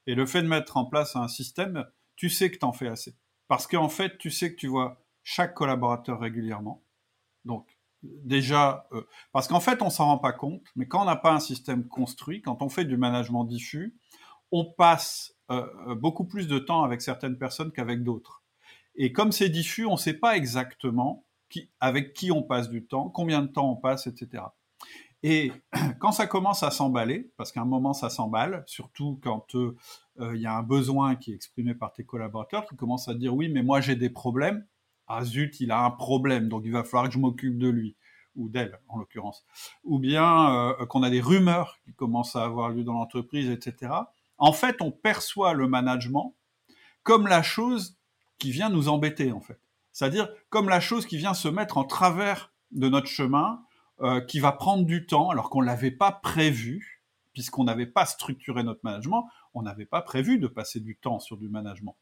Et 0.06 0.14
le 0.14 0.26
fait 0.26 0.42
de 0.42 0.48
mettre 0.48 0.76
en 0.76 0.84
place 0.84 1.16
un 1.16 1.28
système, 1.28 1.84
tu 2.16 2.30
sais 2.30 2.50
que 2.50 2.58
tu 2.58 2.64
en 2.64 2.72
fais 2.72 2.88
assez. 2.88 3.14
Parce 3.48 3.66
qu'en 3.66 3.88
fait, 3.88 4.18
tu 4.18 4.30
sais 4.30 4.52
que 4.52 4.58
tu 4.58 4.66
vois 4.66 5.02
chaque 5.22 5.54
collaborateur 5.54 6.20
régulièrement. 6.20 6.82
Donc, 7.44 7.76
déjà, 8.02 8.86
euh, 8.92 9.02
parce 9.32 9.48
qu'en 9.48 9.60
fait, 9.60 9.82
on 9.82 9.90
s'en 9.90 10.06
rend 10.06 10.18
pas 10.18 10.32
compte, 10.32 10.62
mais 10.76 10.86
quand 10.86 11.02
on 11.02 11.04
n'a 11.04 11.16
pas 11.16 11.32
un 11.32 11.40
système 11.40 11.86
construit, 11.86 12.42
quand 12.42 12.62
on 12.62 12.68
fait 12.68 12.84
du 12.84 12.96
management 12.96 13.44
diffus, 13.44 13.96
on 14.52 14.64
passe 14.64 15.34
euh, 15.50 15.66
euh, 15.88 15.94
beaucoup 15.94 16.24
plus 16.24 16.46
de 16.46 16.58
temps 16.58 16.84
avec 16.84 17.02
certaines 17.02 17.38
personnes 17.38 17.72
qu'avec 17.72 18.02
d'autres. 18.02 18.42
Et 18.96 19.12
comme 19.12 19.32
c'est 19.32 19.48
diffus, 19.48 19.86
on 19.86 19.92
ne 19.92 19.98
sait 19.98 20.14
pas 20.14 20.36
exactement 20.36 21.24
avec 21.80 22.12
qui 22.12 22.32
on 22.32 22.42
passe 22.42 22.68
du 22.68 22.86
temps, 22.86 23.08
combien 23.08 23.40
de 23.42 23.46
temps 23.46 23.70
on 23.70 23.76
passe, 23.76 24.06
etc. 24.06 24.42
Et 25.22 25.52
quand 26.00 26.12
ça 26.12 26.26
commence 26.26 26.62
à 26.62 26.70
s'emballer, 26.70 27.30
parce 27.36 27.52
qu'à 27.52 27.62
un 27.62 27.66
moment 27.66 27.92
ça 27.92 28.10
s'emballe, 28.10 28.64
surtout 28.66 29.18
quand 29.22 29.54
il 29.54 30.40
y 30.40 30.46
a 30.46 30.54
un 30.56 30.62
besoin 30.62 31.14
qui 31.14 31.32
est 31.32 31.34
exprimé 31.34 31.74
par 31.74 31.92
tes 31.92 32.04
collaborateurs, 32.04 32.66
qui 32.66 32.76
commencent 32.76 33.08
à 33.08 33.14
dire 33.14 33.34
oui, 33.34 33.48
mais 33.48 33.62
moi 33.62 33.80
j'ai 33.80 33.96
des 33.96 34.10
problèmes, 34.10 34.66
ah 35.08 35.24
zut, 35.24 35.60
il 35.60 35.70
a 35.70 35.84
un 35.84 35.90
problème, 35.90 36.48
donc 36.48 36.62
il 36.64 36.72
va 36.72 36.84
falloir 36.84 37.08
que 37.08 37.14
je 37.14 37.18
m'occupe 37.18 37.58
de 37.58 37.68
lui, 37.68 37.96
ou 38.34 38.48
d'elle 38.48 38.78
en 38.88 38.98
l'occurrence. 38.98 39.44
Ou 39.84 39.98
bien 39.98 40.54
euh, 40.54 40.86
qu'on 40.86 41.02
a 41.02 41.10
des 41.10 41.20
rumeurs 41.20 41.78
qui 41.84 41.94
commencent 41.94 42.36
à 42.36 42.44
avoir 42.44 42.70
lieu 42.70 42.84
dans 42.84 42.94
l'entreprise, 42.94 43.48
etc. 43.50 43.92
En 44.38 44.52
fait, 44.52 44.82
on 44.82 44.90
perçoit 44.90 45.54
le 45.54 45.68
management 45.68 46.34
comme 47.02 47.28
la 47.28 47.42
chose 47.42 47.95
qui 48.38 48.50
vient 48.50 48.68
nous 48.68 48.88
embêter, 48.88 49.32
en 49.32 49.40
fait. 49.40 49.60
C'est-à-dire 49.92 50.28
comme 50.50 50.68
la 50.68 50.80
chose 50.80 51.06
qui 51.06 51.16
vient 51.16 51.34
se 51.34 51.48
mettre 51.48 51.78
en 51.78 51.84
travers 51.84 52.52
de 52.70 52.88
notre 52.88 53.08
chemin, 53.08 53.62
euh, 54.00 54.20
qui 54.20 54.40
va 54.40 54.52
prendre 54.52 54.84
du 54.84 55.06
temps, 55.06 55.30
alors 55.30 55.48
qu'on 55.48 55.62
ne 55.62 55.66
l'avait 55.66 55.90
pas 55.90 56.12
prévu, 56.12 57.02
puisqu'on 57.32 57.64
n'avait 57.64 57.86
pas 57.86 58.04
structuré 58.06 58.62
notre 58.62 58.80
management, 58.82 59.28
on 59.54 59.62
n'avait 59.62 59.86
pas 59.86 60.02
prévu 60.02 60.38
de 60.38 60.48
passer 60.48 60.80
du 60.80 60.96
temps 60.96 61.18
sur 61.18 61.36
du 61.38 61.48
management. 61.48 61.96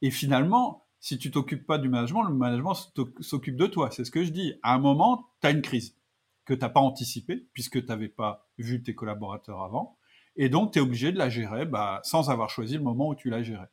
Et 0.00 0.10
finalement, 0.10 0.86
si 1.00 1.18
tu 1.18 1.30
t'occupes 1.30 1.66
pas 1.66 1.78
du 1.78 1.88
management, 1.88 2.22
le 2.22 2.34
management 2.34 2.74
s'occupe 3.20 3.56
de 3.56 3.66
toi. 3.66 3.90
C'est 3.90 4.04
ce 4.04 4.10
que 4.10 4.24
je 4.24 4.30
dis. 4.30 4.54
À 4.62 4.74
un 4.74 4.78
moment, 4.78 5.28
tu 5.40 5.48
as 5.48 5.50
une 5.50 5.62
crise 5.62 5.96
que 6.44 6.54
tu 6.54 6.60
n'as 6.60 6.68
pas 6.68 6.80
anticipée, 6.80 7.46
puisque 7.52 7.80
tu 7.80 7.86
n'avais 7.88 8.08
pas 8.08 8.48
vu 8.58 8.82
tes 8.82 8.94
collaborateurs 8.94 9.62
avant. 9.62 9.98
Et 10.36 10.48
donc, 10.48 10.72
tu 10.72 10.78
es 10.78 10.82
obligé 10.82 11.12
de 11.12 11.18
la 11.18 11.28
gérer 11.28 11.66
bah, 11.66 12.00
sans 12.04 12.30
avoir 12.30 12.50
choisi 12.50 12.74
le 12.74 12.82
moment 12.82 13.08
où 13.08 13.14
tu 13.14 13.30
la 13.30 13.42
gérais. 13.42 13.70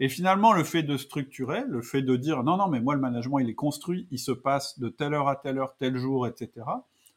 Et 0.00 0.08
finalement, 0.08 0.52
le 0.52 0.64
fait 0.64 0.82
de 0.82 0.96
structurer, 0.96 1.62
le 1.68 1.82
fait 1.82 2.02
de 2.02 2.16
dire 2.16 2.42
non, 2.42 2.56
non, 2.56 2.68
mais 2.68 2.80
moi, 2.80 2.94
le 2.94 3.00
management, 3.00 3.38
il 3.38 3.48
est 3.48 3.54
construit, 3.54 4.08
il 4.10 4.18
se 4.18 4.32
passe 4.32 4.78
de 4.80 4.88
telle 4.88 5.14
heure 5.14 5.28
à 5.28 5.36
telle 5.36 5.58
heure, 5.58 5.76
tel 5.78 5.96
jour, 5.96 6.26
etc. 6.26 6.66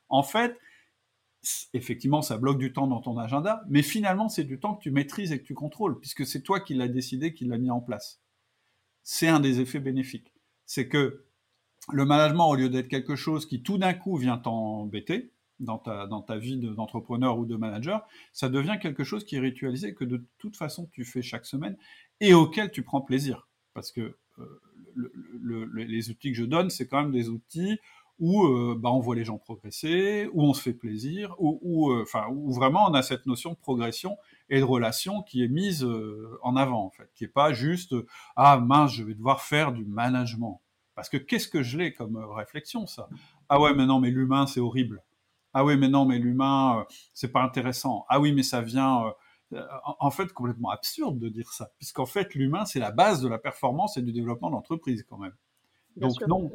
En 0.09 0.21
fait, 0.21 0.59
effectivement, 1.73 2.21
ça 2.21 2.37
bloque 2.37 2.59
du 2.59 2.73
temps 2.73 2.87
dans 2.87 3.01
ton 3.01 3.17
agenda, 3.17 3.63
mais 3.67 3.81
finalement, 3.81 4.29
c'est 4.29 4.43
du 4.43 4.59
temps 4.59 4.75
que 4.75 4.83
tu 4.83 4.91
maîtrises 4.91 5.31
et 5.31 5.39
que 5.39 5.45
tu 5.45 5.55
contrôles, 5.55 5.99
puisque 5.99 6.25
c'est 6.25 6.41
toi 6.41 6.59
qui 6.59 6.75
l'as 6.75 6.87
décidé, 6.87 7.33
qui 7.33 7.45
l'as 7.45 7.57
mis 7.57 7.71
en 7.71 7.81
place 7.81 8.23
c'est 9.03 9.27
un 9.27 9.39
des 9.39 9.59
effets 9.59 9.79
bénéfiques. 9.79 10.33
C'est 10.65 10.87
que 10.87 11.25
le 11.91 12.05
management, 12.05 12.49
au 12.49 12.55
lieu 12.55 12.69
d'être 12.69 12.87
quelque 12.87 13.15
chose 13.15 13.45
qui 13.45 13.61
tout 13.61 13.77
d'un 13.77 13.93
coup 13.93 14.15
vient 14.15 14.37
t'embêter 14.37 15.33
dans 15.59 15.77
ta, 15.77 16.07
dans 16.07 16.21
ta 16.21 16.37
vie 16.37 16.57
d'entrepreneur 16.57 17.37
ou 17.37 17.45
de 17.45 17.55
manager, 17.55 18.07
ça 18.31 18.49
devient 18.49 18.77
quelque 18.81 19.03
chose 19.03 19.25
qui 19.25 19.35
est 19.35 19.39
ritualisé, 19.39 19.93
que 19.93 20.05
de 20.05 20.25
toute 20.37 20.55
façon 20.55 20.89
tu 20.91 21.05
fais 21.05 21.21
chaque 21.21 21.45
semaine 21.45 21.77
et 22.19 22.33
auquel 22.33 22.71
tu 22.71 22.83
prends 22.83 23.01
plaisir. 23.01 23.47
Parce 23.73 23.91
que 23.91 24.15
euh, 24.39 24.61
les 25.75 26.09
outils 26.09 26.31
que 26.31 26.37
je 26.37 26.45
donne, 26.45 26.69
c'est 26.69 26.87
quand 26.87 27.01
même 27.01 27.11
des 27.11 27.29
outils 27.29 27.79
où 28.19 28.45
euh, 28.45 28.75
bah, 28.77 28.89
on 28.91 28.99
voit 28.99 29.15
les 29.15 29.25
gens 29.25 29.37
progresser, 29.37 30.29
où 30.33 30.43
on 30.43 30.53
se 30.53 30.61
fait 30.61 30.73
plaisir, 30.73 31.35
où, 31.39 31.91
euh, 31.91 32.03
enfin, 32.03 32.27
où 32.31 32.53
vraiment 32.53 32.85
on 32.87 32.93
a 32.93 33.01
cette 33.01 33.25
notion 33.25 33.51
de 33.51 33.57
progression 33.57 34.17
et 34.49 34.59
de 34.59 34.63
relation 34.63 35.23
qui 35.23 35.43
est 35.43 35.47
mise 35.47 35.83
euh, 35.83 36.37
en 36.41 36.55
avant, 36.55 36.85
en 36.85 36.89
fait, 36.89 37.09
qui 37.15 37.23
est 37.23 37.27
pas 37.27 37.53
juste 37.53 37.95
ah 38.35 38.59
mince, 38.59 38.93
je 38.93 39.03
vais 39.03 39.15
devoir 39.15 39.41
faire 39.41 39.71
du 39.71 39.83
management. 39.85 40.61
Parce 40.95 41.09
que 41.09 41.17
qu'est-ce 41.17 41.47
que 41.47 41.63
je 41.63 41.77
l'ai 41.77 41.93
comme 41.93 42.17
réflexion, 42.17 42.85
ça? 42.85 43.09
Ah 43.49 43.59
ouais, 43.59 43.73
mais 43.73 43.85
non, 43.85 43.99
mais 43.99 44.11
l'humain, 44.11 44.45
c'est 44.45 44.59
horrible. 44.59 45.01
Ah 45.55 45.65
oui, 45.65 45.75
mais 45.75 45.89
non, 45.89 46.05
mais 46.05 46.19
l'humain, 46.19 46.85
c'est 47.13 47.31
pas 47.31 47.41
intéressant. 47.41 48.05
Ah 48.09 48.19
oui, 48.19 48.31
mais 48.31 48.43
ça 48.43 48.61
vient. 48.61 49.13
En 49.99 50.11
fait, 50.11 50.31
complètement 50.33 50.69
absurde 50.69 51.19
de 51.19 51.29
dire 51.29 51.51
ça, 51.51 51.71
puisqu'en 51.77 52.05
fait, 52.05 52.33
l'humain, 52.35 52.65
c'est 52.65 52.79
la 52.79 52.91
base 52.91 53.21
de 53.21 53.27
la 53.27 53.37
performance 53.37 53.97
et 53.97 54.01
du 54.01 54.11
développement 54.11 54.49
de 54.49 54.55
l'entreprise, 54.55 55.03
quand 55.03 55.17
même. 55.17 55.35
Donc 55.95 56.25
non, 56.27 56.51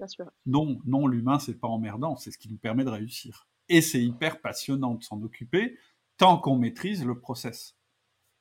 non, 0.47 0.79
non, 0.85 1.07
l'humain 1.07 1.39
c'est 1.39 1.59
pas 1.59 1.69
emmerdant, 1.69 2.17
c'est 2.17 2.31
ce 2.31 2.39
qui 2.39 2.51
nous 2.51 2.59
permet 2.59 2.85
de 2.85 2.91
réussir. 2.91 3.47
Et 3.69 3.81
c'est 3.81 4.03
hyper 4.03 4.41
passionnant 4.41 4.95
de 4.95 5.03
s'en 5.05 5.23
occuper 5.23 5.79
tant 6.17 6.39
qu'on 6.39 6.57
maîtrise 6.57 7.05
le 7.05 7.19
process. 7.19 7.77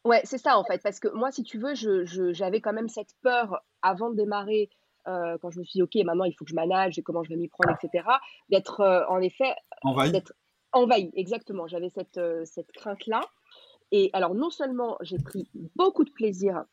Ouais, 0.06 0.22
c'est 0.24 0.38
ça 0.38 0.58
en 0.58 0.64
fait, 0.64 0.82
parce 0.82 1.00
que 1.00 1.08
moi, 1.10 1.32
si 1.32 1.44
tu 1.44 1.60
veux, 1.60 1.74
j'avais 2.34 2.62
quand 2.62 2.74
même 2.74 2.90
cette 2.90 3.14
peur 3.22 3.62
avant 3.82 4.10
de 4.10 4.16
démarrer, 4.16 4.70
euh, 5.08 5.38
quand 5.42 5.52
je 5.52 5.60
me 5.60 5.64
suis 5.66 5.78
dit, 5.78 5.84
ok, 5.84 5.96
maintenant 6.06 6.26
il 6.26 6.34
faut 6.34 6.46
que 6.46 6.52
je 6.52 6.56
manage 6.56 6.98
et 6.98 7.04
comment 7.04 7.24
je 7.24 7.30
vais 7.30 7.36
m'y 7.36 7.48
prendre, 7.48 7.76
etc., 7.82 8.08
d'être 8.50 8.82
euh, 8.82 9.06
en 9.10 9.20
effet 9.22 9.54
envahi. 9.84 10.14
Envahi, 10.74 11.12
exactement. 11.16 11.68
J'avais 11.68 11.90
cette, 11.90 12.18
euh, 12.18 12.44
cette 12.46 12.72
crainte-là. 12.72 13.22
Et 13.92 14.10
alors, 14.14 14.36
non 14.36 14.50
seulement 14.50 14.98
j'ai 15.02 15.18
pris 15.18 15.50
beaucoup 15.76 16.04
de 16.04 16.12
plaisir 16.12 16.66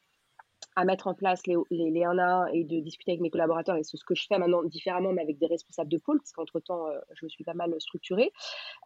à 0.76 0.84
mettre 0.84 1.06
en 1.06 1.14
place 1.14 1.46
les, 1.46 1.56
les, 1.70 1.90
les 1.90 2.04
1 2.04 2.18
à 2.18 2.44
1 2.44 2.46
et 2.48 2.64
de 2.64 2.80
discuter 2.80 3.12
avec 3.12 3.20
mes 3.20 3.30
collaborateurs. 3.30 3.76
Et 3.76 3.84
c'est 3.84 3.96
ce 3.96 4.04
que 4.04 4.14
je 4.14 4.26
fais 4.26 4.38
maintenant 4.38 4.62
différemment, 4.64 5.12
mais 5.12 5.22
avec 5.22 5.38
des 5.38 5.46
responsables 5.46 5.90
de 5.90 5.98
pôle, 5.98 6.18
parce 6.18 6.32
qu'entre-temps, 6.32 6.88
euh, 6.88 6.98
je 7.14 7.24
me 7.24 7.28
suis 7.28 7.44
pas 7.44 7.54
mal 7.54 7.72
structurée. 7.78 8.32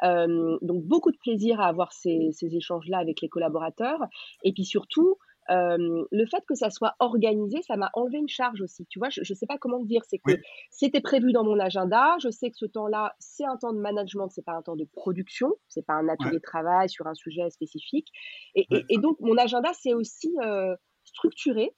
Euh, 0.02 0.58
donc, 0.60 0.84
beaucoup 0.84 1.10
de 1.12 1.16
plaisir 1.16 1.60
à 1.60 1.66
avoir 1.66 1.92
ces, 1.92 2.30
ces 2.32 2.54
échanges-là 2.54 2.98
avec 2.98 3.20
les 3.22 3.28
collaborateurs. 3.28 4.00
Et 4.44 4.52
puis 4.52 4.64
surtout, 4.64 5.16
euh, 5.50 6.04
le 6.10 6.26
fait 6.26 6.44
que 6.46 6.54
ça 6.54 6.70
soit 6.70 6.94
organisé, 6.98 7.62
ça 7.62 7.76
m'a 7.76 7.90
enlevé 7.94 8.18
une 8.18 8.28
charge 8.28 8.60
aussi. 8.60 8.86
Tu 8.86 8.98
vois, 8.98 9.08
je 9.10 9.20
ne 9.20 9.34
sais 9.34 9.46
pas 9.46 9.58
comment 9.58 9.82
dire. 9.82 10.02
C'est 10.08 10.18
que 10.18 10.32
c'était 10.70 11.00
prévu 11.00 11.32
dans 11.32 11.44
mon 11.44 11.58
agenda. 11.58 12.16
Je 12.22 12.30
sais 12.30 12.50
que 12.50 12.56
ce 12.56 12.66
temps-là, 12.66 13.14
c'est 13.18 13.44
un 13.44 13.56
temps 13.56 13.72
de 13.72 13.80
management, 13.80 14.28
c'est 14.28 14.44
pas 14.44 14.52
un 14.52 14.62
temps 14.62 14.76
de 14.76 14.84
production, 14.84 15.54
c'est 15.68 15.86
pas 15.86 15.94
un 15.94 16.08
atelier 16.08 16.38
de 16.38 16.42
travail 16.42 16.88
sur 16.88 17.06
un 17.06 17.14
sujet 17.14 17.48
spécifique. 17.50 18.08
Et, 18.54 18.66
et, 18.88 18.98
donc, 18.98 19.18
mon 19.20 19.36
agenda, 19.36 19.70
c'est 19.74 19.94
aussi 19.94 20.34
euh, 20.42 20.74
structuré 21.04 21.74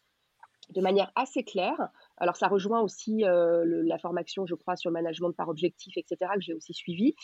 de 0.71 0.81
manière 0.81 1.11
assez 1.15 1.43
claire. 1.43 1.89
Alors, 2.17 2.37
ça 2.37 2.49
rejoint 2.49 2.81
aussi 2.81 3.25
euh, 3.25 3.65
la 3.85 3.99
formation, 3.99 4.47
je 4.47 4.55
crois, 4.55 4.77
sur 4.77 4.91
le 4.91 4.95
management 4.95 5.33
par 5.33 5.49
objectif, 5.49 5.97
etc., 5.97 6.33
que 6.35 6.41
j'ai 6.41 6.55
aussi 6.55 6.75
suivi. 6.75 7.15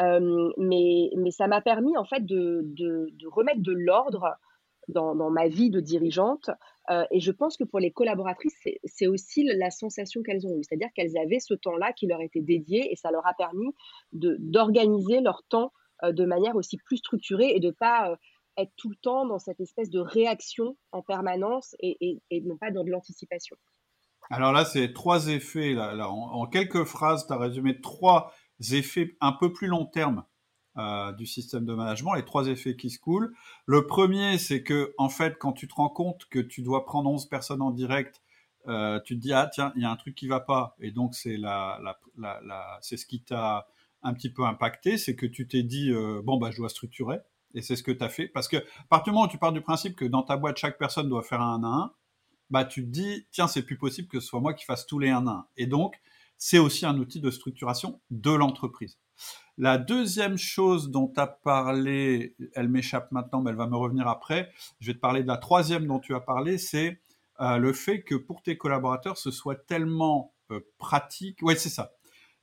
Euh, 0.00 0.50
mais, 0.56 1.10
mais 1.16 1.30
ça 1.30 1.46
m'a 1.46 1.60
permis, 1.60 1.96
en 1.96 2.04
fait, 2.04 2.24
de, 2.24 2.62
de, 2.64 3.26
remettre 3.28 3.62
de 3.62 3.72
l'ordre 3.72 4.36
dans, 4.88 5.30
ma 5.30 5.48
vie 5.48 5.70
de 5.70 5.80
dirigeante. 5.80 6.50
Euh, 6.90 7.04
et 7.10 7.20
je 7.20 7.32
pense 7.32 7.56
que 7.56 7.64
pour 7.64 7.80
les 7.80 7.90
collaboratrices, 7.90 8.56
c'est 8.84 9.06
aussi 9.06 9.44
la 9.44 9.70
sensation 9.70 10.22
qu'elles 10.22 10.46
ont 10.46 10.56
eue. 10.56 10.62
C'est-à-dire 10.62 10.88
qu'elles 10.94 11.18
avaient 11.18 11.40
ce 11.40 11.54
temps-là 11.54 11.92
qui 11.92 12.06
leur 12.06 12.20
était 12.20 12.40
dédié 12.40 12.92
et 12.92 12.96
ça 12.96 13.10
leur 13.10 13.26
a 13.26 13.34
permis 13.34 13.74
d'organiser 14.12 15.20
leur 15.20 15.42
temps 15.48 15.72
de 16.02 16.24
manière 16.24 16.56
aussi 16.56 16.76
plus 16.76 16.98
structurée 16.98 17.52
et 17.56 17.60
de 17.60 17.70
pas 17.70 18.16
être 18.56 18.72
tout 18.76 18.88
le 18.88 18.96
temps 18.96 19.26
dans 19.26 19.38
cette 19.38 19.60
espèce 19.60 19.90
de 19.90 20.00
réaction 20.00 20.76
en 20.92 21.02
permanence 21.02 21.74
et, 21.80 22.22
non 22.44 22.56
pas 22.56 22.70
dans 22.70 22.84
de 22.84 22.90
l'anticipation. 22.90 23.56
Alors 24.30 24.52
là, 24.52 24.64
c'est 24.64 24.92
trois 24.92 25.28
effets. 25.28 25.72
Là, 25.72 26.08
en, 26.08 26.46
quelques 26.46 26.84
phrases, 26.84 27.26
tu 27.26 27.32
as 27.32 27.38
résumé 27.38 27.80
trois 27.80 28.32
effets 28.72 29.16
un 29.20 29.32
peu 29.32 29.52
plus 29.52 29.68
long 29.68 29.86
terme 29.86 30.24
euh, 30.78 31.12
du 31.12 31.26
système 31.26 31.64
de 31.64 31.74
management, 31.74 32.14
les 32.14 32.24
trois 32.24 32.48
effets 32.48 32.76
qui 32.76 32.90
se 32.90 32.98
coulent. 32.98 33.34
Le 33.64 33.86
premier, 33.86 34.38
c'est 34.38 34.62
que, 34.62 34.94
en 34.98 35.08
fait, 35.08 35.38
quand 35.38 35.52
tu 35.52 35.68
te 35.68 35.74
rends 35.74 35.88
compte 35.88 36.26
que 36.30 36.38
tu 36.38 36.62
dois 36.62 36.84
prendre 36.84 37.10
11 37.10 37.26
personnes 37.26 37.62
en 37.62 37.70
direct, 37.70 38.22
euh, 38.68 39.00
tu 39.04 39.16
te 39.16 39.20
dis, 39.20 39.32
ah 39.32 39.48
tiens, 39.52 39.72
il 39.76 39.82
y 39.82 39.84
a 39.84 39.90
un 39.90 39.96
truc 39.96 40.14
qui 40.14 40.28
va 40.28 40.40
pas. 40.40 40.76
Et 40.80 40.90
donc, 40.90 41.14
c'est 41.14 41.36
la, 41.36 41.80
c'est 42.80 42.96
ce 42.96 43.06
qui 43.06 43.22
t'a 43.22 43.66
un 44.02 44.14
petit 44.14 44.30
peu 44.30 44.44
impacté, 44.44 44.98
c'est 44.98 45.16
que 45.16 45.26
tu 45.26 45.48
t'es 45.48 45.62
dit, 45.62 45.90
euh, 45.90 46.20
bon, 46.22 46.36
bah, 46.36 46.50
je 46.50 46.58
dois 46.58 46.68
structurer. 46.68 47.18
Et 47.54 47.62
c'est 47.62 47.74
ce 47.74 47.82
que 47.82 47.92
tu 47.92 48.04
as 48.04 48.08
fait. 48.08 48.28
Parce 48.28 48.48
que, 48.48 48.56
à 48.58 48.86
partir 48.90 49.12
du 49.12 49.16
moment 49.16 49.26
où 49.26 49.30
tu 49.30 49.38
pars 49.38 49.52
du 49.52 49.62
principe 49.62 49.96
que 49.96 50.04
dans 50.04 50.22
ta 50.22 50.36
boîte, 50.36 50.58
chaque 50.58 50.78
personne 50.78 51.08
doit 51.08 51.22
faire 51.22 51.40
un 51.40 51.62
à 51.64 51.66
un, 51.66 51.92
bah, 52.50 52.64
tu 52.64 52.82
te 52.84 52.88
dis, 52.90 53.26
tiens, 53.30 53.48
c'est 53.48 53.62
plus 53.62 53.78
possible 53.78 54.08
que 54.08 54.20
ce 54.20 54.26
soit 54.26 54.40
moi 54.40 54.54
qui 54.54 54.64
fasse 54.64 54.86
tous 54.86 54.98
les 54.98 55.10
un 55.10 55.26
à 55.26 55.30
un. 55.30 55.46
Et 55.56 55.66
donc, 55.66 55.96
c'est 56.38 56.58
aussi 56.58 56.86
un 56.86 56.98
outil 56.98 57.20
de 57.20 57.30
structuration 57.30 58.00
de 58.10 58.30
l'entreprise. 58.30 58.98
La 59.58 59.78
deuxième 59.78 60.36
chose 60.36 60.90
dont 60.90 61.08
tu 61.08 61.18
as 61.18 61.26
parlé, 61.26 62.36
elle 62.54 62.68
m'échappe 62.68 63.10
maintenant, 63.10 63.40
mais 63.40 63.50
elle 63.50 63.56
va 63.56 63.66
me 63.66 63.76
revenir 63.76 64.06
après. 64.06 64.50
Je 64.80 64.88
vais 64.88 64.94
te 64.94 65.00
parler 65.00 65.22
de 65.22 65.28
la 65.28 65.38
troisième 65.38 65.86
dont 65.86 65.98
tu 65.98 66.14
as 66.14 66.20
parlé, 66.20 66.58
c'est 66.58 67.00
euh, 67.40 67.56
le 67.56 67.72
fait 67.72 68.02
que 68.02 68.14
pour 68.14 68.42
tes 68.42 68.56
collaborateurs, 68.56 69.16
ce 69.16 69.30
soit 69.30 69.66
tellement 69.66 70.34
euh, 70.50 70.60
pratique. 70.78 71.38
Oui, 71.42 71.54
c'est 71.56 71.70
ça. 71.70 71.92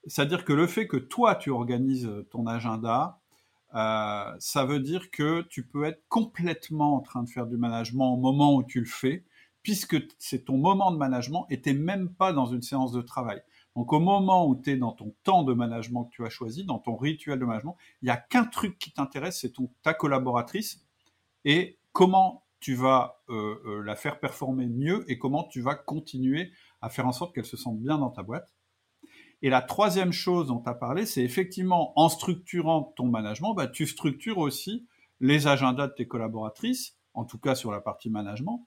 C'est-à-dire 0.07 0.43
que 0.43 0.53
le 0.53 0.67
fait 0.67 0.87
que 0.87 0.97
toi, 0.97 1.35
tu 1.35 1.49
organises 1.49 2.09
ton 2.29 2.47
agenda, 2.47 3.19
euh, 3.75 4.35
ça 4.39 4.65
veut 4.65 4.79
dire 4.79 5.09
que 5.09 5.41
tu 5.43 5.65
peux 5.65 5.85
être 5.85 6.03
complètement 6.09 6.95
en 6.95 6.99
train 6.99 7.23
de 7.23 7.29
faire 7.29 7.47
du 7.47 7.57
management 7.57 8.13
au 8.13 8.17
moment 8.17 8.55
où 8.55 8.63
tu 8.63 8.79
le 8.79 8.85
fais, 8.85 9.23
puisque 9.63 9.97
c'est 10.19 10.45
ton 10.45 10.57
moment 10.57 10.91
de 10.91 10.97
management 10.97 11.47
et 11.49 11.61
tu 11.61 11.73
même 11.73 12.09
pas 12.09 12.33
dans 12.33 12.45
une 12.45 12.61
séance 12.61 12.91
de 12.91 13.01
travail. 13.01 13.41
Donc 13.75 13.91
au 13.91 13.99
moment 13.99 14.47
où 14.47 14.55
tu 14.55 14.71
es 14.71 14.77
dans 14.77 14.91
ton 14.91 15.15
temps 15.23 15.43
de 15.43 15.53
management 15.53 16.05
que 16.05 16.11
tu 16.11 16.25
as 16.25 16.29
choisi, 16.29 16.63
dans 16.63 16.79
ton 16.79 16.95
rituel 16.95 17.39
de 17.39 17.45
management, 17.45 17.75
il 18.01 18.05
n'y 18.05 18.11
a 18.11 18.17
qu'un 18.17 18.45
truc 18.45 18.77
qui 18.77 18.91
t'intéresse, 18.91 19.39
c'est 19.41 19.53
ta 19.81 19.93
collaboratrice 19.93 20.83
et 21.45 21.77
comment 21.91 22.43
tu 22.59 22.75
vas 22.75 23.21
euh, 23.29 23.61
euh, 23.65 23.83
la 23.83 23.95
faire 23.95 24.19
performer 24.19 24.67
mieux 24.67 25.03
et 25.11 25.17
comment 25.17 25.43
tu 25.43 25.61
vas 25.61 25.75
continuer 25.75 26.51
à 26.81 26.89
faire 26.89 27.07
en 27.07 27.11
sorte 27.11 27.35
qu'elle 27.35 27.45
se 27.45 27.57
sente 27.57 27.79
bien 27.79 27.97
dans 27.97 28.09
ta 28.09 28.23
boîte. 28.23 28.53
Et 29.41 29.49
la 29.49 29.61
troisième 29.61 30.13
chose 30.13 30.47
dont 30.47 30.61
tu 30.61 30.69
as 30.69 30.73
parlé, 30.73 31.05
c'est 31.05 31.23
effectivement 31.23 31.91
en 31.99 32.07
structurant 32.07 32.93
ton 32.95 33.07
management, 33.07 33.53
bah, 33.53 33.67
tu 33.67 33.85
structures 33.85 34.37
aussi 34.37 34.87
les 35.19 35.47
agendas 35.47 35.87
de 35.87 35.93
tes 35.93 36.07
collaboratrices, 36.07 36.97
en 37.13 37.25
tout 37.25 37.37
cas 37.37 37.53
sur 37.53 37.71
la 37.71 37.81
partie 37.81 38.09
management. 38.09 38.65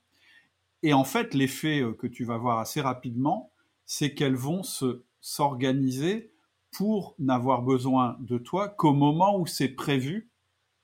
Et 0.83 0.93
en 0.93 1.05
fait, 1.05 1.33
l'effet 1.33 1.81
euh, 1.81 1.95
que 1.95 2.07
tu 2.07 2.25
vas 2.25 2.37
voir 2.37 2.59
assez 2.59 2.83
rapidement, 2.83 3.51
c'est 3.87 4.15
qu'elles 4.15 4.37
vont 4.37 4.63
se 4.63 5.05
s'organiser 5.21 6.33
pour 6.71 7.15
n'avoir 7.19 7.63
besoin 7.63 8.17
de 8.21 8.39
toi 8.39 8.69
qu'au 8.69 8.93
moment 8.93 9.39
où 9.39 9.47
c'est 9.47 9.69
prévu 9.69 10.31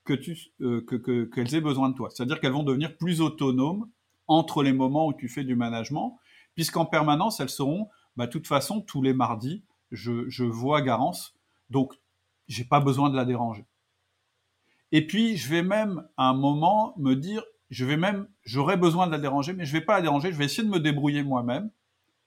que 0.05 0.14
tu 0.14 0.36
euh, 0.61 0.80
que, 0.80 1.24
qu'elles 1.24 1.55
aient 1.55 1.61
besoin 1.61 1.90
de 1.90 1.94
toi. 1.94 2.09
C'est-à-dire 2.11 2.40
qu'elles 2.40 2.53
vont 2.53 2.62
devenir 2.62 2.96
plus 2.96 3.20
autonomes 3.20 3.88
entre 4.26 4.62
les 4.62 4.72
moments 4.72 5.07
où 5.07 5.12
tu 5.12 5.28
fais 5.28 5.44
du 5.44 5.55
management, 5.55 6.18
puisqu'en 6.55 6.86
permanence, 6.86 7.40
elles 7.40 7.50
seront, 7.50 7.88
bah, 8.16 8.26
de 8.26 8.32
toute 8.32 8.46
façon, 8.46 8.80
tous 8.80 9.03
les 9.03 9.12
mardis, 9.12 9.64
je, 9.90 10.44
vois 10.44 10.80
Garance, 10.80 11.34
donc 11.70 11.94
j'ai 12.48 12.64
pas 12.64 12.80
besoin 12.80 13.11
de 13.11 13.16
la 13.16 13.24
déranger. 13.24 13.66
Et 14.90 15.07
puis, 15.07 15.36
je 15.36 15.48
vais 15.48 15.62
même 15.62 16.07
à 16.16 16.28
un 16.28 16.34
moment 16.34 16.94
me 16.98 17.14
dire, 17.14 17.42
je 17.70 17.84
vais 17.84 17.96
même, 17.96 18.28
j'aurais 18.42 18.76
besoin 18.76 19.07
de 19.07 19.12
la 19.12 19.18
déranger, 19.18 19.53
mais 19.53 19.64
je 19.64 19.72
vais 19.72 19.80
pas 19.80 19.96
la 19.96 20.03
déranger, 20.03 20.32
je 20.32 20.36
vais 20.36 20.44
essayer 20.44 20.66
de 20.66 20.72
me 20.72 20.80
débrouiller 20.80 21.22
moi-même. 21.22 21.70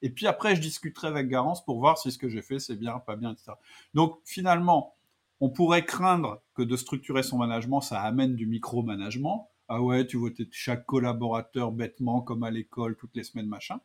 Et 0.06 0.12
puis 0.12 0.28
après, 0.28 0.56
je 0.56 0.62
discuterai 0.62 1.08
avec 1.08 1.28
Garance 1.28 1.66
pour 1.66 1.80
voir 1.80 1.97
si 1.97 2.12
ce 2.12 2.20
que 2.20 2.30
j'ai 2.30 2.43
fait, 2.43 2.60
c'est 2.60 2.76
bien, 2.76 2.99
pas 2.99 3.16
bien, 3.16 3.34
etc. 3.34 3.53
Donc, 3.95 4.20
finalement, 4.24 4.95
on 5.39 5.49
pourrait 5.49 5.84
craindre 5.84 6.43
que 6.53 6.62
de 6.62 6.76
structurer 6.78 7.24
son 7.24 7.39
management, 7.39 7.82
ça 7.82 7.99
amène 8.01 8.36
du 8.36 8.45
micro-management. 8.45 9.49
Ah 9.68 9.82
ouais, 9.82 10.06
tu 10.06 10.18
vois 10.18 10.30
chaque 10.51 10.86
collaborateur 10.86 11.72
bêtement, 11.72 12.22
comme 12.22 12.43
à 12.43 12.51
l'école, 12.51 12.95
toutes 12.97 13.16
les 13.16 13.24
semaines, 13.24 13.47
machin. 13.47 13.80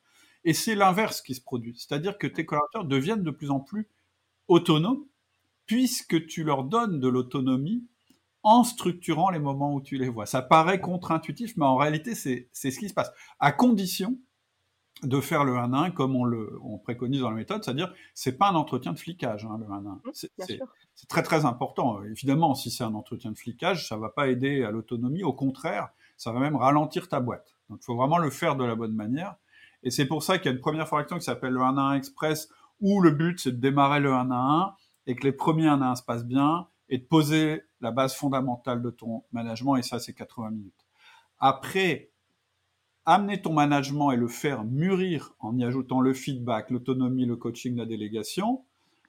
Et 0.44 0.52
c'est 0.52 0.74
l'inverse 0.74 1.22
qui 1.22 1.34
se 1.34 1.40
produit. 1.40 1.74
C'est-à-dire 1.74 2.18
que 2.18 2.26
tes 2.26 2.44
collaborateurs 2.44 2.84
deviennent 2.84 3.22
de 3.22 3.30
plus 3.30 3.50
en 3.50 3.60
plus 3.60 3.88
autonomes 4.46 5.06
puisque 5.64 6.26
tu 6.26 6.44
leur 6.44 6.64
donnes 6.64 7.00
de 7.00 7.08
l'autonomie 7.08 7.82
en 8.42 8.62
structurant 8.62 9.30
les 9.30 9.38
moments 9.38 9.72
où 9.72 9.80
tu 9.80 9.96
les 9.96 10.10
vois. 10.10 10.26
Ça 10.26 10.42
paraît 10.42 10.82
contre-intuitif, 10.82 11.56
mais 11.56 11.64
en 11.64 11.76
réalité, 11.76 12.14
c'est 12.14 12.50
ce 12.52 12.78
qui 12.78 12.90
se 12.90 12.94
passe. 12.94 13.10
À 13.38 13.52
condition 13.52 14.18
de 15.02 15.20
faire 15.20 15.44
le 15.44 15.56
1 15.56 15.72
1 15.72 15.90
comme 15.90 16.16
on 16.16 16.24
le 16.24 16.58
on 16.62 16.78
préconise 16.78 17.20
dans 17.20 17.30
la 17.30 17.36
méthode, 17.36 17.64
c'est-à-dire 17.64 17.92
c'est 18.14 18.36
pas 18.36 18.48
un 18.48 18.54
entretien 18.54 18.92
de 18.92 18.98
flicage, 18.98 19.44
hein, 19.44 19.58
le 19.58 19.66
1 19.66 19.76
1. 19.76 19.80
Mmh, 19.80 20.00
c'est 20.94 21.08
très 21.08 21.22
très 21.22 21.44
important. 21.44 22.02
Évidemment, 22.04 22.54
si 22.54 22.70
c'est 22.70 22.84
un 22.84 22.94
entretien 22.94 23.32
de 23.32 23.38
flicage, 23.38 23.88
ça 23.88 23.96
va 23.96 24.10
pas 24.10 24.28
aider 24.28 24.62
à 24.64 24.70
l'autonomie. 24.70 25.22
Au 25.22 25.32
contraire, 25.32 25.88
ça 26.16 26.32
va 26.32 26.40
même 26.40 26.56
ralentir 26.56 27.08
ta 27.08 27.20
boîte. 27.20 27.54
Donc, 27.70 27.78
il 27.80 27.84
faut 27.84 27.96
vraiment 27.96 28.18
le 28.18 28.30
faire 28.30 28.56
de 28.56 28.64
la 28.64 28.74
bonne 28.74 28.94
manière. 28.94 29.36
Et 29.82 29.90
c'est 29.90 30.06
pour 30.06 30.22
ça 30.22 30.38
qu'il 30.38 30.46
y 30.46 30.48
a 30.48 30.52
une 30.52 30.60
première 30.60 30.86
formation 30.86 31.16
qui 31.16 31.24
s'appelle 31.24 31.52
le 31.52 31.62
1 31.62 31.78
à 31.78 31.80
1 31.80 31.94
Express, 31.94 32.50
où 32.80 33.00
le 33.00 33.10
but 33.10 33.40
c'est 33.40 33.52
de 33.52 33.60
démarrer 33.60 34.00
le 34.00 34.12
1 34.12 34.30
à 34.30 34.34
1 34.34 34.74
et 35.06 35.14
que 35.14 35.24
les 35.24 35.32
premiers 35.32 35.68
1 35.68 35.80
à 35.80 35.86
1 35.86 35.96
se 35.96 36.02
passent 36.02 36.26
bien 36.26 36.66
et 36.90 36.98
de 36.98 37.04
poser 37.04 37.62
la 37.80 37.90
base 37.92 38.14
fondamentale 38.14 38.82
de 38.82 38.90
ton 38.90 39.24
management, 39.32 39.76
et 39.76 39.82
ça 39.82 39.98
c'est 39.98 40.12
80 40.12 40.50
minutes. 40.50 40.86
Après, 41.38 42.10
amener 43.10 43.42
ton 43.42 43.52
management 43.52 44.12
et 44.12 44.16
le 44.16 44.28
faire 44.28 44.64
mûrir 44.64 45.34
en 45.40 45.56
y 45.58 45.64
ajoutant 45.64 46.00
le 46.00 46.14
feedback, 46.14 46.70
l'autonomie, 46.70 47.26
le 47.26 47.36
coaching, 47.36 47.76
la 47.76 47.86
délégation, 47.86 48.64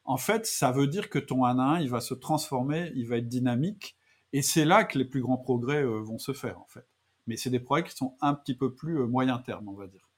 en 0.05 0.17
fait, 0.17 0.45
ça 0.47 0.71
veut 0.71 0.87
dire 0.87 1.09
que 1.09 1.19
ton 1.19 1.45
1 1.45 1.59
à 1.59 1.63
1, 1.75 1.79
il 1.81 1.89
va 1.89 1.99
se 1.99 2.15
transformer, 2.15 2.91
il 2.95 3.07
va 3.07 3.17
être 3.17 3.27
dynamique, 3.27 3.95
et 4.33 4.41
c'est 4.41 4.65
là 4.65 4.83
que 4.83 4.97
les 4.97 5.05
plus 5.05 5.21
grands 5.21 5.37
progrès 5.37 5.83
euh, 5.83 5.99
vont 5.99 6.17
se 6.17 6.33
faire, 6.33 6.59
en 6.59 6.65
fait. 6.65 6.85
Mais 7.27 7.37
c'est 7.37 7.51
des 7.51 7.59
progrès 7.59 7.83
qui 7.83 7.95
sont 7.95 8.15
un 8.21 8.33
petit 8.33 8.55
peu 8.55 8.73
plus 8.73 8.99
euh, 8.99 9.05
moyen 9.05 9.37
terme, 9.37 9.69
on 9.69 9.73
va 9.73 9.85
dire. 9.85 10.09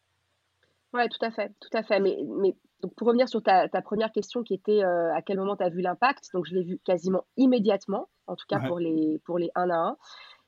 Ouais, 0.93 1.09
tout 1.09 1.23
à 1.25 1.31
fait, 1.31 1.51
tout 1.59 1.75
à 1.75 1.83
fait. 1.83 1.99
Mais, 1.99 2.17
mais 2.39 2.55
donc 2.81 2.93
pour 2.95 3.07
revenir 3.07 3.27
sur 3.27 3.41
ta, 3.43 3.67
ta 3.67 3.81
première 3.81 4.11
question 4.11 4.43
qui 4.43 4.53
était 4.53 4.83
euh, 4.83 5.13
à 5.13 5.21
quel 5.21 5.37
moment 5.37 5.57
tu 5.57 5.63
as 5.63 5.69
vu 5.69 5.81
l'impact, 5.81 6.29
donc 6.33 6.45
je 6.45 6.53
l'ai 6.53 6.63
vu 6.63 6.79
quasiment 6.85 7.25
immédiatement, 7.35 8.07
en 8.27 8.35
tout 8.35 8.45
cas 8.47 8.59
pour, 8.59 8.79
les, 8.79 9.19
pour 9.25 9.39
les 9.39 9.51
1 9.55 9.69
à 9.69 9.75
1. 9.75 9.97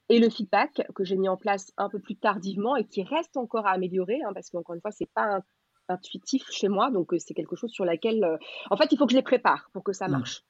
Et 0.10 0.20
le 0.20 0.30
feedback 0.30 0.86
que 0.94 1.04
j'ai 1.04 1.16
mis 1.16 1.30
en 1.30 1.38
place 1.38 1.74
un 1.78 1.90
peu 1.90 2.00
plus 2.00 2.16
tardivement 2.16 2.76
et 2.76 2.86
qui 2.86 3.04
reste 3.04 3.38
encore 3.38 3.66
à 3.66 3.72
améliorer, 3.72 4.22
hein, 4.24 4.32
parce 4.34 4.50
qu'encore 4.50 4.76
une 4.76 4.82
fois, 4.82 4.92
c'est 4.92 5.10
pas 5.14 5.40
intuitif 5.88 6.50
chez 6.50 6.68
moi, 6.68 6.92
donc 6.92 7.14
euh, 7.14 7.20
c'est 7.20 7.34
quelque 7.34 7.56
chose 7.56 7.72
sur 7.72 7.86
laquelle, 7.86 8.24
euh, 8.24 8.38
en 8.70 8.78
fait, 8.78 8.92
il 8.92 8.98
faut 8.98 9.06
que 9.06 9.12
je 9.12 9.18
les 9.18 9.24
prépare 9.24 9.70
pour 9.74 9.84
que 9.84 9.94
ça 9.94 10.08
mmh. 10.08 10.12
marche. 10.12 10.44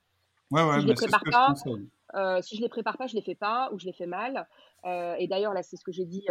Ouais, 0.51 0.63
ouais, 0.63 0.75
si 0.75 0.81
je 0.81 0.87
les 0.87 0.93
prépare 0.93 1.23
pas, 1.23 2.41
si 2.41 2.55
je 2.55 2.61
les 2.61 2.69
prépare 2.69 2.97
pas, 2.97 3.07
je 3.07 3.15
les 3.15 3.21
fais 3.21 3.35
pas 3.35 3.69
ou 3.73 3.79
je 3.79 3.85
les 3.85 3.93
fais 3.93 4.05
mal. 4.05 4.47
et 4.85 5.27
d'ailleurs 5.27 5.53
là, 5.53 5.63
c'est 5.63 5.75
ce 5.75 5.83
que 5.83 5.91
j'ai 5.91 6.05
dit 6.05 6.27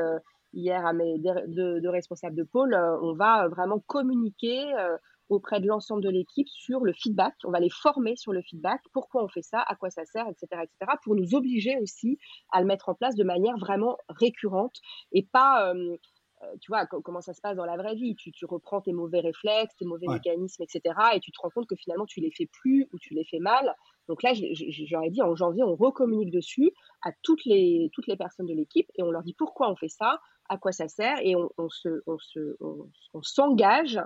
hier 0.55 0.87
à 0.87 0.93
mes 0.93 1.19
deux, 1.19 1.89
responsables 1.89 2.37
de 2.37 2.45
pôle, 2.45 2.75
euh, 2.75 2.99
on 3.03 3.15
va 3.15 3.49
vraiment 3.49 3.81
communiquer 3.81 4.73
euh, 4.75 4.97
auprès 5.29 5.61
de 5.61 5.67
l'ensemble 5.67 6.03
de 6.03 6.11
l'équipe 6.11 6.49
sur 6.49 6.81
le 6.81 6.93
feedback. 6.93 7.35
On 7.45 7.51
va 7.51 7.61
les 7.61 7.71
former 7.71 8.17
sur 8.17 8.33
le 8.33 8.43
feedback, 8.43 8.81
pourquoi 8.93 9.25
on 9.25 9.29
fait 9.29 9.43
ça, 9.43 9.61
à 9.67 9.75
quoi 9.75 9.91
ça 9.91 10.05
sert, 10.05 10.27
etc., 10.29 10.47
etc., 10.63 10.93
pour 11.03 11.15
nous 11.15 11.35
obliger 11.35 11.79
aussi 11.81 12.19
à 12.53 12.61
le 12.61 12.67
mettre 12.67 12.89
en 12.89 12.95
place 12.95 13.15
de 13.15 13.25
manière 13.25 13.57
vraiment 13.59 13.97
récurrente 14.09 14.81
et 15.13 15.23
pas, 15.23 15.73
euh, 15.73 15.97
tu 16.61 16.71
vois, 16.71 16.87
comment 16.87 17.21
ça 17.21 17.33
se 17.33 17.41
passe 17.41 17.57
dans 17.57 17.65
la 17.65 17.77
vraie 17.77 17.95
vie. 17.95 18.15
Tu, 18.17 18.33
reprends 18.45 18.81
tes 18.81 18.93
mauvais 18.93 19.21
réflexes, 19.21 19.75
tes 19.77 19.85
mauvais 19.85 20.07
mécanismes, 20.09 20.63
etc., 20.63 20.95
et 21.15 21.21
tu 21.21 21.33
te 21.33 21.41
rends 21.41 21.51
compte 21.51 21.67
que 21.67 21.77
finalement 21.77 22.07
tu 22.07 22.21
les 22.21 22.31
fais 22.31 22.47
plus 22.47 22.89
ou 22.93 22.99
tu 22.99 23.15
les 23.15 23.25
fais 23.25 23.39
mal. 23.39 23.75
Donc 24.09 24.23
là, 24.23 24.33
j'aurais 24.35 25.11
dit 25.11 25.23
en 25.23 25.35
janvier, 25.35 25.63
on 25.63 25.75
recommunique 25.75 26.31
dessus 26.31 26.73
à 27.03 27.11
toutes 27.23 27.45
les, 27.47 27.91
toutes 27.95 28.07
les 28.07 28.17
personnes 28.17 28.47
de 28.47 28.53
l'équipe 28.53 28.91
et 28.97 29.03
on 29.03 29.11
leur 29.11 29.23
dit 29.23 29.35
pourquoi 29.35 29.71
on 29.71 29.77
fait 29.77 29.89
ça, 29.89 30.21
à 30.49 30.59
quoi 30.59 30.73
ça 30.73 30.89
sert 30.89 31.19
et 31.23 31.35
on, 31.37 31.69
se, 31.71 32.03
on, 32.07 32.19
se, 32.19 32.57
on, 32.61 33.23
s'engage 33.23 33.99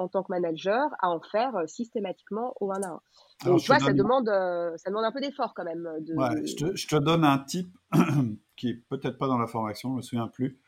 en 0.00 0.08
tant 0.08 0.22
que 0.22 0.32
manager 0.32 0.88
à 1.00 1.10
en 1.10 1.20
faire 1.20 1.54
euh, 1.56 1.66
systématiquement 1.66 2.54
au 2.60 2.72
1 2.72 2.82
à 2.82 2.88
1. 2.88 3.00
Donc, 3.44 3.60
tu 3.60 3.66
vois, 3.66 3.78
ça, 3.78 3.92
demande, 3.92 4.28
euh, 4.28 4.76
ça 4.76 4.90
demande 4.90 5.04
un 5.04 5.12
peu 5.12 5.20
d'effort 5.20 5.52
quand 5.54 5.64
même. 5.64 5.88
De... 6.00 6.14
Ouais, 6.14 6.46
je, 6.46 6.54
te, 6.56 6.76
je, 6.76 6.88
te, 6.88 6.96
donne 6.96 7.24
un 7.24 7.38
type 7.38 7.76
qui 8.56 8.70
est 8.70 8.82
peut-être 8.88 9.18
pas 9.18 9.26
dans 9.26 9.38
la 9.38 9.46
formation, 9.46 9.90
je 9.90 9.96
me 9.96 10.02
souviens 10.02 10.28
plus. 10.28 10.58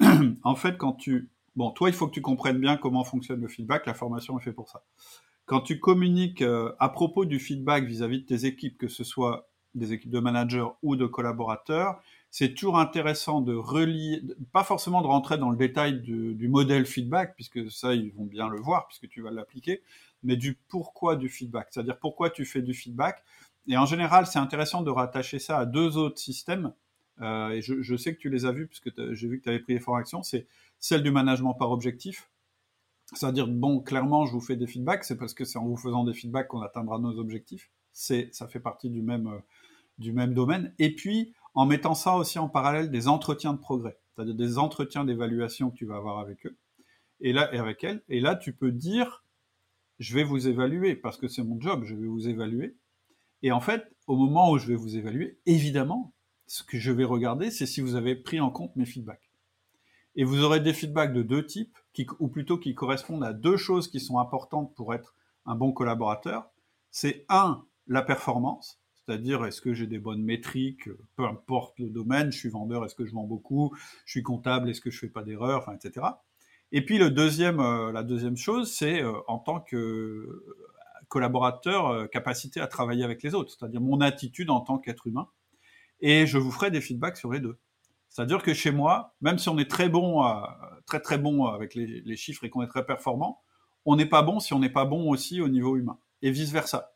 en 0.42 0.54
fait, 0.54 0.76
quand 0.76 0.92
tu... 0.92 1.30
Bon, 1.56 1.70
toi, 1.70 1.88
il 1.88 1.94
faut 1.94 2.06
que 2.06 2.12
tu 2.12 2.22
comprennes 2.22 2.58
bien 2.58 2.76
comment 2.76 3.04
fonctionne 3.04 3.40
le 3.40 3.48
feedback. 3.48 3.86
La 3.86 3.94
formation 3.94 4.38
est 4.38 4.42
faite 4.42 4.56
pour 4.56 4.68
ça. 4.68 4.82
Quand 5.46 5.60
tu 5.60 5.78
communiques 5.78 6.42
euh, 6.42 6.72
à 6.78 6.88
propos 6.88 7.24
du 7.24 7.38
feedback 7.38 7.84
vis-à-vis 7.84 8.18
-vis 8.18 8.22
de 8.22 8.26
tes 8.26 8.46
équipes, 8.46 8.76
que 8.76 8.88
ce 8.88 9.04
soit 9.04 9.48
des 9.74 9.92
équipes 9.92 10.10
de 10.10 10.20
managers 10.20 10.66
ou 10.82 10.96
de 10.96 11.06
collaborateurs, 11.06 12.00
c'est 12.36 12.52
toujours 12.52 12.80
intéressant 12.80 13.42
de 13.42 13.54
relier, 13.54 14.20
pas 14.50 14.64
forcément 14.64 15.02
de 15.02 15.06
rentrer 15.06 15.38
dans 15.38 15.50
le 15.50 15.56
détail 15.56 16.00
du, 16.00 16.48
modèle 16.48 16.84
feedback, 16.84 17.36
puisque 17.36 17.70
ça, 17.70 17.94
ils 17.94 18.12
vont 18.12 18.24
bien 18.24 18.48
le 18.48 18.58
voir, 18.60 18.88
puisque 18.88 19.08
tu 19.08 19.22
vas 19.22 19.30
l'appliquer, 19.30 19.84
mais 20.24 20.34
du 20.34 20.58
pourquoi 20.66 21.14
du 21.14 21.28
feedback, 21.28 21.68
c'est-à-dire 21.70 21.96
pourquoi 21.96 22.30
tu 22.30 22.44
fais 22.44 22.60
du 22.60 22.74
feedback. 22.74 23.22
Et 23.68 23.76
en 23.76 23.86
général, 23.86 24.26
c'est 24.26 24.40
intéressant 24.40 24.82
de 24.82 24.90
rattacher 24.90 25.38
ça 25.38 25.60
à 25.60 25.64
deux 25.64 25.96
autres 25.96 26.18
systèmes, 26.18 26.72
euh, 27.20 27.50
et 27.50 27.62
je, 27.62 27.96
sais 27.96 28.16
que 28.16 28.20
tu 28.20 28.30
les 28.30 28.46
as 28.46 28.50
vus, 28.50 28.66
puisque 28.66 28.90
j'ai 29.12 29.28
vu 29.28 29.38
que 29.38 29.44
tu 29.44 29.50
avais 29.50 29.60
pris 29.60 29.74
les 29.74 29.78
formations, 29.78 30.24
c'est 30.24 30.48
celle 30.80 31.04
du 31.04 31.12
management 31.12 31.54
par 31.54 31.70
objectif, 31.70 32.28
c'est-à-dire, 33.12 33.46
bon, 33.46 33.78
clairement, 33.78 34.26
je 34.26 34.32
vous 34.32 34.40
fais 34.40 34.56
des 34.56 34.66
feedbacks, 34.66 35.04
c'est 35.04 35.18
parce 35.18 35.34
que 35.34 35.44
c'est 35.44 35.58
en 35.58 35.66
vous 35.66 35.76
faisant 35.76 36.02
des 36.02 36.14
feedbacks 36.14 36.48
qu'on 36.48 36.62
atteindra 36.62 36.98
nos 36.98 37.16
objectifs. 37.16 37.70
Ça 37.92 38.48
fait 38.48 38.58
partie 38.58 38.90
du 38.90 39.02
même, 39.02 39.28
euh, 39.28 39.38
du 39.98 40.12
même 40.12 40.34
domaine. 40.34 40.74
Et 40.80 40.92
puis, 40.96 41.32
en 41.54 41.66
mettant 41.66 41.94
ça 41.94 42.16
aussi 42.16 42.38
en 42.38 42.48
parallèle 42.48 42.90
des 42.90 43.08
entretiens 43.08 43.52
de 43.52 43.58
progrès, 43.58 43.98
c'est-à-dire 44.14 44.34
des 44.34 44.58
entretiens 44.58 45.04
d'évaluation 45.04 45.70
que 45.70 45.76
tu 45.76 45.86
vas 45.86 45.96
avoir 45.96 46.18
avec 46.18 46.46
eux 46.46 46.56
et 47.20 47.32
là 47.32 47.48
avec 47.52 47.84
elles. 47.84 48.02
Et 48.08 48.20
là, 48.20 48.36
tu 48.36 48.52
peux 48.52 48.72
dire, 48.72 49.24
je 49.98 50.14
vais 50.14 50.24
vous 50.24 50.48
évaluer 50.48 50.94
parce 50.94 51.16
que 51.16 51.28
c'est 51.28 51.42
mon 51.42 51.60
job, 51.60 51.84
je 51.84 51.94
vais 51.94 52.06
vous 52.06 52.28
évaluer. 52.28 52.76
Et 53.42 53.52
en 53.52 53.60
fait, 53.60 53.84
au 54.06 54.16
moment 54.16 54.50
où 54.50 54.58
je 54.58 54.66
vais 54.66 54.74
vous 54.74 54.96
évaluer, 54.96 55.38
évidemment, 55.46 56.12
ce 56.46 56.62
que 56.62 56.78
je 56.78 56.92
vais 56.92 57.04
regarder, 57.04 57.50
c'est 57.50 57.66
si 57.66 57.80
vous 57.80 57.94
avez 57.94 58.14
pris 58.14 58.40
en 58.40 58.50
compte 58.50 58.74
mes 58.76 58.84
feedbacks. 58.84 59.30
Et 60.16 60.24
vous 60.24 60.42
aurez 60.42 60.60
des 60.60 60.72
feedbacks 60.72 61.12
de 61.12 61.22
deux 61.22 61.44
types, 61.44 61.76
ou 62.20 62.28
plutôt 62.28 62.58
qui 62.58 62.74
correspondent 62.74 63.24
à 63.24 63.32
deux 63.32 63.56
choses 63.56 63.88
qui 63.88 64.00
sont 64.00 64.18
importantes 64.18 64.74
pour 64.74 64.94
être 64.94 65.14
un 65.46 65.56
bon 65.56 65.72
collaborateur. 65.72 66.50
C'est 66.90 67.24
un, 67.28 67.64
la 67.86 68.02
performance, 68.02 68.80
c'est-à-dire 69.06 69.44
est-ce 69.44 69.60
que 69.60 69.74
j'ai 69.74 69.86
des 69.86 69.98
bonnes 69.98 70.22
métriques, 70.22 70.88
peu 71.16 71.24
importe 71.24 71.78
le 71.78 71.90
domaine, 71.90 72.32
je 72.32 72.38
suis 72.38 72.48
vendeur, 72.48 72.84
est-ce 72.84 72.94
que 72.94 73.04
je 73.04 73.12
vends 73.12 73.24
beaucoup, 73.24 73.74
je 74.06 74.12
suis 74.12 74.22
comptable, 74.22 74.70
est-ce 74.70 74.80
que 74.80 74.90
je 74.90 74.98
fais 74.98 75.08
pas 75.08 75.22
d'erreurs, 75.22 75.62
enfin, 75.62 75.76
etc. 75.76 76.06
Et 76.72 76.84
puis 76.84 76.98
le 76.98 77.10
deuxième, 77.10 77.58
la 77.58 78.02
deuxième 78.02 78.36
chose, 78.36 78.72
c'est 78.72 79.02
en 79.28 79.38
tant 79.38 79.60
que 79.60 80.42
collaborateur, 81.08 82.08
capacité 82.10 82.60
à 82.60 82.66
travailler 82.66 83.04
avec 83.04 83.22
les 83.22 83.34
autres, 83.34 83.54
c'est-à-dire 83.56 83.80
mon 83.80 84.00
attitude 84.00 84.50
en 84.50 84.60
tant 84.60 84.78
qu'être 84.78 85.06
humain. 85.06 85.28
Et 86.00 86.26
je 86.26 86.38
vous 86.38 86.50
ferai 86.50 86.70
des 86.70 86.80
feedbacks 86.80 87.16
sur 87.16 87.32
les 87.32 87.40
deux. 87.40 87.58
C'est-à-dire 88.08 88.42
que 88.42 88.54
chez 88.54 88.70
moi, 88.70 89.14
même 89.20 89.38
si 89.38 89.48
on 89.48 89.58
est 89.58 89.70
très 89.70 89.88
bon, 89.88 90.24
très 90.86 91.00
très 91.00 91.18
bon 91.18 91.46
avec 91.46 91.74
les, 91.74 92.00
les 92.00 92.16
chiffres 92.16 92.44
et 92.44 92.50
qu'on 92.50 92.62
est 92.62 92.68
très 92.68 92.86
performant, 92.86 93.42
on 93.84 93.96
n'est 93.96 94.06
pas 94.06 94.22
bon 94.22 94.40
si 94.40 94.54
on 94.54 94.58
n'est 94.58 94.70
pas 94.70 94.84
bon 94.84 95.10
aussi 95.10 95.40
au 95.40 95.48
niveau 95.48 95.76
humain. 95.76 95.98
Et 96.22 96.30
vice 96.30 96.50
versa 96.50 96.93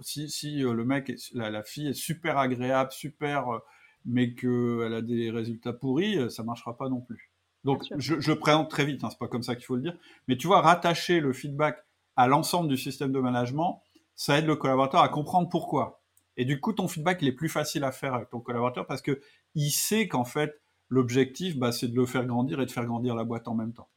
si, 0.00 0.28
si 0.28 0.64
euh, 0.64 0.72
le 0.72 0.84
mec, 0.84 1.12
la, 1.32 1.62
fille 1.62 1.88
est 1.88 1.94
super 1.94 2.38
agréable, 2.38 2.92
super, 2.92 3.48
euh, 3.48 3.58
mais 4.04 4.34
qu'elle 4.34 4.94
a 4.94 5.02
des 5.02 5.30
résultats 5.30 5.72
pourris, 5.72 6.18
euh, 6.18 6.28
ça 6.28 6.42
marchera 6.42 6.76
pas 6.76 6.88
non 6.88 7.00
plus. 7.00 7.32
Donc, 7.64 7.84
je, 7.96 8.20
je, 8.20 8.32
présente 8.32 8.70
très 8.70 8.84
vite, 8.84 9.02
hein, 9.02 9.08
c'est 9.10 9.18
pas 9.18 9.28
comme 9.28 9.42
ça 9.42 9.56
qu'il 9.56 9.64
faut 9.64 9.76
le 9.76 9.82
dire. 9.82 9.98
Mais 10.28 10.36
tu 10.36 10.46
vois, 10.46 10.60
rattacher 10.60 11.20
le 11.20 11.32
feedback 11.32 11.84
à 12.14 12.28
l'ensemble 12.28 12.68
du 12.68 12.76
système 12.76 13.12
de 13.12 13.18
management, 13.18 13.82
ça 14.14 14.38
aide 14.38 14.46
le 14.46 14.56
collaborateur 14.56 15.00
à 15.00 15.08
comprendre 15.08 15.48
pourquoi. 15.48 16.02
Et 16.36 16.44
du 16.44 16.60
coup, 16.60 16.72
ton 16.72 16.86
feedback, 16.86 17.22
il 17.22 17.28
est 17.28 17.32
plus 17.32 17.48
facile 17.48 17.82
à 17.84 17.92
faire 17.92 18.14
avec 18.14 18.30
ton 18.30 18.40
collaborateur 18.40 18.86
parce 18.86 19.02
que 19.02 19.20
il 19.54 19.70
sait 19.70 20.06
qu'en 20.06 20.24
fait, 20.24 20.60
l'objectif, 20.88 21.56
bah, 21.58 21.72
c'est 21.72 21.88
de 21.88 21.96
le 21.96 22.06
faire 22.06 22.24
grandir 22.24 22.60
et 22.60 22.66
de 22.66 22.70
faire 22.70 22.84
grandir 22.84 23.14
la 23.14 23.24
boîte 23.24 23.48
en 23.48 23.54
même 23.54 23.72
temps. 23.72 23.88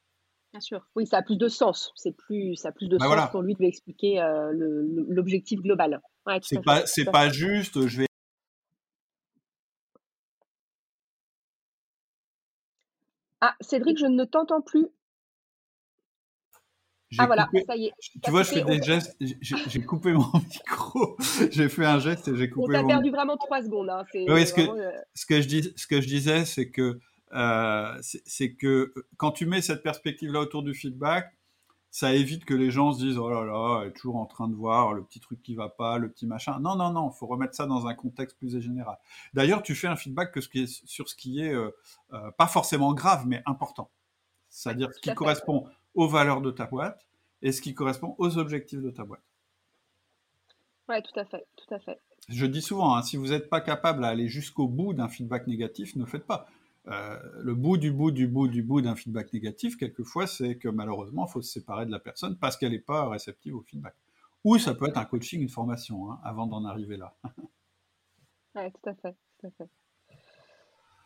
Bien 0.51 0.61
sûr. 0.61 0.87
Oui, 0.95 1.05
ça 1.05 1.17
a 1.17 1.21
plus 1.21 1.37
de 1.37 1.47
sens. 1.47 1.91
C'est 1.95 2.15
plus, 2.15 2.55
ça 2.55 2.69
a 2.69 2.71
plus 2.71 2.87
de 2.87 2.97
bah, 2.97 3.05
sens 3.05 3.31
pour 3.31 3.41
lui 3.41 3.53
de 3.53 3.59
lui 3.59 3.67
expliquer 3.67 4.19
euh, 4.21 4.51
l'objectif 5.07 5.61
global. 5.61 6.01
c'est 6.41 6.63
pas, 6.63 6.85
c'est 6.85 7.05
pas 7.05 7.29
juste. 7.29 7.87
Je 7.87 8.01
vais. 8.01 8.05
Ah, 13.41 13.55
Cédric, 13.61 13.97
je 13.97 14.05
ne 14.05 14.25
t'entends 14.25 14.61
plus. 14.61 14.87
Ah 17.17 17.25
voilà, 17.25 17.49
ça 17.67 17.75
y 17.75 17.87
est. 17.87 17.93
Tu 18.23 18.29
vois, 18.29 18.43
je 18.43 18.49
fais 18.49 18.63
des 18.63 18.81
gestes. 18.81 19.17
J'ai 19.19 19.81
coupé 19.81 20.11
mon 20.13 20.31
micro. 20.33 21.17
j'ai 21.49 21.69
fait 21.69 21.85
un 21.85 21.99
geste 21.99 22.27
et 22.27 22.35
j'ai 22.35 22.49
coupé. 22.49 22.77
On 22.77 22.81
t'a 22.81 22.87
perdu 22.87 23.09
vraiment 23.09 23.37
trois 23.37 23.63
secondes. 23.63 23.89
Hein. 23.89 24.03
Oui, 24.13 24.45
ce, 24.45 24.53
que, 24.53 24.61
euh, 24.61 24.91
ce, 25.15 25.25
que 25.25 25.41
je 25.41 25.47
dis, 25.47 25.73
ce 25.75 25.87
que 25.87 26.01
je 26.01 26.07
disais, 26.07 26.45
c'est 26.45 26.69
que 26.69 26.99
euh, 27.33 27.97
c'est 28.01 28.53
que 28.53 28.93
quand 29.17 29.31
tu 29.31 29.45
mets 29.45 29.61
cette 29.61 29.83
perspective-là 29.83 30.39
autour 30.41 30.63
du 30.63 30.73
feedback, 30.73 31.33
ça 31.91 32.13
évite 32.13 32.45
que 32.45 32.53
les 32.53 32.69
gens 32.69 32.91
se 32.91 32.99
disent 33.03 33.17
oh 33.17 33.29
là 33.29 33.43
là, 33.43 33.81
elle 33.81 33.89
est 33.89 33.93
toujours 33.93 34.17
en 34.17 34.25
train 34.25 34.47
de 34.47 34.55
voir 34.55 34.93
le 34.93 35.03
petit 35.03 35.19
truc 35.19 35.41
qui 35.41 35.55
va 35.55 35.69
pas, 35.69 35.97
le 35.97 36.09
petit 36.09 36.27
machin. 36.27 36.59
Non 36.59 36.75
non 36.75 36.91
non, 36.91 37.09
faut 37.09 37.27
remettre 37.27 37.55
ça 37.55 37.65
dans 37.65 37.87
un 37.87 37.95
contexte 37.95 38.37
plus 38.37 38.59
général. 38.59 38.97
D'ailleurs, 39.33 39.63
tu 39.63 39.75
fais 39.75 39.87
un 39.87 39.95
feedback 39.95 40.31
que 40.31 40.41
ce 40.41 40.49
qui 40.49 40.63
est, 40.63 40.87
sur 40.87 41.09
ce 41.09 41.15
qui 41.15 41.41
est 41.41 41.53
euh, 41.53 41.71
euh, 42.13 42.31
pas 42.31 42.47
forcément 42.47 42.93
grave 42.93 43.25
mais 43.25 43.41
important. 43.45 43.89
C'est-à-dire 44.49 44.89
ce 44.93 44.99
qui 44.99 45.13
correspond 45.13 45.67
aux 45.95 46.07
valeurs 46.07 46.41
de 46.41 46.51
ta 46.51 46.65
boîte 46.65 47.07
et 47.41 47.51
ce 47.51 47.61
qui 47.61 47.73
correspond 47.73 48.15
aux 48.17 48.37
objectifs 48.37 48.81
de 48.81 48.89
ta 48.91 49.03
boîte. 49.03 49.23
Ouais, 50.87 51.01
tout 51.01 51.19
à 51.19 51.25
fait, 51.25 51.45
tout 51.55 51.73
à 51.73 51.79
fait. 51.79 51.99
Je 52.29 52.45
dis 52.45 52.61
souvent, 52.61 52.95
hein, 52.95 53.01
si 53.03 53.15
vous 53.17 53.27
n'êtes 53.27 53.49
pas 53.49 53.61
capable 53.61 54.01
d'aller 54.01 54.27
jusqu'au 54.27 54.67
bout 54.67 54.93
d'un 54.93 55.07
feedback 55.07 55.47
négatif, 55.47 55.95
ne 55.95 56.05
faites 56.05 56.25
pas. 56.25 56.47
Euh, 56.89 57.19
le 57.35 57.53
bout 57.53 57.77
du 57.77 57.91
bout 57.91 58.11
du 58.11 58.27
bout 58.27 58.47
du 58.47 58.63
bout 58.63 58.81
d'un 58.81 58.95
feedback 58.95 59.31
négatif, 59.33 59.77
quelquefois, 59.77 60.25
c'est 60.25 60.57
que 60.57 60.67
malheureusement, 60.69 61.27
il 61.27 61.31
faut 61.31 61.41
se 61.41 61.51
séparer 61.51 61.85
de 61.85 61.91
la 61.91 61.99
personne 61.99 62.37
parce 62.37 62.57
qu'elle 62.57 62.71
n'est 62.71 62.79
pas 62.79 63.07
réceptive 63.07 63.55
au 63.55 63.61
feedback. 63.61 63.93
Ou 64.43 64.57
ça 64.57 64.73
peut 64.73 64.87
être 64.87 64.97
un 64.97 65.05
coaching, 65.05 65.41
une 65.41 65.49
formation, 65.49 66.11
hein, 66.11 66.19
avant 66.23 66.47
d'en 66.47 66.65
arriver 66.65 66.97
là. 66.97 67.15
oui, 68.55 68.71
tout 68.71 68.89
à 68.89 68.95
fait, 68.95 69.15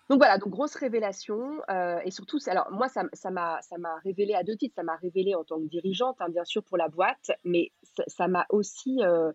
Donc 0.09 0.19
voilà, 0.19 0.37
donc 0.37 0.49
grosse 0.49 0.75
révélation 0.75 1.59
euh, 1.69 1.99
et 2.05 2.11
surtout, 2.11 2.37
alors 2.47 2.71
moi 2.71 2.87
ça 2.87 3.03
m'a 3.31 3.61
ça 3.61 3.77
m'a 3.77 3.95
révélé 4.03 4.35
à 4.35 4.43
deux 4.43 4.55
titres, 4.55 4.75
ça 4.75 4.83
m'a 4.83 4.95
révélé 4.97 5.35
en 5.35 5.43
tant 5.43 5.59
que 5.59 5.67
dirigeante, 5.67 6.15
hein, 6.19 6.29
bien 6.29 6.45
sûr 6.45 6.63
pour 6.63 6.77
la 6.77 6.87
boîte, 6.87 7.31
mais 7.43 7.71
ça 8.07 8.27
m'a 8.27 8.45
aussi 8.49 8.99
euh, 9.01 9.33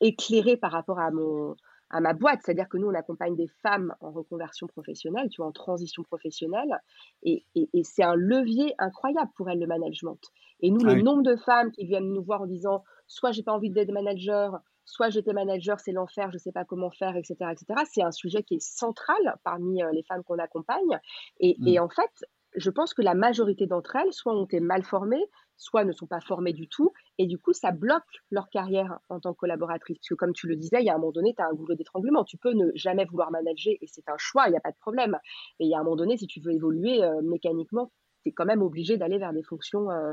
éclairé 0.00 0.56
par 0.56 0.72
rapport 0.72 0.98
à 0.98 1.10
mon 1.12 1.54
à 1.90 2.00
ma 2.00 2.12
boîte, 2.12 2.40
c'est-à-dire 2.44 2.68
que 2.68 2.78
nous, 2.78 2.88
on 2.88 2.94
accompagne 2.94 3.36
des 3.36 3.48
femmes 3.62 3.94
en 4.00 4.10
reconversion 4.10 4.66
professionnelle, 4.66 5.28
tu 5.28 5.40
vois, 5.40 5.48
en 5.48 5.52
transition 5.52 6.02
professionnelle, 6.02 6.80
et, 7.22 7.44
c'est 7.82 8.04
un 8.04 8.14
levier 8.14 8.74
incroyable 8.78 9.30
pour 9.36 9.50
elles, 9.50 9.58
le 9.58 9.66
management. 9.66 10.20
Et 10.60 10.70
nous, 10.70 10.84
le 10.84 10.92
ah 10.92 11.02
nombre 11.02 11.22
de 11.22 11.36
femmes 11.36 11.72
qui 11.72 11.86
viennent 11.86 12.12
nous 12.12 12.22
voir 12.22 12.42
en 12.42 12.46
disant, 12.46 12.84
soit 13.06 13.32
j'ai 13.32 13.42
pas 13.42 13.52
envie 13.52 13.70
d'être 13.70 13.92
manager, 13.92 14.60
soit 14.84 15.10
j'étais 15.10 15.32
manager, 15.32 15.80
c'est 15.80 15.92
l'enfer, 15.92 16.30
je 16.32 16.38
sais 16.38 16.52
pas 16.52 16.64
comment 16.64 16.90
faire, 16.90 17.16
etc., 17.16 17.36
etc., 17.52 17.80
c'est 17.90 18.02
un 18.02 18.12
sujet 18.12 18.42
qui 18.42 18.54
est 18.54 18.62
central 18.62 19.36
parmi 19.44 19.82
euh, 19.82 19.90
les 19.92 20.02
femmes 20.02 20.22
qu'on 20.24 20.38
accompagne. 20.38 21.00
Et, 21.38 21.56
et 21.66 21.78
mmh. 21.78 21.82
en 21.82 21.88
fait, 21.88 22.24
je 22.56 22.70
pense 22.70 22.94
que 22.94 23.02
la 23.02 23.14
majorité 23.14 23.66
d'entre 23.66 23.96
elles, 23.96 24.12
soit 24.12 24.34
ont 24.34 24.44
été 24.44 24.60
mal 24.60 24.82
formées, 24.82 25.24
soit 25.60 25.84
ne 25.84 25.92
sont 25.92 26.06
pas 26.06 26.20
formées 26.20 26.52
du 26.52 26.68
tout, 26.68 26.92
et 27.18 27.26
du 27.26 27.38
coup, 27.38 27.52
ça 27.52 27.70
bloque 27.70 28.02
leur 28.30 28.48
carrière 28.48 28.98
en 29.08 29.20
tant 29.20 29.34
que 29.34 29.38
collaboratrice. 29.38 29.98
Parce 29.98 30.08
que 30.08 30.14
comme 30.14 30.32
tu 30.32 30.48
le 30.48 30.56
disais, 30.56 30.78
il 30.80 30.86
y 30.86 30.90
a 30.90 30.94
un 30.94 30.98
moment 30.98 31.12
donné, 31.12 31.34
tu 31.34 31.42
as 31.42 31.46
un 31.46 31.52
goulot 31.52 31.74
d'étranglement. 31.74 32.24
Tu 32.24 32.38
peux 32.38 32.52
ne 32.52 32.70
jamais 32.74 33.04
vouloir 33.04 33.30
manager, 33.30 33.74
et 33.80 33.86
c'est 33.86 34.08
un 34.08 34.18
choix, 34.18 34.48
il 34.48 34.52
n'y 34.52 34.56
a 34.56 34.60
pas 34.60 34.72
de 34.72 34.78
problème. 34.80 35.18
Mais 35.60 35.66
il 35.66 35.68
y 35.70 35.74
a 35.74 35.78
un 35.78 35.84
moment 35.84 35.96
donné, 35.96 36.16
si 36.16 36.26
tu 36.26 36.40
veux 36.40 36.52
évoluer 36.52 37.04
euh, 37.04 37.20
mécaniquement, 37.22 37.92
tu 38.22 38.30
es 38.30 38.32
quand 38.32 38.46
même 38.46 38.62
obligé 38.62 38.96
d'aller 38.96 39.18
vers 39.18 39.32
des 39.32 39.42
fonctions 39.42 39.90
euh, 39.90 40.12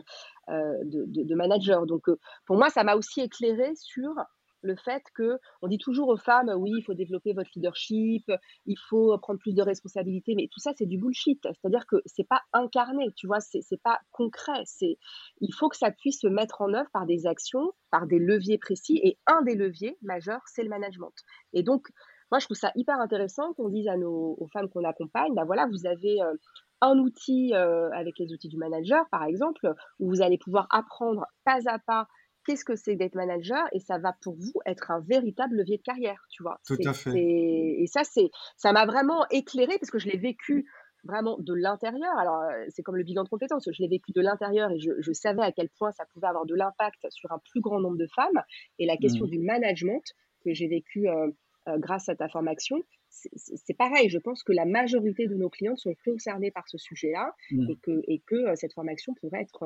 euh, 0.50 0.78
de, 0.84 1.24
de, 1.24 1.36
manager. 1.36 1.86
Donc, 1.86 2.10
pour 2.46 2.58
moi, 2.58 2.70
ça 2.70 2.84
m'a 2.84 2.96
aussi 2.96 3.22
éclairé 3.22 3.74
sur 3.76 4.14
le 4.62 4.76
fait 4.76 5.04
que 5.16 5.40
on 5.62 5.68
dit 5.68 5.78
toujours 5.78 6.10
aux 6.10 6.18
femmes 6.18 6.52
oui 6.58 6.72
il 6.78 6.84
faut 6.84 6.94
développer 6.94 7.34
votre 7.34 7.50
leadership 7.56 8.32
il 8.66 8.78
faut 8.90 9.18
prendre 9.20 9.40
plus 9.40 9.54
de 9.54 9.62
responsabilités 9.62 10.36
mais 10.36 10.48
tout 10.52 10.60
ça 10.60 10.72
c'est 10.78 10.86
du 10.86 10.98
bullshit. 10.98 11.42
C'est-à-dire 11.44 11.86
que 11.86 11.98
c'est 12.06 12.28
pas 12.28 12.42
incarné 12.54 13.06
tu 13.16 13.28
vois 13.28 13.40
c'est 13.40 13.62
c'est 13.62 13.82
pas 13.82 14.00
concret. 14.12 14.62
C'est 14.66 14.98
il 15.42 15.54
faut 15.54 15.70
que 15.70 15.78
ça 15.78 15.92
puisse 15.92 16.22
se 16.22 16.28
mettre 16.28 16.62
en 16.62 16.74
œuvre 16.74 16.90
par 16.92 17.06
des 17.06 17.28
actions 17.28 17.72
par 17.92 18.08
des 18.08 18.20
leviers 18.20 18.58
précis 18.58 19.00
et 19.04 19.18
un 19.28 19.42
des 19.44 19.56
leviers 19.56 19.98
majeurs 20.02 20.42
c'est 20.48 20.64
le 20.64 20.70
management. 20.70 21.14
Et 21.54 21.64
donc 21.64 21.88
moi 22.32 22.40
je 22.40 22.46
trouve 22.46 22.58
ça 22.58 22.72
hyper 22.76 23.00
intéressant 23.00 23.54
qu'on 23.54 23.70
dise 23.70 23.88
à 23.88 23.98
nos 23.98 24.36
aux 24.40 24.48
femmes 24.48 24.70
qu'on 24.70 24.84
accompagne 24.84 25.34
bah 25.34 25.46
voilà 25.46 25.68
vous 25.68 25.86
avez 25.86 26.22
euh, 26.22 26.34
un 26.82 26.98
outil 27.00 27.54
euh, 27.54 27.90
avec 27.92 28.20
les 28.20 28.32
outils 28.34 28.50
du 28.50 28.58
manager, 28.58 29.06
par 29.12 29.24
exemple, 29.24 29.74
où 30.00 30.10
vous 30.10 30.22
allez 30.22 30.38
pouvoir 30.38 30.68
apprendre 30.70 31.26
pas 31.44 31.60
à 31.68 31.80
pas 31.80 32.08
qu'est-ce 32.48 32.64
que 32.64 32.76
c'est 32.76 32.96
d'être 32.96 33.16
manager 33.16 33.68
et 33.74 33.80
ça 33.80 33.98
va 34.00 34.14
pour 34.22 34.36
vous 34.36 34.54
être 34.66 34.90
un 34.90 35.02
véritable 35.02 35.58
levier 35.58 35.78
de 35.78 35.84
carrière, 35.84 36.26
tu 36.32 36.42
vois. 36.42 36.60
Tout 36.66 36.78
à 36.86 36.94
fait. 36.94 37.12
Et 37.14 37.86
ça, 37.88 38.04
c'est, 38.06 38.30
ça 38.56 38.72
m'a 38.72 38.86
vraiment 38.86 39.28
éclairé 39.30 39.78
parce 39.80 39.92
que 39.92 40.00
je 40.00 40.08
l'ai 40.08 40.18
vécu 40.18 40.66
vraiment 41.04 41.38
de 41.40 41.54
l'intérieur. 41.54 42.18
Alors, 42.18 42.42
euh, 42.42 42.66
c'est 42.70 42.84
comme 42.84 42.96
le 42.96 43.04
bilan 43.04 43.24
de 43.24 43.30
compétences. 43.30 43.68
Je 43.72 43.82
l'ai 43.82 43.90
vécu 43.90 44.14
de 44.14 44.22
l'intérieur 44.22 44.72
et 44.72 44.80
je, 44.80 45.12
savais 45.12 45.42
à 45.42 45.52
quel 45.52 45.70
point 45.70 45.92
ça 45.92 46.06
pouvait 46.14 46.28
avoir 46.28 46.46
de 46.46 46.56
l'impact 46.56 47.06
sur 47.10 47.32
un 47.32 47.40
plus 47.52 47.62
grand 47.62 47.80
nombre 47.80 47.98
de 47.98 48.08
femmes. 48.08 48.42
Et 48.80 48.86
la 48.86 48.98
question 48.98 49.26
mmh. 49.26 49.30
du 49.30 49.40
management 49.40 50.04
que 50.46 50.54
j'ai 50.54 50.68
vécu 50.68 51.10
euh, 51.10 51.30
euh, 51.68 51.78
grâce 51.78 52.08
à 52.08 52.16
ta 52.16 52.30
formation, 52.30 52.78
c'est 53.10 53.78
pareil. 53.78 54.10
Je 54.10 54.20
pense 54.20 54.44
que 54.44 54.54
la 54.54 54.66
majorité 54.66 55.28
de 55.28 55.36
nos 55.36 55.50
clients 55.50 55.76
sont 55.76 55.96
concernés 56.06 56.52
par 56.52 56.68
ce 56.68 56.78
sujet-là 56.78 57.34
mmh. 57.52 57.70
et 57.70 57.78
que, 57.82 58.02
et 58.08 58.24
que 58.26 58.56
cette 58.56 58.74
formation 58.74 59.14
pourrait 59.16 59.42
être 59.42 59.66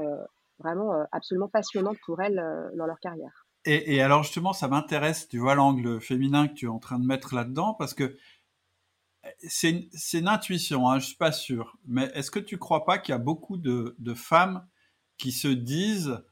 vraiment 0.61 0.93
euh, 0.93 1.03
absolument 1.11 1.47
passionnante 1.47 1.97
pour 2.05 2.21
elles 2.21 2.39
euh, 2.39 2.69
dans 2.75 2.85
leur 2.85 2.99
carrière. 2.99 3.45
Et, 3.65 4.01
alors 4.01 4.23
justement, 4.23 4.53
ça 4.53 4.67
m'intéresse, 4.67 5.27
tu 5.27 5.37
vois, 5.37 5.53
l'angle 5.53 6.01
féminin 6.01 6.47
que 6.47 6.53
tu 6.53 6.65
es 6.65 6.69
en 6.69 6.79
train 6.79 6.97
de 6.97 7.05
mettre 7.05 7.35
là-dedans, 7.35 7.75
parce 7.75 7.93
que 7.93 8.17
c'est 9.47 9.87
une, 10.13 10.27
intuition, 10.27 10.89
hein, 10.89 10.97
je 10.97 11.05
suis 11.05 11.15
pas 11.15 11.31
sûr, 11.31 11.77
mais 11.85 12.09
est-ce 12.15 12.31
que 12.31 12.39
tu 12.39 12.57
crois 12.57 12.85
pas 12.85 12.97
qu'il 12.97 13.13
y 13.13 13.15
a 13.15 13.19
beaucoup 13.19 13.57
de, 13.57 14.13
femmes 14.15 14.67
qui 15.19 15.31
se 15.31 15.47
disent 15.47 16.23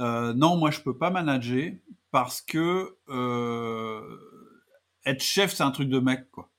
euh, 0.00 0.34
non, 0.34 0.56
moi 0.56 0.72
je 0.72 0.80
peux 0.80 0.98
pas 0.98 1.10
manager 1.10 1.74
parce 2.10 2.42
que 2.42 2.96
être 5.06 5.22
chef 5.22 5.54
c'est 5.54 5.62
un 5.62 5.70
truc 5.70 5.88
de 5.88 6.00
mec 6.00 6.28
quoi. 6.32 6.50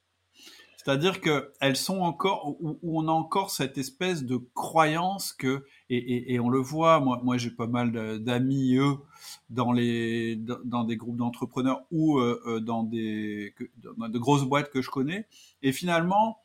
C'est-à-dire 0.86 1.20
qu'elles 1.20 1.78
sont 1.78 2.02
encore, 2.02 2.58
où, 2.62 2.78
on 2.84 3.08
a 3.08 3.12
encore 3.12 3.50
cette 3.50 3.80
espèce 3.80 4.24
de 4.24 4.38
croyance 4.54 5.34
que, 5.34 5.66
et, 5.90 6.40
on 6.40 6.50
le 6.50 6.60
voit, 6.60 7.00
moi, 7.00 7.20
moi 7.24 7.38
j'ai 7.38 7.50
pas 7.50 7.66
mal 7.66 8.22
d'amis, 8.24 8.76
eux, 8.76 8.98
dans, 9.50 9.72
les, 9.72 10.36
dans 10.36 10.84
des 10.84 10.96
groupes 10.96 11.18
d'entrepreneurs 11.18 11.82
ou 11.90 12.20
euh, 12.20 12.40
euh, 12.46 12.60
dans, 12.60 12.84
des, 12.84 13.56
de 13.82 14.20
grosses 14.20 14.44
boîtes 14.44 14.70
que 14.70 14.84
je 14.84 14.92
connais, 14.92 15.26
et 15.64 15.72
finalement, 15.72 16.44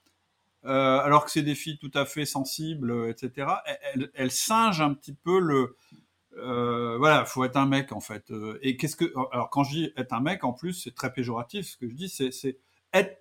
euh, 0.64 1.01
alors 1.01 1.26
que 1.26 1.30
c'est 1.30 1.43
des 1.43 1.55
filles 1.55 1.78
tout 1.78 1.93
à 1.93 2.07
fait 2.07 2.24
sensibles, 2.24 3.11
etc., 3.11 3.47
elles, 3.93 4.11
elles 4.14 4.30
singent 4.30 4.80
un 4.80 4.95
petit 4.95 5.12
peu 5.12 5.38
le, 5.38 5.76
euh, 6.38 6.97
voilà, 6.97 7.26
faut 7.26 7.45
être 7.45 7.59
un 7.59 7.66
mec 7.66 7.93
en 7.93 8.01
fait. 8.01 8.32
Et 8.62 8.78
qu'est-ce 8.78 8.97
que, 8.97 9.12
alors 9.32 9.51
quand 9.51 9.64
je 9.64 9.70
dis 9.70 9.93
être 9.99 10.14
un 10.14 10.20
mec, 10.20 10.45
en 10.45 10.55
plus, 10.55 10.72
c'est 10.72 10.95
très 10.95 11.12
péjoratif. 11.12 11.66
Ce 11.66 11.76
que 11.76 11.91
je 11.91 11.95
dis, 11.95 12.09
c'est 12.09 12.59
être 12.95 13.20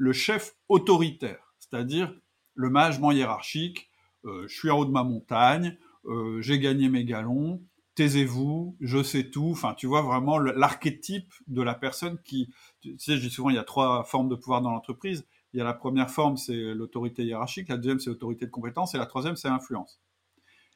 le 0.00 0.14
chef 0.14 0.56
autoritaire, 0.70 1.54
c'est-à-dire 1.58 2.14
le 2.54 2.70
management 2.70 3.10
hiérarchique. 3.10 3.90
Euh, 4.24 4.48
je 4.48 4.58
suis 4.58 4.70
en 4.70 4.78
haut 4.78 4.86
de 4.86 4.90
ma 4.90 5.04
montagne, 5.04 5.76
euh, 6.06 6.40
j'ai 6.40 6.58
gagné 6.58 6.88
mes 6.88 7.04
galons, 7.04 7.62
taisez-vous, 7.96 8.78
je 8.80 9.02
sais 9.02 9.28
tout. 9.28 9.50
Enfin, 9.50 9.74
tu 9.74 9.86
vois 9.86 10.00
vraiment 10.00 10.38
l'archétype 10.38 11.30
de 11.48 11.60
la 11.60 11.74
personne 11.74 12.18
qui, 12.22 12.48
tu 12.80 12.98
sais, 12.98 13.18
je 13.18 13.20
dis 13.20 13.30
souvent, 13.30 13.50
il 13.50 13.56
y 13.56 13.58
a 13.58 13.64
trois 13.64 14.02
formes 14.04 14.30
de 14.30 14.36
pouvoir 14.36 14.62
dans 14.62 14.70
l'entreprise. 14.70 15.26
Il 15.52 15.58
y 15.58 15.60
a 15.60 15.64
la 15.64 15.74
première 15.74 16.10
forme, 16.10 16.38
c'est 16.38 16.56
l'autorité 16.72 17.22
hiérarchique, 17.22 17.68
la 17.68 17.76
deuxième, 17.76 18.00
c'est 18.00 18.08
l'autorité 18.08 18.46
de 18.46 18.50
compétence, 18.50 18.94
et 18.94 18.98
la 18.98 19.06
troisième, 19.06 19.36
c'est 19.36 19.50
l'influence. 19.50 20.00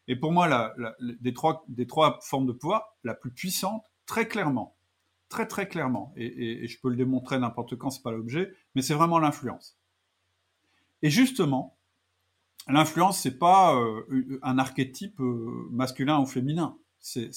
Et 0.06 0.16
pour 0.16 0.32
moi, 0.32 0.74
trois, 1.34 1.64
des 1.68 1.86
trois 1.86 2.18
formes 2.20 2.46
de 2.46 2.52
pouvoir, 2.52 2.94
la 3.04 3.14
plus 3.14 3.30
puissante, 3.30 3.84
très 4.04 4.28
clairement, 4.28 4.76
très 5.34 5.48
très 5.48 5.68
clairement, 5.68 6.12
et, 6.16 6.68
je 6.68 6.80
peux 6.80 6.88
le 6.88 6.94
démontrer 6.94 7.40
n'importe 7.40 7.74
quand, 7.76 7.90
c'est 7.90 8.04
pas 8.04 8.12
l'objet, 8.12 8.54
mais 8.76 8.82
c'est 8.82 8.94
vraiment 8.94 9.18
l'influence. 9.18 9.76
Et 11.02 11.10
justement, 11.10 11.76
l'influence, 12.68 13.18
c'est 13.20 13.36
pas 13.36 13.74
euh, 13.74 14.38
un 14.42 14.58
archétype 14.58 15.18
euh, 15.20 15.66
masculin 15.72 16.20
ou 16.20 16.26
féminin. 16.26 16.78
C'est, 17.00 17.32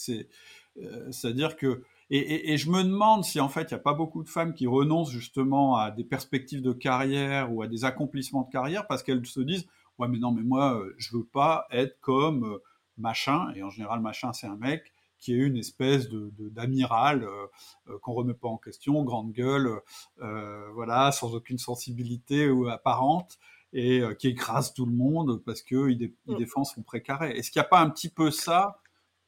euh, 0.77 1.11
à 1.23 1.31
dire 1.31 1.57
que 1.57 1.83
et, 2.09 2.53
et, 2.53 2.57
je 2.57 2.69
me 2.69 2.83
demande 2.83 3.25
si 3.25 3.39
en 3.41 3.49
fait 3.49 3.63
il 3.63 3.73
n'y 3.73 3.79
a 3.79 3.83
pas 3.83 3.95
beaucoup 3.95 4.23
de 4.23 4.29
femmes 4.29 4.53
qui 4.53 4.67
renoncent 4.67 5.11
justement 5.11 5.75
à 5.75 5.91
des 5.91 6.05
perspectives 6.05 6.61
de 6.61 6.71
carrière 6.71 7.51
ou 7.51 7.63
à 7.63 7.67
des 7.67 7.83
accomplissements 7.83 8.43
de 8.43 8.51
carrière 8.51 8.87
parce 8.87 9.03
qu'elles 9.03 9.25
se 9.25 9.41
disent 9.41 9.67
ouais 9.97 10.07
mais 10.07 10.19
non 10.19 10.31
mais 10.31 10.43
moi 10.43 10.79
euh, 10.79 10.95
je 10.97 11.17
veux 11.17 11.25
pas 11.25 11.67
être 11.69 11.99
comme 11.99 12.59
machin 12.97 13.51
et 13.55 13.63
en 13.63 13.69
général 13.69 13.99
machin 13.99 14.31
c'est 14.31 14.47
un 14.47 14.55
mec 14.55 14.93
qui 15.19 15.33
est 15.33 15.37
une 15.37 15.57
espèce 15.57 16.09
de 16.09 16.31
d'amiral 16.49 17.23
euh, 17.23 17.97
qu'on 18.01 18.13
remet 18.13 18.33
pas 18.33 18.47
en 18.47 18.57
question 18.57 19.03
grande 19.03 19.31
gueule 19.31 19.81
voilà 20.17 21.11
sans 21.11 21.33
aucune 21.33 21.57
sensibilité 21.57 22.49
ou 22.49 22.67
apparente 22.67 23.37
et 23.73 24.01
qui 24.19 24.29
écrase 24.29 24.73
tout 24.73 24.85
le 24.85 24.93
monde 24.93 25.41
parce 25.45 25.61
que 25.61 25.89
il, 25.89 26.13
il 26.27 26.33
mm. 26.35 26.37
défend 26.37 26.63
son 26.63 26.81
précaré 26.83 27.31
est-ce 27.31 27.51
qu'il 27.51 27.59
n'y 27.59 27.65
a 27.65 27.69
pas 27.69 27.81
un 27.81 27.89
petit 27.89 28.09
peu 28.09 28.31
ça 28.31 28.79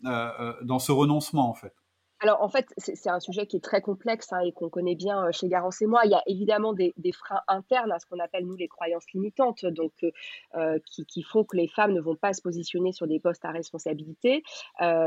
dans 0.01 0.79
ce 0.79 0.91
renoncement 0.91 1.49
en 1.49 1.53
fait? 1.53 1.73
Alors, 2.22 2.41
en 2.41 2.49
fait, 2.49 2.74
c'est 2.78 3.09
un 3.09 3.22
sujet 3.22 3.47
qui 3.47 3.55
est 3.55 3.63
très 3.63 3.82
complexe 3.82 4.34
hein, 4.34 4.41
et 4.41 4.51
qu'on 4.51 4.70
connaît 4.70 4.95
bien 4.95 5.26
euh, 5.26 5.32
chez 5.32 5.47
Garance 5.47 5.82
et 5.82 5.86
moi. 5.86 6.01
Il 6.03 6.11
y 6.11 6.15
a 6.15 6.24
évidemment 6.28 6.74
des, 6.74 6.93
freins 7.13 7.41
internes 7.47 7.91
à 7.93 7.99
ce 7.99 8.05
qu'on 8.05 8.20
appelle, 8.20 8.45
nous, 8.45 8.57
les 8.57 8.67
croyances 8.67 9.05
limitantes, 9.13 9.65
donc 9.65 9.93
euh, 10.03 10.11
euh, 10.55 10.80
qui, 10.86 11.22
font 11.22 11.45
que 11.45 11.55
les 11.55 11.70
femmes 11.70 11.93
ne 11.93 12.01
vont 12.01 12.17
pas 12.17 12.34
se 12.34 12.41
positionner 12.41 12.91
sur 12.91 13.07
des 13.07 13.20
postes 13.20 13.45
à 13.45 13.51
responsabilité. 13.51 14.43
mais 14.82 14.97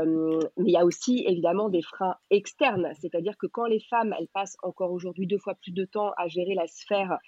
il 0.57 0.71
y 0.71 0.77
a 0.77 0.85
aussi, 0.85 1.23
évidemment, 1.27 1.69
des 1.69 1.83
freins 1.83 2.15
externes. 2.31 2.91
C'est-à-dire 2.99 3.37
que 3.37 3.45
quand 3.45 3.65
les 3.65 3.79
femmes, 3.79 4.15
elles 4.19 4.27
passent 4.27 4.57
encore 4.63 4.91
aujourd'hui 4.91 5.27
deux 5.27 5.37
fois 5.37 5.53
plus 5.53 5.71
de 5.71 5.85
temps 5.85 6.13
à 6.17 6.27
gérer 6.27 6.55
la 6.55 6.65
sphère 6.67 7.19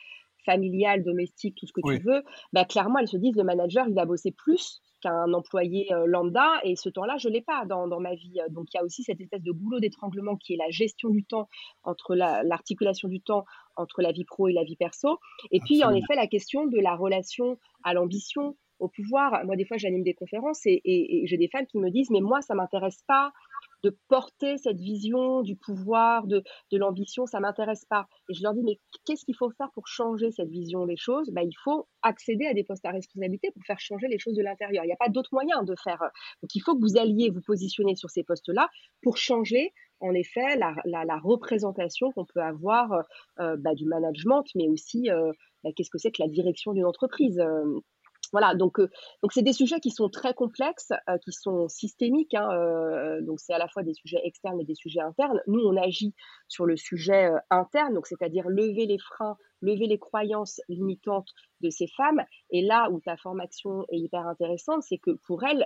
familiale, 0.46 1.04
domestique, 1.04 1.56
tout 1.58 1.68
ce 1.68 1.74
que 1.74 1.82
tu 1.82 2.02
veux, 2.04 2.24
bah, 2.54 2.66
clairement, 2.66 3.00
elles 3.00 3.08
se 3.08 3.18
disent, 3.18 3.36
le 3.36 3.44
manager, 3.44 3.88
il 3.88 3.96
va 3.96 4.06
bosser 4.06 4.32
plus 4.32 4.82
qu'un 5.06 5.34
employé 5.34 5.90
lambda. 6.06 6.60
Et 6.64 6.76
ce 6.76 6.90
temps-là, 6.90 7.18
je 7.18 7.30
ne 7.30 7.34
l'ai 7.34 7.42
pas 7.42 7.66
dans, 7.66 7.88
dans, 7.88 8.00
ma 8.00 8.16
vie. 8.16 8.40
Donc, 8.50 8.74
il 8.74 8.78
y 8.78 8.80
a 8.80 8.84
aussi 8.84 9.04
cette 9.04 9.22
espèce 9.22 9.44
de 9.44 9.52
boulot 9.52 9.80
d'étranglement 9.80 10.36
qui 10.36 10.54
est 10.54 10.58
la 10.58 10.70
gestion 10.70 11.10
du 11.10 11.24
temps, 11.24 11.48
entre 11.84 12.16
l'articulation 12.16 13.08
du 13.08 13.22
temps 13.22 13.46
entre 13.76 14.02
la 14.02 14.12
vie 14.12 14.26
pro 14.26 14.48
et 14.48 14.54
la 14.54 14.64
vie 14.64 14.76
perso. 14.76 15.20
Et 15.52 15.60
puis, 15.60 15.84
en 15.84 15.92
effet, 15.92 16.16
la 16.16 16.28
question 16.28 16.66
de 16.66 16.80
la 16.80 16.96
relation 16.96 17.58
à 17.84 17.94
l'ambition, 17.94 18.56
au 18.80 18.90
pouvoir. 18.90 19.46
Moi, 19.46 19.56
des 19.56 19.66
fois, 19.66 19.78
j'anime 19.78 20.04
des 20.04 20.14
conférences 20.14 20.66
et, 20.66 20.82
et 20.84 21.28
j'ai 21.28 21.38
des 21.38 21.48
femmes 21.48 21.66
qui 21.66 21.78
me 21.78 21.90
disent, 21.90 22.10
mais 22.10 22.22
moi, 22.22 22.42
ça 22.42 22.56
m'intéresse 22.56 23.02
pas 23.08 23.32
de 23.86 23.96
porter 24.08 24.58
cette 24.58 24.80
vision 24.80 25.44
du 25.44 25.56
pouvoir, 25.56 26.26
de, 26.26 26.42
de 26.72 26.78
l'ambition, 26.78 27.28
ça 27.28 27.40
m'intéresse 27.40 27.86
pas. 27.86 28.08
Et 28.30 28.34
je 28.34 28.42
leur 28.42 28.56
dis, 28.56 28.64
mais 28.64 28.80
qu'est-ce 29.06 29.26
qu'il 29.26 29.36
faut 29.36 29.52
faire 29.52 29.70
pour 29.74 29.88
changer 29.88 30.32
cette 30.32 30.50
vision 30.50 30.88
des 30.88 30.98
choses? 30.98 31.30
Bah, 31.30 31.44
Il 31.44 31.56
faut 31.64 31.88
accéder 32.02 32.48
à 32.48 32.56
des 32.56 32.64
postes 32.64 32.86
à 32.86 32.90
responsabilité 32.90 33.52
pour 33.52 33.64
faire 33.64 33.80
changer 33.80 34.08
les 34.08 34.18
choses 34.18 34.36
de 34.36 34.42
l'intérieur. 34.42 34.84
Il 34.84 34.88
n'y 34.88 34.94
a 34.94 34.98
pas 34.98 35.10
d'autre 35.10 35.30
moyen 35.34 35.62
de 35.62 35.76
faire. 35.84 36.00
Donc 36.42 36.56
il 36.56 36.62
faut 36.62 36.76
que 36.76 36.82
vous 36.82 36.98
alliez 36.98 37.30
vous 37.30 37.42
positionner 37.42 37.96
sur 37.96 38.10
ces 38.10 38.24
postes-là 38.24 38.70
pour 39.04 39.18
changer 39.18 39.72
en 40.00 40.14
effet 40.14 40.58
la, 40.58 40.76
la, 40.86 41.18
représentation 41.20 42.12
qu'on 42.12 42.26
peut 42.26 42.42
avoir 42.42 42.92
euh, 43.40 43.56
bah, 43.58 43.76
du 43.76 43.86
management, 43.86 44.44
mais 44.56 44.68
aussi 44.68 45.10
euh, 45.10 45.32
bah, 45.64 45.70
qu'est-ce 45.76 45.92
que 45.92 46.00
c'est 46.00 46.12
que 46.12 46.24
la 46.24 46.28
direction 46.28 46.74
d'une 46.74 46.86
entreprise. 46.86 47.40
Euh, 47.40 47.80
voilà, 48.32 48.56
donc 48.56 48.80
euh, 48.80 48.90
donc 49.22 49.34
c'est 49.34 49.42
des 49.42 49.54
sujets 49.54 49.80
qui 49.80 49.92
sont 49.92 50.10
très 50.10 50.34
complexes, 50.34 50.92
euh, 51.10 51.18
qui 51.20 51.32
sont 51.32 51.68
systémiques. 51.68 52.34
Hein, 52.34 52.50
euh, 52.52 53.22
donc 53.22 53.40
c'est 53.40 53.54
à 53.54 53.58
la 53.58 53.68
fois 53.68 53.84
des 53.84 53.94
sujets 53.94 54.22
externes 54.24 54.60
et 54.60 54.66
des 54.66 54.76
sujets 54.76 55.02
internes. 55.02 55.42
Nous, 55.48 55.62
on 55.62 55.76
agit 55.78 56.14
sur 56.48 56.66
le 56.66 56.78
sujet 56.78 57.32
interne, 57.50 57.94
donc 57.94 58.08
c'est-à-dire 58.08 58.48
lever 58.50 58.86
les 58.86 59.00
freins, 59.00 59.38
lever 59.62 59.88
les 59.88 60.00
croyances 60.00 60.62
limitantes 60.70 61.30
de 61.62 61.70
ces 61.70 61.88
femmes. 61.88 62.24
Et 62.50 62.62
là 62.62 62.90
où 62.92 63.00
ta 63.00 63.18
formation 63.18 63.86
est 63.90 64.00
hyper 64.00 64.28
intéressante, 64.28 64.84
c'est 64.84 64.98
que 64.98 65.12
pour 65.26 65.44
elles, 65.44 65.66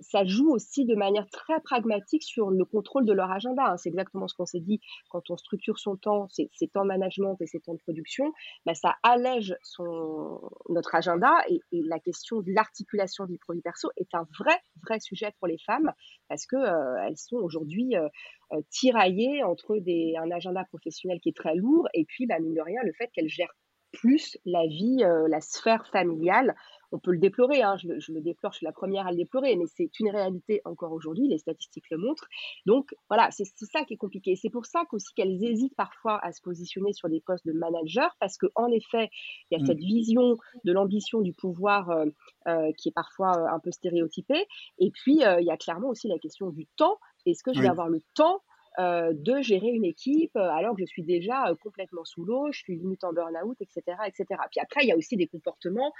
ça 0.00 0.24
joue 0.24 0.50
aussi 0.50 0.84
de 0.84 0.94
manière 0.94 1.28
très 1.30 1.60
pragmatique 1.60 2.22
sur 2.22 2.50
le 2.50 2.64
contrôle 2.64 3.04
de 3.04 3.12
leur 3.12 3.30
agenda. 3.30 3.64
Hein. 3.66 3.76
C'est 3.76 3.88
exactement 3.88 4.28
ce 4.28 4.34
qu'on 4.34 4.46
s'est 4.46 4.60
dit 4.60 4.80
quand 5.10 5.30
on 5.30 5.36
structure 5.36 5.78
son 5.78 5.96
temps, 5.96 6.28
ses, 6.30 6.48
temps 6.72 6.84
management 6.84 7.36
et 7.40 7.46
ses 7.46 7.60
temps 7.60 7.74
de 7.74 7.78
production. 7.78 8.32
Bah, 8.66 8.74
ça 8.74 8.96
allège 9.02 9.56
son, 9.62 10.40
notre 10.68 10.94
agenda 10.94 11.32
et, 11.48 11.60
la 11.72 11.98
question 11.98 12.40
de 12.40 12.52
l'articulation 12.52 13.26
du 13.26 13.38
produit 13.38 13.62
perso 13.62 13.90
est 13.96 14.14
un 14.14 14.26
vrai, 14.38 14.56
vrai 14.86 15.00
sujet 15.00 15.32
pour 15.38 15.48
les 15.48 15.58
femmes 15.58 15.92
parce 16.28 16.46
que 16.46 16.56
euh, 16.56 17.06
elles 17.06 17.16
sont 17.16 17.36
aujourd'hui 17.36 17.96
euh, 17.96 18.08
euh, 18.52 18.60
tiraillées 18.70 19.42
entre 19.42 19.76
des, 19.78 20.14
un 20.18 20.30
agenda 20.30 20.64
professionnel 20.64 21.20
qui 21.20 21.30
est 21.30 21.36
très 21.36 21.54
lourd 21.54 21.88
et 21.94 22.04
puis, 22.04 22.26
bah, 22.26 22.38
mine 22.40 22.54
de 22.54 22.60
rien, 22.60 22.80
le 22.84 22.92
fait 22.92 23.10
qu'elles 23.12 23.28
gèrent 23.28 23.54
plus 23.94 24.36
la 24.44 24.66
vie, 24.66 25.02
euh, 25.02 25.28
la 25.28 25.40
sphère 25.40 25.86
familiale. 25.86 26.54
On 26.92 26.98
peut 26.98 27.12
le 27.12 27.18
déplorer, 27.18 27.62
hein, 27.62 27.76
je, 27.76 28.12
le 28.12 28.20
déplore, 28.20 28.52
je 28.52 28.58
suis 28.58 28.66
la 28.66 28.72
première 28.72 29.06
à 29.06 29.10
le 29.10 29.16
déplorer, 29.16 29.56
mais 29.56 29.64
c'est 29.66 29.90
une 29.98 30.10
réalité 30.10 30.60
encore 30.64 30.92
aujourd'hui, 30.92 31.26
les 31.26 31.38
statistiques 31.38 31.90
le 31.90 31.98
montrent. 31.98 32.28
Donc 32.66 32.94
voilà, 33.08 33.30
c'est 33.32 33.44
ça 33.46 33.84
qui 33.84 33.94
est 33.94 33.96
compliqué. 33.96 34.36
C'est 34.36 34.50
pour 34.50 34.66
ça 34.66 34.84
qu'aussi 34.88 35.12
qu'elles 35.14 35.42
hésitent 35.42 35.74
parfois 35.74 36.24
à 36.24 36.30
se 36.32 36.40
positionner 36.40 36.92
sur 36.92 37.08
des 37.08 37.20
postes 37.20 37.46
de 37.46 37.52
manager, 37.52 38.14
parce 38.20 38.36
qu'en 38.36 38.70
effet, 38.70 39.10
il 39.50 39.58
y 39.58 39.60
a 39.60 39.62
mmh. 39.62 39.66
cette 39.66 39.78
vision 39.78 40.36
de 40.64 40.72
l'ambition 40.72 41.20
du 41.20 41.32
pouvoir 41.32 41.90
euh, 41.90 42.06
euh, 42.46 42.70
qui 42.78 42.90
est 42.90 42.94
parfois 42.94 43.50
un 43.50 43.58
peu 43.58 43.72
stéréotypée. 43.72 44.46
Et 44.78 44.90
puis, 44.92 45.14
il 45.14 45.44
y 45.44 45.50
a 45.50 45.56
clairement 45.56 45.88
aussi 45.88 46.06
la 46.06 46.18
question 46.18 46.50
du 46.50 46.66
temps. 46.76 46.98
Est-ce 47.26 47.42
que 47.42 47.52
je 47.52 47.60
vais 47.60 47.68
avoir 47.68 47.88
le 47.88 48.02
temps 48.14 48.42
euh, 48.80 49.12
de 49.14 49.40
gérer 49.40 49.68
une 49.68 49.84
équipe 49.84 50.34
euh, 50.34 50.50
alors 50.50 50.74
que 50.74 50.80
je 50.80 50.86
suis 50.86 51.04
déjà 51.04 51.46
euh, 51.46 51.54
complètement 51.54 52.04
sous 52.04 52.24
l'eau, 52.24 52.50
je 52.50 52.58
suis 52.58 52.74
limite 52.76 53.04
en 53.04 53.12
burn-out, 53.12 53.56
etc., 53.60 53.82
etc. 54.04 54.26
Puis 54.50 54.60
après, 54.60 54.82
il 54.82 54.88
y 54.88 54.92
a 54.92 54.96
aussi 54.96 55.16
des 55.16 55.28
comportements 55.28 55.92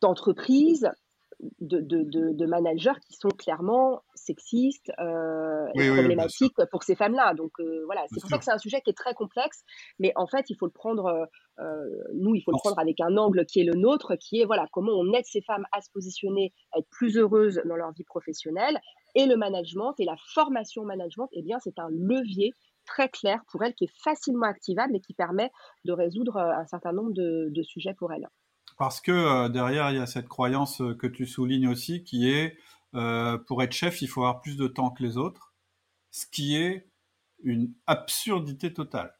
d'entreprise, 0.00 0.88
de, 1.60 1.80
de, 1.80 2.32
de, 2.32 2.46
managers 2.46 2.98
qui 3.06 3.12
sont 3.12 3.28
clairement 3.28 4.00
sexistes 4.14 4.88
et 4.88 5.90
problématiques 5.90 6.54
pour 6.70 6.82
ces 6.82 6.94
femmes-là. 6.94 7.34
Donc 7.34 7.52
voilà, 7.84 8.04
c'est 8.10 8.20
pour 8.22 8.30
ça 8.30 8.38
que 8.38 8.44
c'est 8.44 8.52
un 8.52 8.58
sujet 8.58 8.80
qui 8.80 8.88
est 8.88 8.96
très 8.96 9.12
complexe, 9.12 9.62
mais 9.98 10.12
en 10.16 10.26
fait, 10.26 10.48
il 10.48 10.56
faut 10.56 10.64
le 10.64 10.72
prendre, 10.72 11.28
nous, 12.14 12.34
il 12.34 12.40
faut 12.40 12.52
le 12.52 12.58
prendre 12.58 12.78
avec 12.78 13.00
un 13.00 13.18
angle 13.18 13.44
qui 13.44 13.60
est 13.60 13.64
le 13.64 13.74
nôtre, 13.74 14.16
qui 14.16 14.40
est 14.40 14.46
voilà 14.46 14.66
comment 14.72 14.92
on 14.92 15.12
aide 15.12 15.26
ces 15.26 15.42
femmes 15.42 15.66
à 15.72 15.82
se 15.82 15.90
positionner, 15.90 16.54
à 16.72 16.78
être 16.78 16.88
plus 16.88 17.18
heureuses 17.18 17.60
dans 17.66 17.76
leur 17.76 17.92
vie 17.92 18.04
professionnelle 18.04 18.80
et 19.16 19.24
le 19.24 19.36
management 19.36 19.94
et 19.98 20.04
la 20.04 20.16
formation 20.34 20.84
management, 20.84 21.28
eh 21.32 21.42
bien, 21.42 21.58
c'est 21.58 21.78
un 21.78 21.88
levier 21.88 22.52
très 22.84 23.08
clair 23.08 23.40
pour 23.50 23.64
elle 23.64 23.74
qui 23.74 23.84
est 23.84 23.94
facilement 24.04 24.46
activable 24.46 24.94
et 24.94 25.00
qui 25.00 25.14
permet 25.14 25.50
de 25.84 25.92
résoudre 25.92 26.36
euh, 26.36 26.52
un 26.52 26.66
certain 26.66 26.92
nombre 26.92 27.12
de, 27.12 27.62
sujets 27.62 27.94
pour 27.94 28.12
elle. 28.12 28.28
Parce 28.78 29.00
que 29.00 29.10
euh, 29.10 29.48
derrière, 29.48 29.90
il 29.90 29.96
y 29.96 30.00
a 30.00 30.06
cette 30.06 30.28
croyance 30.28 30.82
euh, 30.82 30.94
que 30.94 31.06
tu 31.06 31.26
soulignes 31.26 31.66
aussi 31.66 32.04
qui 32.04 32.30
est 32.30 32.56
pour 33.46 33.62
être 33.62 33.72
chef, 33.72 34.00
il 34.00 34.06
faut 34.06 34.22
avoir 34.22 34.40
plus 34.40 34.56
de 34.56 34.66
temps 34.68 34.88
que 34.88 35.02
les 35.02 35.18
autres, 35.18 35.52
ce 36.10 36.24
qui 36.24 36.56
est 36.56 36.88
une 37.42 37.74
absurdité 37.86 38.72
totale. 38.72 39.14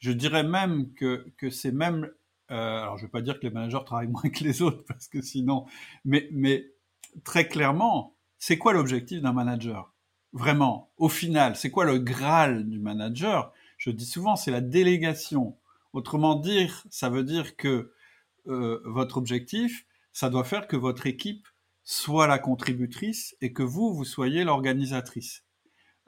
Je 0.00 0.10
dirais 0.10 0.42
même 0.42 0.92
que, 0.94 1.32
que 1.36 1.48
c'est 1.48 1.70
même... 1.70 2.10
alors, 2.48 2.96
je 2.96 3.02
ne 3.02 3.06
vais 3.06 3.12
pas 3.12 3.20
dire 3.20 3.38
que 3.38 3.46
les 3.46 3.52
managers 3.52 3.78
travaillent 3.86 4.08
moins 4.08 4.28
que 4.28 4.42
les 4.42 4.62
autres, 4.62 4.82
parce 4.88 5.06
que 5.06 5.22
sinon... 5.22 5.66
Mais, 6.04 6.28
mais 6.32 6.72
très 7.22 7.46
clairement, 7.46 8.17
c'est 8.38 8.58
quoi 8.58 8.72
l'objectif 8.72 9.20
d'un 9.20 9.32
manager? 9.32 9.92
Vraiment, 10.32 10.90
au 10.96 11.08
final, 11.08 11.56
c'est 11.56 11.70
quoi 11.70 11.84
le 11.84 11.98
Graal 11.98 12.68
du 12.68 12.78
manager? 12.78 13.52
Je 13.78 13.90
dis 13.90 14.06
souvent, 14.06 14.36
c'est 14.36 14.50
la 14.50 14.60
délégation. 14.60 15.56
Autrement 15.92 16.34
dire, 16.34 16.84
ça 16.90 17.08
veut 17.08 17.24
dire 17.24 17.56
que 17.56 17.92
euh, 18.46 18.80
votre 18.84 19.16
objectif, 19.16 19.86
ça 20.12 20.30
doit 20.30 20.44
faire 20.44 20.66
que 20.66 20.76
votre 20.76 21.06
équipe 21.06 21.46
soit 21.84 22.26
la 22.26 22.38
contributrice 22.38 23.36
et 23.40 23.52
que 23.52 23.62
vous, 23.62 23.94
vous 23.94 24.04
soyez 24.04 24.44
l'organisatrice. 24.44 25.44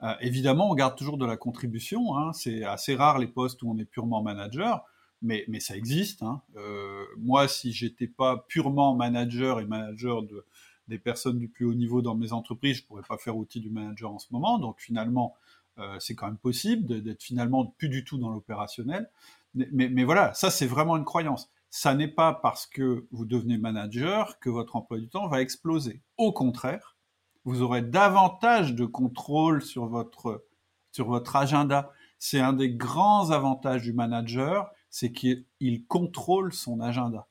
Euh, 0.03 0.13
évidemment, 0.21 0.69
on 0.69 0.75
garde 0.75 0.97
toujours 0.97 1.17
de 1.17 1.25
la 1.25 1.37
contribution. 1.37 2.17
Hein. 2.17 2.33
c'est 2.33 2.63
assez 2.63 2.95
rare 2.95 3.19
les 3.19 3.27
postes 3.27 3.63
où 3.63 3.71
on 3.71 3.77
est 3.77 3.85
purement 3.85 4.21
manager, 4.21 4.85
mais, 5.21 5.43
mais 5.47 5.59
ça 5.59 5.75
existe. 5.75 6.23
Hein. 6.23 6.41
Euh, 6.55 7.05
moi, 7.17 7.47
si 7.47 7.71
j'étais 7.71 8.07
pas 8.07 8.45
purement 8.47 8.95
manager 8.95 9.59
et 9.59 9.65
manager 9.65 10.23
de, 10.23 10.45
des 10.91 10.99
personnes 10.99 11.39
du 11.39 11.47
plus 11.47 11.65
haut 11.65 11.73
niveau 11.73 12.01
dans 12.01 12.15
mes 12.15 12.33
entreprises, 12.33 12.77
je 12.77 12.85
pourrais 12.85 13.01
pas 13.01 13.17
faire 13.17 13.37
outil 13.37 13.61
du 13.61 13.69
manager 13.69 14.11
en 14.11 14.19
ce 14.19 14.27
moment. 14.31 14.59
Donc 14.59 14.81
finalement, 14.81 15.35
euh, 15.79 15.95
c'est 15.99 16.15
quand 16.15 16.27
même 16.27 16.37
possible 16.37 17.01
d'être 17.01 17.23
finalement 17.23 17.65
plus 17.65 17.87
du 17.87 18.03
tout 18.03 18.17
dans 18.17 18.29
l'opérationnel. 18.29 19.09
Mais, 19.55 19.89
mais, 19.89 20.03
voilà, 20.03 20.33
ça 20.33 20.51
c'est 20.51 20.65
vraiment 20.65 20.97
une 20.97 21.05
croyance. 21.05 21.49
Ça 21.69 21.95
n'est 21.95 22.09
pas 22.09 22.33
parce 22.33 22.67
que 22.67 23.07
vous 23.11 23.25
devenez 23.25 23.57
manager 23.57 24.37
que 24.39 24.49
votre 24.49 24.75
emploi 24.75 24.99
du 24.99 25.07
temps 25.07 25.27
va 25.27 25.41
exploser. 25.41 26.01
Au 26.17 26.33
contraire, 26.33 26.97
vous 27.45 27.61
aurez 27.61 27.81
davantage 27.81 28.75
de 28.75 28.85
contrôle 28.85 29.61
sur 29.61 29.85
votre, 29.85 30.45
sur 30.91 31.07
votre 31.07 31.37
agenda. 31.37 31.91
C'est 32.19 32.41
un 32.41 32.53
des 32.53 32.69
grands 32.69 33.31
avantages 33.31 33.81
du 33.81 33.93
manager, 33.93 34.69
c'est 34.89 35.13
qu'il 35.13 35.45
contrôle 35.87 36.53
son 36.53 36.81
agenda. 36.81 37.27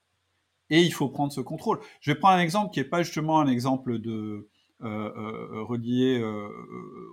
Et 0.71 0.83
il 0.83 0.93
faut 0.93 1.09
prendre 1.09 1.33
ce 1.33 1.41
contrôle. 1.41 1.81
Je 2.01 2.13
vais 2.13 2.19
prendre 2.19 2.37
un 2.37 2.41
exemple 2.41 2.73
qui 2.73 2.81
n'est 2.81 2.89
pas 2.89 3.03
justement 3.03 3.41
un 3.41 3.49
exemple 3.49 3.99
de 3.99 4.49
relié 4.81 6.23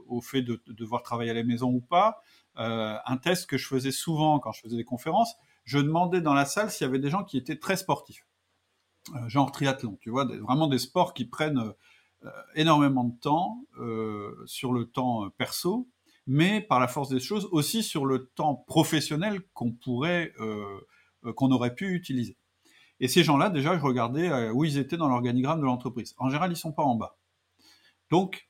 au 0.08 0.22
fait 0.22 0.42
de, 0.42 0.62
de, 0.66 0.74
devoir 0.74 1.04
travailler 1.04 1.32
à 1.32 1.34
la 1.34 1.44
maison 1.44 1.70
ou 1.70 1.82
pas. 1.82 2.22
un 2.56 3.18
test 3.18 3.50
que 3.50 3.58
je 3.58 3.68
faisais 3.68 3.92
souvent 3.92 4.40
quand 4.40 4.54
je 4.54 4.62
faisais 4.62 4.78
des 4.78 4.86
conférences, 4.86 5.36
je 5.68 5.80
demandais 5.80 6.22
dans 6.22 6.34
la 6.34 6.46
salle 6.46 6.72
s'il 6.72 6.86
y 6.86 6.90
avait 6.90 6.98
des 6.98 7.10
gens 7.10 7.26
qui 7.26 7.38
étaient 7.38 7.60
très 7.60 7.76
sportifs, 7.76 8.26
euh, 9.16 9.28
genre 9.28 9.52
triathlon, 9.52 9.98
tu 10.00 10.10
vois, 10.10 10.24
vraiment 10.24 10.68
des 10.68 10.80
sports 10.80 11.14
qui 11.14 11.26
prennent 11.26 11.74
euh, 12.24 12.32
énormément 12.56 13.04
de 13.04 13.20
temps 13.20 13.66
euh, 13.78 14.34
sur 14.46 14.72
le 14.72 14.86
temps 14.86 15.30
perso, 15.32 15.90
mais 16.26 16.62
par 16.62 16.80
la 16.80 16.88
force 16.88 17.10
des 17.10 17.20
choses 17.20 17.50
aussi 17.52 17.84
sur 17.84 18.06
le 18.06 18.28
temps 18.28 18.56
professionnel 18.56 19.42
qu'on 19.54 19.74
pourrait, 19.74 20.34
qu'on 21.36 21.52
aurait 21.52 21.76
pu 21.76 21.94
utiliser. 21.94 22.37
Et 23.00 23.08
ces 23.08 23.24
gens-là, 23.24 23.50
déjà, 23.50 23.78
je 23.78 23.84
regardais 23.84 24.50
où 24.52 24.66
ils 24.66 24.78
étaient 24.78 24.98
dans 24.98 25.08
l'organigramme 25.08 25.60
de 25.60 25.66
l'entreprise. 25.66 26.16
En 26.18 26.30
général, 26.30 26.52
ils 26.52 26.58
sont 26.58 26.72
pas 26.72 26.84
en 26.84 26.96
bas. 26.96 27.18
Donc, 28.10 28.50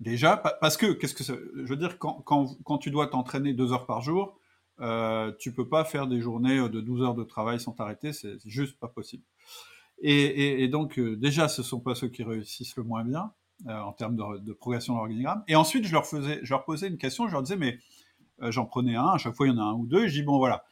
déjà, 0.00 0.36
parce 0.36 0.76
que, 0.76 0.92
qu'est-ce 0.92 1.14
que 1.14 1.24
je 1.24 1.68
veux 1.68 1.76
dire, 1.76 1.98
quand, 1.98 2.78
tu 2.80 2.90
dois 2.90 3.06
t'entraîner 3.06 3.54
deux 3.54 3.72
heures 3.72 3.86
par 3.86 4.02
jour, 4.02 4.38
euh, 4.80 5.32
tu 5.38 5.52
peux 5.52 5.68
pas 5.68 5.84
faire 5.84 6.06
des 6.06 6.20
journées 6.20 6.68
de 6.68 6.80
12 6.80 7.02
heures 7.02 7.14
de 7.14 7.24
travail 7.24 7.58
sans 7.58 7.72
t'arrêter, 7.72 8.12
c'est 8.12 8.38
juste 8.46 8.78
pas 8.78 8.88
possible. 8.88 9.24
Et, 10.00 10.68
donc 10.68 10.98
euh, 10.98 11.16
déjà, 11.16 11.48
ce 11.48 11.62
sont 11.62 11.80
pas 11.80 11.94
ceux 11.94 12.08
qui 12.08 12.22
réussissent 12.22 12.76
le 12.76 12.84
moins 12.84 13.04
bien 13.04 13.32
euh, 13.66 13.80
en 13.80 13.92
termes 13.92 14.16
de, 14.16 14.52
progression 14.52 14.94
de 14.94 14.98
l'organigramme. 14.98 15.42
Et 15.48 15.56
ensuite, 15.56 15.84
je 15.84 15.92
leur 15.92 16.06
faisais, 16.06 16.40
je 16.42 16.50
leur 16.50 16.64
posais 16.64 16.88
une 16.88 16.98
question, 16.98 17.26
je 17.26 17.32
leur 17.32 17.42
disais 17.42 17.56
mais 17.56 17.74
euh, 17.74 17.78
j'en 18.40 18.66
prenais 18.66 18.96
un, 18.96 19.08
à 19.08 19.18
chaque 19.18 19.34
fois 19.34 19.46
il 19.46 19.54
y 19.54 19.56
en 19.56 19.58
a 19.58 19.64
un 19.64 19.74
ou 19.74 19.86
deux, 19.86 20.04
et 20.04 20.08
je 20.08 20.14
dis 20.14 20.22
bon 20.22 20.38
voilà, 20.38 20.64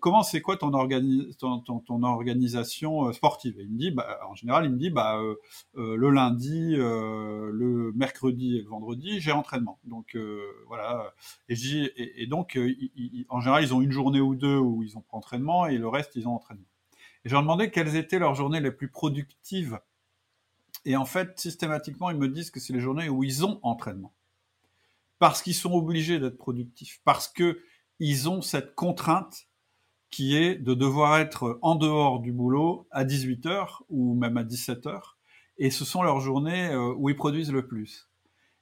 comment 0.00 0.22
c'est 0.22 0.40
quoi 0.40 0.56
ton, 0.56 0.72
organisation 0.72 3.08
euh, 3.08 3.12
sportive? 3.12 3.58
Et 3.58 3.62
il 3.62 3.70
me 3.70 3.78
dit, 3.78 3.90
bah, 3.90 4.18
en 4.28 4.34
général, 4.34 4.66
il 4.66 4.72
me 4.72 4.78
dit 4.78 4.90
bah 4.90 5.18
euh, 5.18 5.36
le 5.74 6.10
lundi, 6.10 6.76
le 6.76 7.92
mercredi 7.94 8.58
et 8.58 8.62
le 8.62 8.68
vendredi, 8.68 9.20
j'ai 9.20 9.32
entraînement. 9.32 9.78
Donc 9.84 10.16
voilà, 10.66 11.12
et, 11.48 11.54
et, 11.54 12.22
et 12.22 12.26
donc 12.26 12.58
en 13.28 13.40
général 13.40 13.62
ils 13.62 13.74
ont 13.74 13.80
une 13.80 13.92
journée 13.92 14.20
ou 14.20 14.34
deux 14.34 14.58
où 14.58 14.82
ils 14.82 14.96
ont 14.96 15.02
pas 15.02 15.16
entraînement 15.16 15.66
et 15.66 15.78
le 15.78 15.88
reste 15.88 16.16
ils 16.16 16.28
ont 16.28 16.34
entraînement. 16.34 16.66
Et 17.24 17.28
je 17.28 17.34
leur 17.34 17.42
demandais 17.42 17.70
quelles 17.70 17.96
étaient 17.96 18.18
leurs 18.18 18.34
journées 18.34 18.60
les 18.60 18.70
plus 18.70 18.88
productives. 18.88 19.80
Et 20.84 20.96
en 20.96 21.04
fait, 21.04 21.38
systématiquement, 21.38 22.10
ils 22.10 22.16
me 22.16 22.28
disent 22.28 22.50
que 22.50 22.60
c'est 22.60 22.72
les 22.72 22.80
journées 22.80 23.08
où 23.08 23.24
ils 23.24 23.44
ont 23.44 23.58
entraînement 23.62 24.12
parce 25.18 25.42
qu'ils 25.42 25.54
sont 25.54 25.72
obligés 25.72 26.18
d'être 26.18 26.38
productifs, 26.38 27.00
parce 27.04 27.28
que 27.28 27.60
ils 28.00 28.28
ont 28.28 28.42
cette 28.42 28.74
contrainte 28.74 29.48
qui 30.10 30.36
est 30.36 30.54
de 30.54 30.74
devoir 30.74 31.18
être 31.18 31.58
en 31.62 31.74
dehors 31.74 32.20
du 32.20 32.32
boulot 32.32 32.86
à 32.90 33.04
18 33.04 33.46
heures 33.46 33.84
ou 33.88 34.14
même 34.14 34.36
à 34.36 34.44
17 34.44 34.86
heures, 34.86 35.18
et 35.58 35.70
ce 35.70 35.84
sont 35.84 36.02
leurs 36.02 36.20
journées 36.20 36.68
euh, 36.68 36.94
où 36.96 37.08
ils 37.08 37.16
produisent 37.16 37.52
le 37.52 37.66
plus. 37.66 38.08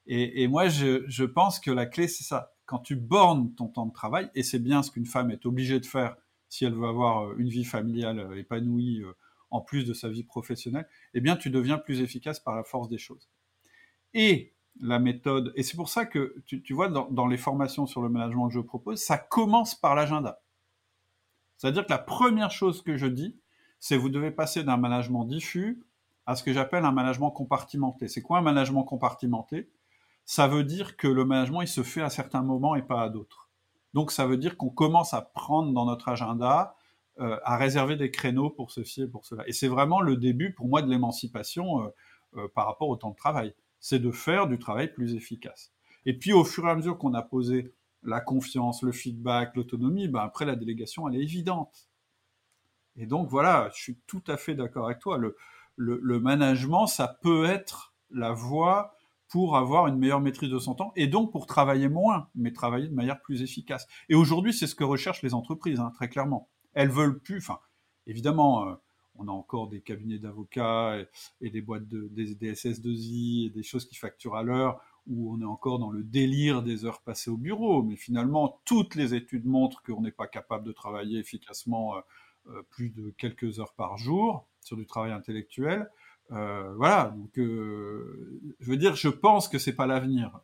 Et, 0.09 0.47
moi, 0.47 0.69
je, 0.69 1.03
je, 1.09 1.25
pense 1.25 1.59
que 1.59 1.73
la 1.73 1.85
clé, 1.85 2.07
c'est 2.07 2.23
ça. 2.23 2.53
Quand 2.65 2.79
tu 2.79 2.95
bornes 2.95 3.53
ton 3.57 3.67
temps 3.67 3.87
de 3.87 3.93
travail, 3.93 4.31
et 4.37 4.45
c'est 4.45 4.61
bien 4.61 4.85
ce 4.85 4.93
qu'une 4.93 5.05
femme 5.05 5.33
est 5.33 5.45
obligée 5.47 5.81
de 5.81 5.87
faire 5.87 6.15
si 6.49 6.65
elle 6.65 6.75
veut 6.75 6.87
avoir 6.87 7.25
euh, 7.25 7.35
une 7.39 7.49
vie 7.49 7.65
familiale 7.65 8.21
euh, 8.21 8.39
épanouie 8.39 9.03
en 9.51 9.61
plus 9.61 9.85
de 9.85 9.93
sa 9.95 10.09
vie 10.09 10.23
professionnelle, 10.23 10.87
eh 11.13 11.21
bien, 11.21 11.37
tu 11.37 11.51
deviens 11.51 11.77
plus 11.77 12.03
efficace 12.03 12.39
par 12.39 12.55
la 12.55 12.63
force 12.63 12.89
des 12.89 12.99
choses. 12.99 13.29
Et 14.15 14.55
la 14.81 14.99
méthode. 14.99 15.53
Et 15.57 15.63
c'est 15.63 15.77
pour 15.77 15.89
ça 15.89 16.07
que, 16.07 16.37
tu, 16.47 16.73
vois, 16.73 16.89
dans, 16.89 17.27
les 17.27 17.37
formations 17.37 17.87
sur 17.87 18.03
le 18.03 18.09
management 18.09 18.49
que 18.49 18.55
je 18.55 18.61
propose, 18.61 19.01
ça 19.01 19.19
commence 19.19 19.75
par 19.75 19.95
l'agenda. 19.95 20.41
C'est-à-dire 21.57 21.87
que 21.87 21.93
la 21.93 21.99
première 21.99 22.51
chose 22.51 22.83
que 22.83 22.97
je 22.97 23.07
dis, 23.07 23.39
c'est 23.81 23.97
vous 23.97 24.09
devez 24.09 24.31
passer 24.31 24.65
d'un 24.65 24.77
management 24.77 25.25
diffus 25.25 25.83
à 26.27 26.35
ce 26.35 26.43
que 26.43 26.53
j'appelle 26.53 26.85
un 26.85 26.93
management 26.93 27.31
compartimenté. 27.31 28.09
C'est 28.09 28.23
quoi 28.23 28.39
un 28.39 28.43
management 28.43 28.85
compartimenté? 28.85 29.71
Ça 30.25 30.49
veut 30.49 30.65
dire 30.65 30.97
que 30.97 31.07
le 31.07 31.25
management, 31.25 31.63
il 31.63 31.69
se 31.69 31.83
fait 31.83 32.03
à 32.03 32.11
certains 32.11 32.43
moments 32.43 32.75
et 32.75 32.83
pas 32.83 33.03
à 33.03 33.09
d'autres. 33.09 33.49
Donc 33.95 34.11
ça 34.11 34.27
veut 34.27 34.37
dire 34.37 34.57
qu'on 34.57 34.69
commence 34.69 35.15
à 35.15 35.23
prendre 35.23 35.73
dans 35.73 35.87
notre 35.87 36.09
agenda, 36.09 36.77
euh, 37.19 37.39
à 37.45 37.57
réserver 37.57 37.97
des 37.97 38.11
créneaux 38.11 38.51
pour 38.51 38.71
ceci 38.71 39.03
et 39.03 39.07
pour 39.07 39.25
cela. 39.25 39.49
Et 39.49 39.53
c'est 39.53 39.69
vraiment 39.69 40.01
le 40.01 40.17
début 40.17 40.53
pour 40.53 40.69
moi 40.69 40.83
de 40.83 40.91
l'émancipation 40.91 41.83
euh, 41.83 41.89
euh, 42.37 42.49
par 42.55 42.67
rapport 42.67 42.89
au 42.89 42.97
temps 42.97 43.11
de 43.11 43.17
travail 43.17 43.55
c'est 43.89 44.01
de 44.01 44.11
faire 44.11 44.49
du 44.49 44.59
travail 44.59 44.93
plus 44.93 45.15
efficace. 45.15 45.73
Et 46.07 46.19
puis 46.19 46.33
au 46.33 46.43
fur 46.43 46.67
et 46.67 46.71
à 46.71 46.75
mesure 46.75 46.99
qu'on 46.99 47.15
a 47.15 47.23
posé 47.23 47.73
la 48.03 48.21
confiance, 48.21 48.83
le 48.83 48.91
feedback, 48.91 49.55
l'autonomie, 49.55 50.09
ben 50.09 50.23
après 50.23 50.45
la 50.45 50.57
délégation, 50.57 51.09
elle 51.09 51.15
est 51.15 51.23
évidente. 51.23 51.89
Et 52.97 53.07
donc 53.07 53.29
voilà, 53.29 53.71
je 53.77 53.81
suis 53.81 54.01
tout 54.09 54.25
à 54.27 54.37
fait 54.37 54.57
d'accord 54.57 54.87
avec 54.87 54.99
toi. 54.99 55.21
Le, 55.77 56.19
management, 56.19 56.89
ça 56.89 57.07
peut 57.23 57.45
être 57.45 57.95
la 58.11 58.33
voie 58.33 58.97
pour 59.29 59.57
avoir 59.57 59.87
une 59.87 59.99
meilleure 59.99 60.21
maîtrise 60.21 60.51
de 60.51 60.59
son 60.59 60.75
temps 60.75 60.91
et 60.97 61.07
donc 61.07 61.31
pour 61.31 61.47
travailler 61.47 61.89
moins, 61.89 62.29
mais 62.35 62.53
travailler 62.53 62.89
de 62.89 62.95
manière 62.95 63.23
plus 63.23 63.43
efficace. 63.43 63.87
Et 64.09 64.17
aujourd'hui, 64.17 64.53
c'est 64.53 64.67
ce 64.67 64.75
que 64.75 64.83
recherchent 64.83 65.23
les 65.23 65.33
entreprises, 65.33 65.79
hein, 65.79 65.93
très 65.95 66.09
clairement. 66.09 66.49
Elles 66.75 66.91
veulent 66.91 67.21
plus, 67.21 67.39
enfin, 67.39 67.61
évidemment, 68.09 68.69
euh, 68.69 68.75
on 69.19 69.29
a 69.29 69.33
encore 69.33 69.69
des 69.69 69.81
cabinets 69.81 70.19
d'avocats 70.19 70.99
et, 71.41 71.51
des 71.51 71.61
boîtes 71.61 71.89
de, 71.89 72.09
des, 72.09 72.55
SS2I 72.55 73.47
et 73.47 73.51
des 73.51 73.63
choses 73.63 73.87
qui 73.87 73.97
facturent 73.97 74.37
à 74.37 74.43
l'heure 74.43 74.81
où 75.07 75.33
on 75.33 75.41
est 75.41 75.47
encore 75.47 75.79
dans 75.79 75.91
le 75.91 76.03
délire 76.03 76.63
des 76.63 76.85
heures 76.85 77.01
passées 77.01 77.31
au 77.31 77.37
bureau. 77.37 77.83
Mais 77.83 77.97
finalement, 77.97 78.61
toutes 78.65 78.95
les 78.95 79.15
études 79.15 79.47
montrent 79.47 79.83
qu'on 79.83 80.01
n'est 80.01 80.11
pas 80.11 80.27
capable 80.27 80.65
de 80.65 80.73
travailler 80.73 81.19
efficacement 81.19 81.97
euh, 81.97 82.01
euh, 82.49 82.63
plus 82.71 82.91
de 82.91 83.11
quelques 83.11 83.61
heures 83.61 83.75
par 83.75 83.97
jour 83.97 84.47
sur 84.61 84.77
du 84.77 84.87
travail 84.87 85.13
intellectuel. 85.13 85.89
Euh, 86.33 86.75
voilà, 86.75 87.15
donc 87.17 87.31
je 87.37 88.71
veux 88.71 88.77
dire, 88.77 88.97
je 88.97 89.09
pense 89.09 89.49
que 89.49 89.59
c'est 89.59 89.77
pas 89.77 89.87
l'avenir 89.87 90.41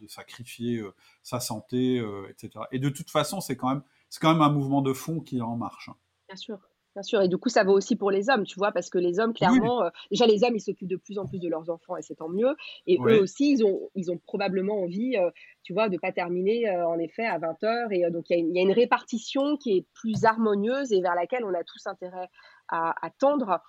de 0.00 0.06
sacrifier 0.06 0.82
sa 1.22 1.38
santé, 1.38 2.02
etc. 2.30 2.64
Et 2.72 2.78
de 2.78 2.88
toute 2.88 3.10
façon, 3.10 3.42
c'est 3.42 3.56
quand 3.56 3.68
même, 3.68 3.82
c'est 4.08 4.20
quand 4.20 4.32
même 4.32 4.40
un 4.40 4.50
mouvement 4.50 4.80
de 4.80 4.94
fond 4.94 5.20
qui 5.20 5.36
est 5.36 5.42
en 5.42 5.56
marche. 5.56 5.90
Bien 6.28 6.36
sûr. 6.36 6.58
Bien 6.98 7.04
sûr, 7.04 7.22
et 7.22 7.28
du 7.28 7.38
coup, 7.38 7.48
ça 7.48 7.62
vaut 7.62 7.74
aussi 7.74 7.94
pour 7.94 8.10
les 8.10 8.28
hommes, 8.28 8.42
tu 8.42 8.58
vois, 8.58 8.72
parce 8.72 8.90
que 8.90 8.98
les 8.98 9.20
hommes, 9.20 9.32
clairement, 9.32 9.84
euh, 9.84 9.90
déjà 10.10 10.26
les 10.26 10.42
hommes, 10.42 10.56
ils 10.56 10.60
s'occupent 10.60 10.88
de 10.88 10.96
plus 10.96 11.16
en 11.20 11.26
plus 11.26 11.38
de 11.38 11.48
leurs 11.48 11.70
enfants 11.70 11.96
et 11.96 12.02
c'est 12.02 12.16
tant 12.16 12.28
mieux. 12.28 12.56
Et 12.88 12.98
eux 13.00 13.22
aussi, 13.22 13.52
ils 13.52 13.64
ont, 13.64 13.88
ils 13.94 14.10
ont 14.10 14.18
probablement 14.18 14.82
envie, 14.82 15.16
euh, 15.16 15.30
tu 15.62 15.72
vois, 15.72 15.88
de 15.88 15.96
pas 15.96 16.10
terminer 16.10 16.68
euh, 16.68 16.88
en 16.88 16.98
effet 16.98 17.24
à 17.24 17.38
20 17.38 17.62
heures. 17.62 17.92
Et 17.92 18.10
donc, 18.10 18.24
il 18.30 18.52
y, 18.52 18.58
a 18.58 18.62
une 18.62 18.72
répartition 18.72 19.56
qui 19.58 19.76
est 19.76 19.86
plus 19.94 20.24
harmonieuse 20.24 20.92
et 20.92 21.00
vers 21.00 21.14
laquelle 21.14 21.44
on 21.44 21.54
a 21.54 21.62
tous 21.62 21.86
intérêt 21.86 22.28
à, 22.66 23.10
tendre. 23.20 23.60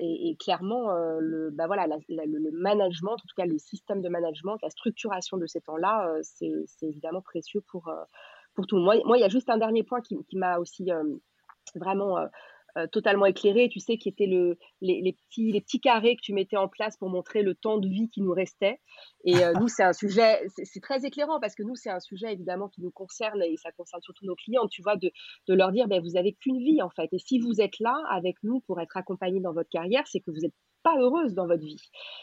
Et, 0.00 0.34
clairement, 0.40 0.90
le, 1.18 1.50
bah 1.50 1.66
voilà, 1.66 1.86
le 1.86 2.50
management, 2.52 3.12
en 3.12 3.16
tout 3.16 3.36
cas 3.36 3.44
le 3.44 3.58
système 3.58 4.00
de 4.00 4.08
management, 4.08 4.56
la 4.62 4.70
structuration 4.70 5.36
de 5.36 5.46
ces 5.46 5.60
temps-là, 5.60 6.10
c'est 6.22 6.64
évidemment 6.80 7.20
précieux 7.20 7.60
pour, 7.70 7.92
pour 8.54 8.66
tout 8.66 8.76
le 8.76 8.82
monde. 8.82 9.02
Moi, 9.04 9.18
il 9.18 9.20
y 9.20 9.24
a 9.24 9.28
juste 9.28 9.50
un 9.50 9.58
dernier 9.58 9.82
point 9.82 10.00
qui, 10.00 10.16
qui 10.24 10.38
m'a 10.38 10.58
aussi 10.58 10.90
vraiment 11.74 12.18
euh, 12.18 12.26
euh, 12.76 12.86
totalement 12.86 13.24
éclairé, 13.24 13.70
tu 13.70 13.80
sais, 13.80 13.96
qui 13.96 14.10
étaient 14.10 14.26
le, 14.26 14.58
les, 14.82 15.14
petits, 15.14 15.50
les 15.50 15.62
petits 15.62 15.80
carrés 15.80 16.14
que 16.14 16.20
tu 16.20 16.34
mettais 16.34 16.58
en 16.58 16.68
place 16.68 16.98
pour 16.98 17.08
montrer 17.08 17.42
le 17.42 17.54
temps 17.54 17.78
de 17.78 17.88
vie 17.88 18.10
qui 18.10 18.20
nous 18.20 18.32
restait. 18.32 18.80
Et 19.24 19.42
euh, 19.42 19.54
nous, 19.54 19.68
c'est 19.68 19.82
un 19.82 19.94
sujet, 19.94 20.46
c'est 20.62 20.82
très 20.82 21.06
éclairant 21.06 21.40
parce 21.40 21.54
que 21.54 21.62
nous, 21.62 21.74
c'est 21.74 21.88
un 21.88 22.00
sujet 22.00 22.34
évidemment 22.34 22.68
qui 22.68 22.82
nous 22.82 22.90
concerne 22.90 23.42
et 23.42 23.56
ça 23.56 23.72
concerne 23.72 24.02
surtout 24.02 24.26
nos 24.26 24.34
clients, 24.34 24.68
tu 24.68 24.82
vois, 24.82 24.96
de, 24.96 25.10
de 25.48 25.54
leur 25.54 25.72
dire, 25.72 25.88
ben, 25.88 26.02
vous 26.02 26.18
avez 26.18 26.34
qu'une 26.34 26.58
vie 26.58 26.82
en 26.82 26.90
fait. 26.90 27.08
Et 27.12 27.18
si 27.18 27.38
vous 27.38 27.62
êtes 27.62 27.78
là 27.80 27.96
avec 28.10 28.36
nous 28.42 28.60
pour 28.66 28.78
être 28.78 28.96
accompagné 28.98 29.40
dans 29.40 29.54
votre 29.54 29.70
carrière, 29.70 30.06
c'est 30.06 30.20
que 30.20 30.30
vous 30.30 30.40
n'êtes 30.40 30.54
pas 30.82 30.98
heureuse 30.98 31.32
dans 31.32 31.46
votre 31.46 31.64
vie. 31.64 31.82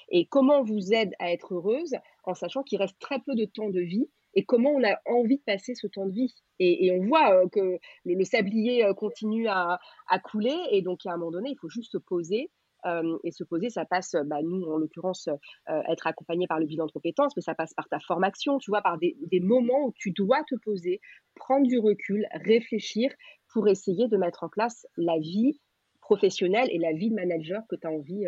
Et 0.10 0.28
comment 0.28 0.62
vous 0.62 0.94
aide 0.94 1.14
à 1.18 1.32
être 1.32 1.56
heureuse 1.56 1.96
en 2.26 2.36
sachant 2.36 2.62
qu'il 2.62 2.78
reste 2.78 3.00
très 3.00 3.20
peu 3.26 3.34
de 3.34 3.46
temps 3.46 3.70
de 3.70 3.82
vie 3.82 4.08
et 4.34 4.46
comment 4.46 4.72
on 4.72 4.84
a 4.84 4.98
envie 5.06 5.38
de 5.38 5.44
passer 5.44 5.76
ce 5.76 5.88
temps 5.88 6.06
de 6.06 6.14
vie. 6.14 6.34
Et, 6.60 6.92
on 6.92 7.06
voit 7.06 7.34
euh, 7.34 7.48
que 7.50 7.80
le, 8.06 8.24
sablier 8.24 8.86
euh, 8.86 8.94
continue 8.94 9.48
à, 9.48 9.80
couler, 10.24 10.56
et 10.72 10.82
donc 10.82 11.06
à 11.06 11.14
un 11.14 11.18
moment 11.18 11.32
donné, 11.32 11.52
il 11.52 11.58
faut 11.58 11.70
juste 11.70 11.92
se 11.92 11.98
poser. 11.98 12.50
Euh, 12.86 13.18
et 13.24 13.32
se 13.32 13.46
poser, 13.46 13.70
ça 13.70 13.86
passe, 13.86 14.14
bah, 14.26 14.42
nous 14.44 14.62
en 14.66 14.76
l'occurrence, 14.76 15.30
être 15.70 16.06
accompagné 16.06 16.48
par 16.48 16.60
le 16.60 16.66
bilan 16.66 16.86
de 16.86 16.92
compétences, 16.92 17.34
mais 17.38 17.42
ça 17.42 17.56
passe 17.56 17.74
par 17.74 17.88
ta 17.88 18.02
formation, 18.02 18.58
tu 18.58 18.72
vois, 18.72 18.82
par 18.82 18.98
des, 18.98 19.16
moments 19.40 19.86
où 19.86 19.94
tu 19.96 20.12
dois 20.12 20.44
te 20.44 20.56
poser, 20.56 21.00
prendre 21.34 21.66
du 21.66 21.80
recul, 21.80 22.28
réfléchir 22.34 23.10
pour 23.54 23.70
essayer 23.70 24.10
de 24.10 24.18
mettre 24.18 24.44
en 24.44 24.50
place 24.50 24.86
la 24.98 25.18
vie 25.18 25.62
professionnelle 26.02 26.68
et 26.72 26.78
la 26.78 26.92
vie 26.92 27.10
de 27.10 27.16
manager 27.16 27.62
que 27.70 27.78
tu 27.78 27.88
as 27.88 27.90
envie 27.90 28.26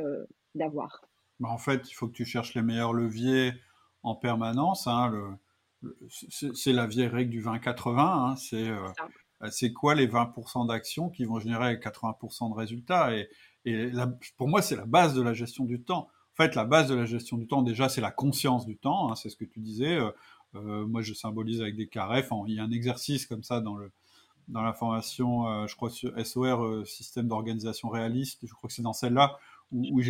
d'avoir. 0.53 1.01
Bah, 1.41 1.49
en 1.49 1.57
fait, 1.57 1.91
il 1.91 1.93
faut 1.93 2.07
que 2.07 2.13
tu 2.13 2.23
cherches 2.23 2.53
les 2.53 2.61
meilleurs 2.61 2.93
leviers 2.93 3.51
en 4.03 4.15
permanence. 4.15 4.87
Hein, 4.87 5.37
c'est 6.09 6.73
la 6.73 6.87
vieille 6.87 7.07
règle 7.07 7.31
du 7.31 7.41
20-80. 7.41 7.99
Hein, 7.99 8.35
euh, 8.53 9.49
c'est 9.49 9.73
quoi 9.73 9.95
les 9.95 10.07
20% 10.07 10.67
d'actions 10.67 11.09
qui 11.09 11.25
vont 11.25 11.39
générer 11.39 11.75
80% 11.75 12.49
de 12.49 12.55
résultats? 12.55 13.11
Et, 13.15 13.91
pour 14.37 14.47
moi, 14.47 14.61
c'est 14.61 14.75
la 14.75 14.85
base 14.85 15.15
de 15.15 15.21
la 15.21 15.33
gestion 15.33 15.65
du 15.65 15.81
temps. 15.81 16.07
En 16.33 16.43
fait, 16.43 16.55
la 16.55 16.65
base 16.65 16.89
de 16.89 16.95
la 16.95 17.05
gestion 17.05 17.37
du 17.37 17.47
temps, 17.47 17.61
déjà, 17.61 17.89
c'est 17.89 18.01
la 18.01 18.11
conscience 18.11 18.65
du 18.65 18.77
temps. 18.77 19.11
Hein, 19.11 19.15
c'est 19.15 19.29
ce 19.29 19.37
que 19.37 19.45
tu 19.45 19.59
disais. 19.59 19.97
Euh, 19.97 20.11
euh, 20.55 20.85
moi, 20.85 21.01
je 21.01 21.13
symbolise 21.13 21.61
avec 21.61 21.75
des 21.75 21.87
carrés. 21.87 22.25
il 22.47 22.53
y 22.53 22.59
a 22.59 22.63
un 22.63 22.71
exercice 22.71 23.25
comme 23.25 23.43
ça 23.43 23.61
dans 23.61 23.75
le, 23.75 23.91
dans 24.47 24.61
la 24.61 24.73
formation, 24.73 25.67
je 25.67 25.75
crois, 25.75 25.89
sur 25.89 26.13
SOR, 26.25 26.85
système 26.85 27.27
d'organisation 27.27 27.89
réaliste. 27.89 28.45
Je 28.45 28.53
crois 28.53 28.67
que 28.67 28.73
c'est 28.73 28.83
dans 28.83 28.93
celle-là 28.93 29.37
où, 29.71 30.01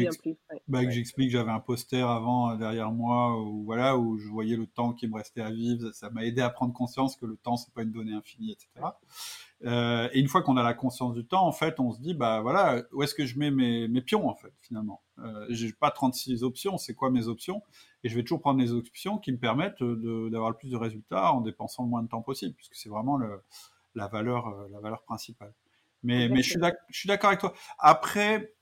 bah, 0.68 0.89
j'explique 0.89 1.32
que 1.32 1.38
j'avais 1.38 1.51
un 1.51 1.60
poster 1.60 2.08
avant 2.08 2.51
euh, 2.51 2.58
derrière 2.58 2.91
moi 2.91 3.41
où 3.41 3.64
voilà 3.64 3.97
où 3.97 4.18
je 4.18 4.28
voyais 4.28 4.58
le 4.58 4.68
temps 4.68 4.93
qui 4.93 5.08
me 5.08 5.16
restait 5.16 5.41
à 5.41 5.49
vivre. 5.49 5.91
Ça 5.93 6.10
m'a 6.10 6.26
aidé 6.26 6.41
à 6.41 6.49
prendre 6.49 6.74
conscience 6.74 7.16
que 7.16 7.26
le 7.26 7.38
temps 7.38 7.58
c'est 7.58 7.74
pas 7.74 7.84
une 7.84 7.91
donnée 7.91 8.14
infinie 8.14 8.51
etc 8.51 8.88
euh, 9.64 10.10
et 10.12 10.20
une 10.20 10.28
fois 10.28 10.41
qu'on 10.43 10.58
a 10.58 10.64
la 10.64 10.74
conscience 10.74 11.16
du 11.16 11.26
temps 11.26 11.47
en 11.47 11.53
fait 11.53 11.80
on 11.80 11.93
se 11.93 12.01
dit 12.01 12.14
bah 12.14 12.41
voilà 12.41 12.84
où 12.91 13.01
est-ce 13.03 13.16
que 13.16 13.26
je 13.26 13.39
mets 13.39 13.51
mes, 13.51 13.88
mes 13.88 14.01
pions 14.01 14.28
en 14.28 14.36
fait 14.36 14.53
finalement? 14.62 15.01
Euh, 15.20 15.45
j'ai 15.49 15.72
pas 15.72 15.91
36 15.91 16.43
options 16.43 16.78
c'est 16.78 16.93
quoi 16.93 17.10
mes 17.10 17.28
options? 17.28 17.64
Et 18.03 18.10
je 18.10 18.16
vais 18.16 18.24
toujours 18.24 18.41
prendre 18.41 18.60
les 18.60 18.74
options 18.74 19.18
qui 19.18 19.32
me 19.32 19.38
permettent 19.38 19.82
d'avoir 19.82 20.49
le 20.49 20.58
plus 20.58 20.70
de 20.70 20.78
résultats 20.78 21.32
en 21.32 21.41
dépensant 21.41 21.84
le 21.84 21.89
moins 21.89 22.03
de 22.03 22.10
temps 22.10 22.22
possible 22.22 22.53
puisque 22.56 22.76
c'est 22.76 22.89
vraiment 22.89 23.18
le, 23.18 23.41
la 23.95 24.08
valeur 24.08 24.47
euh, 24.47 24.68
la 24.72 24.80
valeur 24.82 25.01
principale. 25.03 25.53
Mais, 26.03 26.30
mais 26.30 26.43
je 26.43 26.49
suis 26.91 27.08
d'accord 27.08 27.30
avec 27.30 27.39
toi. 27.39 27.53
Après 27.80 28.53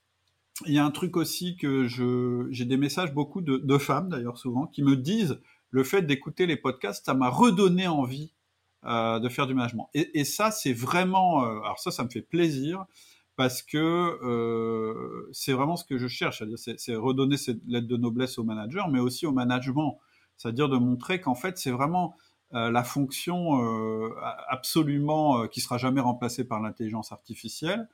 il 0.66 0.72
y 0.72 0.78
a 0.78 0.84
un 0.84 0.90
truc 0.90 1.16
aussi 1.16 1.56
que 1.56 1.86
je 1.86 2.46
j'ai 2.50 2.64
des 2.64 2.76
messages 2.76 3.12
beaucoup 3.12 3.40
de, 3.40 3.78
femmes 3.78 4.08
d'ailleurs 4.08 4.38
souvent 4.38 4.66
qui 4.66 4.82
me 4.82 4.96
disent 4.96 5.40
le 5.70 5.82
fait 5.82 6.02
d'écouter 6.02 6.46
les 6.46 6.56
podcasts 6.56 7.04
ça 7.06 7.14
m'a 7.14 7.28
redonné 7.28 7.88
envie 7.88 8.32
euh, 8.84 9.18
de 9.18 9.28
faire 9.28 9.46
du 9.46 9.54
management. 9.54 9.88
Et, 9.94 10.20
et 10.20 10.24
ça 10.24 10.50
c'est 10.50 10.72
vraiment 10.72 11.44
euh, 11.44 11.60
alors 11.60 11.78
ça 11.78 11.90
ça 11.90 12.04
me 12.04 12.08
fait 12.08 12.22
plaisir 12.22 12.84
parce 13.36 13.62
que 13.62 13.78
euh, 13.78 15.28
c'est 15.32 15.52
vraiment 15.52 15.76
ce 15.76 15.84
que 15.84 15.98
je 15.98 16.06
cherche 16.06 16.44
c'est, 16.56 16.78
c'est 16.78 16.94
redonner 16.94 17.36
cette 17.36 17.60
lettre 17.66 17.88
de 17.88 17.96
noblesse 17.96 18.38
au 18.38 18.44
manager 18.44 18.88
mais 18.88 19.00
aussi 19.00 19.26
au 19.26 19.32
management. 19.32 19.98
C'est-à-dire 20.36 20.68
de 20.68 20.76
montrer 20.76 21.20
qu'en 21.20 21.34
fait 21.34 21.58
c'est 21.58 21.70
vraiment 21.72 22.16
euh, 22.52 22.70
la 22.70 22.84
fonction 22.84 23.60
euh, 23.64 24.14
absolument 24.48 25.48
qui 25.48 25.60
sera 25.60 25.78
jamais 25.78 26.00
remplacée 26.00 26.44
par 26.44 26.60
l'intelligence 26.60 27.10
artificielle 27.10 27.88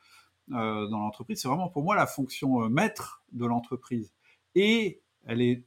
euh, 0.52 0.86
dans 0.88 0.98
l'entreprise. 0.98 1.40
C'est 1.40 1.48
vraiment 1.48 1.68
pour 1.68 1.82
moi 1.82 1.94
la 1.94 2.06
fonction 2.06 2.62
euh, 2.62 2.68
maître 2.68 3.22
de 3.32 3.46
l'entreprise. 3.46 4.12
Et 4.54 5.00
elle 5.26 5.40
est 5.40 5.64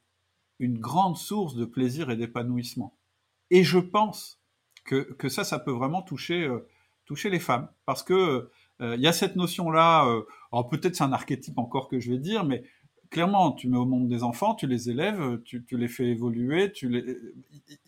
une 0.58 0.78
grande 0.78 1.16
source 1.16 1.54
de 1.54 1.64
plaisir 1.64 2.10
et 2.10 2.16
d'épanouissement. 2.16 2.96
Et 3.50 3.64
je 3.64 3.78
pense 3.78 4.40
que, 4.84 5.12
que, 5.14 5.28
ça, 5.28 5.44
ça 5.44 5.58
peut 5.58 5.70
vraiment 5.70 6.02
toucher, 6.02 6.44
euh, 6.44 6.68
toucher 7.04 7.30
les 7.30 7.40
femmes. 7.40 7.68
Parce 7.86 8.02
que 8.02 8.50
il 8.80 9.00
y 9.00 9.06
a 9.06 9.12
cette 9.12 9.36
notion-là, 9.36 10.00
alors 10.52 10.68
peut-être 10.68 10.96
c'est 10.96 11.04
un 11.04 11.12
archétype 11.12 11.56
encore 11.58 11.86
que 11.88 12.00
je 12.00 12.10
vais 12.10 12.18
dire, 12.18 12.44
mais 12.44 12.64
clairement, 13.14 13.52
tu 13.52 13.68
mets 13.68 13.76
au 13.76 13.86
monde 13.86 14.08
des 14.08 14.24
enfants, 14.24 14.56
tu 14.56 14.66
les 14.66 14.90
élèves, 14.90 15.40
tu, 15.44 15.64
les 15.70 15.86
fais 15.86 16.06
évoluer, 16.06 16.72
tu 16.72 16.88
les... 16.88 17.16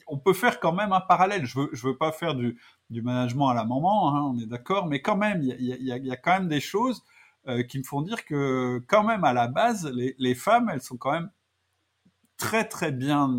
on 0.06 0.18
peut 0.18 0.32
faire 0.32 0.60
quand 0.60 0.72
même 0.72 0.92
un 0.92 1.00
parallèle. 1.00 1.44
Je 1.46 1.58
veux, 1.58 1.70
veux 1.72 1.96
pas 1.96 2.12
faire 2.12 2.36
du, 2.36 2.56
management 2.90 3.48
à 3.48 3.54
la 3.54 3.64
maman, 3.64 4.14
hein, 4.14 4.22
on 4.22 4.38
est 4.38 4.46
d'accord, 4.46 4.86
mais 4.86 5.02
quand 5.02 5.16
même, 5.16 5.42
il 5.42 5.60
y 5.60 6.12
a, 6.12 6.16
quand 6.16 6.38
même 6.38 6.46
des 6.46 6.60
choses 6.60 7.04
euh, 7.48 7.64
qui 7.64 7.78
me 7.78 7.82
font 7.82 8.02
dire 8.02 8.24
que 8.24 8.80
quand 8.86 9.02
même 9.02 9.24
à 9.24 9.32
la 9.32 9.48
base, 9.48 9.92
les, 9.92 10.34
femmes, 10.36 10.70
elles 10.72 10.80
sont 10.80 10.96
quand 10.96 11.10
même 11.10 11.30
très 12.36 12.64
très 12.64 12.92
bien 12.92 13.36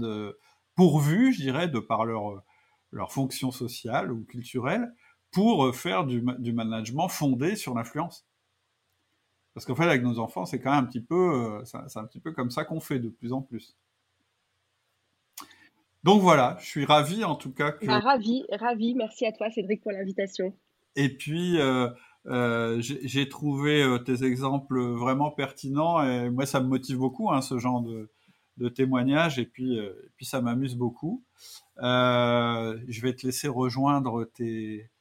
pourvues, 0.76 1.32
je 1.32 1.42
dirais, 1.42 1.70
de 1.70 1.80
par 1.80 2.04
leur, 2.04 2.44
fonction 3.10 3.50
sociale 3.52 4.12
ou 4.12 4.26
culturelle, 4.26 4.94
pour 5.32 5.74
faire 5.74 6.04
du 6.04 6.52
management 6.52 7.08
fondé 7.08 7.56
sur 7.56 7.74
l'influence. 7.76 8.28
Parce 9.58 9.66
qu'en 9.66 9.74
fait, 9.74 9.86
avec 9.86 10.04
nos 10.04 10.20
enfants, 10.20 10.46
c'est 10.46 10.60
quand 10.60 10.70
même 10.70 10.84
un 10.84 10.86
petit 10.86 11.02
peu, 11.02 11.16
euh, 11.16 11.66
c'est 11.66 11.98
un 11.98 12.06
petit 12.06 12.20
peu 12.20 12.32
comme 12.32 12.52
ça 12.52 12.64
qu'on 12.64 12.80
fait 12.80 13.00
de 13.00 13.10
plus 13.10 13.34
en 13.34 13.42
plus. 13.42 13.76
Donc 16.04 16.22
voilà, 16.22 16.58
je 16.60 16.68
suis 16.68 16.86
ravi 16.86 17.24
en 17.24 17.34
tout 17.34 17.52
cas. 17.52 17.72
Que... 17.72 17.88
Bah, 17.88 17.98
ravi, 17.98 18.46
ravi. 18.52 18.94
Merci 18.94 19.26
à 19.26 19.32
toi, 19.32 19.50
Cédric, 19.50 19.82
pour 19.82 19.94
l'invitation. 19.94 20.54
Et 20.96 21.10
puis, 21.10 21.60
euh, 21.60 21.90
euh, 22.28 22.78
j'ai 22.82 23.30
trouvé 23.30 23.84
tes 24.06 24.24
exemples 24.24 24.80
vraiment 24.80 25.32
pertinents 25.32 26.04
et 26.04 26.30
moi, 26.30 26.46
ça 26.46 26.60
me 26.60 26.68
motive 26.68 26.98
beaucoup, 27.00 27.32
hein, 27.32 27.42
ce 27.42 27.58
genre 27.58 27.82
de, 27.82 28.12
de 28.58 28.70
témoignages. 28.70 29.40
Et 29.40 29.48
puis, 29.48 29.80
et 29.80 30.12
puis 30.18 30.28
ça 30.28 30.40
m'amuse 30.40 30.76
beaucoup. 30.76 31.24
je 31.80 33.02
vais 33.02 33.16
te 33.16 33.26
laisser 33.26 33.48
rejoindre 33.48 34.26
tes, 34.36 34.92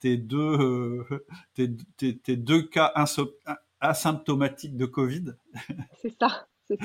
tes, 0.00 0.16
deux, 0.16 1.04
tes, 1.54 2.36
deux 2.38 2.62
cas 2.62 2.90
asymptomatiques 3.80 4.76
de 4.76 4.86
Covid. 4.86 5.34
C'est 6.02 6.14
ça. 6.18 6.46
Et 6.70 6.76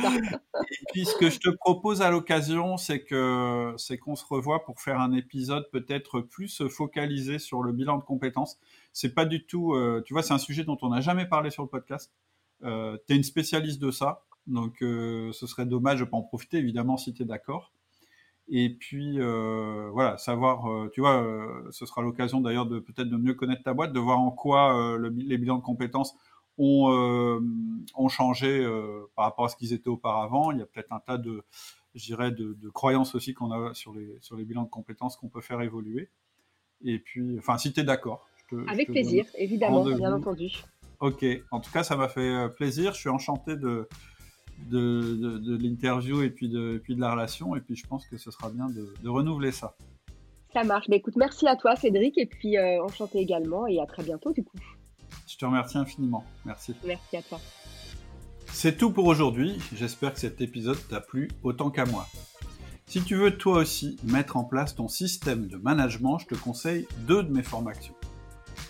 puis 0.93 1.05
ce 1.05 1.15
que 1.17 1.29
je 1.29 1.39
te 1.39 1.49
propose 1.49 2.01
à 2.01 2.09
l'occasion, 2.09 2.77
c'est 2.77 3.03
que 3.03 3.73
c'est 3.77 3.97
qu'on 3.97 4.15
se 4.15 4.25
revoit 4.25 4.63
pour 4.63 4.79
faire 4.79 4.99
un 4.99 5.11
épisode 5.11 5.69
peut-être 5.71 6.21
plus 6.21 6.63
focalisé 6.69 7.39
sur 7.39 7.61
le 7.63 7.73
bilan 7.73 7.97
de 7.97 8.03
compétences. 8.03 8.59
C'est 8.93 9.13
pas 9.13 9.25
du 9.25 9.45
tout, 9.45 9.73
euh, 9.73 10.01
tu 10.05 10.13
vois, 10.13 10.23
c'est 10.23 10.33
un 10.33 10.37
sujet 10.37 10.63
dont 10.63 10.77
on 10.81 10.89
n'a 10.89 11.01
jamais 11.01 11.25
parlé 11.25 11.49
sur 11.49 11.63
le 11.63 11.69
podcast. 11.69 12.11
Euh, 12.63 12.97
tu 13.07 13.13
es 13.13 13.17
une 13.17 13.23
spécialiste 13.23 13.81
de 13.81 13.91
ça, 13.91 14.23
donc 14.47 14.81
euh, 14.81 15.31
ce 15.33 15.47
serait 15.47 15.65
dommage 15.65 15.99
de 15.99 16.05
pas 16.05 16.17
en 16.17 16.23
profiter, 16.23 16.57
évidemment, 16.57 16.95
si 16.95 17.13
tu 17.13 17.23
es 17.23 17.25
d'accord. 17.25 17.73
Et 18.49 18.69
puis 18.69 19.19
euh, 19.19 19.89
voilà, 19.91 20.17
savoir, 20.17 20.69
euh, 20.69 20.89
tu 20.93 21.01
vois, 21.01 21.25
ce 21.71 21.85
sera 21.85 22.01
l'occasion 22.01 22.41
d'ailleurs 22.41 22.65
de 22.65 22.79
peut-être 22.79 23.09
de 23.09 23.17
mieux 23.17 23.33
connaître 23.33 23.63
ta 23.63 23.73
boîte, 23.73 23.93
de 23.93 23.99
voir 23.99 24.19
en 24.19 24.31
quoi 24.31 24.97
le, 24.97 25.09
les 25.09 25.37
bilans 25.37 25.57
de 25.57 25.63
compétences 25.63 26.15
ont, 26.57 26.91
euh, 26.91 27.39
ont 27.95 28.09
changé 28.09 28.63
euh, 28.63 29.09
par 29.15 29.25
rapport 29.25 29.45
à 29.45 29.49
ce 29.49 29.55
qu'ils 29.55 29.73
étaient 29.73 29.89
auparavant. 29.89 30.51
Il 30.51 30.59
y 30.59 30.61
a 30.61 30.65
peut-être 30.65 30.91
un 30.91 30.99
tas 30.99 31.17
de, 31.17 31.43
de, 31.95 32.53
de 32.53 32.69
croyances 32.69 33.15
aussi 33.15 33.33
qu'on 33.33 33.51
a 33.51 33.73
sur 33.73 33.93
les, 33.93 34.17
sur 34.21 34.35
les 34.35 34.45
bilans 34.45 34.63
de 34.63 34.69
compétences 34.69 35.15
qu'on 35.15 35.29
peut 35.29 35.41
faire 35.41 35.61
évoluer. 35.61 36.09
Et 36.83 36.99
puis, 36.99 37.37
enfin, 37.39 37.57
si 37.57 37.71
tu 37.73 37.79
es 37.79 37.83
d'accord. 37.83 38.27
Avec 38.67 38.89
plaisir, 38.89 39.25
évidemment, 39.37 39.83
bien 39.83 40.13
entendu. 40.13 40.51
Ok, 40.99 41.25
en 41.49 41.59
tout 41.59 41.71
cas, 41.71 41.83
ça 41.83 41.95
m'a 41.95 42.07
fait 42.07 42.29
euh, 42.29 42.49
plaisir. 42.49 42.93
Je 42.93 42.99
suis 42.99 43.09
enchanté 43.09 43.55
de, 43.55 43.87
de, 44.69 45.15
de, 45.15 45.37
de 45.39 45.57
l'interview 45.57 46.21
et 46.21 46.29
puis 46.29 46.49
de, 46.49 46.75
et 46.75 46.79
puis 46.79 46.95
de 46.95 47.01
la 47.01 47.11
relation. 47.11 47.55
Et 47.55 47.61
puis, 47.61 47.75
je 47.75 47.87
pense 47.87 48.05
que 48.05 48.17
ce 48.17 48.29
sera 48.29 48.49
bien 48.51 48.69
de, 48.69 48.93
de 49.01 49.09
renouveler 49.09 49.51
ça. 49.51 49.75
Ça 50.53 50.63
marche. 50.63 50.87
Mais 50.87 50.97
bah, 50.97 50.99
écoute, 50.99 51.15
merci 51.15 51.47
à 51.47 51.55
toi, 51.55 51.75
Cédric, 51.75 52.15
et 52.17 52.27
puis 52.27 52.57
euh, 52.57 52.83
enchanté 52.83 53.19
également, 53.19 53.65
et 53.65 53.79
à 53.79 53.87
très 53.87 54.03
bientôt, 54.03 54.31
du 54.33 54.43
coup. 54.43 54.57
Je 55.33 55.39
te 55.39 55.45
remercie 55.45 55.79
infiniment. 55.79 56.23
Merci. 56.45 56.75
Merci 56.85 57.17
à 57.17 57.23
toi. 57.23 57.39
C'est 58.51 58.77
tout 58.77 58.91
pour 58.91 59.07
aujourd'hui. 59.07 59.59
J'espère 59.75 60.13
que 60.13 60.19
cet 60.19 60.41
épisode 60.41 60.77
t'a 60.89 61.01
plu 61.01 61.31
autant 61.41 61.71
qu'à 61.71 61.85
moi. 61.85 62.07
Si 62.85 63.01
tu 63.01 63.15
veux 63.15 63.35
toi 63.35 63.57
aussi 63.57 63.97
mettre 64.03 64.37
en 64.37 64.43
place 64.43 64.75
ton 64.75 64.87
système 64.87 65.47
de 65.47 65.57
management, 65.57 66.19
je 66.19 66.27
te 66.27 66.35
conseille 66.35 66.87
deux 67.07 67.23
de 67.23 67.31
mes 67.31 67.41
formations. 67.41 67.95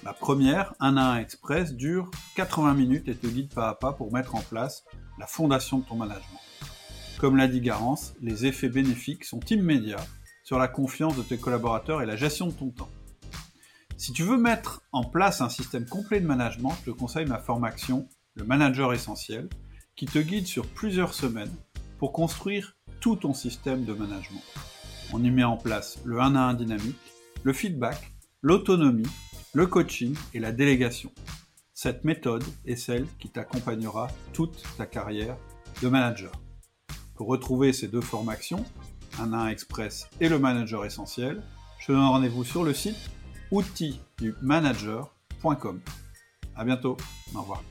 La 0.05 0.14
première, 0.14 0.74
1 0.80 0.95
à 0.95 1.16
1 1.16 1.18
Express, 1.18 1.74
dure 1.74 2.09
80 2.38 2.76
minutes 2.76 3.09
et 3.09 3.16
te 3.16 3.28
guide 3.28 3.53
pas 3.53 3.68
à 3.68 3.76
pas 3.76 3.91
pour 3.91 4.14
mettre 4.14 4.36
en 4.36 4.41
place 4.41 4.86
la 5.20 5.28
fondation 5.28 5.80
de 5.80 5.84
ton 5.84 5.97
management. 5.97 6.39
Comme 7.18 7.36
l'a 7.36 7.49
dit 7.49 7.59
Garance, 7.59 8.14
les 8.22 8.45
effets 8.45 8.70
bénéfiques 8.70 9.26
sont 9.26 9.41
immédiats 9.49 10.05
sur 10.45 10.59
la 10.59 10.70
confiance 10.70 11.18
de 11.18 11.24
tes 11.24 11.38
collaborateurs 11.38 12.01
et 12.01 12.05
la 12.05 12.16
gestion 12.16 12.47
de 12.47 12.53
ton 12.53 12.70
temps. 12.70 12.89
Si 14.04 14.12
tu 14.12 14.24
veux 14.24 14.36
mettre 14.36 14.82
en 14.91 15.06
place 15.06 15.39
un 15.39 15.47
système 15.47 15.86
complet 15.86 16.20
de 16.20 16.28
management, 16.28 16.76
je 16.82 16.91
te 16.91 16.97
conseille 16.97 17.26
ma 17.26 17.38
formation, 17.38 18.10
le 18.34 18.43
manager 18.43 18.91
essentiel, 18.91 19.47
qui 19.95 20.08
te 20.08 20.20
guide 20.20 20.45
sur 20.45 20.68
plusieurs 20.68 21.14
semaines 21.14 21.56
pour 21.99 22.12
construire 22.12 22.76
tout 22.99 23.16
ton 23.16 23.34
système 23.34 23.86
de 23.86 23.93
management. 23.93 24.43
On 25.14 25.24
y 25.24 25.32
met 25.32 25.45
en 25.45 25.56
place 25.56 25.99
le 26.04 26.20
1 26.20 26.36
à 26.36 26.41
1 26.49 26.56
dynamique, 26.56 26.99
le 27.43 27.54
feedback, 27.54 28.12
l'autonomie, 28.41 29.08
le 29.54 29.68
coaching 29.68 30.18
et 30.34 30.39
la 30.39 30.51
délégation. 30.51 31.14
Cette 31.74 32.04
méthode 32.04 32.43
est 32.66 32.76
celle 32.76 33.08
qui 33.20 33.30
t'accompagnera 33.30 34.10
toute 34.34 34.64
ta 34.76 34.86
carrière 34.86 35.38
de 35.82 35.88
manager. 35.88 36.34
Pour 37.16 37.28
retrouver 37.28 37.72
ces 37.72 37.88
deux 37.88 38.01
formations, 38.01 38.66
1 39.20 39.32
à 39.32 39.43
1 39.43 39.47
express 39.47 40.10
et 40.20 40.28
le 40.28 40.39
manager 40.39 40.84
essentiel, 40.84 41.41
je 41.80 41.86
te 41.86 41.91
donne 41.93 42.01
rendez-vous 42.01 42.43
sur 42.43 42.66
le 42.66 42.74
site 42.74 43.10
outils 43.54 43.99
du. 44.18 44.34
À 46.56 46.66
bientôt. 46.66 46.97
Au 47.36 47.41
revoir. 47.41 47.64